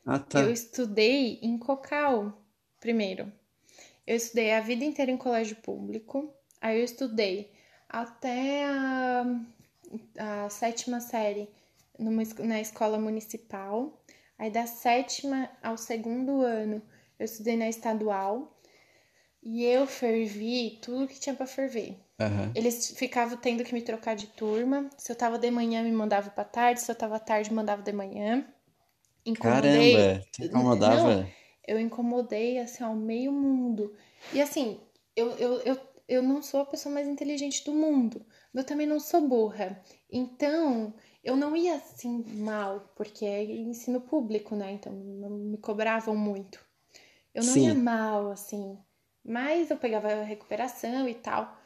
ah, 0.07 0.17
Eu 0.17 0.21
tá. 0.21 0.51
estudei 0.51 1.39
em 1.43 1.59
Cocal, 1.59 2.43
primeiro. 2.81 3.33
Eu 4.07 4.17
estudei 4.17 4.53
a 4.53 4.61
vida 4.61 4.85
inteira 4.85 5.11
em 5.11 5.17
colégio 5.17 5.57
público. 5.57 6.33
Aí 6.61 6.79
eu 6.79 6.85
estudei 6.85 7.53
até 7.89 8.65
a, 8.65 9.25
a 10.19 10.49
sétima 10.51 11.01
série 11.01 11.49
numa, 11.99 12.23
na 12.41 12.61
escola 12.61 12.99
municipal. 12.99 14.03
Aí 14.39 14.51
da 14.51 14.67
sétima 14.67 15.49
ao 15.63 15.77
segundo 15.77 16.43
ano 16.43 16.83
eu 17.19 17.25
estudei 17.25 17.57
na 17.57 17.69
estadual. 17.69 18.59
E 19.43 19.65
eu 19.65 19.87
fervi 19.87 20.79
tudo 20.81 21.09
que 21.09 21.19
tinha 21.19 21.35
pra 21.35 21.47
ferver. 21.47 21.97
Aham. 22.21 22.53
Eles 22.55 22.93
ficavam 22.97 23.37
tendo 23.37 23.65
que 23.65 23.75
me 23.75 23.83
trocar 23.83 24.15
de 24.15 24.29
turma. 24.29 24.89
Se 24.97 25.11
eu 25.11 25.17
tava 25.17 25.37
de 25.37 25.51
manhã, 25.51 25.83
me 25.83 25.91
mandava 25.91 26.31
pra 26.31 26.45
tarde. 26.45 26.81
Se 26.81 26.91
eu 26.91 26.95
tava 26.95 27.19
tarde, 27.19 27.53
mandava 27.53 27.83
de 27.83 27.93
manhã. 27.93 28.47
Incomodei. 29.25 30.15
Caramba, 30.15 30.25
te 30.33 30.45
Não, 30.77 31.15
incomodava? 31.15 31.27
eu 31.67 31.79
incomodei, 31.81 32.59
assim, 32.59 32.83
ao 32.85 32.95
meio 32.95 33.33
mundo. 33.33 33.95
E 34.33 34.41
assim, 34.41 34.81
eu, 35.17 35.31
eu, 35.33 35.61
eu, 35.63 35.81
eu 36.09 36.23
não 36.23 36.43
sou 36.43 36.61
a 36.61 36.67
pessoa 36.67 36.95
mais 36.95 37.07
inteligente 37.09 37.65
do 37.65 37.73
mundo, 37.73 38.25
mas 38.53 38.65
eu 38.65 38.69
também 38.69 38.87
não 38.87 38.99
sou 39.01 39.27
burra. 39.27 39.83
Então, 40.11 40.95
eu 41.23 41.37
não 41.37 41.57
ia 41.57 41.75
assim 41.77 42.25
mal, 42.39 42.93
porque 42.97 43.25
é 43.25 43.45
ensino 43.45 44.01
público, 44.01 44.55
né? 44.57 44.73
Então, 44.73 44.93
não 44.93 45.31
me 45.31 45.59
cobravam 45.59 46.17
muito. 46.17 46.59
Eu 47.35 47.45
não 47.45 47.57
ia 47.57 47.75
Sim. 47.75 47.75
mal, 47.75 48.31
assim, 48.31 48.79
mas 49.25 49.71
eu 49.71 49.77
pegava 49.79 50.09
a 50.13 50.23
recuperação 50.25 51.09
e 51.09 51.15
tal. 51.15 51.57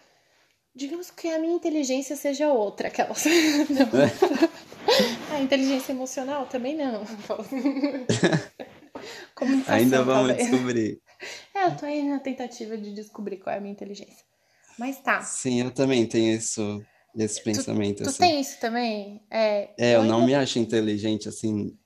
Digamos 0.77 1.11
que 1.11 1.27
a 1.29 1.39
minha 1.39 1.55
inteligência 1.55 2.15
seja 2.17 2.53
outra, 2.53 2.89
aquelas. 2.89 3.25
Não. 3.25 3.89
A 5.35 5.41
inteligência 5.41 5.93
emocional 5.93 6.47
também 6.47 6.77
não. 6.77 7.03
Ainda 9.67 10.03
vamos 10.05 10.29
talvez. 10.29 10.51
descobrir. 10.51 11.01
eu 11.55 11.77
tô 11.77 11.87
aí 11.87 12.03
na 12.03 12.19
tentativa 12.21 12.77
de 12.77 12.93
descobrir 12.95 13.39
qual 13.39 13.55
é 13.55 13.59
a 13.59 13.61
minha 13.61 13.73
inteligência. 13.73 14.25
Mas 14.79 15.01
tá. 15.01 15.23
Sim, 15.23 15.63
eu 15.63 15.71
também 15.71 16.07
tenho 16.07 16.35
isso, 16.37 16.83
esse 17.17 17.43
pensamento, 17.43 18.03
Tu 18.05 18.11
assim. 18.11 18.19
tem 18.19 18.41
isso 18.41 18.61
também? 18.61 19.21
É, 19.31 19.71
É, 19.79 19.97
eu 19.97 20.05
não 20.05 20.17
ainda- 20.17 20.27
me 20.27 20.35
acho 20.35 20.59
inteligente, 20.59 21.29
assim, 21.29 21.77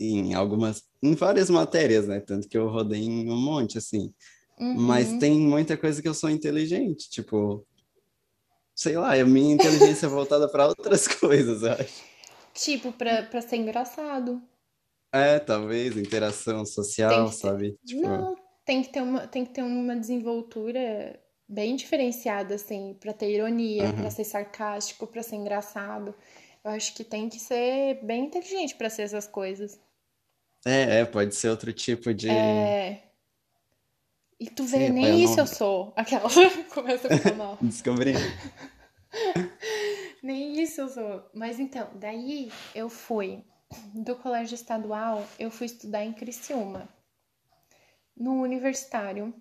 em 0.00 0.34
algumas, 0.34 0.82
em 1.02 1.14
várias 1.14 1.48
matérias, 1.50 2.06
né? 2.08 2.20
Tanto 2.20 2.48
que 2.48 2.56
eu 2.56 2.68
rodei 2.68 3.02
em 3.02 3.30
um 3.30 3.36
monte, 3.40 3.76
assim. 3.78 4.12
Mas 4.58 5.08
Uhum. 5.10 5.18
tem 5.18 5.38
muita 5.38 5.76
coisa 5.76 6.00
que 6.02 6.08
eu 6.08 6.14
sou 6.14 6.30
inteligente, 6.30 7.08
tipo, 7.10 7.64
sei 8.76 8.96
lá, 8.98 9.14
a 9.14 9.24
minha 9.24 9.54
inteligência 9.54 10.06
é 10.06 10.08
voltada 10.08 10.48
para 10.48 10.68
outras 10.68 11.08
coisas, 11.18 11.62
eu 11.62 11.72
acho. 11.72 12.04
Tipo, 12.54 12.92
pra, 12.92 13.22
pra 13.24 13.40
ser 13.40 13.56
engraçado. 13.56 14.40
É, 15.12 15.38
talvez, 15.38 15.96
interação 15.96 16.64
social, 16.66 17.30
ter. 17.30 17.36
sabe? 17.36 17.76
Tipo, 17.84 18.02
Não, 18.02 18.34
tem 18.64 18.82
que 18.82 18.92
ter 18.92 19.00
uma, 19.02 19.26
tem 19.26 19.44
que 19.44 19.52
ter 19.52 19.62
uma 19.62 19.96
desenvoltura 19.96 21.18
bem 21.48 21.76
diferenciada, 21.76 22.54
assim, 22.56 22.94
pra 23.00 23.12
ter 23.12 23.30
ironia, 23.30 23.92
pra 23.92 24.02
aham. 24.02 24.10
ser 24.10 24.24
sarcástico, 24.24 25.06
pra 25.06 25.22
ser 25.22 25.36
engraçado. 25.36 26.14
Eu 26.64 26.72
acho 26.72 26.94
que 26.94 27.04
tem 27.04 27.28
que 27.28 27.38
ser 27.38 28.04
bem 28.04 28.26
inteligente 28.26 28.74
pra 28.74 28.90
ser 28.90 29.02
essas 29.02 29.26
coisas. 29.26 29.80
É, 30.66 31.00
é, 31.00 31.04
pode 31.04 31.34
ser 31.34 31.48
outro 31.48 31.72
tipo 31.72 32.12
de. 32.12 32.28
É. 32.28 33.05
E 34.38 34.50
tu 34.50 34.64
vê, 34.64 34.78
Sei 34.78 34.88
eu 34.88 34.92
nem 34.92 35.24
isso 35.24 35.34
eu 35.34 35.38
não 35.38 35.46
sou. 35.46 35.92
Aquela 35.96 36.28
começa 36.74 37.08
a 37.08 37.16
ficar 37.16 37.34
mal. 37.34 37.58
descobri. 37.62 38.12
Nem 40.22 40.60
isso 40.60 40.80
eu 40.82 40.88
sou. 40.88 41.30
Mas 41.34 41.58
então, 41.58 41.88
daí 41.94 42.52
eu 42.74 42.88
fui 42.90 43.42
do 43.94 44.16
colégio 44.16 44.54
estadual, 44.54 45.24
eu 45.38 45.50
fui 45.50 45.66
estudar 45.66 46.04
em 46.04 46.12
Criciúma, 46.12 46.88
no 48.16 48.40
universitário. 48.42 49.34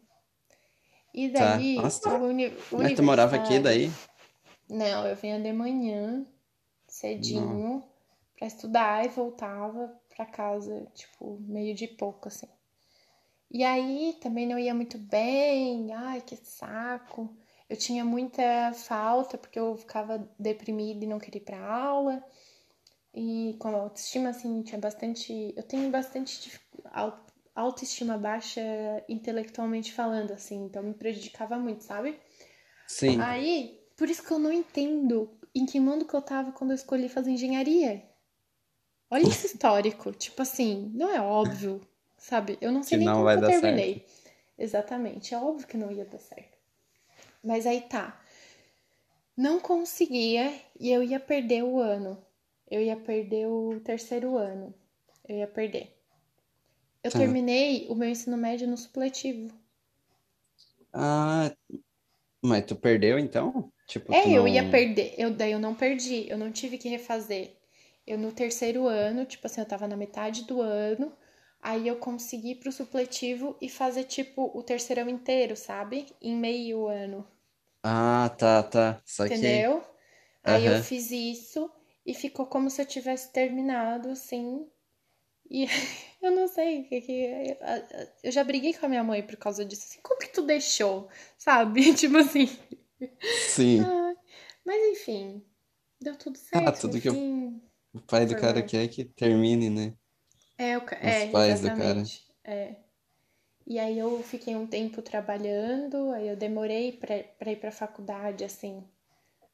E 1.14 1.30
Tá. 1.30 1.58
daí, 1.58 1.76
Nossa, 1.78 2.10
o, 2.10 2.24
uni 2.26 2.54
mas 2.72 2.93
tu 2.93 3.04
morava 3.04 3.36
aqui 3.36 3.60
daí? 3.60 3.91
Não, 4.70 5.06
eu 5.08 5.16
vinha 5.16 5.39
de 5.39 5.52
manhã, 5.54 6.18
Não. 6.18 6.28
cedinho, 6.88 7.84
pra 8.38 8.48
estudar 8.48 9.06
e 9.06 9.10
voltava 9.10 9.93
pra 10.16 10.26
casa, 10.26 10.86
tipo, 10.93 11.38
meio 11.41 11.74
de 11.76 11.88
pouco, 11.88 12.28
assim. 12.28 12.48
E 13.52 13.64
aí 13.64 14.18
também 14.22 14.48
não 14.48 14.60
ia 14.60 14.74
muito 14.74 14.98
bem, 14.98 15.93
ai, 15.93 16.22
que 16.22 16.36
saco. 16.36 17.36
Eu 17.70 17.78
tinha 17.78 18.06
muita 18.06 18.74
falta 18.74 19.38
porque 19.38 19.60
eu 19.60 19.76
ficava 19.76 20.30
deprimida 20.38 21.04
e 21.04 21.08
não 21.08 21.20
queria 21.20 21.41
ir 21.41 21.46
pra 21.46 21.60
aula. 21.60 22.24
E 23.14 23.56
com 23.60 23.70
a 23.70 23.82
autoestima, 23.82 24.30
assim, 24.30 24.62
tinha 24.62 24.80
bastante. 24.80 25.54
Eu 25.56 25.64
tenho 25.64 25.89
bastante 25.89 26.60
autoestima 27.56 28.18
baixa 28.18 28.62
intelectualmente 29.08 29.93
falando, 29.93 30.32
assim, 30.32 30.66
então 30.66 30.84
me 30.84 30.93
prejudicava 30.93 31.58
muito, 31.58 31.84
sabe? 31.84 32.20
Sim. 32.88 33.20
Aí, 33.22 33.80
por 33.96 34.10
isso 34.10 34.22
que 34.22 34.32
eu 34.32 34.39
não 34.39 34.52
entendo 34.52 35.39
em 35.56 35.66
que 35.66 35.80
mundo 35.80 36.06
que 36.06 36.14
eu 36.14 36.22
tava 36.22 36.52
quando 36.52 36.72
eu 36.72 36.76
escolhi 36.76 37.08
fazer 37.08 37.32
engenharia. 37.32 38.04
Olha 39.10 39.28
esse 39.28 39.48
histórico. 39.48 40.12
Tipo 40.12 40.41
assim, 40.41 40.91
não 40.93 41.10
é 41.10 41.22
óbvio, 41.22 41.82
sabe? 42.18 42.57
Eu 42.61 42.72
não 42.72 42.84
sei 42.84 42.97
Que 42.97 42.97
nem 42.97 43.09
não 43.09 43.24
como 43.24 43.34
eu 43.34 43.39
dar 43.39 43.51
certo. 43.53 43.93
terminei. 43.93 44.05
Exatamente, 44.57 45.34
é 45.34 45.38
óbvio 45.39 45.68
que 45.68 45.78
não 45.78 45.91
ia 45.91 46.05
dar 46.05 46.20
certo. 46.20 46.57
Mas 47.43 47.66
aí 47.68 47.82
tá. 47.82 48.22
Não 49.38 49.61
conseguia 49.61 50.53
e 50.78 50.91
eu 50.91 51.01
ia 51.01 51.22
perder 51.22 51.63
o 51.63 51.80
ano. 51.80 52.22
Eu 52.70 52.82
ia 52.82 52.97
perder 52.97 53.47
o 53.47 53.80
terceiro 53.80 54.36
ano. 54.38 54.74
Eu 55.26 55.38
ia 55.38 55.47
perder. 55.47 55.95
Eu 57.01 57.09
Tá. 57.09 57.20
terminei 57.20 57.88
o 57.88 57.95
meu 57.95 58.09
ensino 58.09 58.36
médio 58.36 58.68
no 58.68 58.76
supletivo. 58.78 59.49
Ah, 60.93 61.51
mas 62.43 62.66
tu 62.66 62.76
perdeu 62.76 63.20
então? 63.20 63.72
Tipo, 63.88 64.16
É, 64.20 64.20
tu 64.20 64.30
eu 64.32 64.47
ia 64.47 64.63
não. 64.63 64.70
perder. 64.70 65.13
Eu, 65.18 65.32
daí 65.32 65.51
eu 65.51 65.59
não 65.59 65.76
perdi. 65.76 66.28
Eu 66.30 66.38
não 66.38 66.51
tive 66.51 66.78
que 66.78 66.89
refazer. 66.89 67.55
Eu 68.05 68.18
no 68.18 68.32
terceiro 68.32 68.88
ano, 68.88 69.26
tipo 69.26 69.45
assim, 69.47 69.61
eu 69.61 69.68
tava 69.68 69.88
na 69.88 69.95
metade 69.97 70.43
do 70.45 70.61
ano. 70.61 71.11
Aí 71.66 71.88
eu 71.88 71.97
consegui 71.97 72.51
ir 72.51 72.55
pro 72.61 72.72
supletivo 72.72 73.57
e 73.61 73.70
fazer, 73.70 74.05
tipo, 74.05 74.51
o 74.57 74.63
terceirão 74.63 75.09
inteiro, 75.09 75.55
sabe? 75.57 76.07
Em 76.22 76.36
meio 76.36 76.88
ano. 76.88 77.28
Ah, 77.84 78.30
tá, 78.38 78.63
tá. 78.63 79.01
Saquei. 79.05 79.66
Entendeu? 79.66 79.84
Aí 80.43 80.66
eu 80.66 80.76
Aham. 80.76 80.78
fiz 80.78 81.11
isso 81.11 81.72
e 82.05 82.13
ficou 82.13 82.45
como 82.47 82.70
se 82.70 82.82
eu 82.82 82.86
tivesse 82.86 83.32
terminado, 83.32 84.09
assim. 84.09 84.70
E 85.49 85.66
eu 86.22 86.32
não 86.32 86.47
sei 86.47 86.82
o 86.84 86.89
que 86.89 87.01
que. 87.01 87.57
Eu 88.24 88.32
já 88.32 88.43
briguei 88.43 88.74
com 88.74 88.86
a 88.88 88.89
minha 88.89 89.03
mãe 89.05 89.24
por 89.24 89.38
causa 89.38 89.66
disso. 89.66 89.86
Assim, 89.88 90.01
como 90.03 90.20
que 90.20 90.30
tu 90.30 90.43
deixou? 90.43 91.09
Sabe? 91.38 91.93
Tipo 91.95 92.18
assim. 92.20 92.47
Sim. 93.38 93.95
Ai, 94.03 94.16
mas 94.66 94.82
enfim, 94.91 95.45
deu 96.01 96.18
tudo 96.18 96.38
Ah, 96.51 96.72
certo 96.72 96.88
no 96.88 96.97
tudo 96.97 96.99
que 96.99 97.09
o 97.09 98.01
pai 98.07 98.26
do 98.28 98.36
cara 98.36 98.63
quer 98.63 98.86
é 98.86 98.88
que 98.89 99.05
termine, 99.05 99.70
né? 99.70 99.97
É, 100.58 100.78
o 100.78 100.82
é, 100.82 101.32
pais 101.32 101.62
do 101.62 101.68
cara. 101.68 101.84
exatamente. 101.84 102.26
É. 102.43 102.76
E 103.68 103.80
aí 103.80 103.97
eu 103.97 104.22
fiquei 104.24 104.56
um 104.56 104.68
tempo 104.68 105.01
trabalhando, 105.01 106.12
aí 106.12 106.28
eu 106.28 106.36
demorei 106.36 106.91
pra, 106.91 107.24
pra 107.38 107.51
ir 107.51 107.56
pra 107.58 107.72
faculdade, 107.72 108.43
assim. 108.43 108.84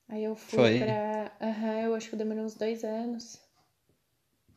Aí 0.09 0.23
eu 0.23 0.35
fui 0.35 0.57
Foi. 0.57 0.79
pra. 0.79 1.31
Aham, 1.39 1.79
eu 1.81 1.95
acho 1.95 2.09
que 2.09 2.15
eu 2.15 2.19
demorei 2.19 2.43
uns 2.43 2.55
dois 2.55 2.83
anos 2.83 3.41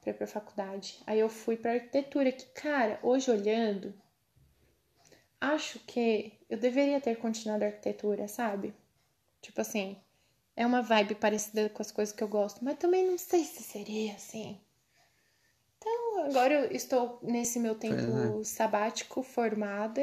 pra 0.00 0.10
ir 0.10 0.14
pra 0.14 0.26
faculdade. 0.26 1.00
Aí 1.06 1.18
eu 1.20 1.28
fui 1.28 1.56
pra 1.56 1.72
arquitetura, 1.72 2.32
que, 2.32 2.46
cara, 2.46 2.98
hoje 3.02 3.30
olhando, 3.30 3.94
acho 5.40 5.78
que 5.80 6.32
eu 6.50 6.58
deveria 6.58 7.00
ter 7.00 7.16
continuado 7.16 7.64
a 7.64 7.68
arquitetura, 7.68 8.26
sabe? 8.28 8.74
Tipo 9.40 9.60
assim, 9.60 9.96
é 10.56 10.66
uma 10.66 10.82
vibe 10.82 11.14
parecida 11.16 11.68
com 11.68 11.82
as 11.82 11.92
coisas 11.92 12.14
que 12.14 12.22
eu 12.24 12.28
gosto, 12.28 12.64
mas 12.64 12.78
também 12.78 13.06
não 13.06 13.18
sei 13.18 13.44
se 13.44 13.62
seria 13.62 14.14
assim. 14.14 14.60
Então, 15.86 16.24
agora 16.24 16.54
eu 16.54 16.72
estou 16.72 17.18
nesse 17.22 17.58
meu 17.60 17.74
Pois 17.86 18.00
é. 18.00 18.38
tempo 18.38 18.42
sabático, 18.44 19.22
formada. 19.22 20.02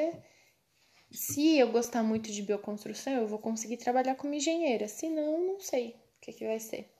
Se 1.11 1.57
eu 1.57 1.71
gostar 1.71 2.03
muito 2.03 2.31
de 2.31 2.41
bioconstrução, 2.43 3.13
eu 3.13 3.27
vou 3.27 3.39
conseguir 3.39 3.77
trabalhar 3.77 4.15
como 4.15 4.33
engenheira. 4.33 4.87
Se 4.87 5.09
não, 5.09 5.41
não 5.53 5.59
sei 5.59 5.91
o 6.17 6.21
que, 6.21 6.33
que 6.33 6.47
vai 6.47 6.59
ser. 6.59 6.91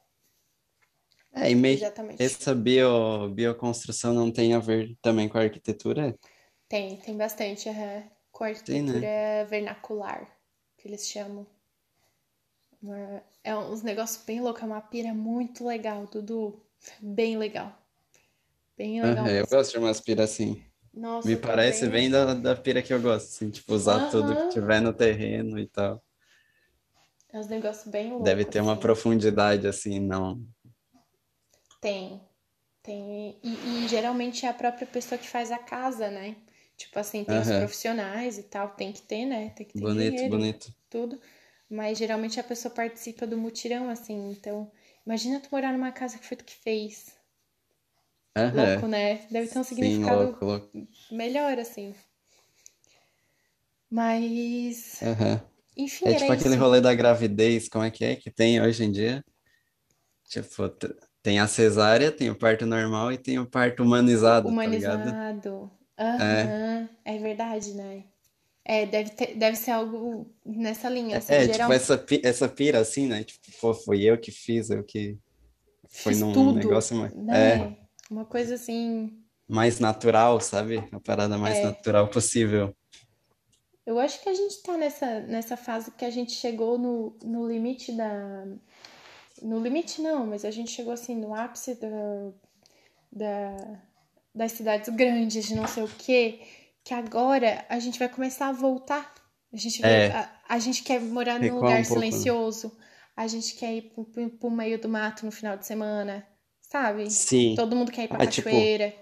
É, 1.34 1.50
e 1.52 1.56
meio 1.56 1.78
Exatamente. 1.78 2.20
essa 2.20 2.54
bio, 2.54 3.30
bioconstrução 3.30 4.14
não 4.14 4.32
tem 4.32 4.54
a 4.54 4.60
ver 4.60 4.98
também 5.02 5.28
com 5.30 5.38
a 5.38 5.42
arquitetura? 5.42 6.18
Tem, 6.68 6.97
tem 6.97 7.16
bastante, 7.18 7.70
aham, 7.70 8.04
com 8.32 8.43
Tem, 8.66 8.82
né? 8.82 8.93
arquitetura 9.01 9.46
vernacular, 9.47 10.28
que 10.78 10.88
eles 10.88 11.08
chamam. 11.08 11.46
Uma- 12.82 13.24
É 13.43 13.55
uns 13.55 13.82
negócios 13.82 14.24
bem 14.24 14.39
loucos, 14.42 14.62
é 14.62 14.66
uma 14.66 14.82
pira 14.82 15.14
muito 15.16 15.66
legal, 15.66 16.05
Dudu. 16.05 16.62
Bem 17.01 17.38
legal. 17.38 17.76
Bem 18.78 19.02
legal 19.02 19.28
eu 19.28 19.48
gosto 19.48 19.72
de 19.72 19.78
umas 19.78 20.00
pira 20.02 20.24
assim. 20.24 20.64
Nossa, 20.93 21.28
Me 21.30 21.36
parece 21.36 21.88
bem 21.88 22.10
da, 22.10 22.34
da 22.34 22.56
pira 22.56 22.82
que 22.82 22.93
eu 22.93 23.02
gosto, 23.02 23.28
assim, 23.28 23.50
tipo, 23.50 23.74
usar 23.74 24.00
tudo 24.10 24.36
que 24.36 24.50
tiver 24.50 24.82
no 24.82 24.93
terreno 24.93 25.58
e 25.60 25.68
tal. 25.68 26.04
É 27.32 27.39
uns 27.39 27.48
negócios 27.48 27.89
bem 27.89 28.12
Deve 28.12 28.43
loucos, 28.43 28.54
ter 28.54 28.62
uma 28.62 28.74
assim. 28.74 28.82
profundidade, 28.82 29.68
assim, 29.68 30.00
não. 30.00 30.46
Tem, 31.80 32.22
tem. 32.84 33.39
E, 33.43 33.84
e 33.86 33.88
geralmente 33.88 34.46
é 34.46 34.50
a 34.50 34.54
própria 34.54 34.86
pessoa 34.86 35.18
que 35.18 35.28
faz 35.28 35.52
a 35.52 35.58
casa, 35.58 36.10
né? 36.10 36.36
Tipo 36.78 37.00
assim, 37.00 37.24
tem 37.24 37.39
os 37.39 37.48
profissionais 37.48 38.38
e 38.38 38.43
tal, 38.43 38.70
tem 38.70 38.92
que 38.92 39.02
ter, 39.02 39.26
né? 39.26 39.50
Tem 39.52 39.66
que 39.66 39.74
ter 39.74 39.82
Bonito, 39.82 40.16
engenheiro, 40.16 40.38
bonito. 40.38 40.74
tudo. 40.89 41.22
Mas 41.70 41.98
geralmente 41.98 42.39
a 42.39 42.43
pessoa 42.43 42.74
participa 42.74 43.26
do 43.26 43.38
mutirão, 43.38 43.89
assim. 43.89 44.32
Então, 44.32 44.70
imagina 45.06 45.39
tu 45.39 45.48
morar 45.52 45.72
numa 45.72 45.92
casa 45.92 46.18
que 46.18 46.26
foi 46.26 46.36
tu 46.38 46.43
que 46.43 46.56
fez. 46.56 47.16
Louco, 48.51 48.86
Aham. 48.86 48.87
né? 48.87 49.25
Deve 49.32 49.47
ter 49.49 49.59
um 49.59 49.63
Sim, 49.63 49.63
significado 49.63 50.05
louco, 50.05 50.45
louco. 50.45 50.71
melhor, 51.12 51.59
assim. 51.59 51.95
Mas, 53.91 55.01
Aham. 55.01 55.41
enfim, 55.78 56.05
É 56.05 56.13
era 56.13 56.32
tipo 56.32 56.32
aquele 56.33 56.55
rolê 56.58 56.82
da 56.82 56.93
gravidez, 56.95 57.70
como 57.70 57.83
é 57.86 57.91
que 57.91 58.03
é 58.05 58.16
que 58.17 58.32
tem 58.32 58.62
hoje 58.62 58.83
em 58.86 58.91
dia? 58.91 59.24
Tipo, 60.28 60.70
tem 61.21 61.39
a 61.39 61.47
cesárea, 61.47 62.12
tem 62.12 62.29
o 62.29 62.37
parto 62.37 62.66
normal 62.66 63.12
e 63.12 63.17
tem 63.17 63.37
o 63.39 63.49
parto 63.49 63.83
humanizado, 63.83 64.53
tá? 64.55 64.71
Humanizado. 64.74 65.71
É, 66.17 66.53
Aham, 66.53 66.89
é 67.05 67.17
verdade, 67.17 67.74
né? 67.74 68.05
É, 68.66 68.86
deve 68.86 69.12
ter, 69.12 69.36
deve 69.37 69.58
ser 69.58 69.71
algo 69.71 70.33
nessa 70.45 70.89
linha, 70.89 71.17
assim, 71.17 71.39
é, 71.39 71.47
tipo, 71.47 71.71
geral. 71.71 71.74
essa, 71.74 71.97
pi- 71.97 72.21
essa 72.24 72.47
pira 72.49 72.79
assim, 72.79 73.08
né? 73.08 73.24
Tipo, 73.24 73.41
pô, 73.59 73.74
foi 73.74 74.01
eu 74.03 74.20
que 74.20 74.32
fiz, 74.32 74.70
eu 74.70 74.83
que. 74.83 75.17
Foi 75.89 76.16
Fiz 76.16 76.16
num 76.16 76.33
tudo, 76.33 76.53
negócio 76.53 76.95
mais, 76.97 77.13
é, 77.29 77.67
né? 77.67 77.80
Uma 78.12 78.25
coisa 78.25 78.54
assim. 78.55 79.25
mais 79.47 79.79
natural, 79.79 80.39
sabe? 80.42 80.88
A 80.92 81.00
parada 81.00 81.38
mais 81.38 81.59
É, 81.59 81.63
natural 81.63 82.09
possível. 82.09 82.75
eu 83.86 84.00
acho 84.00 84.21
que 84.21 84.29
a 84.29 84.33
gente 84.33 84.62
tá 84.63 84.78
nessa, 84.78 85.20
nessa 85.21 85.58
fase 85.58 85.92
que 85.92 86.05
a 86.05 86.09
gente 86.09 86.32
chegou 86.33 86.78
no, 86.78 87.17
no 87.24 87.47
limite 87.47 87.92
da. 87.92 88.46
No 89.42 89.59
limite 89.59 90.01
não, 90.01 90.25
mas 90.28 90.46
a 90.46 90.51
gente 90.51 90.71
chegou 90.71 90.93
assim 90.93 91.16
no 91.16 91.33
ápice 91.33 91.75
da, 91.75 91.89
da, 93.12 93.82
das 94.33 94.54
cidades 94.54 94.89
grandes, 94.89 95.46
de 95.47 95.55
não 95.55 95.67
sei 95.67 95.83
o 95.83 95.88
quê, 95.88 96.42
que 96.83 96.93
agora 96.93 97.66
a 97.70 97.79
gente 97.79 98.00
vai 98.00 98.09
começar 98.09 98.47
a 98.50 98.51
voltar. 98.54 99.13
A 99.54 99.58
gente, 99.58 99.82
vai, 99.82 99.96
É, 99.97 100.08
a, 100.09 100.29
a 100.50 100.59
gente 100.59 100.83
quer 100.83 101.01
morar 101.01 101.39
num 101.39 101.55
lugar 101.55 101.82
um 101.82 101.83
né? 101.83 101.83
silencioso. 101.83 102.78
A 103.16 103.28
gente 103.28 103.55
quer 103.55 103.74
ir 103.75 103.82
pro, 103.93 104.05
pro 104.05 104.51
meio 104.51 104.79
do 104.79 104.89
mato 104.89 105.25
no 105.25 105.32
final 105.32 105.58
de 105.58 105.66
semana, 105.66 106.25
sabe? 106.72 107.10
Sim. 107.10 107.56
Todo 107.56 107.76
mundo 107.76 107.92
quer 107.92 108.04
ir 108.06 108.08
pra 108.08 108.18
Ah, 108.18 108.28
tipo, 108.28 108.50
cachoeira. 108.50 108.93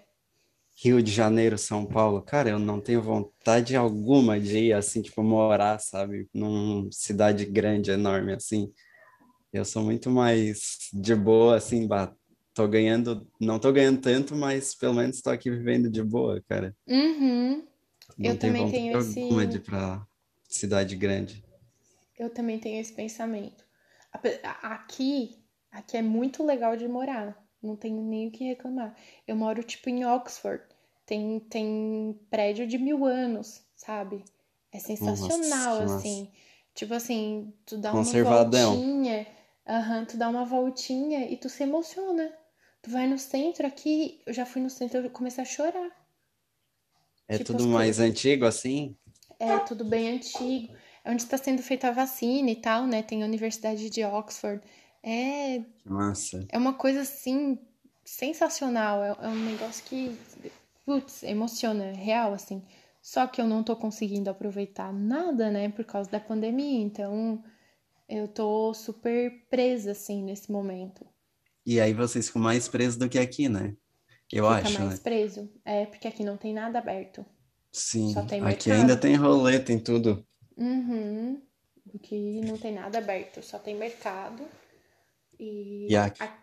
Rio 0.82 1.02
de 1.04 1.12
Janeiro, 1.12 1.58
São 1.58 1.86
Paulo, 1.86 2.22
cara, 2.22 2.50
eu 2.50 2.60
não 2.60 2.80
tenho 2.80 3.02
vontade 3.02 3.76
alguma 3.76 4.40
de 4.40 4.58
ir 4.68 4.74
assim, 4.74 5.02
tipo, 5.02 5.22
morar, 5.22 5.78
sabe, 5.80 6.30
numa 6.34 6.90
cidade 6.92 7.46
grande, 7.46 7.92
enorme 7.92 8.34
assim. 8.34 8.72
Eu 9.54 9.66
sou 9.66 9.84
muito 9.84 10.10
mais 10.12 10.90
de 10.94 11.16
boa, 11.16 11.58
assim, 11.58 11.88
bah, 11.88 12.14
tô 12.54 12.68
ganhando, 12.68 13.28
não 13.40 13.60
tô 13.60 13.72
ganhando 13.74 14.02
tanto, 14.02 14.36
mas 14.36 14.76
pelo 14.76 14.96
menos 14.96 15.22
tô 15.22 15.30
aqui 15.32 15.52
vivendo 15.52 15.90
de 15.90 16.04
boa, 16.04 16.42
cara. 16.50 16.76
Uhum. 16.88 17.66
Não 18.18 18.32
Eu 18.32 18.40
tenho 18.40 18.54
também 18.54 18.72
tenho 18.72 18.94
alguma 18.96 19.48
de 19.48 19.58
ir 19.58 19.60
esse, 19.60 19.66
pra 19.66 20.06
cidade 20.48 20.96
grande. 20.96 21.44
eu 22.18 22.30
também 22.30 22.60
tenho 22.60 22.80
esse 22.80 22.94
pensamento. 22.94 23.66
A- 24.14 24.74
Aqui, 24.76 25.44
aqui 25.72 25.98
é 25.98 26.02
muito 26.04 26.44
legal 26.46 26.76
de 26.78 26.88
morar. 26.88 27.36
Não 27.62 27.76
tenho 27.76 28.02
nem 28.02 28.28
o 28.28 28.32
que 28.32 28.44
reclamar. 28.46 28.96
Eu 29.28 29.36
moro 29.36 29.64
tipo 29.64 29.90
em 29.90 30.06
Oxford. 30.06 30.64
Tem, 31.06 31.40
tem 31.42 32.20
prédio 32.30 32.68
de 32.68 32.78
mil 32.78 33.06
anos, 33.06 33.64
sabe? 33.76 34.24
É 34.72 34.80
Nossa, 35.00 35.38
sensacional, 35.38 35.80
massa. 35.80 35.84
assim. 35.84 36.32
Tipo 36.76 36.94
assim, 36.94 37.54
tu 37.66 37.78
dá 37.78 37.94
uma 37.94 38.14
voltinha, 38.14 39.28
aham, 39.68 40.06
tu 40.06 40.18
dá 40.18 40.30
uma 40.30 40.46
voltinha 40.46 41.30
e 41.30 41.38
tu 41.38 41.50
se 41.50 41.64
emociona. 41.64 42.34
Tu 42.82 42.90
vai 42.90 43.08
no 43.08 43.18
centro 43.18 43.66
aqui, 43.68 44.22
eu 44.26 44.34
já 44.34 44.46
fui 44.46 44.62
no 44.62 44.70
centro, 44.70 45.00
eu 45.00 45.10
comecei 45.10 45.42
a 45.44 45.46
chorar. 45.46 45.92
É 47.30 47.38
Tipo, 47.38 47.46
tudo 47.54 47.66
mais 47.66 47.98
coisas. 47.98 48.00
antigo 48.00 48.46
assim? 48.46 48.94
É 49.40 49.60
tudo 49.60 49.84
bem 49.84 50.10
antigo. 50.16 50.74
É 51.04 51.12
onde 51.12 51.24
está 51.24 51.38
sendo 51.38 51.62
feita 51.62 51.88
a 51.90 51.92
vacina 51.92 52.50
e 52.52 52.56
tal, 52.56 52.86
né? 52.88 53.02
Tem 53.04 53.22
a 53.22 53.26
Universidade 53.26 53.90
de 53.90 54.04
Oxford. 54.04 54.62
É, 55.04 55.60
Que 55.78 55.90
massa. 55.90 56.50
é 56.50 56.58
uma 56.58 56.74
coisa 56.74 57.02
assim 57.02 57.60
sensacional. 58.04 59.04
É, 59.04 59.10
é 59.10 59.28
um 59.28 59.46
negócio 59.46 59.84
que, 59.86 60.18
putz, 60.86 61.24
emociona, 61.24 61.86
é 61.86 61.94
real, 61.94 62.34
assim. 62.34 62.64
Só 63.02 63.26
que 63.28 63.42
eu 63.42 63.48
não 63.48 63.64
tô 63.64 63.76
conseguindo 63.76 64.30
aproveitar 64.30 64.92
nada, 64.94 65.50
né? 65.50 65.70
Por 65.70 65.86
causa 65.86 66.10
da 66.12 66.20
pandemia. 66.20 66.82
Então, 66.82 67.44
eu 68.08 68.28
tô 68.28 68.74
super 68.74 69.32
presa, 69.50 69.92
assim, 69.92 70.24
nesse 70.24 70.52
momento. 70.52 71.06
E 71.66 71.80
aí 71.80 71.94
vocês 71.94 72.28
ficam 72.28 72.42
mais 72.42 72.68
presos 72.68 72.98
do 72.98 73.08
que 73.10 73.20
aqui, 73.20 73.48
né? 73.48 73.76
Eu 74.32 74.46
Fica 74.46 74.58
acho, 74.68 74.80
mais 74.80 74.94
né? 74.96 75.00
preso. 75.04 75.50
É, 75.66 75.86
porque 75.86 76.08
aqui 76.08 76.24
não 76.24 76.38
tem 76.38 76.54
nada 76.54 76.80
aberto. 76.80 77.26
Só 77.72 77.80
Sim, 77.80 78.14
tem 78.28 78.42
aqui 78.46 78.72
ainda 78.72 78.98
tem 78.98 79.16
rolê, 79.16 79.60
tem 79.60 79.80
tudo. 79.80 80.26
Uhum. 80.58 81.42
Aqui 81.96 82.42
não 82.42 82.58
tem 82.58 82.74
nada 82.74 82.98
aberto, 82.98 83.42
só 83.44 83.58
tem 83.60 83.76
mercado. 83.76 84.44
E 85.40 85.96
aqui, 85.96 86.20
a- 86.20 86.40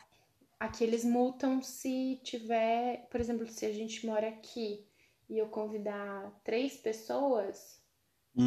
aqui 0.61 0.85
eles 0.85 1.05
multam 1.05 1.63
se 1.63 2.21
tiver, 2.25 3.09
por 3.11 3.21
exemplo, 3.21 3.47
se 3.49 3.67
a 3.67 3.73
gente 3.73 4.07
mora 4.07 4.29
aqui 4.29 4.87
e 5.29 5.39
eu 5.39 5.49
convidar 5.49 6.41
três 6.45 6.77
pessoas, 6.79 7.83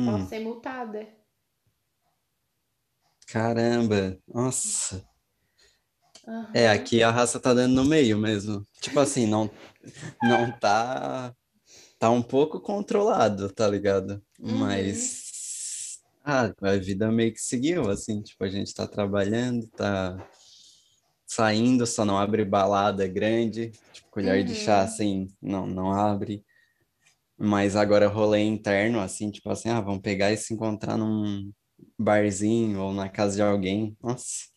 posso 0.03 0.25
hum, 0.25 0.29
ser 0.29 0.39
multada. 0.41 1.07
caramba, 3.27 4.19
nossa. 4.27 5.01
É, 6.53 6.67
Aham. 6.67 6.69
aqui 6.69 7.03
a 7.03 7.11
raça 7.11 7.39
tá 7.39 7.53
dando 7.53 7.75
no 7.75 7.85
meio 7.85 8.17
mesmo. 8.17 8.65
Tipo 8.81 8.99
assim, 8.99 9.27
não, 9.27 9.49
não 10.21 10.51
tá, 10.51 11.33
tá 11.99 12.09
um 12.11 12.21
pouco 12.23 12.59
controlado, 12.61 13.51
tá 13.53 13.67
ligado? 13.67 14.21
Uhum. 14.43 15.19
Mas, 15.19 15.99
ah, 16.23 16.53
a 16.61 16.77
vida 16.77 17.11
meio 17.11 17.33
que 17.33 17.41
seguiu, 17.41 17.89
assim, 17.89 18.21
tipo, 18.23 18.43
a 18.43 18.49
gente 18.49 18.73
tá 18.73 18.87
trabalhando, 18.87 19.67
tá 19.69 20.17
saindo, 21.29 21.85
só 21.85 22.03
não 22.03 22.17
abre 22.17 22.43
balada 22.43 23.07
grande, 23.07 23.69
tipo, 23.93 24.09
colher 24.09 24.43
de 24.43 24.55
chá, 24.55 24.79
Uhum. 24.79 24.83
assim, 24.83 25.27
não, 25.39 25.67
não 25.67 25.91
abre. 25.91 26.43
Mas 27.37 27.75
agora 27.75 28.07
rolê 28.07 28.39
interno, 28.41 28.99
assim, 28.99 29.29
tipo 29.29 29.49
assim, 29.49 29.69
ah, 29.69 29.79
vamos 29.79 30.01
pegar 30.01 30.31
e 30.31 30.37
se 30.37 30.53
encontrar 30.53 30.97
num 30.97 31.51
barzinho 31.97 32.81
ou 32.81 32.91
na 32.93 33.07
casa 33.07 33.35
de 33.35 33.41
alguém. 33.43 33.95
Nossa, 34.01 34.49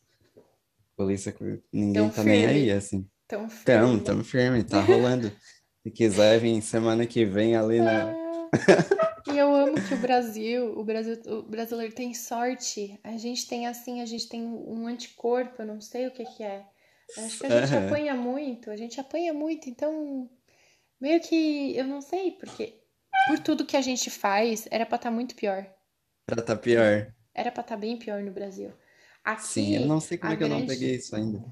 polícia, 0.97 1.35
ninguém 1.73 2.09
Tão 2.09 2.11
tá 2.11 2.24
nem 2.24 2.47
aí, 2.47 2.55
firme, 2.65 2.70
assim. 2.73 3.07
tão 3.28 3.49
firme. 3.51 4.01
tamo 4.01 4.24
firme, 4.24 4.65
tá 4.65 4.81
rolando. 4.81 5.31
Se 5.85 5.90
quiser 5.90 6.39
vir 6.40 6.62
semana 6.62 7.05
que 7.07 7.24
vem 7.24 7.55
ali 7.57 7.81
na. 7.81 8.15
E 9.27 9.39
eu 9.39 9.55
amo 9.55 9.81
que 9.81 9.94
o 9.94 9.99
Brasil, 9.99 10.78
o 10.78 10.85
Brasil, 10.85 11.16
o 11.27 11.43
brasileiro 11.43 11.94
tem 11.94 12.12
sorte. 12.15 12.99
A 13.05 13.16
gente 13.16 13.47
tem 13.49 13.66
assim, 13.66 14.01
a 14.01 14.07
gente 14.07 14.28
tem 14.28 14.43
um 14.44 14.86
anticorpo, 14.86 15.62
eu 15.62 15.66
não 15.66 15.81
sei 15.81 16.07
o 16.07 16.11
que 16.11 16.24
que 16.24 16.43
é. 16.43 16.65
Acho 17.19 17.39
que 17.40 17.47
a 17.47 17.51
gente 17.51 17.74
Aham. 17.74 17.86
apanha 17.86 18.15
muito, 18.15 18.70
a 18.70 18.77
gente 18.77 19.01
apanha 19.01 19.32
muito, 19.35 19.69
então 19.69 20.28
meio 21.01 21.20
que 21.20 21.77
eu 21.77 21.85
não 21.86 22.01
sei, 22.01 22.32
porque 22.32 22.81
por 23.28 23.39
tudo 23.40 23.66
que 23.66 23.77
a 23.77 23.82
gente 23.82 24.11
faz, 24.11 24.66
era 24.70 24.86
pra 24.86 24.97
estar 24.97 25.11
muito 25.11 25.35
pior. 25.36 25.66
Pra 26.27 26.43
tá 26.43 26.57
pior. 26.57 27.15
Era 27.35 27.53
pra 27.53 27.61
estar 27.61 27.77
bem 27.77 27.99
pior 27.99 28.23
no 28.23 28.32
Brasil. 28.32 28.73
Sim, 29.36 29.77
eu 29.77 29.85
Aqui, 29.85 29.86
não 29.86 30.01
sei 30.01 30.16
como 30.16 30.32
é 30.32 30.36
que 30.39 30.43
eu 30.44 30.49
não 30.49 30.57
grande. 30.59 30.66
peguei 30.66 30.94
isso 30.97 31.15
ainda. 31.15 31.44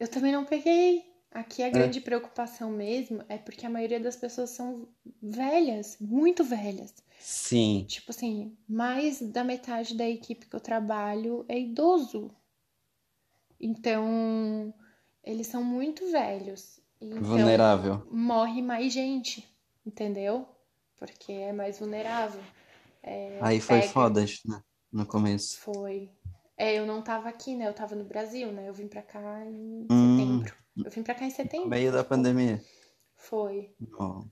Eu 0.00 0.08
também 0.08 0.32
não 0.32 0.44
peguei. 0.44 1.07
Aqui 1.30 1.62
a 1.62 1.70
É, 1.72 1.88
grande 1.88 2.02
preocupação 2.02 2.70
mesmo 2.70 3.24
é 3.30 3.38
porque 3.38 3.64
a 3.64 3.70
maioria 3.70 3.98
das 3.98 4.14
pessoas 4.16 4.50
são 4.50 4.88
velhas, 5.22 5.96
muito 6.00 6.44
velhas. 6.44 6.94
sim. 7.18 7.88
Tipo 7.88 8.10
assim, 8.12 8.56
mais 8.68 9.20
da 9.22 9.44
metade 9.44 9.96
da 9.96 10.08
equipe 10.08 10.46
que 10.46 10.56
eu 10.56 10.60
trabalho 10.60 11.44
é 11.48 11.58
idoso. 11.60 12.30
Então, 13.60 14.72
eles 15.22 15.46
são 15.46 15.62
muito 15.64 16.10
velhos. 16.10 16.80
Então, 17.00 17.60
Vulnerável. 17.60 17.96
morre 18.10 18.62
mais 18.62 18.92
gente, 18.92 19.48
entendeu? 19.86 20.46
Porque 20.96 21.32
é 21.32 21.52
mais 21.52 21.78
vulnerável. 21.78 22.42
Aí 23.40 23.60
foi 23.60 23.82
Pega, 23.82 23.82
foda, 23.82 24.24
né? 24.46 24.62
No 24.92 25.04
começo. 25.06 25.58
foi. 25.58 26.10
É, 26.56 26.74
eu 26.78 26.86
não 26.86 27.02
tava 27.02 27.28
aqui, 27.28 27.54
né? 27.54 27.68
Eu 27.68 27.74
tava 27.74 27.94
no 27.94 28.04
Brasil, 28.04 28.52
né? 28.52 28.68
Eu 28.68 28.74
vim 28.74 28.88
pra 28.88 29.02
cá 29.02 29.44
em 29.44 29.88
Hum, 29.90 29.92
setembro. 29.92 30.54
Eu 30.84 30.90
vim 30.90 31.04
pra 31.04 31.14
cá 31.14 31.24
em 31.24 31.30
no 31.62 31.68
setembro. 31.70 31.70
meio 31.70 31.92
da 31.92 32.02
pandemia. 32.04 32.60
Foi. 33.16 33.76
Ó, 33.98 34.28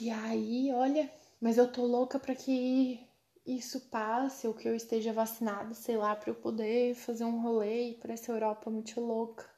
E 0.00 0.10
aí, 0.10 0.72
olha, 0.72 1.08
mas 1.40 1.56
eu 1.56 1.70
tô 1.70 1.86
louca 1.86 2.18
pra 2.18 2.34
que 2.34 2.98
isso 3.46 3.80
passe 3.88 4.46
ou 4.48 4.52
que 4.54 4.68
eu 4.68 4.74
esteja 4.74 5.12
vacinada, 5.12 5.74
sei 5.74 5.96
lá, 5.96 6.16
pra 6.16 6.30
eu 6.30 6.34
poder 6.34 6.94
fazer 6.96 7.24
um 7.24 7.40
rolê 7.40 7.84
e 7.84 7.90
ir 7.92 7.94
pra 7.98 8.12
essa 8.14 8.32
Europa 8.32 8.68
muito 8.70 9.00
louca. 9.00 9.48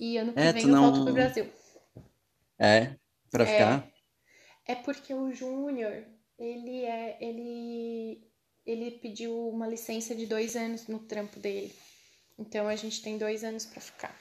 E 0.00 0.18
ano 0.18 0.34
que 0.34 0.48
É, 0.48 0.50
vem 0.50 0.68
eu 0.70 0.76
volto 0.78 1.02
pro 1.02 1.12
não. 1.12 1.14
Brasil. 1.14 1.46
É, 2.58 2.96
pra 3.30 3.44
É, 3.44 3.46
ficar? 3.46 3.92
é 4.66 4.74
porque 4.76 5.14
o 5.14 5.32
Júnior, 5.32 6.04
ele 6.38 6.84
é, 6.84 7.18
ele, 7.20 8.22
ele 8.66 8.92
pediu 8.92 9.48
uma 9.50 9.66
licença 9.68 10.14
de 10.14 10.26
dois 10.26 10.56
anos 10.56 10.88
no 10.88 11.00
trampo 11.00 11.38
dele. 11.40 11.74
Então 12.38 12.68
a 12.68 12.76
gente 12.76 13.02
tem 13.02 13.18
dois 13.18 13.44
anos 13.44 13.66
pra 13.66 13.80
ficar. 13.80 14.16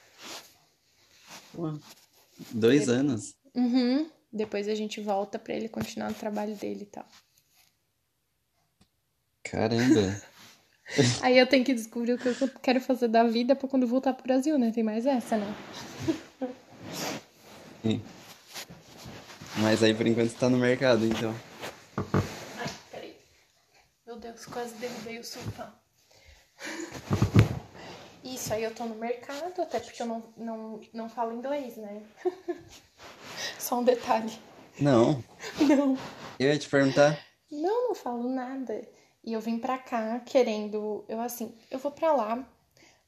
Dois 2.52 2.90
anos. 2.90 3.36
Uhum. 3.54 4.10
Depois 4.32 4.68
a 4.68 4.76
gente 4.76 5.02
volta 5.02 5.38
pra 5.38 5.54
ele 5.54 5.68
continuar 5.68 6.10
no 6.10 6.16
trabalho 6.16 6.56
dele 6.56 6.84
e 6.84 6.86
tal. 6.86 7.06
Caramba. 9.44 10.22
Aí 11.22 11.38
eu 11.38 11.48
tenho 11.48 11.64
que 11.64 11.74
descobrir 11.74 12.14
o 12.14 12.18
que 12.18 12.28
eu 12.28 12.50
quero 12.62 12.82
fazer 12.82 13.08
da 13.08 13.24
vida 13.24 13.56
pra 13.56 13.68
quando 13.68 13.88
voltar 13.88 14.14
pro 14.14 14.24
Brasil, 14.24 14.58
né? 14.58 14.72
Tem 14.72 14.84
mais 14.84 15.06
essa, 15.06 15.38
né? 15.38 15.56
Sim. 17.82 18.02
Mas 19.58 19.84
aí 19.84 19.94
por 19.94 20.08
enquanto 20.08 20.30
você 20.30 20.38
tá 20.38 20.50
no 20.50 20.58
mercado, 20.58 21.06
então. 21.06 21.34
Ai, 22.58 22.68
peraí. 22.92 23.16
Meu 24.06 24.18
Deus, 24.18 24.46
quase 24.46 24.76
derrubei 24.76 25.20
o 25.20 25.24
sofá. 25.24 25.74
Isso, 28.24 28.54
aí 28.54 28.64
eu 28.64 28.74
tô 28.74 28.86
no 28.86 28.96
mercado, 28.96 29.62
até 29.62 29.80
porque 29.80 30.02
eu 30.02 30.06
não, 30.06 30.24
não, 30.38 30.82
não 30.94 31.10
falo 31.10 31.34
inglês, 31.34 31.76
né? 31.78 32.02
Só 33.58 33.80
um 33.80 33.84
detalhe. 33.84 34.32
Não, 34.80 35.24
Não. 35.60 35.98
eu 36.40 36.48
ia 36.50 36.58
te 36.58 36.70
perguntar. 36.70 37.18
Não, 37.52 37.90
não 37.90 37.96
falo 37.96 38.30
nada. 38.30 38.82
E 39.24 39.34
eu 39.34 39.42
vim 39.42 39.60
pra 39.60 39.78
cá 39.78 40.20
querendo. 40.20 41.04
Eu 41.08 41.20
assim, 41.20 41.56
eu 41.70 41.78
vou 41.78 41.92
pra 41.92 42.14
lá, 42.14 42.48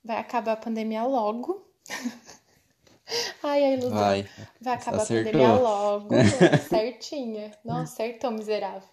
vai 0.03 0.18
acabar 0.18 0.53
a 0.53 0.57
pandemia 0.57 1.03
logo. 1.03 1.65
Ai, 3.44 3.64
a 3.64 3.73
ilusão. 3.73 3.98
Vai, 3.98 4.27
Vai 4.61 4.73
acabar 4.76 5.02
a 5.03 5.06
pandemia 5.06 5.48
acertou. 5.48 5.61
logo, 5.64 6.10
certinha. 6.69 7.52
Nossa, 7.64 7.94
acertou, 7.94 8.31
miserável. 8.31 8.88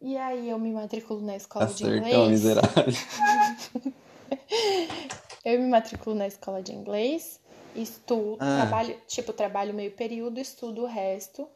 E 0.00 0.16
aí 0.16 0.48
eu 0.48 0.58
me 0.58 0.70
matriculo 0.72 1.20
na 1.20 1.36
escola 1.36 1.66
de 1.66 1.72
Acertou, 1.84 1.96
inglês. 1.96 2.28
miserável. 2.30 2.84
Eu 5.44 5.58
me 5.60 5.68
matriculo 5.68 6.14
na 6.16 6.26
escola 6.26 6.62
de 6.62 6.72
inglês, 6.74 7.40
estudo, 7.74 8.36
Ah, 8.40 8.56
trabalho, 8.62 9.00
tipo, 9.06 9.32
trabalho 9.32 9.72
meio 9.72 9.92
período, 9.92 10.40
estudo 10.40 10.82
o 10.82 10.86
resto. 10.86 11.48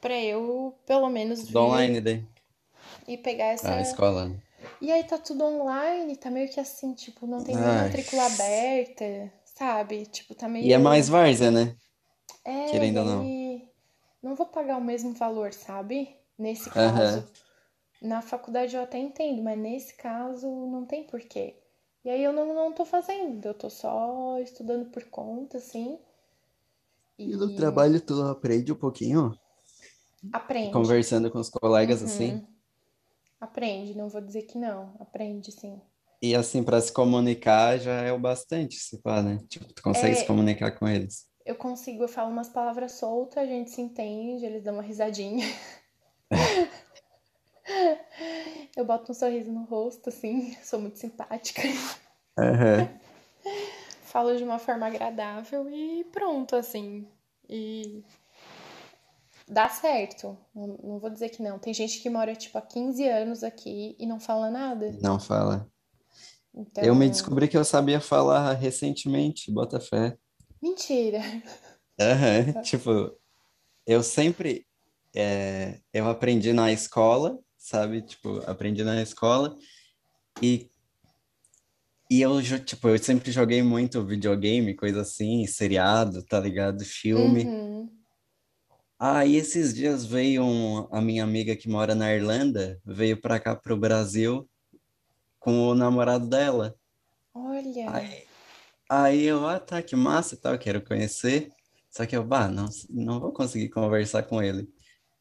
pra 0.00 0.18
eu, 0.18 0.74
pelo 0.86 1.08
menos, 1.10 1.46
vir 1.48 1.58
online 1.58 2.00
daí. 2.00 2.24
e 3.06 3.18
pegar 3.18 3.46
essa. 3.46 3.74
A 3.74 3.80
escola. 3.82 4.32
E 4.80 4.90
aí 4.90 5.04
tá 5.04 5.18
tudo 5.18 5.44
online, 5.44 6.16
tá 6.16 6.30
meio 6.30 6.48
que 6.50 6.58
assim, 6.58 6.94
tipo, 6.94 7.26
não 7.26 7.44
tem 7.44 7.54
nem 7.54 7.64
Ai. 7.64 7.84
matrícula 7.84 8.24
aberta, 8.26 9.30
sabe? 9.44 10.06
Tipo, 10.06 10.34
tá 10.34 10.48
meio. 10.48 10.66
E 10.66 10.72
é 10.72 10.78
mais 10.78 11.08
várzea, 11.08 11.50
né? 11.50 11.76
É, 12.44 12.66
querendo 12.70 12.98
ou 12.98 13.04
não. 13.04 13.24
não 14.22 14.34
vou 14.34 14.46
pagar 14.46 14.78
o 14.78 14.84
mesmo 14.84 15.12
valor, 15.12 15.52
sabe? 15.52 16.16
Nesse 16.38 16.70
caso. 16.70 17.28
Na 18.00 18.22
faculdade 18.22 18.74
eu 18.74 18.82
até 18.82 18.96
entendo, 18.98 19.42
mas 19.42 19.58
nesse 19.58 19.94
caso 19.94 20.48
não 20.48 20.86
tem 20.86 21.04
porquê. 21.04 21.56
E 22.04 22.08
aí 22.10 22.24
eu 22.24 22.32
não, 22.32 22.54
não 22.54 22.72
tô 22.72 22.84
fazendo, 22.84 23.44
eu 23.46 23.54
tô 23.54 23.68
só 23.68 24.38
estudando 24.40 24.90
por 24.90 25.04
conta, 25.04 25.58
assim. 25.58 25.98
E 27.18 27.26
no 27.36 27.54
trabalho 27.54 28.00
tu 28.00 28.22
aprende 28.22 28.72
um 28.72 28.76
pouquinho? 28.76 29.32
aprende. 30.32 30.72
Conversando 30.72 31.30
com 31.30 31.38
os 31.38 31.50
colegas 31.50 32.00
Uhum. 32.00 32.06
assim? 32.06 32.46
Aprende, 33.40 33.96
não 33.96 34.08
vou 34.08 34.20
dizer 34.20 34.42
que 34.42 34.58
não. 34.58 34.94
Aprende, 34.98 35.52
sim. 35.52 35.80
E 36.22 36.34
assim, 36.34 36.62
pra 36.62 36.80
se 36.80 36.92
comunicar 36.92 37.78
já 37.78 38.02
é 38.02 38.12
o 38.12 38.18
bastante, 38.18 38.76
se 38.76 38.98
pá, 39.00 39.22
né? 39.22 39.38
Tipo, 39.48 39.72
tu 39.72 39.82
consegue 39.82 40.12
É. 40.12 40.16
se 40.16 40.26
comunicar 40.26 40.72
com 40.72 40.86
eles. 40.86 41.26
Eu 41.44 41.56
consigo, 41.56 42.04
eu 42.04 42.08
falo 42.08 42.30
umas 42.30 42.48
palavras 42.48 42.92
soltas, 42.92 43.38
a 43.42 43.46
gente 43.46 43.70
se 43.70 43.80
entende, 43.80 44.44
eles 44.44 44.62
dão 44.62 44.74
uma 44.74 44.82
risadinha. 44.82 45.44
Eu 48.76 48.84
boto 48.84 49.12
um 49.12 49.14
sorriso 49.14 49.50
no 49.52 49.64
rosto, 49.64 50.08
assim, 50.08 50.54
sou 50.62 50.80
muito 50.80 50.98
simpática. 50.98 51.62
Aham. 52.38 52.88
Falo 54.02 54.36
de 54.36 54.42
uma 54.42 54.58
forma 54.58 54.86
agradável 54.86 55.68
e 55.70 56.04
pronto, 56.04 56.56
assim. 56.56 57.06
E 57.48 58.02
dá 59.46 59.68
certo. 59.68 60.36
Não, 60.54 60.66
não 60.82 60.98
vou 60.98 61.10
dizer 61.10 61.28
que 61.28 61.42
não. 61.42 61.58
Tem 61.58 61.72
gente 61.74 62.00
que 62.00 62.10
mora, 62.10 62.34
tipo, 62.34 62.56
há 62.58 62.62
15 62.62 63.06
anos 63.08 63.44
aqui 63.44 63.96
e 63.98 64.06
não 64.06 64.18
fala 64.18 64.50
nada. 64.50 64.90
Não 65.00 65.18
fala. 65.20 65.70
Então, 66.54 66.82
Eu 66.82 66.94
me 66.94 67.08
descobri 67.08 67.46
que 67.46 67.56
eu 67.56 67.64
sabia 67.64 68.00
falar 68.00 68.52
recentemente, 68.54 69.52
bota 69.52 69.78
fé. 69.78 70.16
mentira. 70.60 71.20
Aham, 72.00 72.60
Tipo, 72.62 73.16
eu 73.86 74.02
sempre 74.02 74.66
é, 75.14 75.80
eu 75.92 76.08
aprendi 76.08 76.52
na 76.52 76.72
escola, 76.72 77.38
sabe? 77.60 78.00
Tipo, 78.02 78.38
aprendi 78.50 78.82
na 78.82 79.00
escola 79.02 79.54
e 80.42 80.68
e 82.10 82.22
eu 82.22 82.42
tipo, 82.64 82.88
eu 82.88 82.98
sempre 82.98 83.30
joguei 83.30 83.62
muito 83.62 84.04
videogame, 84.04 84.74
coisa 84.74 85.02
assim, 85.02 85.46
seriado, 85.46 86.24
tá 86.24 86.40
ligado? 86.40 86.84
Filme. 86.84 87.44
Uhum. 87.44 87.88
Aí 88.98 89.36
esses 89.36 89.72
dias 89.72 90.04
veio 90.04 90.42
um- 90.42 90.88
a 90.90 91.00
minha 91.00 91.22
amiga 91.22 91.54
que 91.54 91.68
mora 91.68 91.94
na 91.94 92.12
Irlanda, 92.12 92.80
veio 92.84 93.20
pra 93.20 93.38
cá 93.38 93.54
pro 93.54 93.76
Brasil 93.76 94.48
com 95.38 95.68
o 95.68 95.74
namorado 95.74 96.26
dela. 96.28 96.74
Olha. 97.32 97.90
Aí, 97.94 98.24
aí 98.88 99.22
eu, 99.22 99.46
ah, 99.46 99.60
tá, 99.60 99.80
que 99.80 99.94
massa 99.94 100.34
e 100.34 100.38
tal, 100.38 100.58
quero 100.58 100.84
conhecer. 100.84 101.52
Só 101.88 102.04
que 102.06 102.16
eu, 102.16 102.24
bah, 102.24 102.48
não, 102.48 102.68
não 102.88 103.20
vou 103.20 103.32
conseguir 103.32 103.68
conversar 103.68 104.24
com 104.24 104.42
ele. 104.42 104.68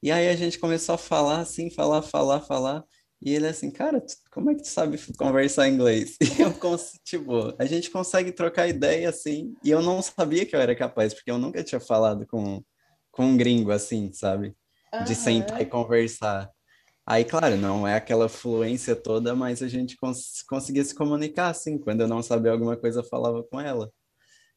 E 0.02 0.12
aí 0.12 0.30
a 0.30 0.36
gente 0.36 0.58
começou 0.60 0.96
a 0.96 0.98
falar 0.98 1.40
assim, 1.40 1.70
falar, 1.70 2.02
falar, 2.02 2.42
falar. 2.42 2.84
E 3.22 3.34
ele 3.34 3.48
assim, 3.48 3.70
cara, 3.70 4.00
tu- 4.00 4.16
como 4.32 4.50
é 4.50 4.56
que 4.56 4.62
tu 4.64 4.70
sabe 4.70 4.98
conversar 5.18 5.68
inglês? 5.68 6.16
E 6.40 6.42
eu, 6.42 6.54
tipo, 7.04 7.54
a 7.60 7.66
gente 7.66 7.92
consegue 7.92 8.32
trocar 8.32 8.68
ideia 8.68 9.10
assim. 9.10 9.54
E 9.64 9.70
eu 9.70 9.82
não 9.82 10.02
sabia 10.02 10.46
que 10.46 10.56
eu 10.56 10.62
era 10.62 10.76
capaz, 10.76 11.14
porque 11.14 11.30
eu 11.30 11.38
nunca 11.38 11.64
tinha 11.64 11.82
falado 11.82 12.26
com, 12.26 12.64
com 13.12 13.26
um 13.26 13.38
gringo 13.38 13.72
assim, 13.72 14.12
sabe? 14.14 14.56
De 15.06 15.16
sentar 15.16 15.62
e 15.62 15.66
conversar. 15.66 16.50
Aí, 17.06 17.26
claro, 17.26 17.58
não 17.58 17.88
é 17.88 17.96
aquela 17.96 18.30
fluência 18.30 18.96
toda, 18.96 19.36
mas 19.36 19.62
a 19.64 19.68
gente 19.68 19.98
cons 19.98 20.44
conseguia 20.48 20.84
se 20.86 20.96
comunicar 20.96 21.50
assim. 21.50 21.78
Quando 21.78 22.02
eu 22.02 22.08
não 22.08 22.22
sabia 22.22 22.52
alguma 22.52 22.78
coisa, 22.78 23.00
eu 23.00 23.04
falava 23.04 23.44
com 23.44 23.60
ela. 23.60 23.92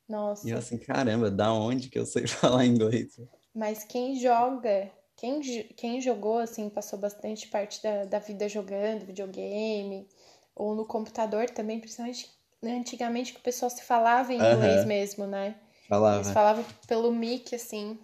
E 0.09 0.13
eu 0.13 0.17
Nossa. 0.19 0.59
assim, 0.59 0.79
caramba, 0.79 1.31
da 1.31 1.53
onde 1.53 1.89
que 1.89 1.99
eu 1.99 2.05
sei 2.07 2.27
falar 2.29 2.67
inglês? 2.67 3.19
Mas 3.55 3.85
quem 3.85 4.21
joga, 4.21 4.91
quem, 5.23 5.41
quem 5.77 6.01
jogou, 6.01 6.39
assim, 6.39 6.69
passou 6.69 6.99
bastante 6.99 7.47
parte 7.47 7.81
da, 7.81 8.05
da 8.05 8.19
vida 8.19 8.49
jogando 8.49 9.07
videogame, 9.07 10.09
ou 10.53 10.75
no 10.75 10.85
computador 10.85 11.49
também, 11.49 11.79
principalmente 11.79 12.29
antigamente 12.61 13.33
que 13.33 13.39
o 13.39 13.43
pessoal 13.43 13.71
se 13.71 13.85
falava 13.85 14.33
em 14.33 14.37
inglês 14.37 14.83
Aham, 14.83 14.89
mesmo, 14.89 15.25
né? 15.25 15.55
Eles 15.87 15.89
falava. 15.89 16.33
falavam 16.33 16.65
pelo 16.89 17.13
mic, 17.13 17.55
assim, 17.55 17.97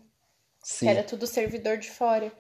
que 0.63 0.63
Sim, 0.63 0.89
era 0.89 1.03
tudo 1.03 1.27
servidor 1.27 1.77
de 1.79 1.91
fora. 1.91 2.33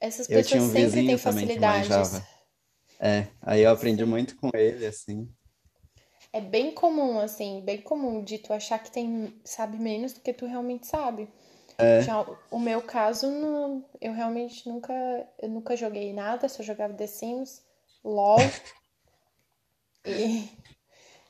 Essas 0.00 0.26
eu 0.26 0.42
tinha 0.42 0.62
pessoas 0.62 0.62
um 0.62 0.72
sempre 0.72 1.04
têm 1.04 1.16
que 1.16 1.18
facilidades. 1.18 2.22
É, 2.98 3.26
aí 3.42 3.60
eu 3.60 3.70
aprendi 3.70 4.04
Sim. 4.04 4.10
muito 4.10 4.36
com 4.36 4.48
ele, 4.54 4.86
assim. 4.86 5.28
É 6.32 6.40
bem 6.40 6.72
comum, 6.72 7.18
assim, 7.18 7.60
bem 7.60 7.82
comum 7.82 8.24
de 8.24 8.38
tu 8.38 8.54
achar 8.54 8.78
que 8.78 8.90
tem, 8.90 9.38
sabe 9.44 9.76
menos 9.78 10.14
do 10.14 10.20
que 10.20 10.32
tu 10.32 10.46
realmente 10.46 10.86
sabe. 10.86 11.28
É, 11.80 12.00
Já 12.02 12.26
o 12.50 12.58
meu 12.58 12.82
caso, 12.82 13.30
não, 13.30 13.84
eu 14.00 14.12
realmente 14.12 14.68
nunca, 14.68 14.92
eu 15.38 15.48
nunca 15.48 15.76
joguei 15.76 16.12
nada, 16.12 16.48
só 16.48 16.62
jogava 16.62 16.92
The 16.94 17.06
Sims, 17.06 17.62
LOL 18.02 18.38
e 20.04 20.48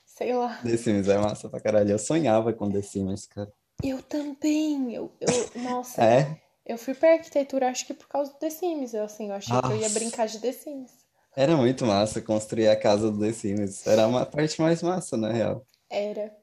sei 0.07 0.35
lá. 0.35 0.59
The 0.63 0.77
Sims 0.77 1.09
é 1.09 1.19
massa 1.19 1.49
pra 1.49 1.61
caralho. 1.61 1.91
Eu 1.91 1.99
sonhava 1.99 2.53
com 2.53 2.71
The 2.71 2.83
Sims, 2.83 3.27
cara. 3.27 3.53
Eu 3.83 4.03
também, 4.03 4.93
eu, 4.95 5.13
eu, 5.21 5.63
nossa, 5.63 6.03
É? 6.03 6.37
eu 6.67 6.77
fui 6.77 6.95
pra 6.95 7.13
arquitetura 7.13 7.69
acho 7.69 7.87
que 7.87 7.95
por 7.95 8.09
causa 8.09 8.33
do 8.33 8.39
The 8.39 8.51
Sims, 8.51 8.93
eu 8.95 9.05
assim, 9.05 9.29
eu 9.29 9.35
achei 9.35 9.61
que 9.61 9.67
eu 9.67 9.77
ia 9.77 9.83
Nossa, 9.83 9.99
brincar 9.99 10.27
de 10.27 10.41
The 10.41 10.53
Sims. 10.53 10.91
era 11.37 11.57
muito 11.57 11.87
massa 11.87 12.21
construir 12.21 12.69
a 12.69 12.75
casa 12.77 13.11
do 13.11 13.21
The 13.21 13.33
Sims. 13.33 13.87
Era 13.87 14.07
uma 14.09 14.27
parte 14.27 14.61
mais 14.61 14.83
massa, 14.83 15.17
na 15.17 15.31
real. 15.31 15.65
Era. 15.89 16.37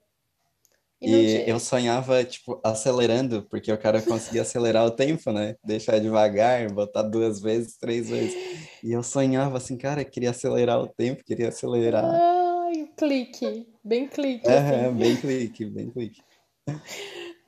E 1.06 1.44
E 1.46 1.50
eu 1.50 1.60
sonhava, 1.60 2.24
tipo, 2.24 2.60
acelerando, 2.64 3.44
porque 3.50 3.72
o 3.72 3.78
cara 3.78 4.02
conseguia 4.02 4.42
acelerar 4.42 4.86
o 4.86 4.92
tempo, 4.92 5.32
né? 5.32 5.56
Deixar 5.64 6.00
devagar, 6.00 6.72
botar 6.74 7.04
duas 7.04 7.40
vezes, 7.42 7.78
três 7.78 8.10
vezes. 8.10 8.36
E 8.84 8.92
eu 8.92 9.04
sonhava 9.04 9.58
assim, 9.58 9.78
cara, 9.78 10.04
queria 10.04 10.32
acelerar 10.32 10.80
o 10.82 10.88
tempo, 10.88 11.24
queria 11.24 11.50
acelerar. 11.50 12.04
ai, 12.04 12.84
o 12.84 12.88
clique, 12.96 13.68
bem 13.84 14.08
clique 14.08 14.54
assim. 14.54 14.88
Aham, 14.88 14.98
bem 14.98 15.16
clique, 15.18 15.66
bem 15.66 15.90
clique. 15.92 16.22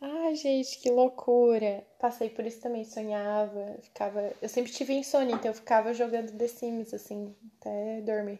Ai, 0.01 0.35
gente, 0.35 0.79
que 0.79 0.89
loucura. 0.89 1.85
Passei 1.99 2.29
por 2.29 2.45
isso 2.45 2.61
também, 2.61 2.84
sonhava, 2.84 3.77
ficava. 3.81 4.31
Eu 4.41 4.49
sempre 4.49 4.71
tive 4.71 4.93
insônia, 4.93 5.35
então 5.35 5.51
eu 5.51 5.55
ficava 5.55 5.93
jogando 5.93 6.31
The 6.38 6.47
Sims, 6.47 6.93
assim, 6.93 7.35
até 7.59 8.01
dormir, 8.01 8.39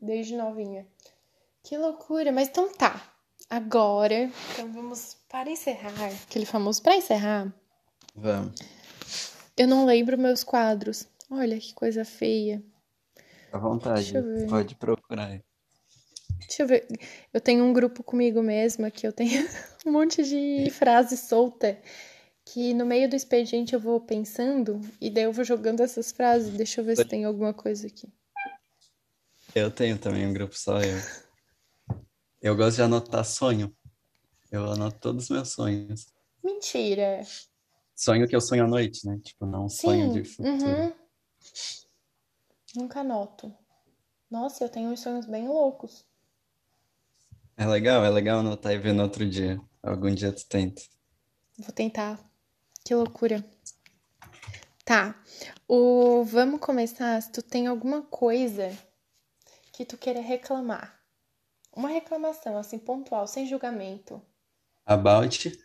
desde 0.00 0.36
novinha. 0.36 0.86
Que 1.62 1.76
loucura, 1.78 2.32
mas 2.32 2.48
então 2.48 2.72
tá. 2.74 3.15
Agora, 3.48 4.30
então 4.52 4.72
vamos 4.72 5.16
para 5.28 5.48
encerrar, 5.50 5.92
aquele 6.28 6.44
famoso 6.46 6.82
para 6.82 6.96
encerrar. 6.96 7.52
Vamos, 8.14 8.54
Eu 9.56 9.68
não 9.68 9.84
lembro 9.86 10.18
meus 10.18 10.42
quadros. 10.42 11.06
Olha 11.30 11.58
que 11.58 11.72
coisa 11.74 12.04
feia. 12.04 12.62
à 13.52 13.58
Deixa 13.58 13.58
vontade, 13.58 14.14
eu 14.14 14.22
ver. 14.22 14.48
pode 14.48 14.74
procurar. 14.74 15.40
Deixa 16.40 16.62
eu 16.62 16.66
ver. 16.66 16.86
Eu 17.32 17.40
tenho 17.40 17.64
um 17.64 17.72
grupo 17.72 18.02
comigo 18.02 18.42
mesma 18.42 18.90
que 18.90 19.06
eu 19.06 19.12
tenho 19.12 19.46
um 19.86 19.92
monte 19.92 20.22
de 20.24 20.70
frase 20.70 21.16
solta 21.16 21.78
que 22.44 22.72
no 22.74 22.86
meio 22.86 23.08
do 23.10 23.16
expediente 23.16 23.74
eu 23.74 23.80
vou 23.80 24.00
pensando 24.00 24.80
e 25.00 25.10
daí 25.10 25.24
eu 25.24 25.32
vou 25.32 25.44
jogando 25.44 25.82
essas 25.82 26.10
frases. 26.12 26.52
Deixa 26.56 26.80
eu 26.80 26.84
ver 26.84 26.96
se 26.96 27.04
tem 27.04 27.24
alguma 27.24 27.52
coisa 27.52 27.86
aqui. 27.86 28.08
Eu 29.54 29.70
tenho 29.70 29.98
também 29.98 30.26
um 30.26 30.32
grupo 30.32 30.56
só 30.56 30.80
eu. 30.80 31.25
Eu 32.46 32.54
gosto 32.54 32.76
de 32.76 32.82
anotar 32.82 33.24
sonho. 33.24 33.76
Eu 34.52 34.70
anoto 34.70 35.00
todos 35.00 35.24
os 35.24 35.30
meus 35.30 35.48
sonhos. 35.48 36.06
Mentira. 36.44 37.22
Sonho 37.92 38.28
que 38.28 38.36
eu 38.36 38.40
sonho 38.40 38.66
à 38.66 38.68
noite, 38.68 39.04
né? 39.04 39.18
Tipo, 39.20 39.46
não 39.46 39.68
sonho 39.68 40.12
de 40.12 40.24
Sim. 40.24 40.32
futuro. 40.32 40.80
Uhum. 40.80 40.92
Nunca 42.76 43.00
anoto. 43.00 43.52
Nossa, 44.30 44.62
eu 44.62 44.68
tenho 44.68 44.90
uns 44.90 45.00
sonhos 45.00 45.26
bem 45.26 45.48
loucos. 45.48 46.06
É 47.56 47.66
legal, 47.66 48.04
é 48.04 48.10
legal 48.10 48.38
anotar 48.38 48.72
e 48.72 48.78
ver 48.78 48.92
no 48.92 49.02
outro 49.02 49.28
dia. 49.28 49.60
Algum 49.82 50.14
dia 50.14 50.30
tu 50.30 50.46
tenta. 50.46 50.82
Vou 51.58 51.72
tentar. 51.72 52.16
Que 52.84 52.94
loucura. 52.94 53.44
Tá. 54.84 55.20
O 55.66 56.22
vamos 56.22 56.60
começar. 56.60 57.20
Se 57.20 57.32
tu 57.32 57.42
tem 57.42 57.66
alguma 57.66 58.02
coisa 58.02 58.70
que 59.72 59.84
tu 59.84 59.98
queira 59.98 60.20
reclamar. 60.20 60.95
Uma 61.76 61.90
reclamação, 61.90 62.56
assim, 62.56 62.78
pontual, 62.78 63.26
sem 63.26 63.46
julgamento. 63.46 64.22
About 64.86 65.62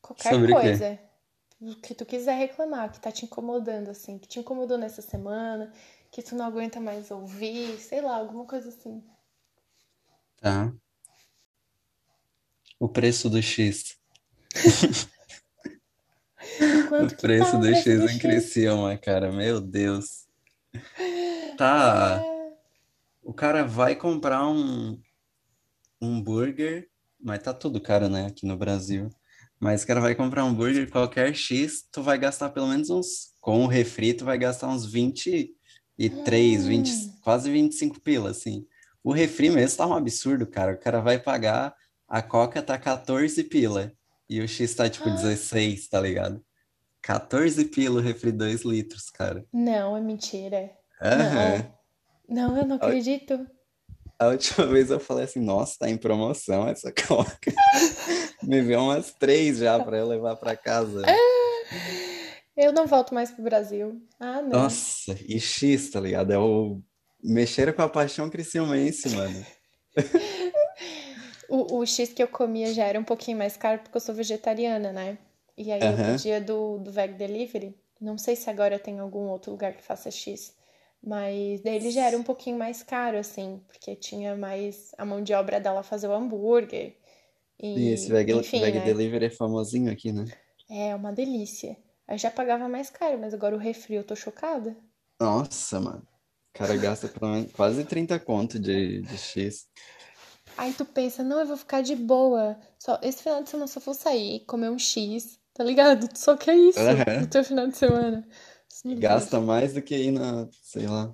Qualquer 0.00 0.32
sobre 0.32 0.52
coisa. 0.54 0.98
O 1.60 1.76
que 1.76 1.94
tu 1.94 2.06
quiser 2.06 2.34
reclamar, 2.34 2.90
que 2.90 2.98
tá 2.98 3.12
te 3.12 3.26
incomodando, 3.26 3.90
assim, 3.90 4.18
que 4.18 4.26
te 4.26 4.40
incomodou 4.40 4.78
nessa 4.78 5.02
semana, 5.02 5.70
que 6.10 6.22
tu 6.22 6.34
não 6.34 6.46
aguenta 6.46 6.80
mais 6.80 7.10
ouvir, 7.10 7.78
sei 7.78 8.00
lá, 8.00 8.16
alguma 8.16 8.46
coisa 8.46 8.70
assim. 8.70 9.04
Tá. 10.38 10.72
O 12.80 12.88
preço 12.88 13.28
do 13.28 13.40
X. 13.42 13.98
O 16.90 17.06
tá 17.08 17.16
preço 17.16 17.56
o 17.56 17.60
do 17.60 17.72
X 17.72 17.86
em? 17.86 18.18
Criciúma, 18.18 18.98
cara, 18.98 19.30
meu 19.30 19.60
Deus. 19.60 20.26
Tá, 21.56 22.20
o 23.22 23.32
cara 23.32 23.64
vai 23.64 23.94
comprar 23.94 24.46
um, 24.48 25.00
um 26.00 26.20
burger, 26.22 26.88
mas 27.20 27.42
tá 27.42 27.54
tudo 27.54 27.80
caro, 27.80 28.08
né, 28.08 28.26
aqui 28.26 28.46
no 28.46 28.56
Brasil. 28.56 29.08
Mas 29.60 29.84
o 29.84 29.86
cara 29.86 30.00
vai 30.00 30.14
comprar 30.14 30.44
um 30.44 30.52
burger, 30.52 30.90
qualquer 30.90 31.32
X, 31.34 31.86
tu 31.92 32.02
vai 32.02 32.18
gastar 32.18 32.50
pelo 32.50 32.66
menos 32.66 32.90
uns, 32.90 33.32
com 33.40 33.64
o 33.64 33.68
refri, 33.68 34.12
tu 34.12 34.24
vai 34.24 34.36
gastar 34.36 34.68
uns 34.68 34.84
23, 34.84 36.66
20, 36.66 36.90
Hum. 36.90 37.12
quase 37.22 37.50
25 37.50 38.00
pila, 38.00 38.30
assim. 38.30 38.66
O 39.04 39.12
refri 39.12 39.50
mesmo 39.50 39.76
tá 39.78 39.86
um 39.86 39.94
absurdo, 39.94 40.46
cara. 40.46 40.74
O 40.74 40.78
cara 40.78 41.00
vai 41.00 41.18
pagar, 41.18 41.74
a 42.08 42.20
Coca 42.22 42.60
tá 42.62 42.76
14 42.78 43.44
pila, 43.44 43.92
e 44.28 44.40
o 44.40 44.48
X 44.48 44.74
tá 44.74 44.88
tipo 44.88 45.08
16, 45.10 45.88
tá 45.88 46.00
ligado? 46.00 46.44
14 47.00 47.64
pila 47.66 48.00
o 48.00 48.02
refri 48.02 48.32
2 48.32 48.62
litros, 48.62 49.10
cara. 49.10 49.44
Não, 49.52 49.96
é 49.96 50.00
mentira. 50.00 50.70
Aham. 51.00 51.58
Não. 51.58 51.81
Não, 52.32 52.56
eu 52.56 52.66
não 52.66 52.76
acredito. 52.76 53.46
a 54.18 54.28
última 54.28 54.66
vez 54.68 54.90
eu 54.90 54.98
falei 54.98 55.24
assim, 55.24 55.40
nossa, 55.40 55.76
tá 55.80 55.90
em 55.90 55.98
promoção 55.98 56.66
essa 56.66 56.90
Coca. 57.06 57.52
Me 58.42 58.62
vê 58.62 58.74
umas 58.76 59.12
três 59.12 59.58
já 59.58 59.82
pra 59.82 59.98
eu 59.98 60.08
levar 60.08 60.36
pra 60.36 60.56
casa. 60.56 61.02
Eu 62.56 62.72
não 62.72 62.86
volto 62.86 63.14
mais 63.14 63.30
pro 63.30 63.42
Brasil. 63.42 64.00
Ah, 64.18 64.40
não. 64.40 64.62
Nossa, 64.62 65.16
e 65.28 65.38
X, 65.38 65.90
tá 65.90 66.00
ligado? 66.00 66.32
É 66.32 66.38
o 66.38 66.80
mexer 67.22 67.74
com 67.74 67.82
a 67.82 67.88
paixão 67.88 68.28
criciumense, 68.30 69.08
mano. 69.10 69.44
O, 71.48 71.80
o 71.80 71.86
X 71.86 72.14
que 72.14 72.22
eu 72.22 72.28
comia 72.28 72.72
já 72.72 72.86
era 72.86 72.98
um 72.98 73.04
pouquinho 73.04 73.36
mais 73.36 73.58
caro 73.58 73.80
porque 73.80 73.94
eu 73.94 74.00
sou 74.00 74.14
vegetariana, 74.14 74.90
né? 74.90 75.18
E 75.54 75.70
aí 75.70 75.82
eu 75.82 75.88
Aham. 75.88 76.12
pedia 76.12 76.40
do, 76.40 76.78
do 76.78 76.90
Veg 76.90 77.12
Delivery. 77.12 77.76
Não 78.00 78.16
sei 78.16 78.34
se 78.36 78.48
agora 78.48 78.78
tem 78.78 78.98
algum 78.98 79.28
outro 79.28 79.50
lugar 79.50 79.74
que 79.74 79.82
faça 79.82 80.10
X. 80.10 80.56
Mas 81.04 81.60
daí 81.62 81.76
ele 81.76 81.90
já 81.90 82.04
era 82.06 82.16
um 82.18 82.22
pouquinho 82.22 82.58
mais 82.58 82.82
caro, 82.82 83.18
assim, 83.18 83.60
porque 83.68 83.96
tinha 83.96 84.36
mais 84.36 84.92
a 84.98 85.04
mão 85.04 85.22
de 85.22 85.34
obra 85.34 85.60
dela 85.60 85.82
fazer 85.82 86.08
o 86.08 86.12
hambúrguer. 86.12 86.96
E 87.74 87.88
esse 87.88 88.10
E, 88.10 88.12
Veg, 88.12 88.30
enfim, 88.30 88.60
Veg 88.60 88.72
né? 88.72 88.80
Delivery 88.80 89.26
é 89.26 89.30
famosinho 89.30 89.92
aqui, 89.92 90.10
né? 90.12 90.24
É 90.68 90.92
uma 90.92 91.12
delícia. 91.12 91.76
Eu 92.08 92.18
já 92.18 92.28
pagava 92.28 92.68
mais 92.68 92.90
caro, 92.90 93.16
mas 93.16 93.32
agora 93.32 93.54
o 93.54 93.58
refri 93.60 93.94
eu 93.94 94.02
tô 94.02 94.16
chocada. 94.16 94.76
Nossa, 95.20 95.80
mano. 95.80 96.02
O 96.02 96.58
cara 96.58 96.76
gasta 96.76 97.10
quase 97.54 97.84
30 97.84 98.18
conto 98.20 98.58
de, 98.58 99.02
de 99.02 99.16
X. 99.18 99.66
Aí 100.56 100.72
tu 100.74 100.84
pensa, 100.84 101.22
não, 101.22 101.40
eu 101.40 101.46
vou 101.46 101.56
ficar 101.56 101.82
de 101.82 101.96
boa. 101.96 102.58
Só 102.78 102.98
esse 103.02 103.22
final 103.22 103.42
de 103.42 103.50
semana 103.50 103.66
só 103.66 103.80
vou 103.80 103.94
sair, 103.94 104.40
comer 104.46 104.70
um 104.70 104.78
X, 104.78 105.38
tá 105.54 105.64
ligado? 105.64 106.08
Tu 106.08 106.18
só 106.18 106.36
quer 106.36 106.54
isso 106.56 106.94
no 107.18 107.26
Aham. 107.26 107.26
teu 107.26 107.42
final 107.44 107.66
de 107.66 107.76
semana. 107.76 108.26
Não 108.84 108.94
gasta 108.96 109.40
mais 109.40 109.72
do 109.74 109.82
que 109.82 109.94
ir 109.96 110.10
na, 110.12 110.48
sei 110.62 110.86
lá, 110.86 111.12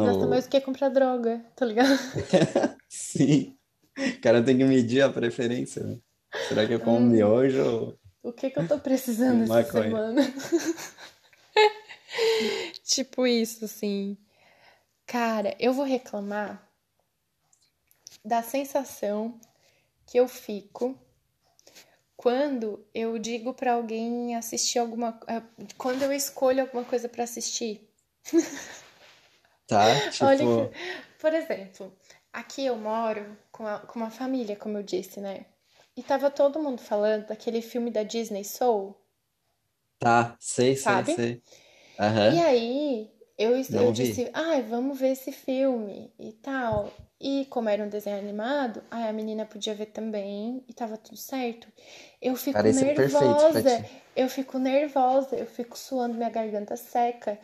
Gasta 0.00 0.26
mais 0.26 0.44
no... 0.44 0.44
do 0.44 0.48
que 0.50 0.60
comprar 0.60 0.88
droga, 0.90 1.44
tá 1.56 1.64
ligado? 1.66 1.88
Sim. 2.88 3.56
O 3.96 4.20
cara 4.20 4.42
tem 4.44 4.56
que 4.58 4.64
medir 4.64 5.02
a 5.02 5.10
preferência, 5.12 5.82
né? 5.84 5.98
Será 6.48 6.66
que 6.66 6.74
eu 6.74 6.80
como 6.80 6.98
Hum, 7.00 7.06
miojo 7.06 7.64
ou 7.64 7.98
o 8.22 8.32
que 8.32 8.50
que 8.50 8.58
eu 8.58 8.66
tô 8.66 8.78
precisando 8.78 9.42
essa 9.42 9.48
maconha? 9.48 9.64
semana? 9.64 10.22
Tipo 12.84 13.26
isso, 13.26 13.64
assim. 13.64 14.16
Cara, 15.06 15.54
eu 15.58 15.72
vou 15.72 15.84
reclamar 15.84 16.68
da 18.24 18.42
sensação 18.42 19.38
que 20.06 20.18
eu 20.18 20.28
fico 20.28 20.98
quando 22.18 22.86
eu 22.94 23.18
digo 23.18 23.54
pra 23.54 23.74
alguém 23.74 24.36
assistir 24.36 24.78
alguma, 24.80 25.20
eh, 25.28 25.42
quando 25.78 26.02
eu 26.04 26.12
escolho 26.12 26.62
alguma 26.62 26.84
coisa 26.84 27.08
pra 27.08 27.24
assistir. 27.24 27.88
Tá? 29.66 30.00
Olha 30.20 30.46
Tipo, 30.46 30.46
que, 30.46 30.70
por 31.18 31.32
exemplo, 31.34 31.92
aqui 32.32 32.64
eu 32.66 32.76
moro 32.76 33.36
com, 33.52 33.66
a- 33.66 33.80
com 33.80 33.98
uma 33.98 34.10
família, 34.10 34.56
como 34.56 34.78
eu 34.78 34.82
disse, 34.82 35.20
né? 35.20 35.46
E 35.96 36.02
tava 36.02 36.30
todo 36.30 36.60
mundo 36.62 36.80
falando 36.80 37.26
daquele 37.26 37.60
filme 37.62 37.90
da 37.90 38.02
Disney 38.02 38.44
Soul, 38.44 38.96
tá, 39.98 40.36
sei, 40.40 40.76
sei, 40.76 41.04
sabe? 41.04 41.04
sei. 41.04 41.42
E 42.24 42.38
Aham, 42.38 42.40
aí 42.40 43.10
eu, 43.36 43.52
eu 43.72 43.90
vi. 43.92 43.92
disse, 43.92 44.30
ai, 44.34 44.62
vamos 44.62 44.98
ver 45.00 45.10
esse 45.12 45.32
filme 45.32 46.12
e 46.18 46.32
tal. 46.34 47.07
E 47.20 47.46
como 47.46 47.68
era 47.68 47.82
um 47.82 47.88
desenho 47.88 48.18
animado, 48.18 48.82
aí 48.90 49.08
a 49.08 49.12
menina 49.12 49.44
podia 49.44 49.74
ver 49.74 49.86
também 49.86 50.64
e 50.68 50.72
tava 50.72 50.96
tudo 50.96 51.16
certo. 51.16 51.66
Eu 52.22 52.36
fico 52.36 52.52
pra 52.52 52.72
nervosa, 52.72 53.84
eu 54.16 54.28
fico 54.28 54.58
nervosa, 54.58 55.36
eu 55.36 55.46
fico 55.46 55.76
suando, 55.78 56.14
minha 56.16 56.30
garganta 56.30 56.76
seca 56.76 57.38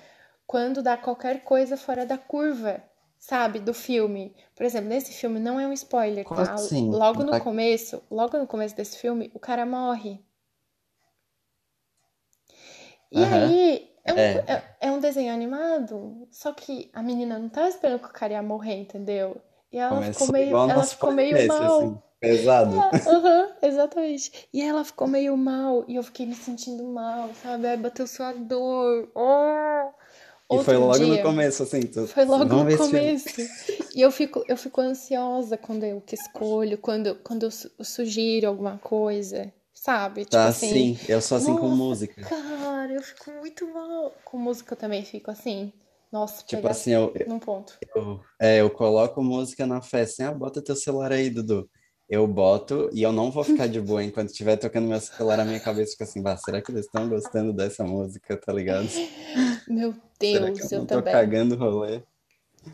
quando 0.47 0.83
dá 0.83 0.97
qualquer 0.97 1.43
coisa 1.43 1.77
fora 1.77 2.07
da 2.07 2.17
curva, 2.19 2.83
sabe, 3.19 3.59
do 3.59 3.75
filme. 3.75 4.35
Por 4.55 4.65
exemplo, 4.65 4.89
nesse 4.89 5.13
filme 5.13 5.41
não 5.41 5.59
é 5.59 5.67
um 5.67 5.73
spoiler, 5.73 6.25
tá? 6.27 6.53
assim? 6.55 6.91
Logo 6.91 7.25
no 7.25 7.31
Tá- 7.33 7.41
começo, 7.41 8.03
logo 8.11 8.39
no 8.39 8.47
começo 8.47 8.77
desse 8.77 8.99
filme, 8.99 9.31
o 9.35 9.39
cara 9.41 9.67
morre. 9.67 10.21
E 13.11 13.23
Aham. 13.23 13.47
aí, 13.47 13.91
é 14.05 14.13
um, 14.13 14.19
É, 14.19 14.33
é, 14.53 14.63
é 14.83 14.91
um 14.91 15.01
desenho 15.01 15.33
animado, 15.33 16.29
só 16.31 16.53
que 16.53 16.91
a 16.93 17.03
menina 17.03 17.39
não 17.39 17.49
tava 17.49 17.69
esperando 17.69 18.01
que 18.01 18.09
o 18.09 18.13
cara 18.13 18.33
ia 18.35 18.43
morrer, 18.43 18.75
entendeu? 18.75 19.41
E 19.75 19.79
ela 19.79 20.03
ficou 20.03 20.29
começou 20.29 20.33
meio, 20.33 20.57
ela 20.71 20.87
ficou 20.87 21.11
meio 21.13 21.37
podcast, 21.37 21.65
assim, 21.65 21.89
mal. 21.91 22.03
pesado. 22.21 22.77
É, 22.77 23.11
Aham, 23.11 23.49
exatamente. 23.63 24.49
E 24.53 24.63
ela 24.63 24.85
ficou 24.85 25.07
meio 25.09 25.37
mal, 25.37 25.85
e 25.89 25.97
eu 25.97 26.03
fiquei 26.03 26.27
me 26.27 26.35
sentindo 26.35 26.85
mal, 26.85 27.29
sabe? 27.43 27.67
Aí 27.67 27.77
bateu 27.77 28.07
sua 28.07 28.33
dor. 28.33 29.11
Oh! 29.15 29.91
E 30.51 30.59
foi 30.59 30.77
logo 30.77 30.99
no 30.99 31.09
dia, 31.09 31.23
começo, 31.23 31.63
assim, 31.63 31.81
tu... 31.83 32.07
foi 32.07 32.25
logo 32.25 32.45
Vamos 32.45 32.73
no 32.73 32.79
começo. 32.79 33.41
E 33.95 34.01
eu 34.01 34.11
fico, 34.11 34.45
eu 34.49 34.57
fico 34.57 34.81
ansiosa 34.81 35.57
quando 35.57 35.85
eu 35.85 36.01
que 36.01 36.15
escolho, 36.15 36.79
quando, 36.79 37.15
quando 37.17 37.45
eu 37.45 37.51
su- 37.51 37.71
sugiro 37.81 38.47
alguma 38.49 38.79
coisa, 38.79 39.53
sabe? 39.73 40.25
Tipo 40.25 40.31
Tá, 40.37 40.49
assim, 40.49 40.95
sim, 40.95 40.99
eu 41.09 41.21
sou 41.21 41.39
assim 41.39 41.55
com 41.57 41.69
música. 41.69 42.23
cara, 42.29 42.93
eu 42.93 43.03
fico 43.03 43.31
muito 43.33 43.67
mal. 43.69 44.13
Com 44.25 44.39
música 44.39 44.75
eu 44.75 44.79
também 44.79 45.05
fico 45.05 45.31
assim. 45.31 45.73
Nossa, 46.15 46.45
Tipo 46.47 46.69
assim, 46.69 46.93
eu, 46.93 47.13
num 47.27 47.41
ponto. 47.41 47.77
eu, 47.93 48.21
é, 48.41 48.61
eu 48.61 48.71
coloco 48.71 49.21
música 49.21 49.67
na 49.67 49.83
festa, 49.83 50.23
assim, 50.23 50.33
ah, 50.33 50.39
bota 50.39 50.63
teu 50.63 50.77
celular 50.77 51.11
aí, 51.11 51.29
Dudu. 51.29 51.69
Eu 52.09 52.25
boto 52.29 52.89
e 52.93 53.03
eu 53.03 53.13
não 53.13 53.33
vou 53.33 53.43
ficar 53.43 53.67
de 53.67 53.81
boa 53.81 54.05
enquanto 54.05 54.29
estiver 54.29 54.57
tocando 54.57 54.87
meu 54.87 55.01
celular, 55.01 55.41
a 55.41 55.45
minha 55.45 55.59
cabeça 55.59 55.91
fica 55.91 56.05
assim, 56.05 56.23
bah, 56.23 56.37
será 56.37 56.63
que 56.63 56.71
eles 56.71 56.87
estão 56.87 57.09
gostando 57.09 57.53
dessa 57.53 57.83
música, 57.83 58.37
tá 58.37 58.53
ligado? 58.53 58.87
Meu 59.67 59.93
Será 60.23 60.53
que 60.53 60.59
Deus, 60.59 60.71
eu 60.73 60.79
eu 60.79 60.87
tô 60.87 60.99
também. 60.99 61.13
cagando 61.13 61.57
rolê? 61.57 62.01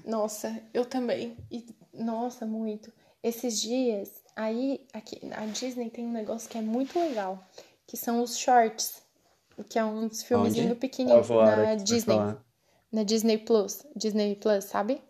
Nossa, 0.05 0.63
eu 0.75 0.85
também. 0.85 1.35
E, 1.51 1.65
nossa, 1.95 2.45
muito. 2.45 2.93
Esses 3.23 3.59
dias, 3.59 4.23
aí, 4.37 4.87
aqui, 4.93 5.19
a 5.33 5.47
Disney 5.47 5.89
tem 5.89 6.05
um 6.05 6.13
negócio 6.13 6.47
que 6.49 6.59
é 6.59 6.63
muito 6.63 6.99
legal, 6.99 7.43
que 7.87 7.97
são 7.97 8.23
os 8.23 8.37
shorts, 8.37 9.03
que 9.71 9.79
é 9.79 9.85
uns 9.85 10.23
filmezinho 10.23 10.73
Onde? 10.73 10.81
pequenininho 10.81 11.25
Qual 11.25 11.39
hora 11.39 11.57
na 11.57 11.75
Disney, 11.77 12.01
falar? 12.01 12.50
Na 12.93 13.03
Disney 13.05 13.39
Plus, 13.39 13.85
Disney 13.97 14.37
Plus, 14.37 14.65
sabe? 14.67 15.03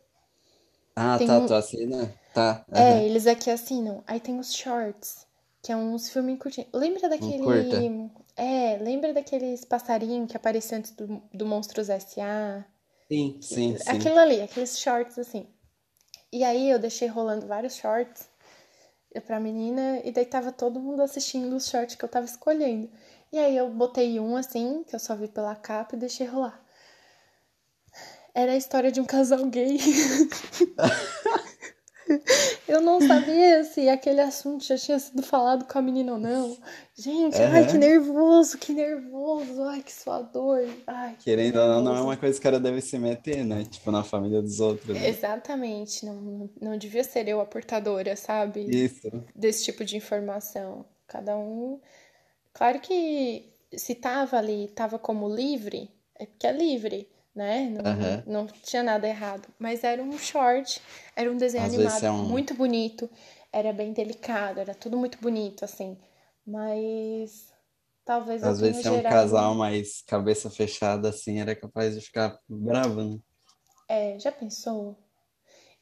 Ah, 0.94 1.18
Tem 1.18 1.26
tá, 1.26 1.40
um, 1.40 1.46
tu 1.46 1.52
assina? 1.54 2.16
Tá, 2.32 2.64
é, 2.74 3.04
aham. 3.04 3.04
eles 3.04 3.26
aqui 3.26 3.50
assinam. 3.50 4.02
Aí 4.06 4.20
tem 4.20 4.38
os 4.38 4.54
shorts, 4.54 5.26
que 5.62 5.72
é 5.72 5.76
uns 5.76 6.10
filminhos 6.10 6.40
curtinhos. 6.40 6.70
Lembra 6.72 7.08
Um 7.20 7.34
daquele, 7.36 8.10
é, 8.36 8.76
lembra 8.78 9.12
daqueles 9.12 9.64
passarinhos 9.64 10.30
que 10.30 10.36
apareciam 10.36 10.78
antes 10.78 10.92
do, 10.92 11.22
do 11.32 11.46
Monstros 11.46 11.88
S.A.? 11.88 12.64
Sim, 13.10 13.42
sim, 13.42 13.76
sim. 13.76 14.10
Aquilo 14.10 14.18
ali, 14.18 14.40
aqueles 14.40 14.78
shorts 14.78 15.18
assim. 15.18 15.46
E 16.32 16.44
aí 16.44 16.70
eu 16.70 16.78
deixei 16.78 17.08
rolando 17.08 17.46
vários 17.46 17.76
shorts 17.76 18.28
pra 19.26 19.40
menina, 19.40 20.00
e 20.04 20.12
daí 20.12 20.26
tava 20.26 20.52
todo 20.52 20.80
mundo 20.80 21.02
assistindo 21.02 21.54
os 21.56 21.68
shorts 21.68 21.96
que 21.96 22.04
eu 22.04 22.08
tava 22.08 22.26
escolhendo. 22.26 22.90
E 23.32 23.38
aí 23.38 23.56
eu 23.56 23.68
botei 23.70 24.18
um 24.20 24.36
assim, 24.36 24.84
que 24.84 24.94
eu 24.96 25.00
só 25.00 25.14
vi 25.16 25.28
pela 25.28 25.54
capa, 25.56 25.96
e 25.96 25.98
deixei 25.98 26.26
rolar. 26.26 26.60
Era 28.34 28.52
a 28.52 28.56
história 28.56 28.92
de 28.92 29.00
um 29.00 29.04
casal 29.04 29.44
gay. 29.46 29.78
Eu 32.66 32.80
não 32.80 33.00
sabia 33.00 33.62
se 33.64 33.88
aquele 33.88 34.20
assunto 34.20 34.64
já 34.64 34.76
tinha 34.76 34.98
sido 34.98 35.22
falado 35.22 35.64
com 35.64 35.78
a 35.78 35.82
menina 35.82 36.12
ou 36.12 36.18
não. 36.18 36.56
Gente, 36.94 37.36
ai, 37.40 37.66
que 37.66 37.78
nervoso, 37.78 38.58
que 38.58 38.72
nervoso, 38.72 39.62
ai, 39.62 39.82
que 39.82 39.92
suador, 39.92 40.66
ai, 40.86 41.14
que 41.16 41.24
Querendo 41.24 41.56
ou 41.60 41.66
não, 41.68 41.74
não 41.74 41.80
é 41.80 41.84
nervoso. 41.84 42.04
uma 42.04 42.16
coisa 42.16 42.34
que 42.34 42.40
o 42.40 42.42
cara 42.42 42.58
deve 42.58 42.80
se 42.80 42.98
meter, 42.98 43.44
né? 43.44 43.64
Tipo, 43.64 43.90
na 43.90 44.02
família 44.02 44.42
dos 44.42 44.60
outros, 44.60 44.96
né? 44.96 45.08
Exatamente, 45.08 46.04
não, 46.04 46.14
não, 46.14 46.50
não 46.60 46.78
devia 46.78 47.04
ser 47.04 47.28
eu 47.28 47.40
a 47.40 47.46
portadora, 47.46 48.16
sabe? 48.16 48.64
Isso. 48.68 49.08
Desse 49.34 49.64
tipo 49.64 49.84
de 49.84 49.96
informação. 49.96 50.84
Cada 51.06 51.36
um. 51.36 51.80
Claro 52.52 52.80
que 52.80 53.52
se 53.76 53.94
tava 53.94 54.36
ali, 54.36 54.68
tava 54.68 54.98
como 54.98 55.32
livre, 55.32 55.90
é 56.18 56.26
porque 56.26 56.46
é 56.46 56.52
livre, 56.52 57.08
né? 57.34 57.68
Não, 57.70 57.84
Aham. 57.84 58.22
não 58.26 58.46
tinha 58.46 58.82
nada 58.82 59.08
errado. 59.08 59.48
Mas 59.58 59.84
era 59.84 60.02
um 60.02 60.18
short, 60.18 60.80
era 61.16 61.30
um 61.30 61.36
desenho 61.36 61.64
Às 61.64 61.72
animado 61.74 62.06
é 62.06 62.10
um. 62.10 62.26
muito 62.28 62.54
bonito, 62.54 63.08
era 63.52 63.72
bem 63.72 63.92
delicado, 63.92 64.60
era 64.60 64.74
tudo 64.74 64.96
muito 64.96 65.18
bonito, 65.20 65.64
assim. 65.64 65.96
Mas 66.46 67.52
talvez 68.04 68.44
eu 68.44 68.52
Às 68.52 68.60
vezes, 68.60 68.82
se 68.82 68.86
é 68.88 68.90
um 68.90 69.02
casal 69.02 69.54
mais 69.54 70.02
cabeça 70.06 70.50
fechada, 70.50 71.08
assim, 71.08 71.38
era 71.40 71.54
capaz 71.56 71.94
de 71.94 72.00
ficar 72.00 72.38
bravo, 72.48 73.02
né? 73.16 73.18
É, 73.88 74.18
já 74.18 74.32
pensou? 74.32 74.96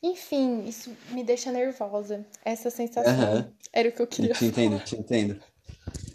Enfim, 0.03 0.65
isso 0.67 0.97
me 1.13 1.25
deixa 1.25 1.53
nervosa. 1.53 2.27
Essa 2.45 2.71
sensação 2.71 3.29
Aham. 3.31 3.53
era 3.73 3.89
o 3.89 3.93
que 3.93 4.03
eu 4.03 4.07
Eu 4.19 4.29
queria 4.29 4.31
te 4.31 4.45
entendo, 4.45 4.81
te 4.83 4.97
entendo. 4.97 5.41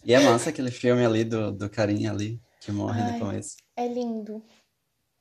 E 0.05 0.14
é 0.14 0.19
massa 0.19 0.49
aquele 0.51 0.72
filme 0.72 1.05
ali 1.05 1.23
do, 1.26 1.51
do 1.53 1.69
carinha 1.69 2.11
ali, 2.11 2.41
que 2.60 2.72
morre 2.72 3.03
no 3.03 3.14
Ai, 3.14 3.18
começo. 3.18 3.57
é 3.76 3.88
lindo. 3.88 4.43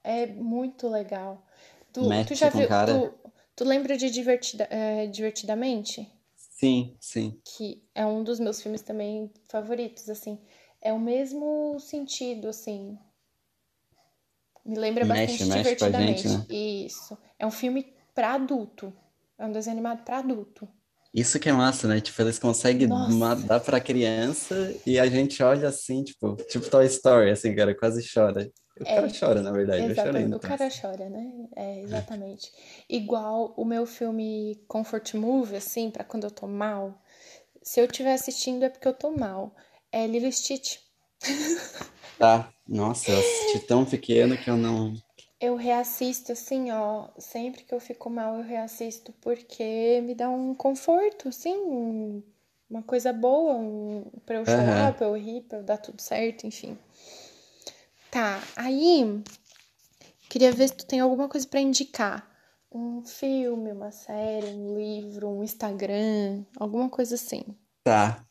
É 0.05 0.27
muito 0.27 0.89
legal. 0.89 1.45
Tu, 1.93 2.03
tu 2.27 2.35
já 2.35 2.49
viu. 2.49 2.69
cara. 2.69 2.93
Tu, 2.99 3.15
tu 3.57 3.65
lembra 3.65 3.97
de 3.97 4.11
Divertida, 4.11 4.67
é, 4.71 5.07
Divertidamente? 5.07 6.11
Sim, 6.37 6.97
sim. 7.01 7.41
Que 7.45 7.83
é 7.95 8.07
um 8.07 8.23
dos 8.23 8.39
meus 8.39 8.63
filmes 8.63 8.83
também 8.83 9.31
favoritos, 9.49 10.09
assim. 10.09 10.39
É 10.81 10.93
o 10.93 10.99
mesmo 10.99 11.79
sentido, 11.81 12.49
assim. 12.49 12.99
Me 14.65 14.79
lembra 14.79 15.05
Mexe, 15.05 15.45
bastante 15.45 15.45
mexe 15.45 15.85
a 15.85 15.91
gente, 15.91 16.23
Divertidamente. 16.23 16.29
né? 16.29 16.47
Isso. 16.49 17.19
É 17.39 17.47
um 17.47 17.51
filme 17.51 17.93
pra 18.15 18.35
adulto. 18.35 18.93
É 19.37 19.45
um 19.45 19.53
desenho 19.53 19.75
animado 19.75 20.05
pra 20.05 20.19
adulto. 20.19 20.69
Isso 21.15 21.39
que 21.39 21.49
é 21.49 21.53
massa, 21.53 21.87
né? 21.87 22.01
Tipo, 22.01 22.23
eles 22.23 22.39
conseguem 22.39 22.89
Nossa, 22.89 23.47
dar 23.47 23.61
pra 23.61 23.81
criança 23.81 24.75
e 24.87 24.99
a 24.99 25.07
gente 25.07 25.43
olha 25.43 25.69
assim, 25.69 26.03
tipo, 26.03 26.37
tipo 26.49 26.69
Toy 26.71 26.87
Story, 26.87 27.31
assim, 27.31 27.55
cara, 27.55 27.75
quase 27.75 28.03
chora. 28.13 28.51
O 28.81 28.85
cara 28.85 29.07
é. 29.07 29.11
chora, 29.11 29.43
na 29.43 29.53
verdade, 29.53 29.87
eu 29.87 29.95
chorei 29.95 30.25
Exatamente. 30.25 30.31
no 30.31 30.37
O 30.37 30.41
cara 30.41 30.57
troço. 30.57 30.81
chora, 30.81 31.11
né? 31.11 31.49
É, 31.55 31.83
exatamente. 31.83 32.51
Igual 32.89 33.53
o 33.57 33.65
meu 33.65 33.85
filme 33.85 34.59
Comfort 34.67 35.15
Movie, 35.15 35.57
assim, 35.57 35.91
pra 35.91 36.03
quando 36.03 36.25
eu 36.25 36.31
tô 36.31 36.47
mal. 36.47 36.99
Se 37.63 37.81
eu 37.81 37.85
estiver 37.85 38.15
assistindo 38.15 38.65
é 38.65 38.71
porque 38.71 38.89
eu 38.89 38.95
tô 38.95 39.11
mal. 39.11 39.55
É 39.93 40.07
Lilo 40.07 40.33
Stitch. 40.33 40.79
Tá, 42.19 42.53
nossa, 42.67 43.11
eu 43.11 43.19
assisti 43.19 43.67
tão 43.67 43.85
pequeno 43.85 44.37
que 44.37 44.49
eu 44.49 44.57
não. 44.57 44.95
Eu 45.43 45.57
reassisto, 45.57 46.31
assim, 46.31 46.71
ó. 46.71 47.09
Sempre 47.19 47.65
que 47.65 47.75
eu 47.75 47.81
fico 47.81 48.09
mal, 48.09 48.37
eu 48.37 48.45
reassisto 48.45 49.13
porque 49.21 50.01
me 50.03 50.15
dá 50.15 50.31
um 50.31 50.55
conforto, 50.55 51.29
assim, 51.29 51.53
um- 51.57 52.23
uma 52.71 52.81
coisa 52.83 53.13
boa, 53.13 53.55
um, 53.57 54.05
pra 54.25 54.37
eu 54.37 54.47
chorar, 54.47 54.91
Aham. 54.91 54.93
pra 54.93 55.07
eu 55.09 55.15
rir, 55.15 55.41
pra 55.43 55.59
eu 55.59 55.65
dar 55.65 55.79
tudo 55.79 56.01
certo, 56.01 56.47
enfim. 56.47 56.79
Tá, 58.09 58.41
aí 58.55 59.21
queria 60.29 60.53
ver 60.53 60.69
se 60.69 60.77
tu 60.77 60.87
tem 60.87 61.01
alguma 61.01 61.29
coisa 61.29 61.47
pra 61.47 61.61
indicar. 61.61 62.31
Um 62.71 63.05
filme, 63.05 63.73
uma 63.73 63.91
série, 63.91 64.47
um 64.47 64.79
livro, 64.79 65.29
um 65.29 65.43
Instagram, 65.43 66.45
alguma 66.57 66.89
coisa 66.89 67.17
assim. 67.17 67.43
Tá. 67.85 68.25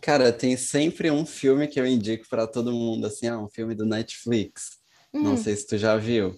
Cara, 0.00 0.32
tem 0.32 0.56
sempre 0.56 1.10
um 1.10 1.26
filme 1.26 1.68
que 1.68 1.78
eu 1.78 1.86
indico 1.86 2.26
pra 2.28 2.46
todo 2.46 2.72
mundo, 2.72 3.06
assim, 3.06 3.28
ah, 3.28 3.38
um 3.38 3.48
filme 3.48 3.74
do 3.74 3.84
Netflix. 3.84 4.79
Não 5.20 5.36
Hum, 5.36 5.36
sei 5.36 5.56
se 5.56 5.66
tu 5.66 5.78
já 5.78 5.96
viu. 5.96 6.34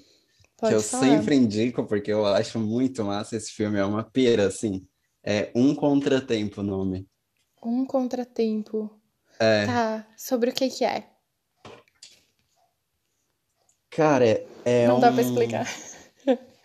Que 0.63 0.73
pode 0.73 0.75
eu 0.75 0.83
falar. 0.85 1.25
sempre 1.25 1.37
indico 1.37 1.87
porque 1.87 2.13
eu 2.13 2.27
acho 2.27 2.59
muito 2.61 3.05
massa 3.05 3.37
esse 3.37 3.53
filme, 3.53 3.79
é 3.79 3.85
uma 3.85 4.05
pira, 4.05 4.47
assim. 4.49 4.87
É 5.25 5.53
Um 5.55 5.75
Contratempo 5.75 6.61
o 6.63 6.65
nome. 6.65 7.09
Um 7.63 7.87
contratempo. 7.87 8.91
É, 9.41 9.67
Tá, 9.67 10.07
sobre 10.17 10.51
o 10.51 10.55
que 10.55 10.71
que 10.71 10.85
é? 10.85 11.09
cara, 13.91 14.27
é, 14.27 14.47
é 14.65 14.91
Não 14.91 15.01
dá 15.01 15.11
pra 15.11 15.23
um. 15.23 15.23
explicar. 15.23 15.67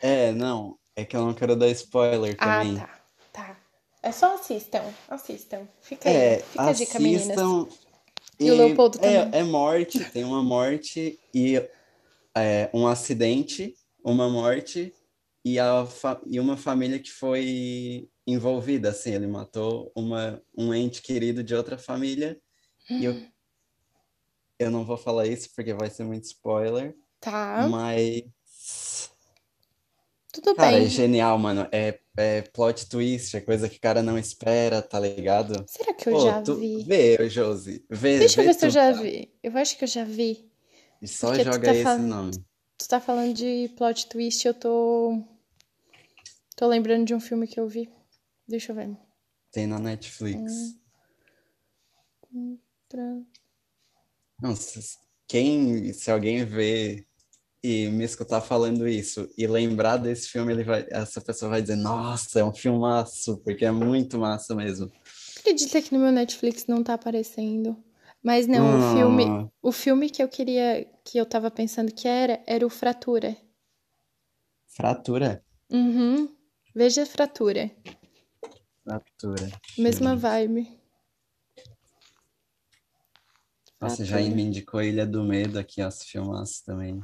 É, 0.01 0.31
não, 0.33 0.79
é 0.95 1.05
que 1.05 1.15
eu 1.15 1.25
não 1.25 1.33
quero 1.35 1.55
dar 1.55 1.69
spoiler 1.69 2.39
Ah, 2.39 2.65
também. 2.65 2.77
tá, 2.77 2.89
tá. 3.31 3.57
É 4.01 4.11
só 4.11 4.35
assistam, 4.35 4.83
assistam. 5.09 5.67
Fica 5.81 6.09
aí, 6.09 6.31
É, 6.31 6.39
fica 6.51 6.71
a 6.71 6.73
dica, 6.73 6.99
meninas. 6.99 7.41
assistam. 7.41 7.67
E 8.43 8.51
o 8.51 8.55
E 8.55 8.55
Leopoldo 8.55 8.99
também. 8.99 9.33
é, 9.33 9.39
é 9.39 9.43
morte, 9.43 10.05
tem 10.05 10.23
uma 10.23 10.43
morte 10.43 11.19
e 11.33 11.57
é, 12.41 12.69
um 12.73 12.87
acidente, 12.87 13.75
uma 14.03 14.29
morte 14.29 14.93
e, 15.43 15.59
a 15.59 15.87
e 16.25 16.39
uma 16.39 16.57
família 16.57 16.99
que 16.99 17.11
foi 17.11 18.09
envolvida, 18.25 18.89
assim, 18.89 19.13
ele 19.13 19.27
matou 19.27 19.91
uma, 19.95 20.41
um 20.57 20.73
ente 20.73 21.01
querido 21.01 21.43
de 21.43 21.55
outra 21.55 21.77
família 21.77 22.39
e 22.89 23.05
eu, 23.05 23.21
eu 24.59 24.69
não 24.71 24.83
vou 24.83 24.97
falar 24.97 25.27
isso 25.27 25.49
porque 25.55 25.73
vai 25.73 25.89
ser 25.89 26.03
muito 26.03 26.25
spoiler, 26.25 26.95
Tá, 27.19 27.67
mas, 27.69 28.23
tudo 30.31 30.55
cara, 30.55 30.77
é 30.77 30.79
bem. 30.81 30.89
genial, 30.89 31.37
mano, 31.37 31.67
é, 31.71 31.99
é 32.17 32.41
plot 32.41 32.87
twist, 32.89 33.35
é 33.37 33.41
coisa 33.41 33.69
que 33.69 33.77
o 33.77 33.81
cara 33.81 34.03
não 34.03 34.17
espera, 34.17 34.81
tá 34.81 34.99
ligado? 34.99 35.65
Será 35.67 35.93
que 35.93 36.09
eu 36.09 36.13
Pô, 36.13 36.23
já 36.23 36.41
tu 36.41 36.55
vi? 36.55 36.83
vê, 36.83 37.29
Josi, 37.29 37.85
vê, 37.89 38.19
Deixa 38.19 38.39
eu 38.41 38.45
vê 38.45 38.49
ver 38.51 38.53
se 38.53 38.65
eu 38.65 38.69
tu, 38.69 38.73
já 38.73 38.91
tá? 38.91 39.01
vi. 39.01 39.33
Eu 39.41 39.57
acho 39.57 39.77
que 39.77 39.83
eu 39.83 39.87
já 39.87 40.03
vi. 40.03 40.51
E 41.01 41.07
só 41.07 41.27
Porque 41.29 41.43
joga 41.43 41.59
tá 41.59 41.71
esse 41.73 41.83
falando, 41.83 42.07
nome. 42.07 42.31
tu 42.77 42.87
tá 42.87 42.99
falando 42.99 43.33
de 43.33 43.69
plot 43.77 44.07
twist, 44.07 44.45
eu 44.47 44.53
tô, 44.53 45.21
tô 46.55 46.67
lembrando 46.67 47.05
de 47.05 47.13
um 47.13 47.19
filme 47.19 47.47
que 47.47 47.59
eu 47.59 47.67
vi. 47.67 47.89
Deixa 48.47 48.71
eu 48.71 48.75
ver. 48.75 48.97
Tem 49.51 49.67
na 49.67 49.79
Netflix. 49.79 50.75
Tra- 52.89 53.21
Não, 54.41 54.55
se, 54.55 54.79
quem, 55.27 55.91
se 55.93 56.09
alguém 56.11 56.45
ver 56.45 57.05
e 57.63 57.89
me 57.89 58.03
escutar 58.03 58.39
falando 58.41 58.87
isso 58.87 59.27
e 59.37 59.45
lembrar 59.47 59.97
desse 59.97 60.29
filme, 60.29 60.53
ele 60.53 60.63
vai, 60.63 60.85
essa 60.89 61.19
pessoa 61.19 61.49
vai 61.49 61.61
dizer, 61.61 61.75
nossa, 61.75 62.39
é 62.39 62.43
um 62.45 62.53
filmaço, 62.53 63.37
porque 63.43 63.65
é 63.65 63.71
muito 63.71 64.17
massa 64.19 64.55
mesmo. 64.55 64.91
Acredita 65.39 65.81
que 65.81 65.93
no 65.93 65.99
meu 65.99 66.11
Netflix 66.11 66.65
não 66.67 66.83
tá 66.83 66.93
aparecendo. 66.93 67.75
Mas 68.23 68.47
não, 68.47 68.77
o 68.77 68.93
filme, 68.93 69.25
Ah, 69.25 69.47
o 69.61 69.71
filme 69.71 70.09
que 70.09 70.21
eu 70.21 70.27
queria, 70.27 70.85
que 71.05 71.17
eu 71.17 71.25
tava 71.25 71.49
pensando 71.49 71.91
que 71.93 72.07
era, 72.07 72.41
era 72.45 72.65
o 72.65 72.69
Fratura. 72.69 73.35
fratura. 74.67 75.43
Uhum. 75.71 76.29
Veja 76.75 77.05
Fratura. 77.05 77.71
Fratura. 78.83 79.49
Mesma 79.77 80.15
vibe. 80.15 80.77
Nossa, 83.79 84.03
já 84.03 84.17
me 84.17 84.41
indicou 84.43 84.81
Ilha 84.81 85.05
do 85.05 85.23
Medo 85.23 85.59
aqui, 85.59 85.81
ó, 85.83 85.87
esse 85.87 86.05
filmaço 86.05 86.65
também. 86.65 86.99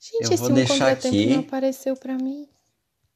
Gente, 0.00 0.24
Eu 0.24 0.30
esse 0.30 0.38
vou 0.38 0.50
Um 0.50 0.54
deixar 0.54 0.74
Contratempo 0.78 1.16
não 1.30 1.38
aqui, 1.38 1.46
apareceu 1.46 1.96
pra 1.96 2.16
mim. 2.16 2.48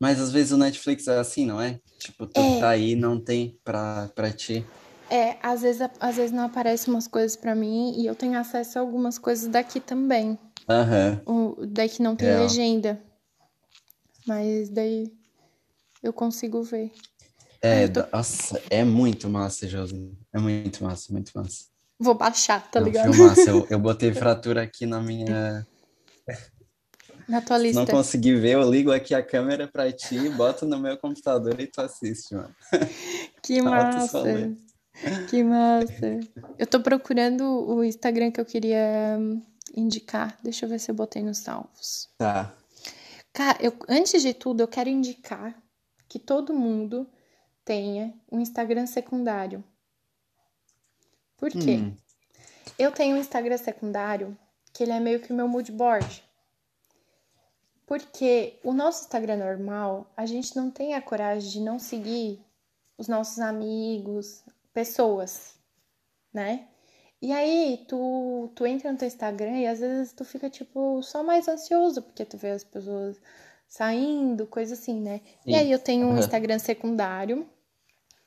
mas 0.00 0.20
às 0.20 0.32
vezes 0.32 0.52
o 0.52 0.56
Netflix 0.56 1.06
é 1.08 1.18
assim, 1.18 1.46
não 1.46 1.60
é? 1.60 1.80
Tipo, 1.98 2.26
tu 2.26 2.40
É, 2.40 2.60
tá 2.60 2.70
aí, 2.70 2.94
não 2.96 3.20
tem 3.20 3.58
pra, 3.64 4.08
pra 4.14 4.32
ti. 4.32 4.64
É, 5.12 5.38
às 5.42 5.60
vezes, 5.60 5.86
às 6.00 6.16
vezes 6.16 6.32
não 6.32 6.44
aparecem 6.44 6.92
umas 6.92 7.06
coisas 7.06 7.36
pra 7.36 7.54
mim 7.54 8.00
e 8.00 8.06
eu 8.06 8.14
tenho 8.14 8.38
acesso 8.38 8.78
a 8.78 8.80
algumas 8.80 9.18
coisas 9.18 9.46
daqui 9.46 9.78
também. 9.78 10.38
Aham, 10.66 11.20
O, 11.26 11.66
daí 11.66 11.86
que 11.90 12.02
não 12.02 12.16
tem 12.16 12.28
real. 12.28 12.42
legenda. 12.44 12.98
Mas 14.26 14.70
daí 14.70 15.12
eu 16.02 16.14
consigo 16.14 16.62
ver. 16.62 16.90
É, 17.60 17.88
tô. 17.88 18.00
nossa, 18.10 18.62
é 18.70 18.82
muito 18.84 19.28
massa, 19.28 19.68
Josi. 19.68 20.16
É 20.32 20.38
muito 20.38 20.82
massa, 20.82 21.12
muito 21.12 21.30
massa. 21.34 21.66
Vou 21.98 22.14
baixar, 22.14 22.70
tá 22.70 22.80
É 22.80 22.82
um 22.82 22.86
ligado? 22.86 23.12
filmaço. 23.12 23.50
Eu, 23.50 23.66
eu 23.70 23.78
botei 23.78 24.14
fratura 24.14 24.62
aqui 24.62 24.86
na 24.86 24.98
minha. 24.98 25.66
Na 27.28 27.42
tua 27.42 27.58
Se 27.58 27.74
não 27.74 27.82
lista. 27.82 27.92
conseguir 27.92 28.36
ver, 28.40 28.54
eu 28.54 28.70
ligo 28.70 28.90
aqui 28.90 29.14
a 29.14 29.22
câmera 29.22 29.68
pra 29.68 29.92
ti, 29.92 30.28
boto 30.30 30.64
no 30.64 30.78
meu 30.78 30.96
computador 30.96 31.60
e 31.60 31.66
tu 31.66 31.82
assiste, 31.82 32.34
mano. 32.34 32.54
Que 33.42 33.60
massa. 33.62 34.22
Que 35.30 35.42
massa. 35.42 36.20
Eu 36.58 36.66
tô 36.66 36.80
procurando 36.80 37.44
o 37.44 37.82
Instagram 37.82 38.30
que 38.30 38.40
eu 38.40 38.44
queria 38.44 39.16
hum, 39.18 39.42
indicar. 39.74 40.38
Deixa 40.42 40.64
eu 40.64 40.68
ver 40.68 40.78
se 40.78 40.90
eu 40.90 40.94
botei 40.94 41.22
nos 41.22 41.38
salvos. 41.38 42.08
Tá. 42.18 42.54
Cara, 43.32 43.58
eu, 43.60 43.74
antes 43.88 44.22
de 44.22 44.34
tudo, 44.34 44.60
eu 44.60 44.68
quero 44.68 44.90
indicar 44.90 45.56
que 46.08 46.18
todo 46.18 46.52
mundo 46.52 47.08
tenha 47.64 48.12
um 48.30 48.40
Instagram 48.40 48.86
secundário. 48.86 49.64
Por 51.38 51.50
quê? 51.50 51.78
Hum, 51.78 51.96
Eu 52.78 52.92
tenho 52.92 53.16
um 53.16 53.20
Instagram 53.20 53.56
secundário 53.56 54.36
que 54.72 54.82
ele 54.82 54.92
é 54.92 55.00
meio 55.00 55.20
que 55.20 55.32
o 55.32 55.36
meu 55.36 55.48
mood 55.48 55.72
board. 55.72 56.22
Porque 57.86 58.58
o 58.62 58.72
nosso 58.72 59.02
Instagram 59.02 59.36
normal, 59.38 60.10
a 60.16 60.24
gente 60.24 60.54
não 60.56 60.70
tem 60.70 60.94
a 60.94 61.02
coragem 61.02 61.50
de 61.50 61.60
não 61.60 61.78
seguir 61.78 62.40
os 62.96 63.08
nossos 63.08 63.38
amigos, 63.38 64.42
pessoas, 64.72 65.54
né? 66.32 66.68
E 67.20 67.32
aí, 67.32 67.84
tu, 67.88 68.50
tu 68.54 68.66
entra 68.66 68.90
no 68.90 68.98
teu 68.98 69.06
Instagram 69.06 69.58
e 69.58 69.66
às 69.66 69.78
vezes 69.80 70.12
tu 70.12 70.24
fica, 70.24 70.50
tipo, 70.50 71.02
só 71.02 71.22
mais 71.22 71.46
ansioso, 71.46 72.02
porque 72.02 72.24
tu 72.24 72.36
vê 72.36 72.50
as 72.50 72.64
pessoas 72.64 73.20
saindo, 73.68 74.46
coisa 74.46 74.74
assim, 74.74 75.00
né? 75.00 75.20
E 75.46 75.54
aí 75.54 75.66
sim. 75.66 75.72
eu 75.72 75.78
tenho 75.78 76.08
um. 76.08 76.18
Instagram 76.18 76.58
secundário 76.58 77.48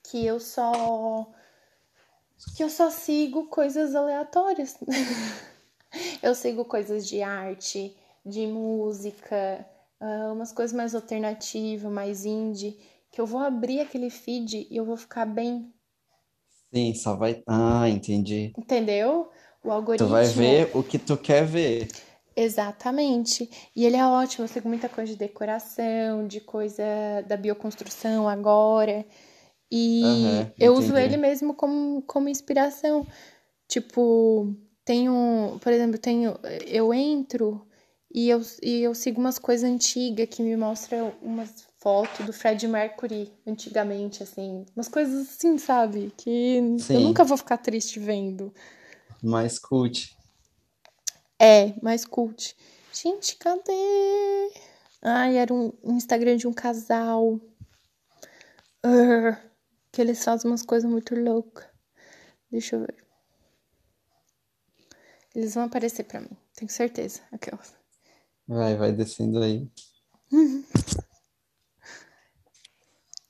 que 0.04 0.26
eu 0.26 0.40
só 0.40 1.32
que 2.56 2.64
eu 2.64 2.70
só 2.70 2.90
sigo 2.90 3.48
coisas 3.48 3.96
aleatórias. 3.96 4.78
Eu 6.22 6.36
sigo 6.36 6.66
coisas 6.66 7.08
de 7.08 7.22
arte, 7.22 7.96
de 8.26 8.46
música, 8.48 9.66
ah, 10.00 10.34
umas 10.34 10.52
coisas 10.52 10.76
mais 10.76 10.94
alternativas, 10.94 11.90
mais 11.90 12.26
indie, 12.26 12.78
que 13.10 13.22
eu 13.22 13.26
vou 13.26 13.40
abrir 13.40 13.80
aquele 13.80 14.10
feed 14.10 14.68
e 14.70 14.76
eu 14.76 14.84
vou 14.84 14.98
ficar 14.98 15.26
bem. 15.26 15.74
Sim, 16.76 16.94
só 16.94 17.16
vai. 17.16 17.42
Ah, 17.48 17.88
entendi. 17.88 18.52
Entendeu? 18.58 19.30
O 19.64 19.70
Tu 19.70 19.74
algoritmo. 19.74 20.10
vai 20.10 20.26
ver 20.26 20.70
o 20.76 20.84
que 20.84 21.00
tu 21.00 21.16
quer 21.16 21.46
ver. 21.46 21.88
Exatamente. 22.36 23.50
E 23.74 23.86
ele 23.86 23.96
é 23.96 24.06
ótimo, 24.06 24.44
eu 24.44 24.48
sei 24.50 24.62
com 24.62 24.68
muita 24.68 24.90
coisa 24.90 25.14
de 25.14 25.18
decoração, 25.18 26.28
de 26.28 26.42
coisa 26.42 26.84
da 27.28 27.38
bioconstrução 27.38 28.28
agora. 28.28 29.06
E 29.72 30.02
Aham, 30.04 30.52
eu 30.60 30.74
uso 30.74 30.98
ele 30.98 31.16
mesmo 31.16 31.54
como, 31.54 32.02
como 32.02 32.28
inspiração. 32.28 33.08
Tipo, 33.70 34.54
tenho, 34.84 35.58
por 35.62 35.72
exemplo, 35.72 35.98
tenho, 35.98 36.38
eu 36.68 36.94
entro 36.94 37.66
e 38.14 38.30
eu, 38.30 38.42
e 38.62 38.82
eu 38.82 38.94
sigo 38.94 39.20
umas 39.22 39.40
coisas 39.40 39.70
antigas 39.70 40.28
que 40.30 40.44
me 40.44 40.58
mostram 40.58 41.14
umas 41.22 41.66
fotos 41.86 42.26
do 42.26 42.34
Fred 42.34 42.68
Mercury 42.68 43.32
antigamente, 43.46 44.24
assim. 44.24 44.66
Umas 44.76 44.88
coisas 44.88 45.30
assim, 45.30 45.56
sabe? 45.60 46.12
Que 46.18 46.56
eu 46.90 47.00
nunca 47.00 47.24
Sim, 47.24 47.28
vou 47.28 47.38
ficar 47.38 47.58
triste 47.60 48.00
vendo. 48.00 48.52
mais 49.22 49.60
cult. 49.60 50.18
É, 51.38 51.80
mais 51.84 52.04
cult. 52.04 52.56
Gente, 52.92 53.36
cadê? 53.38 54.52
Ai, 55.00 55.38
era 55.38 55.54
um 55.54 55.72
um 55.84 55.96
Instagram 55.96 56.38
de 56.38 56.48
um 56.48 56.54
casal. 56.54 57.40
Que 59.92 60.02
eles 60.02 60.24
fazem 60.24 60.50
umas 60.50 60.64
coisas 60.64 60.90
muito 60.90 61.14
loucas. 61.14 61.68
Deixa 62.52 62.78
eu 62.78 62.80
ver. 62.80 62.96
Eles 65.36 65.54
vão 65.54 65.66
aparecer 65.66 66.06
pra 66.06 66.20
mim, 66.20 66.36
tenho 66.56 66.72
certeza. 66.72 67.22
Aquelas. 67.32 67.76
Vai, 68.48 68.76
vai 68.76 68.92
descendo 68.92 69.44
aí. 69.44 69.70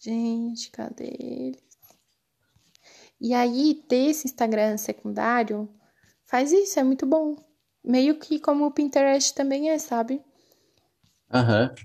Gente, 0.06 0.70
cadê 0.70 1.18
eles? 1.20 1.64
E 3.20 3.34
aí, 3.34 3.74
ter 3.90 4.10
esse 4.12 4.28
Instagram 4.28 4.78
secundário 4.78 5.68
faz 6.26 6.52
isso, 6.52 6.80
é 6.80 6.84
muito 6.84 7.06
bom. 7.08 7.36
Meio 7.84 8.20
que 8.20 8.40
como 8.40 8.68
o 8.68 8.72
Pinterest 8.72 9.34
também 9.34 9.72
é, 9.72 9.80
sabe? 9.80 10.24
Aham, 11.30 11.76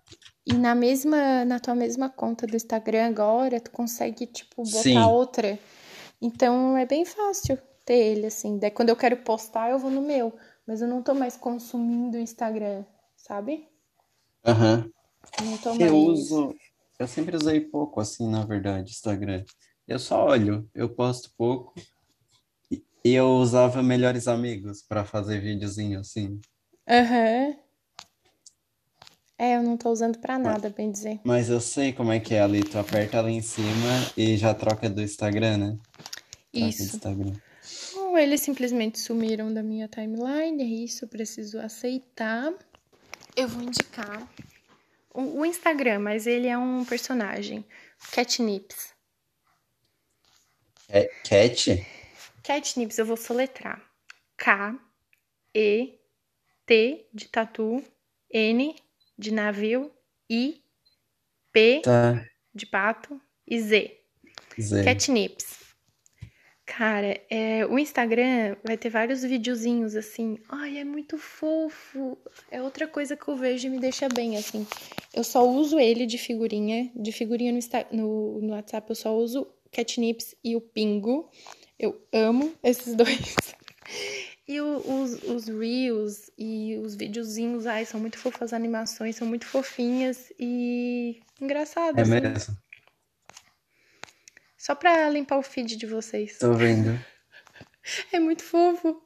E 0.46 0.52
na 0.52 0.74
mesma, 0.74 1.44
na 1.46 1.58
tua 1.58 1.74
mesma 1.74 2.10
conta 2.10 2.46
do 2.46 2.54
Instagram 2.56 3.06
agora, 3.06 3.58
tu 3.58 3.70
consegue, 3.70 4.26
tipo, 4.26 4.62
botar 4.62 4.82
Sim, 4.82 5.06
outra. 5.08 5.58
Então 6.20 6.76
é 6.76 6.86
bem 6.86 7.04
fácil 7.06 7.58
ter 7.86 7.94
ele, 7.94 8.26
assim. 8.26 8.58
Daí 8.58 8.70
quando 8.70 8.90
eu 8.90 8.96
quero 8.96 9.16
postar, 9.18 9.70
eu 9.70 9.78
vou 9.78 9.90
no 9.90 10.02
meu. 10.02 10.32
Mas 10.66 10.82
eu 10.82 10.88
não 10.88 11.02
tô 11.02 11.14
mais 11.14 11.36
consumindo 11.36 12.16
o 12.18 12.20
Instagram, 12.20 12.84
sabe? 13.16 13.68
aham. 14.44 14.90
Eu 15.40 15.44
não 15.46 15.58
tô 15.58 15.74
Eu 15.78 15.96
mais. 15.96 15.96
uso. 15.98 16.54
Eu 17.00 17.08
sempre 17.08 17.34
usei 17.34 17.60
pouco, 17.60 17.98
assim, 17.98 18.28
na 18.28 18.44
verdade, 18.44 18.90
Instagram. 18.90 19.42
Eu 19.88 19.98
só 19.98 20.26
olho, 20.26 20.68
eu 20.74 20.86
posto 20.86 21.30
pouco. 21.34 21.72
E 22.70 23.14
eu 23.14 23.26
usava 23.36 23.82
Melhores 23.82 24.28
Amigos 24.28 24.82
para 24.82 25.02
fazer 25.02 25.40
videozinho, 25.40 25.98
assim. 26.00 26.38
Aham. 26.86 27.56
É, 29.38 29.56
eu 29.56 29.62
não 29.62 29.78
tô 29.78 29.90
usando 29.90 30.18
pra 30.18 30.38
Ma- 30.38 30.50
nada, 30.50 30.68
bem 30.68 30.92
dizer. 30.92 31.18
Mas 31.24 31.48
eu 31.48 31.58
sei 31.58 31.94
como 31.94 32.12
é 32.12 32.20
que 32.20 32.34
é 32.34 32.42
ali. 32.42 32.62
Tu 32.62 32.78
aperta 32.78 33.18
ali 33.18 33.32
em 33.32 33.40
cima 33.40 34.12
e 34.14 34.36
já 34.36 34.52
troca 34.52 34.90
do 34.90 35.00
Instagram, 35.00 35.56
né? 35.56 35.78
Troca 36.52 36.68
de 36.68 36.68
Isso. 36.68 36.96
Instagram. 36.96 37.32
Ou 37.96 38.18
eles 38.18 38.42
simplesmente 38.42 38.98
sumiram 38.98 39.50
da 39.54 39.62
minha 39.62 39.88
timeline, 39.88 40.62
é 40.62 40.66
isso, 40.66 41.06
eu 41.06 41.08
preciso 41.08 41.58
aceitar. 41.60 42.52
Eu 43.34 43.48
vou 43.48 43.62
indicar 43.62 44.28
o, 45.12 45.40
o 45.40 45.46
Instagram, 45.46 46.00
mas 46.00 46.26
ele 46.26 46.46
é 46.46 46.56
um 46.56 46.84
personagem. 46.84 47.64
Catnips. 48.12 48.94
É 50.88 51.04
Cat? 51.28 51.86
Catnips, 52.42 52.98
eu 52.98 53.06
vou 53.06 53.16
soletrar. 53.16 53.80
K, 54.36 54.78
E, 55.54 55.98
T 56.66 57.06
de 57.12 57.28
tatu, 57.28 57.84
N 58.30 58.74
de 59.18 59.32
navio, 59.32 59.92
I, 60.28 60.64
P 61.52 61.82
Tá. 61.84 62.24
de 62.54 62.66
pato 62.66 63.20
e 63.46 63.60
Z. 63.60 64.00
Zé. 64.58 64.84
Catnips. 64.84 65.59
Cara, 66.76 67.20
é, 67.28 67.66
o 67.66 67.78
Instagram 67.78 68.56
vai 68.64 68.76
ter 68.76 68.90
vários 68.90 69.22
videozinhos 69.22 69.96
assim. 69.96 70.38
Ai, 70.48 70.78
é 70.78 70.84
muito 70.84 71.18
fofo. 71.18 72.16
É 72.50 72.62
outra 72.62 72.86
coisa 72.86 73.16
que 73.16 73.26
eu 73.28 73.36
vejo 73.36 73.66
e 73.66 73.70
me 73.70 73.80
deixa 73.80 74.08
bem, 74.08 74.36
assim. 74.36 74.64
Eu 75.12 75.24
só 75.24 75.46
uso 75.46 75.78
ele 75.80 76.06
de 76.06 76.16
figurinha. 76.16 76.88
De 76.94 77.10
figurinha 77.10 77.50
no, 77.50 77.58
Insta- 77.58 77.86
no, 77.90 78.40
no 78.40 78.52
WhatsApp, 78.52 78.88
eu 78.88 78.94
só 78.94 79.14
uso 79.16 79.48
Catnips 79.72 80.34
e 80.44 80.54
o 80.54 80.60
Pingo. 80.60 81.28
Eu 81.78 82.00
amo 82.12 82.52
esses 82.62 82.94
dois. 82.94 83.34
E 84.46 84.60
o- 84.60 85.02
os, 85.02 85.22
os 85.24 85.48
Reels 85.48 86.30
e 86.38 86.76
os 86.82 86.94
videozinhos, 86.94 87.66
ai, 87.66 87.84
são 87.84 87.98
muito 87.98 88.16
fofos. 88.16 88.42
As 88.42 88.52
animações 88.52 89.16
são 89.16 89.26
muito 89.26 89.44
fofinhas 89.44 90.32
e 90.38 91.20
É 91.40 91.44
engraçadas, 91.44 92.08
assim. 92.08 92.52
Só 94.60 94.74
pra 94.74 95.08
limpar 95.08 95.38
o 95.38 95.42
feed 95.42 95.74
de 95.74 95.86
vocês. 95.86 96.36
Tô 96.36 96.52
vendo. 96.52 97.02
É 98.12 98.20
muito 98.20 98.42
fofo. 98.44 99.00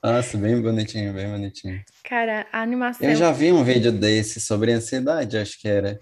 Nossa, 0.00 0.38
bem 0.38 0.62
bonitinho, 0.62 1.12
bem 1.12 1.28
bonitinho. 1.28 1.82
Cara, 2.04 2.46
a 2.52 2.58
Eu 2.58 2.62
animação. 2.62 3.14
já 3.16 3.32
vi 3.32 3.50
um 3.50 3.64
vídeo 3.64 3.90
desse 3.90 4.40
sobre 4.40 4.70
ansiedade, 4.70 5.36
acho 5.36 5.60
que 5.60 5.66
era. 5.66 5.98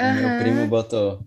O 0.00 0.04
meu 0.14 0.38
primo 0.38 0.66
botou. 0.68 1.22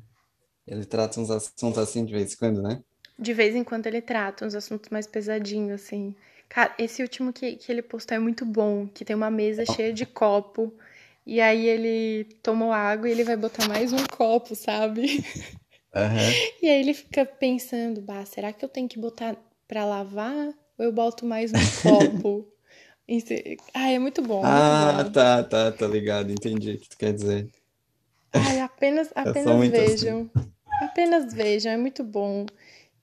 Ele 0.65 0.83
trata 0.85 1.19
uns 1.21 1.29
assuntos 1.29 1.77
assim 1.77 2.03
de 2.03 2.11
vez 2.13 2.33
em 2.33 2.35
quando, 2.35 2.63
né? 2.63 2.81
De 3.17 3.31
vez 3.31 3.55
em 3.55 3.63
quando 3.63 3.85
ele 3.85 4.01
trata 4.01 4.43
uns 4.43 4.55
assuntos 4.55 4.89
mais 4.89 5.05
pesadinhos, 5.05 5.83
assim. 5.83 6.15
Cara, 6.49 6.73
esse 6.79 7.03
último 7.03 7.31
que, 7.31 7.57
que 7.57 7.71
ele 7.71 7.83
postou 7.83 8.17
é 8.17 8.19
muito 8.19 8.43
bom, 8.43 8.87
que 8.87 9.05
tem 9.05 9.15
uma 9.15 9.29
mesa 9.29 9.63
cheia 9.67 9.93
de 9.93 10.07
copo. 10.07 10.73
E 11.27 11.39
aí 11.39 11.67
ele 11.67 12.23
tomou 12.41 12.71
água 12.73 13.07
e 13.07 13.11
ele 13.11 13.23
vai 13.23 13.37
botar 13.37 13.67
mais 13.67 13.93
um 13.93 14.03
copo, 14.07 14.55
sabe? 14.55 15.23
Aham. 15.93 16.31
E 16.61 16.69
aí 16.69 16.79
ele 16.81 16.93
fica 16.93 17.25
pensando, 17.25 18.01
bah, 18.01 18.25
será 18.25 18.53
que 18.53 18.63
eu 18.63 18.69
tenho 18.69 18.87
que 18.87 18.99
botar 18.99 19.35
pra 19.67 19.85
lavar? 19.85 20.47
Ou 20.77 20.85
eu 20.85 20.91
boto 20.91 21.25
mais 21.25 21.51
um 21.53 21.59
copo? 21.83 22.47
Ai, 23.73 23.95
é 23.95 23.99
muito 23.99 24.21
bom, 24.21 24.45
muito 24.45 24.75
Ah, 24.75 25.03
bom. 25.03 25.11
tá, 25.13 25.43
tá, 25.43 25.71
tô 25.71 25.87
ligado, 25.87 26.31
entendi 26.31 26.73
o 26.73 26.79
que 26.79 26.89
tu 26.89 26.97
quer 26.97 27.13
dizer. 27.13 27.49
Ai, 28.33 28.59
apenas, 28.59 29.11
sou 29.43 29.53
apenas 29.53 29.57
muito 29.57 29.79
assim. 29.81 30.05
vejam. 30.05 30.29
Apenas 30.81 31.33
vejam, 31.33 31.71
é 31.71 31.77
muito 31.77 32.03
bom. 32.03 32.45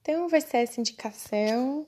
Então 0.00 0.28
vai 0.28 0.40
ser 0.40 0.58
essa 0.58 0.80
indicação. 0.80 1.86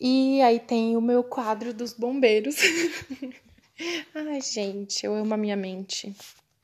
E 0.00 0.40
aí 0.42 0.60
tem 0.60 0.96
o 0.96 1.00
meu 1.00 1.22
quadro 1.24 1.72
dos 1.74 1.92
bombeiros. 1.92 2.56
Ai, 4.14 4.40
gente, 4.40 5.04
eu 5.06 5.14
amo 5.14 5.34
a 5.34 5.36
minha 5.36 5.56
mente. 5.56 6.14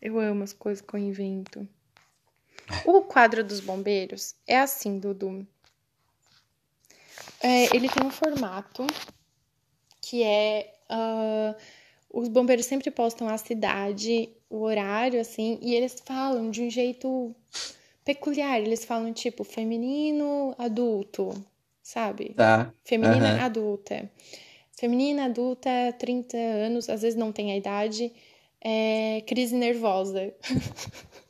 Eu 0.03 0.19
amo 0.19 0.45
as 0.45 0.53
coisas 0.53 0.83
que 0.85 0.95
eu 0.95 1.01
invento. 1.01 1.67
O 2.85 3.03
quadro 3.03 3.45
dos 3.45 3.61
bombeiros 3.61 4.35
é 4.47 4.59
assim, 4.59 4.99
Dudu. 4.99 5.47
É, 7.41 7.74
ele 7.77 7.89
tem 7.89 8.07
um 8.07 8.11
formato 8.11 8.86
que 10.01 10.23
é. 10.23 10.74
ah, 10.89 11.55
os 12.11 12.28
bombeiros 12.28 12.66
sempre 12.66 12.91
postam 12.91 13.28
a 13.28 13.36
cidade, 13.36 14.31
o 14.49 14.61
horário, 14.61 15.20
assim, 15.20 15.59
e 15.61 15.74
eles 15.74 15.97
falam 16.05 16.49
de 16.51 16.62
um 16.62 16.70
jeito 16.70 17.35
peculiar. 18.05 18.61
Eles 18.61 18.85
falam 18.85 19.12
tipo 19.12 19.43
feminino, 19.43 20.55
adulto, 20.57 21.35
sabe? 21.82 22.35
Tá. 22.35 22.73
Feminina 22.85 23.31
Aham. 23.31 23.45
adulta. 23.45 24.11
Feminina 24.78 25.24
adulta, 25.24 25.70
30 25.99 26.36
anos, 26.36 26.89
às 26.89 27.03
vezes 27.03 27.19
não 27.19 27.32
tem 27.32 27.53
a 27.53 27.57
idade, 27.57 28.12
é 28.61 29.23
crise 29.27 29.55
nervosa. 29.55 30.32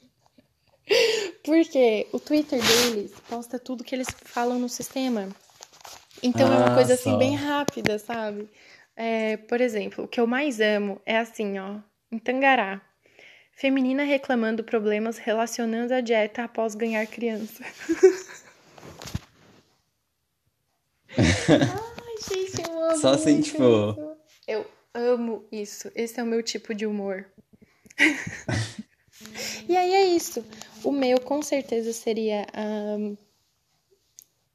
Porque 1.43 2.06
o 2.12 2.19
Twitter 2.20 2.61
deles 2.61 3.12
posta 3.28 3.59
tudo 3.59 3.85
que 3.85 3.94
eles 3.94 4.09
falam 4.24 4.59
no 4.59 4.69
sistema. 4.69 5.28
Então 6.23 6.47
é 6.52 6.56
uma 6.56 6.73
Ah, 6.73 6.74
coisa 6.74 6.94
assim 6.94 7.16
bem 7.19 7.36
só. 7.39 7.44
rápida, 7.44 7.98
sabe? 7.98 8.48
É, 8.97 9.36
por 9.36 9.61
exemplo, 9.61 10.05
o 10.05 10.09
que 10.09 10.20
eu 10.20 10.27
mais 10.27 10.61
amo 10.61 11.01
é 11.05 11.19
assim, 11.19 11.59
ó, 11.59 11.78
em 12.11 12.19
Tangará. 12.19 12.81
Feminina 13.52 14.02
reclamando 14.05 14.65
problemas 14.65 15.16
relacionando 15.19 15.93
a 15.94 16.01
dieta 16.01 16.43
após 16.44 16.74
ganhar 16.74 17.06
criança. 17.06 17.62
Ai, 21.16 22.16
gente, 22.28 22.62
eu 22.69 22.85
amo 22.85 22.97
Só 22.98 23.11
assim, 23.11 23.40
tipo. 23.40 23.62
isso. 23.62 24.16
Eu 24.47 24.66
amo 24.93 25.47
isso. 25.52 25.90
Esse 25.94 26.19
é 26.20 26.23
o 26.23 26.27
meu 26.27 26.43
tipo 26.43 26.74
de 26.74 26.86
humor. 26.86 27.27
E 29.69 29.77
aí 29.77 29.95
é 29.95 30.07
isso. 30.07 30.45
O 30.83 30.93
meu 30.93 31.21
com 31.21 31.43
certeza 31.43 31.93
seria 31.93 32.47
a 32.53 32.97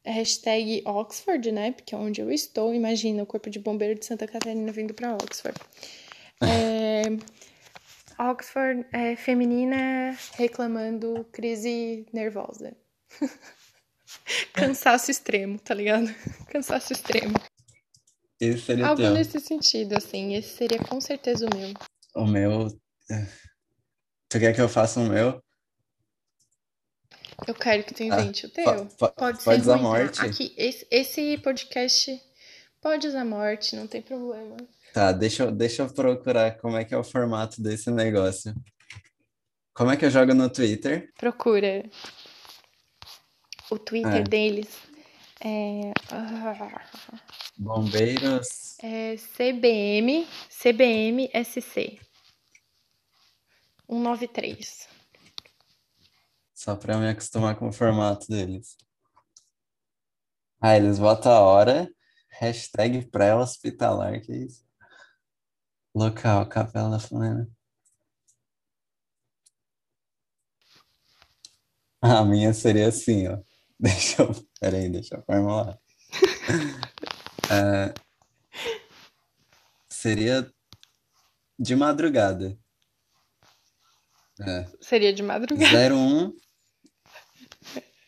hashtag 0.10 0.82
Oxford, 0.86 1.52
né? 1.52 1.72
Porque 1.72 1.94
é 1.94 1.98
onde 1.98 2.22
eu 2.22 2.32
estou. 2.32 2.74
Imagina 2.74 3.24
o 3.24 3.26
Corpo 3.26 3.50
de 3.50 3.60
Bombeiro 3.60 4.00
de 4.00 4.06
Santa 4.06 4.28
Catarina 4.28 4.72
vindo 4.72 4.94
para 4.94 5.14
Oxford. 5.14 5.60
É, 6.42 7.04
Oxford 8.20 8.86
é 8.92 9.16
feminina 9.16 10.18
reclamando 10.36 11.26
crise 11.32 12.06
nervosa. 12.12 12.76
Cansaço 14.54 15.12
extremo, 15.12 15.60
tá 15.60 15.74
ligado? 15.74 16.08
Cansaço 16.52 16.94
extremo. 16.94 17.36
Esse 18.40 18.62
seria 18.62 18.88
Algo 18.88 19.02
teu. 19.02 19.14
nesse 19.14 19.40
sentido, 19.40 19.94
assim. 19.96 20.34
Esse 20.36 20.58
seria 20.58 20.80
com 20.80 21.00
certeza 21.02 21.46
o 21.46 21.58
meu. 21.58 21.74
O 22.16 22.26
meu. 22.26 22.68
Tu 24.30 24.40
quer 24.40 24.54
que 24.54 24.62
eu 24.62 24.70
faça 24.70 25.00
o 25.00 25.04
meu? 25.04 25.42
Eu 27.48 27.56
quero 27.56 27.84
que 27.84 27.94
tu 27.94 28.04
invente 28.04 28.46
o 28.46 28.50
teu. 28.50 28.64
Po- 28.86 28.86
po- 29.08 29.12
Pode 29.14 29.44
pode 29.44 29.62
usar 29.62 29.78
morte? 29.78 30.22
Aqui, 30.22 30.54
esse, 30.58 30.86
esse 30.92 31.38
podcast 31.40 32.22
pode 32.82 33.08
usar 33.08 33.26
morte, 33.26 33.76
não 33.76 33.88
tem 33.88 34.02
problema. 34.02 34.56
Tá, 34.94 35.12
deixa 35.12 35.44
eu, 35.44 35.52
deixa 35.52 35.82
eu 35.84 35.90
procurar 35.94 36.58
como 36.60 36.78
é 36.78 36.86
que 36.86 36.94
é 36.94 36.98
o 36.98 37.04
formato 37.04 37.62
desse 37.62 37.90
negócio. 37.90 38.54
Como 39.74 39.90
é 39.92 39.98
que 39.98 40.06
eu 40.06 40.12
jogo 40.12 40.34
no 40.34 40.50
Twitter? 40.50 41.12
Procura 41.18 41.84
o 43.72 43.80
Twitter 43.80 44.18
É. 44.18 44.24
deles. 44.24 44.68
É, 45.42 45.92
ah, 46.12 46.82
Bombeiros. 47.58 48.78
é 48.84 49.16
CBM, 49.16 50.28
CBM 50.50 51.30
SC 51.34 51.98
193. 53.90 54.88
Só 56.54 56.76
pra 56.76 56.98
me 56.98 57.10
acostumar 57.10 57.58
com 57.58 57.70
o 57.70 57.74
formato 57.74 58.28
deles. 58.28 58.78
Ah, 60.62 60.76
eles 60.78 61.00
botam 61.00 61.32
a 61.32 61.40
hora, 61.40 61.90
hashtag 62.40 63.10
pré-hospitalar, 63.10 64.22
que 64.22 64.32
isso? 64.32 64.64
Local, 65.96 66.48
Capela 66.48 66.92
da 66.92 67.00
Florena. 67.00 67.50
A 72.02 72.24
minha 72.24 72.54
seria 72.54 72.90
assim, 72.90 73.28
ó. 73.28 73.40
Deixa 73.80 74.22
eu. 74.22 74.32
Peraí, 74.60 74.90
deixa 74.90 75.16
eu 75.16 75.24
formular. 75.24 75.80
É, 77.52 77.92
seria 79.90 80.54
de 81.58 81.76
madrugada. 81.76 82.56
É. 84.42 84.66
Seria 84.82 85.14
de 85.14 85.24
madrugada. 85.24 85.94
01 85.94 86.34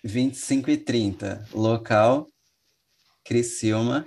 25 0.03 0.69
e 0.71 0.77
30. 0.77 1.47
Local 1.53 2.27
Criciúma. 3.23 4.05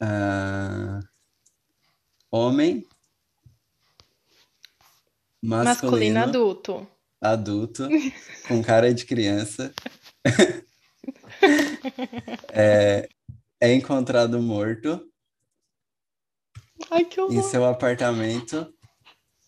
Ah, 0.00 1.00
homem 2.30 2.86
Masculino 5.42 5.64
masculino 5.64 6.20
adulto. 6.20 6.88
adulto 7.20 7.88
com 8.46 8.62
cara 8.62 8.94
de 8.94 9.04
criança 9.06 9.72
é, 12.52 13.08
é 13.60 13.74
encontrado 13.74 14.40
morto 14.40 15.04
Ai, 16.90 17.04
que 17.04 17.20
em 17.20 17.24
horror. 17.24 17.42
seu 17.42 17.64
apartamento 17.64 18.72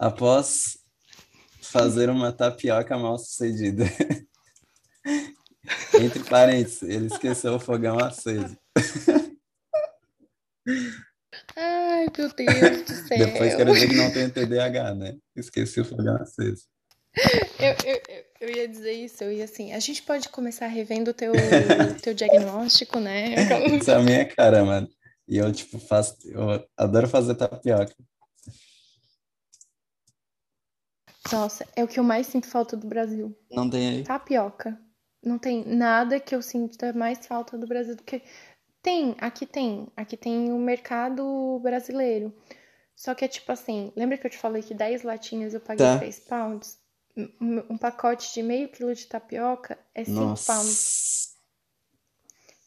após 0.00 0.78
fazer 1.60 2.08
uma 2.08 2.32
tapioca 2.32 2.96
mal 2.96 3.18
sucedida. 3.18 3.84
Entre 6.00 6.24
parênteses, 6.24 6.82
ele 6.82 7.06
esqueceu 7.06 7.54
o 7.54 7.60
fogão 7.60 7.98
aceso. 7.98 8.56
Ai, 11.54 12.06
meu 12.16 12.32
Deus 12.32 12.82
do 12.82 12.94
céu. 13.06 13.18
Depois 13.18 13.54
quero 13.54 13.74
dizer 13.74 13.88
que 13.88 13.96
não 13.96 14.10
tem 14.10 14.30
TDAH, 14.30 14.94
né? 14.94 15.18
Esqueci 15.36 15.80
o 15.80 15.84
fogão 15.84 16.16
aceso. 16.16 16.64
Eu, 17.58 17.74
eu, 17.84 18.00
eu, 18.40 18.56
ia 18.56 18.68
dizer 18.68 18.92
isso, 18.92 19.22
eu 19.22 19.32
ia 19.32 19.44
assim, 19.44 19.72
a 19.72 19.80
gente 19.80 20.02
pode 20.02 20.30
começar 20.30 20.68
revendo 20.68 21.10
o 21.10 21.14
teu, 21.14 21.32
teu 22.00 22.14
diagnóstico, 22.14 22.98
né? 22.98 23.34
Isso 23.78 23.90
é 23.90 23.94
a 23.94 24.00
minha 24.00 24.24
cara, 24.24 24.64
mano. 24.64 24.88
E 25.28 25.36
eu, 25.36 25.52
tipo, 25.52 25.78
faço. 25.78 26.16
Eu 26.24 26.64
adoro 26.76 27.08
fazer 27.08 27.34
tapioca. 27.34 27.94
Nossa, 31.32 31.66
é 31.76 31.84
o 31.84 31.88
que 31.88 31.98
eu 31.98 32.04
mais 32.04 32.26
sinto 32.26 32.46
falta 32.46 32.76
do 32.76 32.86
Brasil. 32.86 33.36
Não 33.50 33.68
tem 33.68 33.88
aí? 33.88 34.02
Tapioca. 34.04 34.78
Não 35.22 35.38
tem 35.38 35.64
nada 35.64 36.18
que 36.18 36.34
eu 36.34 36.40
sinta 36.40 36.92
mais 36.92 37.26
falta 37.26 37.58
do 37.58 37.66
Brasil 37.66 37.94
do 37.94 38.02
que. 38.02 38.22
Tem, 38.82 39.14
aqui 39.20 39.44
tem. 39.46 39.88
Aqui 39.96 40.16
tem 40.16 40.52
o 40.52 40.58
mercado 40.58 41.58
brasileiro. 41.62 42.34
Só 42.96 43.14
que 43.14 43.24
é 43.24 43.28
tipo 43.28 43.50
assim, 43.52 43.92
lembra 43.96 44.18
que 44.18 44.26
eu 44.26 44.30
te 44.30 44.38
falei 44.38 44.62
que 44.62 44.74
10 44.74 45.02
latinhas 45.02 45.54
eu 45.54 45.60
paguei 45.60 45.86
Tá. 45.86 45.98
3 45.98 46.20
pounds? 46.20 46.78
Um, 47.40 47.76
pacote 47.76 48.32
de 48.32 48.42
meio 48.42 48.68
quilo 48.68 48.94
de 48.94 49.06
tapioca 49.06 49.78
é 49.94 50.04
5 50.04 50.20
pounds. 50.20 50.46
Nossa. 50.46 51.30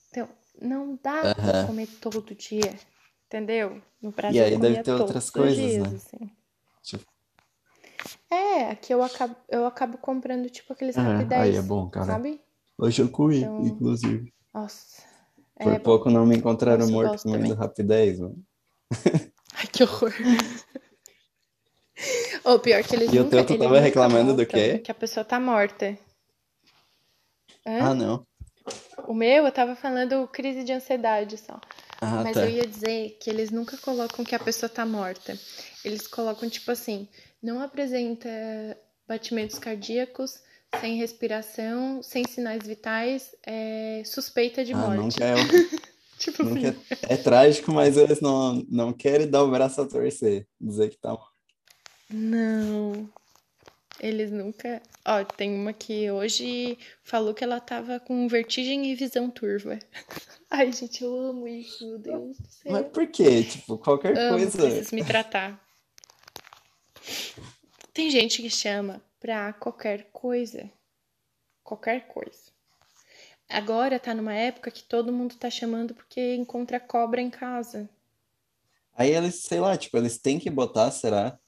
Então, 0.10 0.30
não 0.62 1.00
dá 1.02 1.34
pra 1.34 1.44
Aham. 1.44 1.68
comer 1.68 1.88
todo 2.00 2.36
dia, 2.36 2.74
entendeu? 3.26 3.82
No 4.02 4.12
Brasil 4.12 4.44
aí 4.44 4.54
eu 4.54 4.60
deve 4.60 4.84
ter 4.84 4.92
outras 4.92 5.30
coisas, 5.30 5.72
dias, 5.72 5.90
né? 5.90 5.96
assim. 5.96 6.32
É, 8.34 8.72
aqui 8.72 8.94
eu 8.94 9.04
acabo, 9.04 9.36
eu 9.48 9.66
acabo 9.66 9.98
comprando, 9.98 10.50
tipo, 10.50 10.74
aqueles 10.74 10.98
É, 10.98 11.02
aí 11.02 11.08
Rapidez, 11.14 11.56
é 11.58 11.62
bom, 11.62 11.88
cara. 11.90 12.06
sabe? 12.08 12.42
Hoje 12.78 13.02
eu 13.02 13.10
comi, 13.10 13.42
Então- 13.42 13.60
inclusive. 13.66 14.34
Nossa, 14.54 15.04
é 15.58 15.64
Por 15.66 15.80
pouco 15.82 16.10
não 16.10 16.26
me 16.26 16.36
encontraram 16.36 16.88
morto 16.90 17.22
comendo 17.24 17.54
rapidez, 17.54 18.20
mano. 18.20 18.44
Ai, 19.56 19.68
que 19.72 19.84
horror. 19.84 20.12
Ou 22.44 22.60
pior 22.60 22.84
que 22.84 22.96
eles 22.96 23.14
E 23.14 23.20
o 23.20 23.30
teu, 23.30 23.46
tu 23.46 23.58
tava 23.58 23.70
nunca 23.76 23.80
reclamando 23.82 24.36
do 24.36 24.46
quê? 24.46 24.80
que 24.80 24.92
a 24.92 24.96
pessoa 24.96 25.24
tá 25.24 25.40
morta. 25.40 25.98
Hã? 27.66 27.92
Ah, 27.92 27.94
não. 27.96 28.26
O 29.08 29.14
meu, 29.14 29.46
eu 29.46 29.52
tava 29.52 29.76
falando 29.76 30.28
crise 30.28 30.64
de 30.64 30.74
ansiedade 30.74 31.38
só. 31.38 31.60
Ah, 32.02 32.24
Mas 32.24 32.34
tá. 32.34 32.44
eu 32.46 32.50
ia 32.50 32.66
dizer 32.68 33.18
que 33.22 33.30
eles 33.30 33.52
nunca 33.52 33.78
colocam 33.78 34.26
que 34.26 34.36
a 34.36 34.40
pessoa 34.40 34.70
tá 34.70 34.86
morta. 34.86 35.38
Eles 35.86 36.08
colocam, 36.08 36.50
tipo 36.50 36.72
assim, 36.72 37.08
não 37.44 37.62
apresenta 37.62 38.30
batimentos 39.08 39.60
cardíacos, 39.60 40.42
sem 40.80 40.98
respiração, 40.98 42.02
sem 42.04 42.26
sinais 42.28 42.66
vitais, 42.66 43.36
é 43.46 44.04
suspeita 44.06 44.66
de 44.66 44.74
Ah, 44.74 44.90
morte. 44.90 44.92
nunca 44.92 45.24
é, 45.26 45.36
Tipo 46.18 46.44
nunca 46.44 46.70
assim. 46.70 46.76
é, 46.90 47.14
é 47.14 47.18
trágico, 47.18 47.72
mas 47.72 47.98
eles 47.98 48.22
não, 48.22 48.56
não 48.70 48.94
querem 48.94 49.30
dar 49.30 49.44
o 49.44 49.52
braço 49.52 49.82
a 49.82 49.88
torcer. 49.88 50.48
Dizer 50.60 50.90
que 50.90 50.98
tá 50.98 51.10
morto. 51.12 51.34
Não. 52.10 53.10
Eles 54.00 54.32
nunca. 54.32 54.82
Ó, 55.06 55.24
tem 55.24 55.54
uma 55.56 55.74
que 55.74 56.12
hoje 56.12 56.78
falou 57.04 57.34
que 57.34 57.44
ela 57.44 57.60
tava 57.60 58.00
com 58.00 58.28
vertigem 58.28 58.92
e 58.92 58.96
visão 58.96 59.30
turva. 59.32 59.80
Ai, 60.50 60.72
gente, 60.72 61.04
eu 61.04 61.16
amo 61.18 61.48
isso, 61.48 61.86
meu 61.88 62.00
Deus 62.00 62.38
do 62.38 62.48
céu. 62.50 62.72
Mas 62.72 62.88
por 62.92 63.08
quê? 63.08 63.44
Tipo, 63.44 63.78
qualquer 63.78 64.18
Amo, 64.18 64.38
coisa. 64.38 64.58
preciso 64.58 64.96
me 64.96 65.04
tratar. 65.04 65.63
Tem 67.94 68.10
gente 68.10 68.42
que 68.42 68.50
chama 68.50 69.02
pra 69.20 69.54
qualquer 69.54 70.10
coisa. 70.12 70.70
Qualquer 71.64 72.08
coisa. 72.08 72.52
Agora 73.48 74.00
tá 74.00 74.14
numa 74.14 74.34
época 74.34 74.72
que 74.72 74.84
todo 74.84 75.14
mundo 75.14 75.36
tá 75.36 75.50
chamando 75.50 75.94
porque 75.94 76.36
encontra 76.36 76.80
cobra 76.80 77.22
em 77.22 77.30
casa. 77.30 77.90
Aí 78.96 79.12
eles, 79.12 79.44
sei 79.44 79.60
lá, 79.60 79.78
tipo, 79.78 79.98
eles 79.98 80.18
têm 80.18 80.40
que 80.40 80.50
botar, 80.50 80.90
será? 80.92 81.40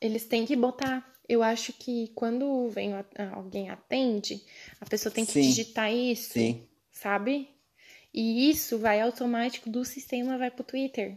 Eles 0.00 0.26
têm 0.26 0.44
que 0.44 0.56
botar. 0.56 1.12
Eu 1.28 1.42
acho 1.42 1.72
que 1.72 2.08
quando 2.14 2.68
vem 2.68 2.92
alguém 3.32 3.70
atende, 3.70 4.44
a 4.80 4.86
pessoa 4.86 5.12
tem 5.12 5.24
que 5.24 5.32
Sim. 5.32 5.42
digitar 5.42 5.92
isso, 5.92 6.32
Sim. 6.32 6.68
sabe? 6.90 7.48
E 8.12 8.50
isso 8.50 8.78
vai 8.78 9.00
automático 9.00 9.70
do 9.70 9.84
sistema, 9.84 10.36
vai 10.36 10.50
pro 10.50 10.64
Twitter. 10.64 11.16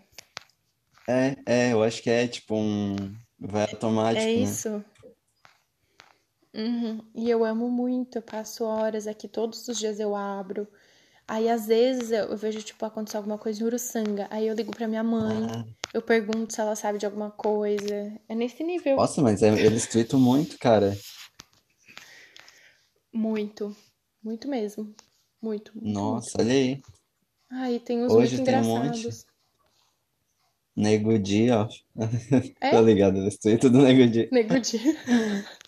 É, 1.08 1.36
é, 1.46 1.74
eu 1.74 1.84
acho 1.84 2.02
que 2.02 2.10
é 2.10 2.28
tipo 2.28 2.56
um. 2.56 2.96
Vai 3.40 3.64
automático, 3.64 4.26
É 4.26 4.34
né? 4.34 4.42
isso. 4.44 4.84
Uhum. 6.54 7.00
E 7.14 7.30
eu 7.30 7.44
amo 7.44 7.70
muito, 7.70 8.18
eu 8.18 8.22
passo 8.22 8.64
horas 8.64 9.08
aqui, 9.08 9.28
todos 9.28 9.68
os 9.68 9.78
dias 9.78 10.00
eu 10.00 10.16
abro. 10.16 10.68
Aí 11.28 11.50
às 11.50 11.68
vezes 11.68 12.12
eu 12.12 12.36
vejo, 12.38 12.62
tipo, 12.62 12.86
acontecer 12.86 13.18
alguma 13.18 13.38
coisa 13.38 13.62
em 13.62 13.66
Uruçanga. 13.66 14.28
Aí 14.30 14.48
eu 14.48 14.56
ligo 14.56 14.72
pra 14.76 14.88
minha 14.88 15.04
mãe, 15.04 15.44
Ah, 15.48 15.66
eu 15.94 16.02
pergunto 16.02 16.54
se 16.54 16.62
ela 16.62 16.76
sabe 16.76 16.98
de 16.98 17.06
alguma 17.06 17.30
coisa. 17.32 18.20
É 18.30 18.36
nesse 18.36 18.64
nível. 18.64 18.96
nossa, 18.96 19.22
mas 19.22 19.44
é- 19.44 19.50
eles 19.50 19.86
tweetam 19.88 20.20
muito, 20.20 20.58
cara. 20.58 20.96
Muito. 23.12 23.76
Muito 24.24 24.48
mesmo. 24.48 24.96
Muito, 25.42 25.72
muito, 25.74 25.86
muito. 25.86 25.94
Nossa, 25.94 26.38
olha 26.40 26.54
aí. 26.54 26.82
Ai, 27.52 27.80
tem 27.80 28.04
uns 28.04 28.12
Hoje 28.14 28.38
muito 28.38 28.46
tem 28.46 28.60
um 28.60 28.64
monte. 28.64 29.10
Nego 30.76 31.18
Di, 31.18 31.50
ó. 31.52 31.68
É? 32.62 32.72
Tá 32.72 32.82
ligado? 32.82 33.18
Eles 33.18 33.38
tweetam 33.38 33.70
do 33.72 33.82
Nego 33.82 34.06
Di. 34.12 34.28
Nego 34.32 34.60
Di. 34.60 34.80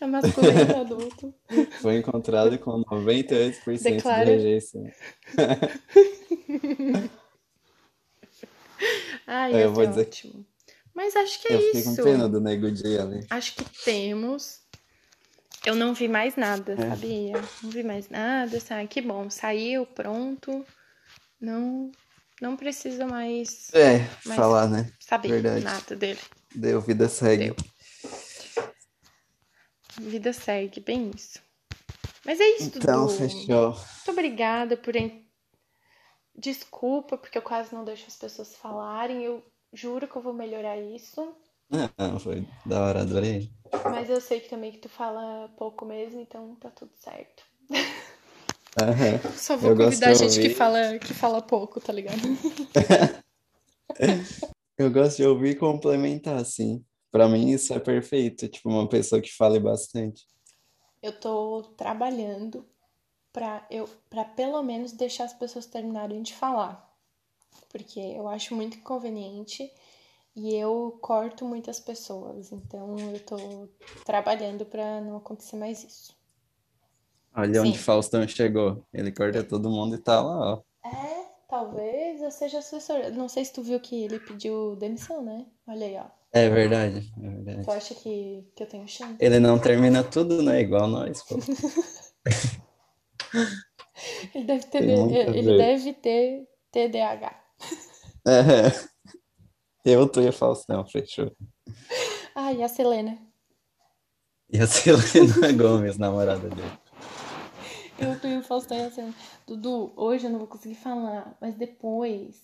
É 0.00 0.06
masculino 0.06 0.80
adulto. 0.80 1.34
Foi 1.80 1.96
encontrado 1.96 2.58
com 2.58 2.82
98% 2.84 3.76
de 3.76 3.82
Declara. 3.82 4.24
rejeição. 4.24 4.84
Ai, 9.26 9.54
É, 9.54 9.64
eu 9.64 9.72
vou 9.72 9.84
é 9.84 9.86
dizer- 9.86 10.00
ótimo. 10.02 10.46
Mas 10.94 11.14
acho 11.16 11.40
que 11.40 11.48
é 11.52 11.56
Eu 11.56 11.60
fiquei 11.60 11.82
com 11.82 11.92
isso. 11.92 12.02
pena 12.02 12.28
do 12.28 12.40
Nego 12.40 12.70
Di 12.70 12.98
ali. 12.98 13.26
Acho 13.30 13.54
que 13.54 13.64
temos. 13.84 14.60
Eu 15.64 15.74
não 15.74 15.92
vi 15.94 16.08
mais 16.08 16.36
nada, 16.36 16.72
É. 16.72 16.76
sabia? 16.88 17.32
Não 17.62 17.70
vi 17.70 17.82
mais 17.82 18.08
nada. 18.08 18.58
Ah, 18.70 18.86
que 18.86 19.00
bom, 19.02 19.28
saiu, 19.30 19.84
pronto. 19.86 20.64
Não, 21.40 21.90
não 22.40 22.56
precisa 22.56 23.06
mais 23.06 23.72
É, 23.74 24.00
Mas- 24.26 24.36
falar, 24.36 24.68
né? 24.68 24.92
saber 25.00 25.28
Verdade. 25.28 25.64
nada 25.64 25.96
dele. 25.96 26.20
Deu, 26.54 26.80
vida 26.80 27.08
segue. 27.08 27.46
Deu. 27.46 27.56
Vida 30.00 30.32
segue, 30.32 30.80
bem 30.80 31.10
isso. 31.14 31.38
Mas 32.24 32.38
é 32.40 32.44
isso, 32.56 32.72
Então, 32.76 33.06
Dudu. 33.06 33.18
fechou. 33.18 33.70
Muito 33.72 34.10
obrigada 34.10 34.76
por. 34.76 34.94
en- 34.96 35.26
Desculpa, 36.34 37.18
porque 37.18 37.36
eu 37.36 37.42
quase 37.42 37.74
não 37.74 37.84
deixo 37.84 38.06
as 38.06 38.16
pessoas 38.16 38.54
falarem. 38.54 39.22
Eu 39.24 39.44
juro 39.72 40.06
que 40.08 40.16
eu 40.16 40.22
vou 40.22 40.32
melhorar 40.32 40.78
isso. 40.78 41.34
Não, 41.98 42.18
foi 42.18 42.46
da 42.64 42.80
hora, 42.82 43.00
adorei. 43.02 43.50
Mas 43.84 44.08
eu 44.10 44.20
sei 44.20 44.40
que 44.40 44.48
também 44.48 44.72
que 44.72 44.78
tu 44.78 44.88
fala 44.88 45.48
pouco 45.56 45.84
mesmo, 45.84 46.20
então 46.20 46.54
tá 46.56 46.70
tudo 46.70 46.92
certo. 46.96 47.42
Aham. 48.78 49.32
Só 49.36 49.56
vou 49.56 49.70
Eu 49.70 49.76
convidar 49.76 50.14
gente 50.14 50.40
que 50.40 50.50
fala, 50.50 50.98
que 50.98 51.14
fala 51.14 51.42
pouco, 51.42 51.80
tá 51.80 51.92
ligado? 51.92 52.20
Eu 54.78 54.90
gosto 54.90 55.18
de 55.18 55.26
ouvir 55.26 55.50
e 55.50 55.56
complementar, 55.56 56.36
assim. 56.36 56.82
Pra 57.10 57.28
mim 57.28 57.50
isso 57.50 57.74
é 57.74 57.78
perfeito, 57.78 58.48
tipo, 58.48 58.70
uma 58.70 58.88
pessoa 58.88 59.20
que 59.20 59.30
fale 59.30 59.60
bastante. 59.60 60.26
Eu 61.02 61.12
tô 61.18 61.62
trabalhando 61.76 62.64
pra 63.32 63.66
eu 63.70 63.88
para 64.08 64.24
pelo 64.24 64.62
menos 64.62 64.92
deixar 64.92 65.24
as 65.24 65.34
pessoas 65.34 65.66
terminarem 65.66 66.22
de 66.22 66.34
falar. 66.34 66.88
Porque 67.68 68.00
eu 68.00 68.28
acho 68.28 68.54
muito 68.54 68.78
inconveniente 68.78 69.70
e 70.34 70.54
eu 70.54 70.98
corto 71.02 71.44
muitas 71.44 71.78
pessoas. 71.78 72.52
Então 72.52 72.96
eu 73.12 73.20
tô 73.20 73.68
trabalhando 74.04 74.64
pra 74.64 75.00
não 75.00 75.16
acontecer 75.16 75.56
mais 75.56 75.84
isso. 75.84 76.19
Olha 77.34 77.62
onde 77.62 77.76
Sim. 77.76 77.84
Faustão 77.84 78.26
chegou. 78.26 78.84
Ele 78.92 79.12
corta 79.12 79.42
todo 79.44 79.70
mundo 79.70 79.94
e 79.94 79.98
tá 79.98 80.20
lá, 80.20 80.54
ó. 80.54 80.62
É, 80.84 81.26
talvez 81.48 82.20
eu 82.22 82.30
seja 82.30 82.58
assessor. 82.58 83.10
Não 83.12 83.28
sei 83.28 83.44
se 83.44 83.52
tu 83.52 83.62
viu 83.62 83.78
que 83.80 84.04
ele 84.04 84.18
pediu 84.18 84.76
demissão, 84.76 85.22
né? 85.22 85.46
Olha 85.66 85.86
aí, 85.86 85.96
ó. 85.96 86.06
É 86.32 86.48
verdade, 86.48 87.12
é 87.18 87.28
verdade. 87.28 87.64
Tu 87.64 87.70
acha 87.70 87.94
que, 87.94 88.46
que 88.54 88.62
eu 88.62 88.66
tenho 88.68 88.86
chance? 88.86 89.16
Ele 89.18 89.40
não 89.40 89.58
termina 89.58 90.04
tudo, 90.04 90.42
né? 90.42 90.60
Igual 90.60 90.86
nós, 90.86 91.22
pô. 91.22 91.36
Ele 94.34 94.44
deve 94.44 94.64
ter, 94.66 94.82
ele 94.82 95.56
deve 95.56 95.92
ter 95.94 96.48
TDAH. 96.70 97.34
É. 98.26 98.90
Eu, 99.84 100.08
tu 100.08 100.20
e 100.20 100.28
a 100.28 100.32
Faustão, 100.32 100.86
fechou. 100.86 101.34
Ah, 102.34 102.52
e 102.52 102.62
a 102.62 102.68
Selena? 102.68 103.18
E 104.52 104.58
a 104.58 104.66
Selena 104.66 105.52
Gomes, 105.56 105.96
namorada 105.96 106.48
dele. 106.48 106.79
Eu 108.00 108.18
tenho 108.18 108.40
o 108.40 108.42
Faustão 108.42 108.76
e 108.78 108.82
a 108.82 108.90
Selena. 108.90 109.14
Dudu, 109.46 109.92
hoje 109.96 110.26
eu 110.26 110.30
não 110.30 110.38
vou 110.38 110.48
conseguir 110.48 110.74
falar, 110.76 111.36
mas 111.40 111.54
depois. 111.54 112.40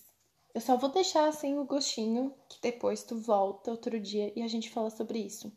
Eu 0.53 0.61
só 0.61 0.75
vou 0.77 0.89
deixar 0.89 1.27
assim 1.27 1.57
o 1.57 1.65
gostinho, 1.65 2.33
que 2.49 2.61
depois 2.61 3.03
tu 3.03 3.19
volta 3.19 3.71
outro 3.71 3.99
dia 3.99 4.31
e 4.35 4.41
a 4.41 4.47
gente 4.47 4.69
fala 4.69 4.89
sobre 4.89 5.19
isso. 5.19 5.51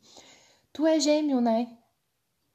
Tu 0.72 0.86
é 0.86 0.98
gêmeo, 1.00 1.40
né? 1.40 1.76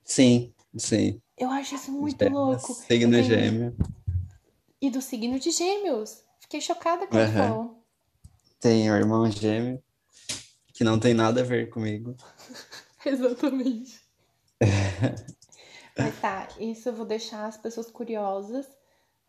Sim, 0.03 0.53
sim. 0.77 1.19
Eu 1.37 1.49
acho 1.49 1.75
isso 1.75 1.91
muito 1.91 2.21
É, 2.23 2.29
louco. 2.29 2.73
Signo 2.73 3.11
tenho- 3.11 3.23
gêmeo. 3.23 3.75
E 4.81 4.89
do 4.89 5.01
signo 5.01 5.39
de 5.39 5.51
gêmeos. 5.51 6.23
Fiquei 6.39 6.61
chocada 6.61 7.07
quando 7.07 7.21
Aham. 7.23 7.47
falou. 7.47 7.83
Tem 8.59 8.91
um 8.91 8.95
irmão 8.95 9.29
gêmeo 9.31 9.81
que 10.73 10.83
não 10.83 10.99
tem 10.99 11.13
nada 11.13 11.41
a 11.41 11.43
ver 11.43 11.69
comigo. 11.69 12.15
Exatamente. 13.05 14.01
Mas 15.97 16.19
tá, 16.19 16.47
isso 16.59 16.89
eu 16.89 16.93
vou 16.93 17.05
deixar 17.05 17.45
as 17.45 17.57
pessoas 17.57 17.89
curiosas 17.89 18.67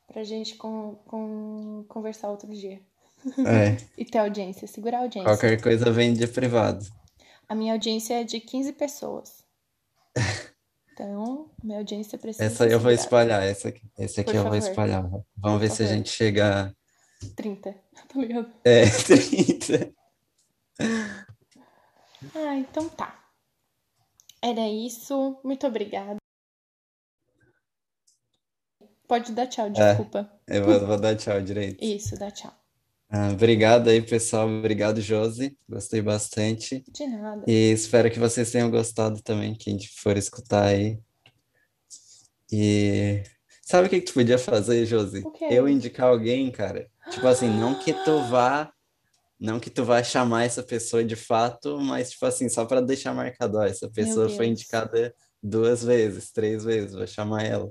pra 0.07 0.25
gente 0.25 0.57
con- 0.57 0.97
con- 1.07 1.85
conversar 1.89 2.29
outro 2.29 2.53
dia. 2.53 2.81
É, 3.47 3.77
E 3.97 4.05
ter 4.05 4.19
audiência, 4.19 4.67
segurar 4.67 4.99
a 4.99 5.03
audiência. 5.03 5.29
qualquer 5.31 5.61
coisa 5.61 5.91
vem 5.91 6.13
de 6.13 6.27
privado. 6.27 6.85
A 7.49 7.55
minha 7.55 7.73
audiência 7.75 8.21
é 8.21 8.25
de 8.25 8.41
15 8.41 8.73
pessoas. 8.73 9.45
Então, 10.99 11.51
minha 11.63 11.77
audiência 11.81 12.17
precisa 12.17 12.43
Essa 12.47 12.67
eu 12.67 12.81
vou 12.81 12.91
espalhar, 12.91 13.43
essa 13.43 13.69
aqui, 13.69 13.83
esse 13.99 14.19
aqui 14.19 14.31
Por 14.31 14.37
eu 14.39 14.43
vou 14.45 14.53
favor. 14.55 14.67
espalhar. 14.71 15.11
Vamos 15.37 15.61
ver 15.61 15.71
se 15.71 15.83
a 15.83 15.87
gente 15.87 16.09
chega 16.09 16.75
30, 17.37 17.73
tá 18.09 18.19
ligado? 18.19 18.51
é 18.65 18.87
30. 18.89 19.93
Ah, 22.35 22.57
então 22.57 22.89
tá. 22.89 23.15
Era 24.41 24.67
isso. 24.67 25.39
Muito 25.45 25.67
obrigada. 25.67 26.17
Pode 29.09 29.33
dar 29.33 29.47
tchau, 29.47 29.71
desculpa. 29.71 30.31
Eu 30.49 30.65
vou, 30.65 30.87
vou 30.87 30.99
dar 30.99 31.15
tchau 31.17 31.41
direito. 31.41 31.83
Isso, 31.85 32.19
dá 32.19 32.31
tchau. 32.31 32.53
Ah, 33.09 33.31
obrigado 33.31 33.89
aí, 33.89 34.03
pessoal. 34.03 34.49
Obrigado, 34.49 35.01
Josi. 35.01 35.57
Gostei 35.69 36.03
bastante. 36.03 36.85
De 36.89 37.07
nada. 37.07 37.45
E 37.47 37.71
espero 37.71 38.11
que 38.11 38.19
vocês 38.19 38.51
tenham 38.51 38.71
gostado 38.71 39.23
também, 39.23 39.55
quem 39.55 39.79
for 39.97 40.17
escutar 40.17 40.65
aí. 40.65 40.99
E 42.53 43.23
sabe 43.63 43.87
o 43.87 43.91
que 43.91 44.01
que 44.01 44.07
tu 44.07 44.15
podia 44.15 44.39
fazer, 44.39 44.85
Josi? 44.87 45.23
O 45.25 45.31
quê? 45.31 45.47
Eu 45.51 45.69
indicar 45.69 46.09
alguém, 46.09 46.51
cara. 46.51 46.89
Tipo 47.11 47.29
assim, 47.29 47.49
não 47.49 47.79
que 47.79 47.93
tu 47.93 48.23
vá, 48.29 48.73
não 49.39 49.61
que 49.61 49.71
tu 49.71 49.85
vá 49.85 50.03
chamar 50.03 50.45
essa 50.45 50.63
pessoa 50.63 51.05
de 51.05 51.15
fato, 51.15 51.79
mas 51.81 52.11
tipo 52.11 52.27
assim, 52.27 52.49
só 52.49 52.65
para 52.65 52.81
deixar 52.81 53.15
marcado, 53.15 53.59
ó, 53.59 53.65
essa 53.65 53.89
pessoa 53.89 54.29
foi 54.29 54.49
indicada 54.49 55.15
duas 55.41 55.85
vezes, 55.85 56.33
três 56.33 56.65
vezes, 56.65 56.95
vou 56.95 57.07
chamar 57.07 57.45
ela. 57.45 57.71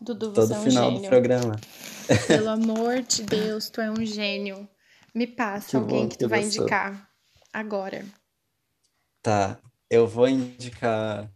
Dudu, 0.00 0.30
você 0.34 0.40
Todo 0.42 0.54
é 0.54 0.58
um 0.58 0.62
final 0.62 0.90
do 0.90 0.96
gênio. 0.96 1.10
programa. 1.10 1.60
Pelo 2.26 2.48
amor 2.50 3.02
de 3.02 3.22
Deus, 3.22 3.68
tu 3.70 3.80
é 3.80 3.90
um 3.90 4.04
gênio. 4.04 4.68
Me 5.14 5.26
passa 5.26 5.70
Que 5.70 5.76
alguém 5.76 6.08
que 6.08 6.16
que 6.16 6.24
tu 6.24 6.28
vai 6.28 6.42
indicar 6.42 7.08
agora. 7.52 8.04
Tá, 9.22 9.58
eu 9.90 10.06
vou 10.06 10.28
indicar 10.28 11.28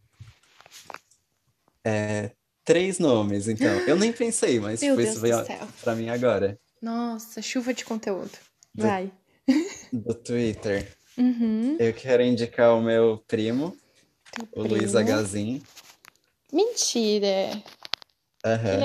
é, 1.85 2.31
três 2.65 2.99
nomes, 2.99 3.49
então. 3.49 3.67
Eu 3.87 3.97
nem 3.97 4.13
pensei, 4.13 4.61
mas 4.61 4.81
Meu 4.83 4.93
tipo, 4.97 5.03
Deus 5.03 5.09
isso 5.17 5.19
do 5.19 5.23
veio 5.47 5.69
pra 5.81 5.95
mim 5.95 6.09
agora. 6.11 6.59
Nossa, 6.81 7.41
chuva 7.43 7.73
de 7.75 7.85
conteúdo. 7.85 8.31
Do- 8.75 8.87
Vai. 8.87 9.11
Do 9.93 10.15
Twitter. 10.15 10.97
Uhum. 11.19 11.77
Eu 11.81 11.93
quero 11.93 12.23
indicar 12.23 12.75
o 12.77 12.81
meu 12.83 13.23
primo, 13.27 13.77
Teu 14.33 14.49
o 14.63 14.67
Luiz 14.67 14.93
primo. 14.93 15.11
Hzin. 15.21 15.63
Mentira. 16.53 17.63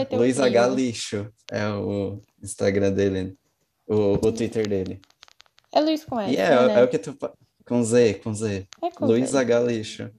Teu 0.10 0.20
Luiz 0.20 0.40
H. 0.40 0.68
Lixo 0.68 1.32
é 1.52 1.68
o 1.70 2.20
Instagram 2.44 2.92
dele, 2.92 3.38
o, 3.88 4.14
o 4.14 4.32
Twitter 4.32 4.68
dele. 4.68 5.02
É 5.74 5.80
Luiz 5.82 6.04
com 6.04 6.20
S, 6.20 6.34
E 6.34 6.38
é, 6.38 6.68
né? 6.68 6.80
é 6.80 6.84
o 6.84 6.88
que 6.88 6.98
tu. 6.98 7.18
Com 7.66 7.84
Z, 7.84 8.16
com 8.24 8.34
Z. 8.34 8.68
É 8.82 8.92
com 8.92 9.06
Luiz 9.06 9.30
Z. 9.30 9.38
H. 9.38 9.60
Lixo. 9.62 10.12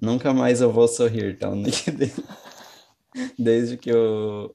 Nunca 0.00 0.32
mais 0.34 0.60
eu 0.60 0.70
vou 0.72 0.88
sorrir, 0.88 1.38
tá? 1.38 1.48
O 1.48 1.54
nick 1.54 1.90
dele. 1.90 2.12
Desde 3.38 3.76
que 3.76 3.92
o, 3.92 4.54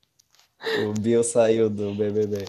o 0.88 0.94
Bill 1.00 1.24
saiu 1.24 1.70
do 1.70 1.94
BBB. 1.96 2.46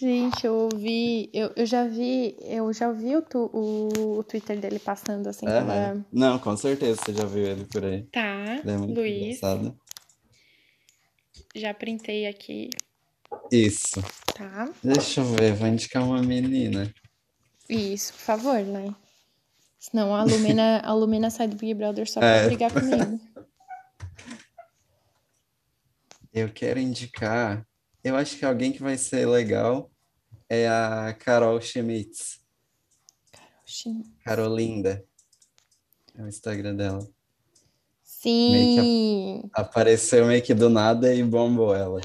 Gente, 0.00 0.46
eu 0.46 0.54
ouvi, 0.72 1.28
eu, 1.34 1.52
eu 1.54 1.66
já 1.66 1.86
vi, 1.86 2.34
eu 2.40 2.72
já 2.72 2.90
vi 2.90 3.16
o, 3.16 3.20
tu- 3.20 3.50
o, 3.52 4.18
o 4.18 4.24
Twitter 4.24 4.58
dele 4.58 4.78
passando 4.78 5.26
assim 5.28 5.44
pela. 5.44 6.02
Não, 6.10 6.38
com 6.38 6.56
certeza 6.56 7.02
você 7.04 7.12
já 7.12 7.26
viu 7.26 7.44
ele 7.46 7.66
por 7.66 7.84
aí. 7.84 8.04
Tá, 8.04 8.20
é 8.64 8.76
Luiz. 8.78 9.36
engraçado. 9.36 9.78
Já 11.54 11.74
printei 11.74 12.26
aqui, 12.26 12.70
Isso. 13.52 14.00
tá? 14.34 14.70
Deixa 14.82 15.20
eu 15.20 15.24
ver, 15.26 15.52
vou 15.52 15.68
indicar 15.68 16.02
uma 16.02 16.22
menina. 16.22 16.90
Isso, 17.68 18.14
por 18.14 18.20
favor, 18.20 18.60
né? 18.60 18.94
Senão 19.78 20.14
a 20.14 20.22
Lumena, 20.24 20.80
a 20.84 20.94
Lumena 20.94 21.28
sai 21.28 21.46
do 21.46 21.56
Big 21.56 21.74
Brother 21.74 22.08
só 22.10 22.20
pra 22.20 22.28
É. 22.36 22.46
brigar 22.46 22.72
comigo. 22.72 23.20
Eu 26.32 26.48
quero 26.50 26.78
indicar. 26.78 27.66
Eu 28.02 28.16
acho 28.16 28.38
que 28.38 28.46
alguém 28.46 28.72
que 28.72 28.82
vai 28.82 28.96
ser 28.96 29.26
legal 29.26 29.89
é 30.50 30.68
a 30.68 31.14
Carol 31.16 31.60
Schmitz. 31.60 32.40
Oxi. 33.62 34.02
Carolinda. 34.24 35.04
É 36.18 36.22
o 36.22 36.28
Instagram 36.28 36.74
dela. 36.74 37.08
Sim! 38.02 39.48
Apareceu 39.54 40.26
meio 40.26 40.42
que 40.42 40.52
do 40.52 40.68
nada 40.68 41.14
e 41.14 41.22
bombou 41.22 41.74
ela. 41.74 42.00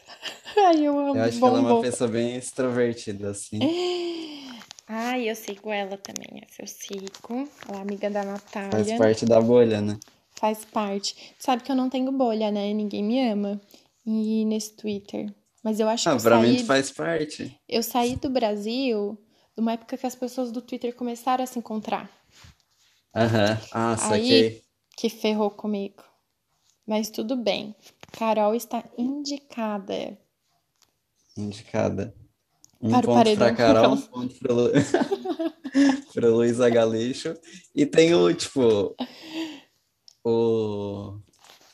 Ai, 0.56 0.84
eu 0.84 0.98
amo 0.98 1.16
Eu 1.16 1.22
acho 1.22 1.38
que 1.38 1.44
ela 1.44 1.58
é 1.58 1.60
uma 1.60 1.80
pessoa 1.80 2.08
bem 2.10 2.36
extrovertida, 2.36 3.30
assim. 3.30 3.58
Ai, 4.88 5.30
eu 5.30 5.36
sigo 5.36 5.70
ela 5.70 5.96
também, 5.96 6.42
essa 6.42 6.62
eu 6.62 6.66
sigo. 6.66 7.48
Ela 7.68 7.78
é 7.78 7.80
amiga 7.82 8.10
da 8.10 8.24
Faz 8.24 8.32
Natália. 8.32 8.98
parte 8.98 9.24
da 9.24 9.40
bolha, 9.40 9.80
né? 9.80 10.00
Faz 10.34 10.64
parte. 10.64 11.34
Sabe 11.38 11.62
que 11.62 11.70
eu 11.70 11.76
não 11.76 11.88
tenho 11.88 12.10
bolha, 12.10 12.50
né? 12.50 12.72
Ninguém 12.72 13.04
me 13.04 13.30
ama. 13.30 13.60
E 14.04 14.44
nesse 14.46 14.72
Twitter. 14.74 15.32
Mas 15.62 15.78
eu 15.78 15.88
acho 15.88 16.08
Ah, 16.08 16.12
que 16.12 16.18
eu 16.18 16.22
pra 16.22 16.38
mim 16.40 16.48
saí, 16.54 16.56
tu 16.58 16.66
faz 16.66 16.90
parte. 16.90 17.60
eu 17.68 17.82
saí 17.82 18.16
do 18.16 18.30
Brasil 18.30 19.18
de 19.54 19.60
uma 19.60 19.72
época 19.72 19.96
que 19.98 20.06
as 20.06 20.14
pessoas 20.14 20.50
do 20.50 20.62
Twitter 20.62 20.94
começaram 20.94 21.44
a 21.44 21.46
se 21.46 21.58
encontrar. 21.58 22.10
Aham. 23.14 23.58
Ah, 23.72 23.92
Aí 23.92 23.98
saquei. 23.98 24.62
que 24.96 25.08
ferrou 25.10 25.50
comigo. 25.50 26.02
Mas 26.86 27.10
tudo 27.10 27.36
bem. 27.36 27.74
Carol 28.12 28.54
está 28.54 28.82
indicada. 28.96 30.16
Indicada. 31.36 32.14
Um 32.80 32.90
Para 32.90 32.98
o 32.98 33.02
ponto 33.02 33.12
pra 33.12 33.14
paredão. 33.36 33.54
Carol, 33.54 33.92
um 33.94 34.00
ponto 34.00 34.34
pro, 34.38 34.54
Lu... 34.54 34.70
pro 36.14 36.34
Luísa 36.36 36.68
Galixo. 36.70 37.34
E 37.74 37.84
tem 37.84 38.14
o, 38.14 38.32
tipo, 38.32 38.96
o, 40.24 41.18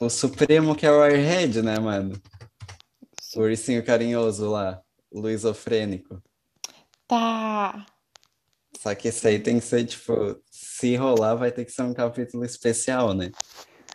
o 0.01 0.09
Supremo, 0.11 0.75
que 0.75 0.85
é 0.85 0.91
o 0.91 1.01
Airhead, 1.01 1.63
né, 1.63 1.79
mano? 1.79 2.21
O 3.37 3.41
ursinho 3.41 3.85
carinhoso 3.85 4.51
lá, 4.51 4.81
luisofrênico. 5.13 6.23
Tá. 7.07 7.85
Só 8.79 8.95
que 8.95 9.09
esse 9.09 9.27
aí 9.29 9.39
tem 9.39 9.59
que 9.59 9.65
ser, 9.65 9.85
tipo, 9.85 10.41
se 10.51 10.97
rolar, 10.97 11.35
vai 11.35 11.53
ter 11.53 11.65
que 11.65 11.73
ser 11.73 11.83
um 11.83 11.95
capítulo 11.95 12.45
especial, 12.45 13.15
né? 13.15 13.31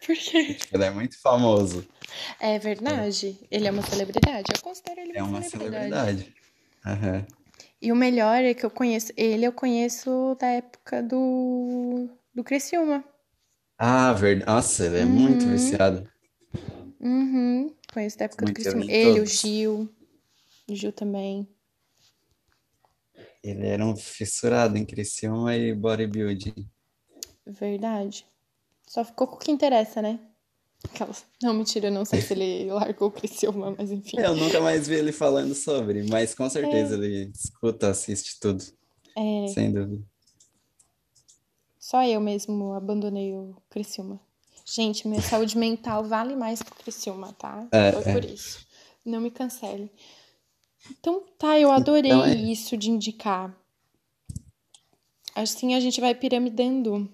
Por 0.06 0.16
quê? 0.16 0.56
Tipo, 0.56 0.76
ele 0.78 0.84
é 0.84 0.92
muito 0.92 1.20
famoso. 1.22 1.88
É 2.40 2.58
verdade. 2.60 3.38
Ele 3.50 3.68
é 3.68 3.72
uma 3.72 3.84
celebridade. 3.84 4.52
Eu 4.54 4.62
considero 4.62 5.00
ele 5.02 5.18
É 5.18 5.24
uma 5.24 5.42
celebridade. 5.42 6.34
Aham. 6.86 7.26
E 7.82 7.92
o 7.92 7.96
melhor 7.96 8.44
é 8.44 8.54
que 8.54 8.66
eu 8.66 8.70
conheço. 8.72 9.12
Ele 9.18 9.46
eu 9.46 9.52
conheço 9.54 10.36
da 10.40 10.48
época 10.48 11.02
do. 11.02 12.10
Do 12.34 12.44
Criciúma. 12.44 13.04
Ah, 13.78 14.14
verdade. 14.14 14.50
Nossa, 14.52 14.86
ele 14.86 15.00
é 15.00 15.06
muito 15.06 15.46
Uhum. 15.46 15.52
viciado. 15.52 16.12
Uhum. 17.00 17.76
Conheço 17.94 18.18
da 18.18 18.26
época 18.26 18.46
do 18.46 18.50
Muito, 18.50 18.62
Criciúma. 18.62 18.86
Ele, 18.92 19.12
o 19.12 19.16
todos. 19.16 19.40
Gil. 19.40 19.90
O 20.70 20.76
Gil 20.76 20.94
também. 20.94 21.48
Ele 23.44 23.68
era 23.68 23.86
um 23.86 23.96
fissurado 23.96 24.78
em 24.78 24.86
Criciúma 24.86 25.56
e 25.56 25.74
bodybuilding. 25.74 26.70
Verdade. 27.46 28.26
Só 28.88 29.04
ficou 29.04 29.28
com 29.28 29.36
o 29.36 29.40
que 29.40 29.52
interessa, 29.52 30.02
né? 30.02 30.20
Aquelas... 30.84 31.26
Não, 31.42 31.54
mentira, 31.54 31.88
eu 31.88 31.92
não 31.92 32.06
sei 32.06 32.22
se 32.22 32.34
ele 32.34 32.66
largou 32.72 33.10
o 33.10 33.12
Criciúma, 33.12 33.76
mas 33.78 33.92
enfim. 33.92 34.20
Eu 34.20 34.36
nunca 34.36 34.60
mais 34.62 34.88
vi 34.88 34.96
ele 34.96 35.12
falando 35.12 35.54
sobre, 35.54 36.04
mas 36.04 36.34
com 36.34 36.50
certeza 36.50 36.96
ele 36.96 37.32
escuta, 37.36 37.90
assiste 37.90 38.40
tudo, 38.40 38.64
É, 39.16 39.48
sem 39.48 39.72
dúvida. 39.72 40.04
só 41.80 42.04
eu 42.04 42.20
mesmo 42.20 42.74
abandonei 42.74 43.34
o 43.36 43.56
Criciúma. 43.70 44.20
Gente, 44.66 45.08
minha 45.08 45.22
saúde 45.22 45.58
mental 45.58 46.04
vale 46.04 46.36
mais 46.36 46.62
que 46.62 46.72
Criciúma, 46.72 47.34
tá? 47.34 47.68
É, 47.72 47.92
Foi 47.92 48.04
é. 48.04 48.14
por 48.14 48.26
isso. 48.26 48.66
Não 49.04 49.20
me 49.20 49.32
cancele. 49.32 49.92
Então 50.90 51.24
tá, 51.38 51.60
eu 51.60 51.72
adorei 51.72 52.12
Então 52.12 52.26
é- 52.26 52.36
isso 52.36 52.78
de 52.78 52.90
indicar. 52.90 53.56
Assim 55.36 55.76
a 55.76 55.80
gente 55.80 56.00
vai 56.02 56.14
piramidando. 56.14 57.10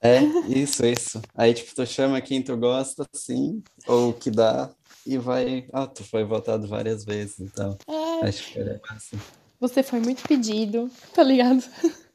É, 0.00 0.20
isso, 0.48 0.84
isso. 0.86 1.20
Aí, 1.34 1.52
tipo, 1.54 1.74
tu 1.74 1.84
chama 1.86 2.20
quem 2.20 2.42
tu 2.42 2.56
gosta, 2.56 3.04
assim, 3.14 3.62
ou 3.86 4.12
que 4.12 4.30
dá, 4.30 4.70
e 5.06 5.18
vai. 5.18 5.68
Ah, 5.72 5.86
tu 5.86 6.04
foi 6.04 6.24
votado 6.24 6.66
várias 6.68 7.04
vezes, 7.04 7.40
então. 7.40 7.76
É, 7.86 8.26
Acho 8.28 8.52
que 8.52 8.58
era 8.58 8.80
massa. 8.88 9.16
você 9.60 9.82
foi 9.82 10.00
muito 10.00 10.22
pedido, 10.22 10.90
tá 11.12 11.22
ligado? 11.22 11.64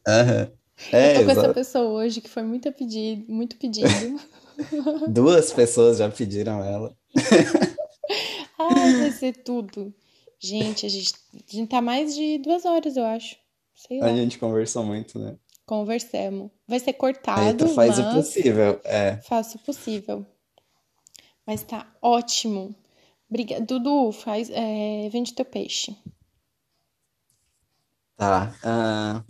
Aham. 0.07 0.43
eu 0.51 0.62
É, 0.91 1.13
tô 1.15 1.25
com 1.25 1.31
essa 1.31 1.39
exato. 1.41 1.53
pessoa 1.53 1.85
hoje 1.85 2.21
que 2.21 2.29
foi 2.29 2.43
muito 2.43 2.71
pedido, 2.71 3.31
muito 3.31 3.57
pedido. 3.57 4.19
Duas 5.07 5.51
pessoas 5.51 5.97
já 5.97 6.09
pediram 6.09 6.63
ela. 6.63 6.95
Ai, 8.59 8.93
vai 8.99 9.11
ser 9.11 9.43
tudo. 9.43 9.93
Gente, 10.39 10.85
a 10.85 10.89
gente, 10.89 11.13
a 11.33 11.55
gente 11.55 11.69
tá 11.69 11.81
mais 11.81 12.13
de 12.13 12.37
duas 12.39 12.65
horas, 12.65 12.97
eu 12.97 13.05
acho. 13.05 13.37
Sei 13.75 13.99
lá. 13.99 14.07
A 14.07 14.15
gente 14.15 14.37
conversou 14.37 14.83
muito, 14.83 15.17
né? 15.17 15.37
Conversamos. 15.65 16.51
Vai 16.67 16.79
ser 16.79 16.89
Aí 16.89 16.95
cortado, 16.95 17.65
tu 17.65 17.67
faz 17.69 17.97
o 17.97 18.11
possível. 18.13 18.79
É. 18.83 19.17
faço 19.23 19.57
o 19.57 19.61
possível. 19.61 20.25
Mas 21.45 21.63
tá 21.63 21.87
ótimo. 22.01 22.75
Obrigada. 23.29 23.65
Dudu, 23.65 24.11
faz, 24.11 24.49
é, 24.49 25.09
vende 25.09 25.33
teu 25.33 25.45
peixe. 25.45 25.95
Tá. 28.15 28.55
ah, 28.63 29.23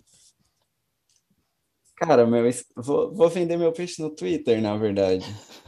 Cara, 2.06 2.28
meu, 2.28 2.44
vou, 2.76 3.14
vou 3.14 3.30
vender 3.30 3.58
meu 3.58 3.72
peixe 3.72 4.02
no 4.02 4.10
Twitter, 4.10 4.62
na 4.62 4.76
verdade. 4.76 5.26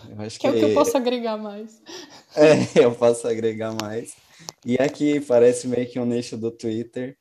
Eu 0.10 0.20
acho 0.22 0.38
Que 0.38 0.48
é 0.48 0.50
o 0.50 0.54
que 0.54 0.64
eu 0.64 0.68
que 0.70 0.74
posso 0.74 0.98
agregar 0.98 1.38
mais. 1.38 1.82
é, 2.36 2.84
eu 2.84 2.94
posso 2.94 3.26
agregar 3.26 3.74
mais. 3.82 4.14
E 4.66 4.76
aqui 4.76 5.22
parece 5.22 5.66
meio 5.66 5.90
que 5.90 5.98
um 5.98 6.06
nicho 6.06 6.36
do 6.36 6.52
Twitter. 6.52 7.18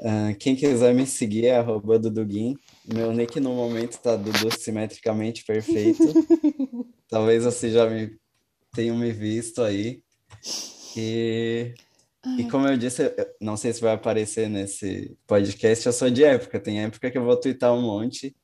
Ah, 0.00 0.32
quem 0.40 0.56
quiser 0.56 0.94
me 0.94 1.06
seguir 1.06 1.46
é 1.46 1.56
arroba 1.56 1.98
Duduguin. 1.98 2.56
Meu 2.86 3.12
nick 3.12 3.38
no 3.40 3.52
momento 3.52 3.98
tá 3.98 4.16
Dudu 4.16 4.50
Simetricamente 4.58 5.44
Perfeito. 5.44 6.02
Talvez 7.08 7.44
você 7.44 7.70
já 7.70 7.88
me 7.88 8.16
tenham 8.72 8.96
me 8.96 9.12
visto 9.12 9.62
aí. 9.62 10.02
E, 10.96 11.74
e 12.38 12.48
como 12.50 12.66
eu 12.68 12.76
disse, 12.76 13.02
eu 13.02 13.26
não 13.40 13.56
sei 13.56 13.72
se 13.72 13.80
vai 13.80 13.94
aparecer 13.94 14.48
nesse 14.48 15.16
podcast, 15.26 15.86
eu 15.86 15.92
sou 15.92 16.10
de 16.10 16.24
época. 16.24 16.58
Tem 16.60 16.82
época 16.82 17.10
que 17.10 17.18
eu 17.18 17.24
vou 17.24 17.36
twittar 17.36 17.72
um 17.74 17.82
monte. 17.82 18.34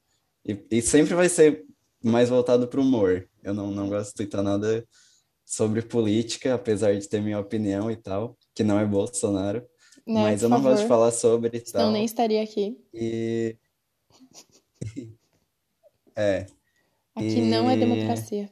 E, 0.44 0.58
e 0.70 0.82
sempre 0.82 1.14
vai 1.14 1.28
ser 1.28 1.64
mais 2.02 2.28
voltado 2.28 2.66
para 2.68 2.80
o 2.80 2.82
humor. 2.82 3.28
Eu 3.42 3.52
não, 3.54 3.70
não 3.70 3.88
gosto 3.88 4.10
de 4.10 4.14
twittar 4.16 4.42
nada 4.42 4.86
sobre 5.44 5.82
política, 5.82 6.54
apesar 6.54 6.96
de 6.98 7.08
ter 7.08 7.20
minha 7.20 7.38
opinião 7.38 7.90
e 7.90 7.96
tal, 7.96 8.36
que 8.54 8.62
não 8.62 8.78
é 8.78 8.84
Bolsonaro. 8.86 9.60
Né, 10.06 10.22
Mas 10.22 10.42
eu 10.42 10.48
não 10.48 10.62
gosto 10.62 10.82
de 10.82 10.88
favor. 10.88 10.88
falar 10.88 11.10
sobre 11.12 11.56
e 11.58 11.66
Senão 11.66 11.84
tal. 11.84 11.92
nem 11.92 12.04
estaria 12.04 12.42
aqui. 12.42 12.78
E. 12.94 13.56
É. 16.16 16.46
Aqui 17.14 17.40
não 17.42 17.70
é 17.70 17.76
E- 17.76 17.78
democracia. 17.80 18.50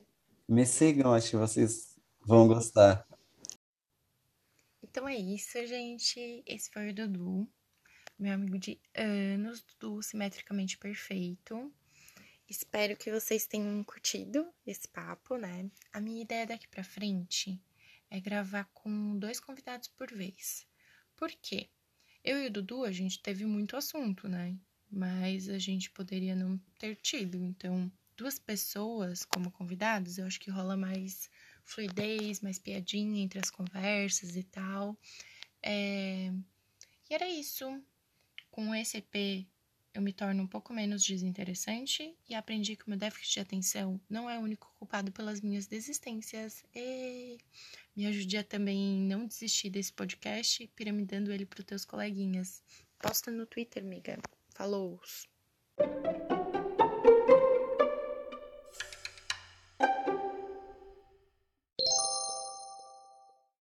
Me 0.49 0.65
sigam, 0.65 1.13
acho 1.13 1.31
que 1.31 1.37
vocês 1.37 1.97
vão 2.27 2.47
gostar. 2.47 3.05
Então 4.91 5.07
é 5.07 5.17
isso, 5.17 5.65
gente. 5.67 6.43
Esse 6.47 6.71
foi 6.71 6.89
o 6.89 6.95
Dudu, 6.95 7.47
meu 8.19 8.33
amigo 8.33 8.59
de 8.59 8.81
anos, 8.95 9.63
Dudu 9.63 10.03
simetricamente 10.03 10.79
perfeito. 10.79 11.71
Espero 12.49 12.97
que 12.97 13.13
vocês 13.13 13.47
tenham 13.47 13.85
curtido 13.85 14.51
esse 14.67 14.89
papo, 14.89 15.37
né? 15.37 15.71
A 15.93 16.01
minha 16.01 16.23
ideia 16.23 16.47
daqui 16.47 16.67
pra 16.67 16.83
frente 16.83 17.61
é 18.11 18.19
gravar 18.19 18.65
com 18.73 19.19
dois 19.19 19.39
convidados 19.39 19.89
por 19.89 20.11
vez. 20.11 20.67
Por 21.15 21.31
quê? 21.31 21.69
Eu 22.25 22.43
e 22.43 22.47
o 22.47 22.51
Dudu, 22.51 22.85
a 22.85 22.91
gente 22.91 23.21
teve 23.21 23.45
muito 23.45 23.77
assunto, 23.77 24.27
né? 24.27 24.57
Mas 24.91 25.51
a 25.51 25.59
gente 25.59 25.91
poderia 25.91 26.35
não 26.35 26.59
ter 26.79 26.97
tido. 26.97 27.37
Então, 27.37 27.93
duas 28.17 28.39
pessoas 28.39 29.23
como 29.23 29.51
convidados, 29.51 30.17
eu 30.17 30.25
acho 30.25 30.41
que 30.41 30.51
rola 30.51 30.79
mais 30.79 31.31
fluidez, 31.69 32.41
mais 32.41 32.59
piadinha 32.59 33.23
entre 33.23 33.39
as 33.39 33.51
conversas 33.51 34.37
e 34.37 34.43
tal. 34.43 34.97
É, 35.63 36.33
E 37.09 37.15
era 37.15 37.29
isso. 37.29 37.65
Com 38.51 38.75
esse 38.75 38.97
EP, 38.99 39.47
eu 39.95 40.03
me 40.03 40.13
torno 40.13 40.43
um 40.43 40.47
pouco 40.47 40.73
menos 40.73 41.05
desinteressante 41.05 42.15
e 42.29 42.35
aprendi 42.35 42.77
que 42.77 42.87
o 42.87 42.91
meu 42.91 42.99
déficit 42.99 43.35
de 43.35 43.41
atenção 43.41 44.01
não 44.09 44.29
é 44.29 44.39
o 44.39 44.43
único 44.43 44.73
culpado 44.79 45.13
pelas 45.13 45.41
minhas 45.41 45.67
desistências. 45.67 46.65
E 46.75 47.39
me 47.95 48.07
ajude 48.07 48.37
a 48.37 48.45
também 48.45 49.01
não 49.01 49.27
desistir 49.27 49.71
desse 49.71 49.93
podcast, 49.93 50.67
piramidando 50.75 51.33
ele 51.33 51.47
para 51.47 51.61
os 51.61 51.67
teus 51.67 51.85
coleguinhas. 51.85 52.63
Posta 52.99 53.31
no 53.31 53.47
Twitter, 53.47 53.83
amiga. 53.83 54.19
Falou! 54.55 55.01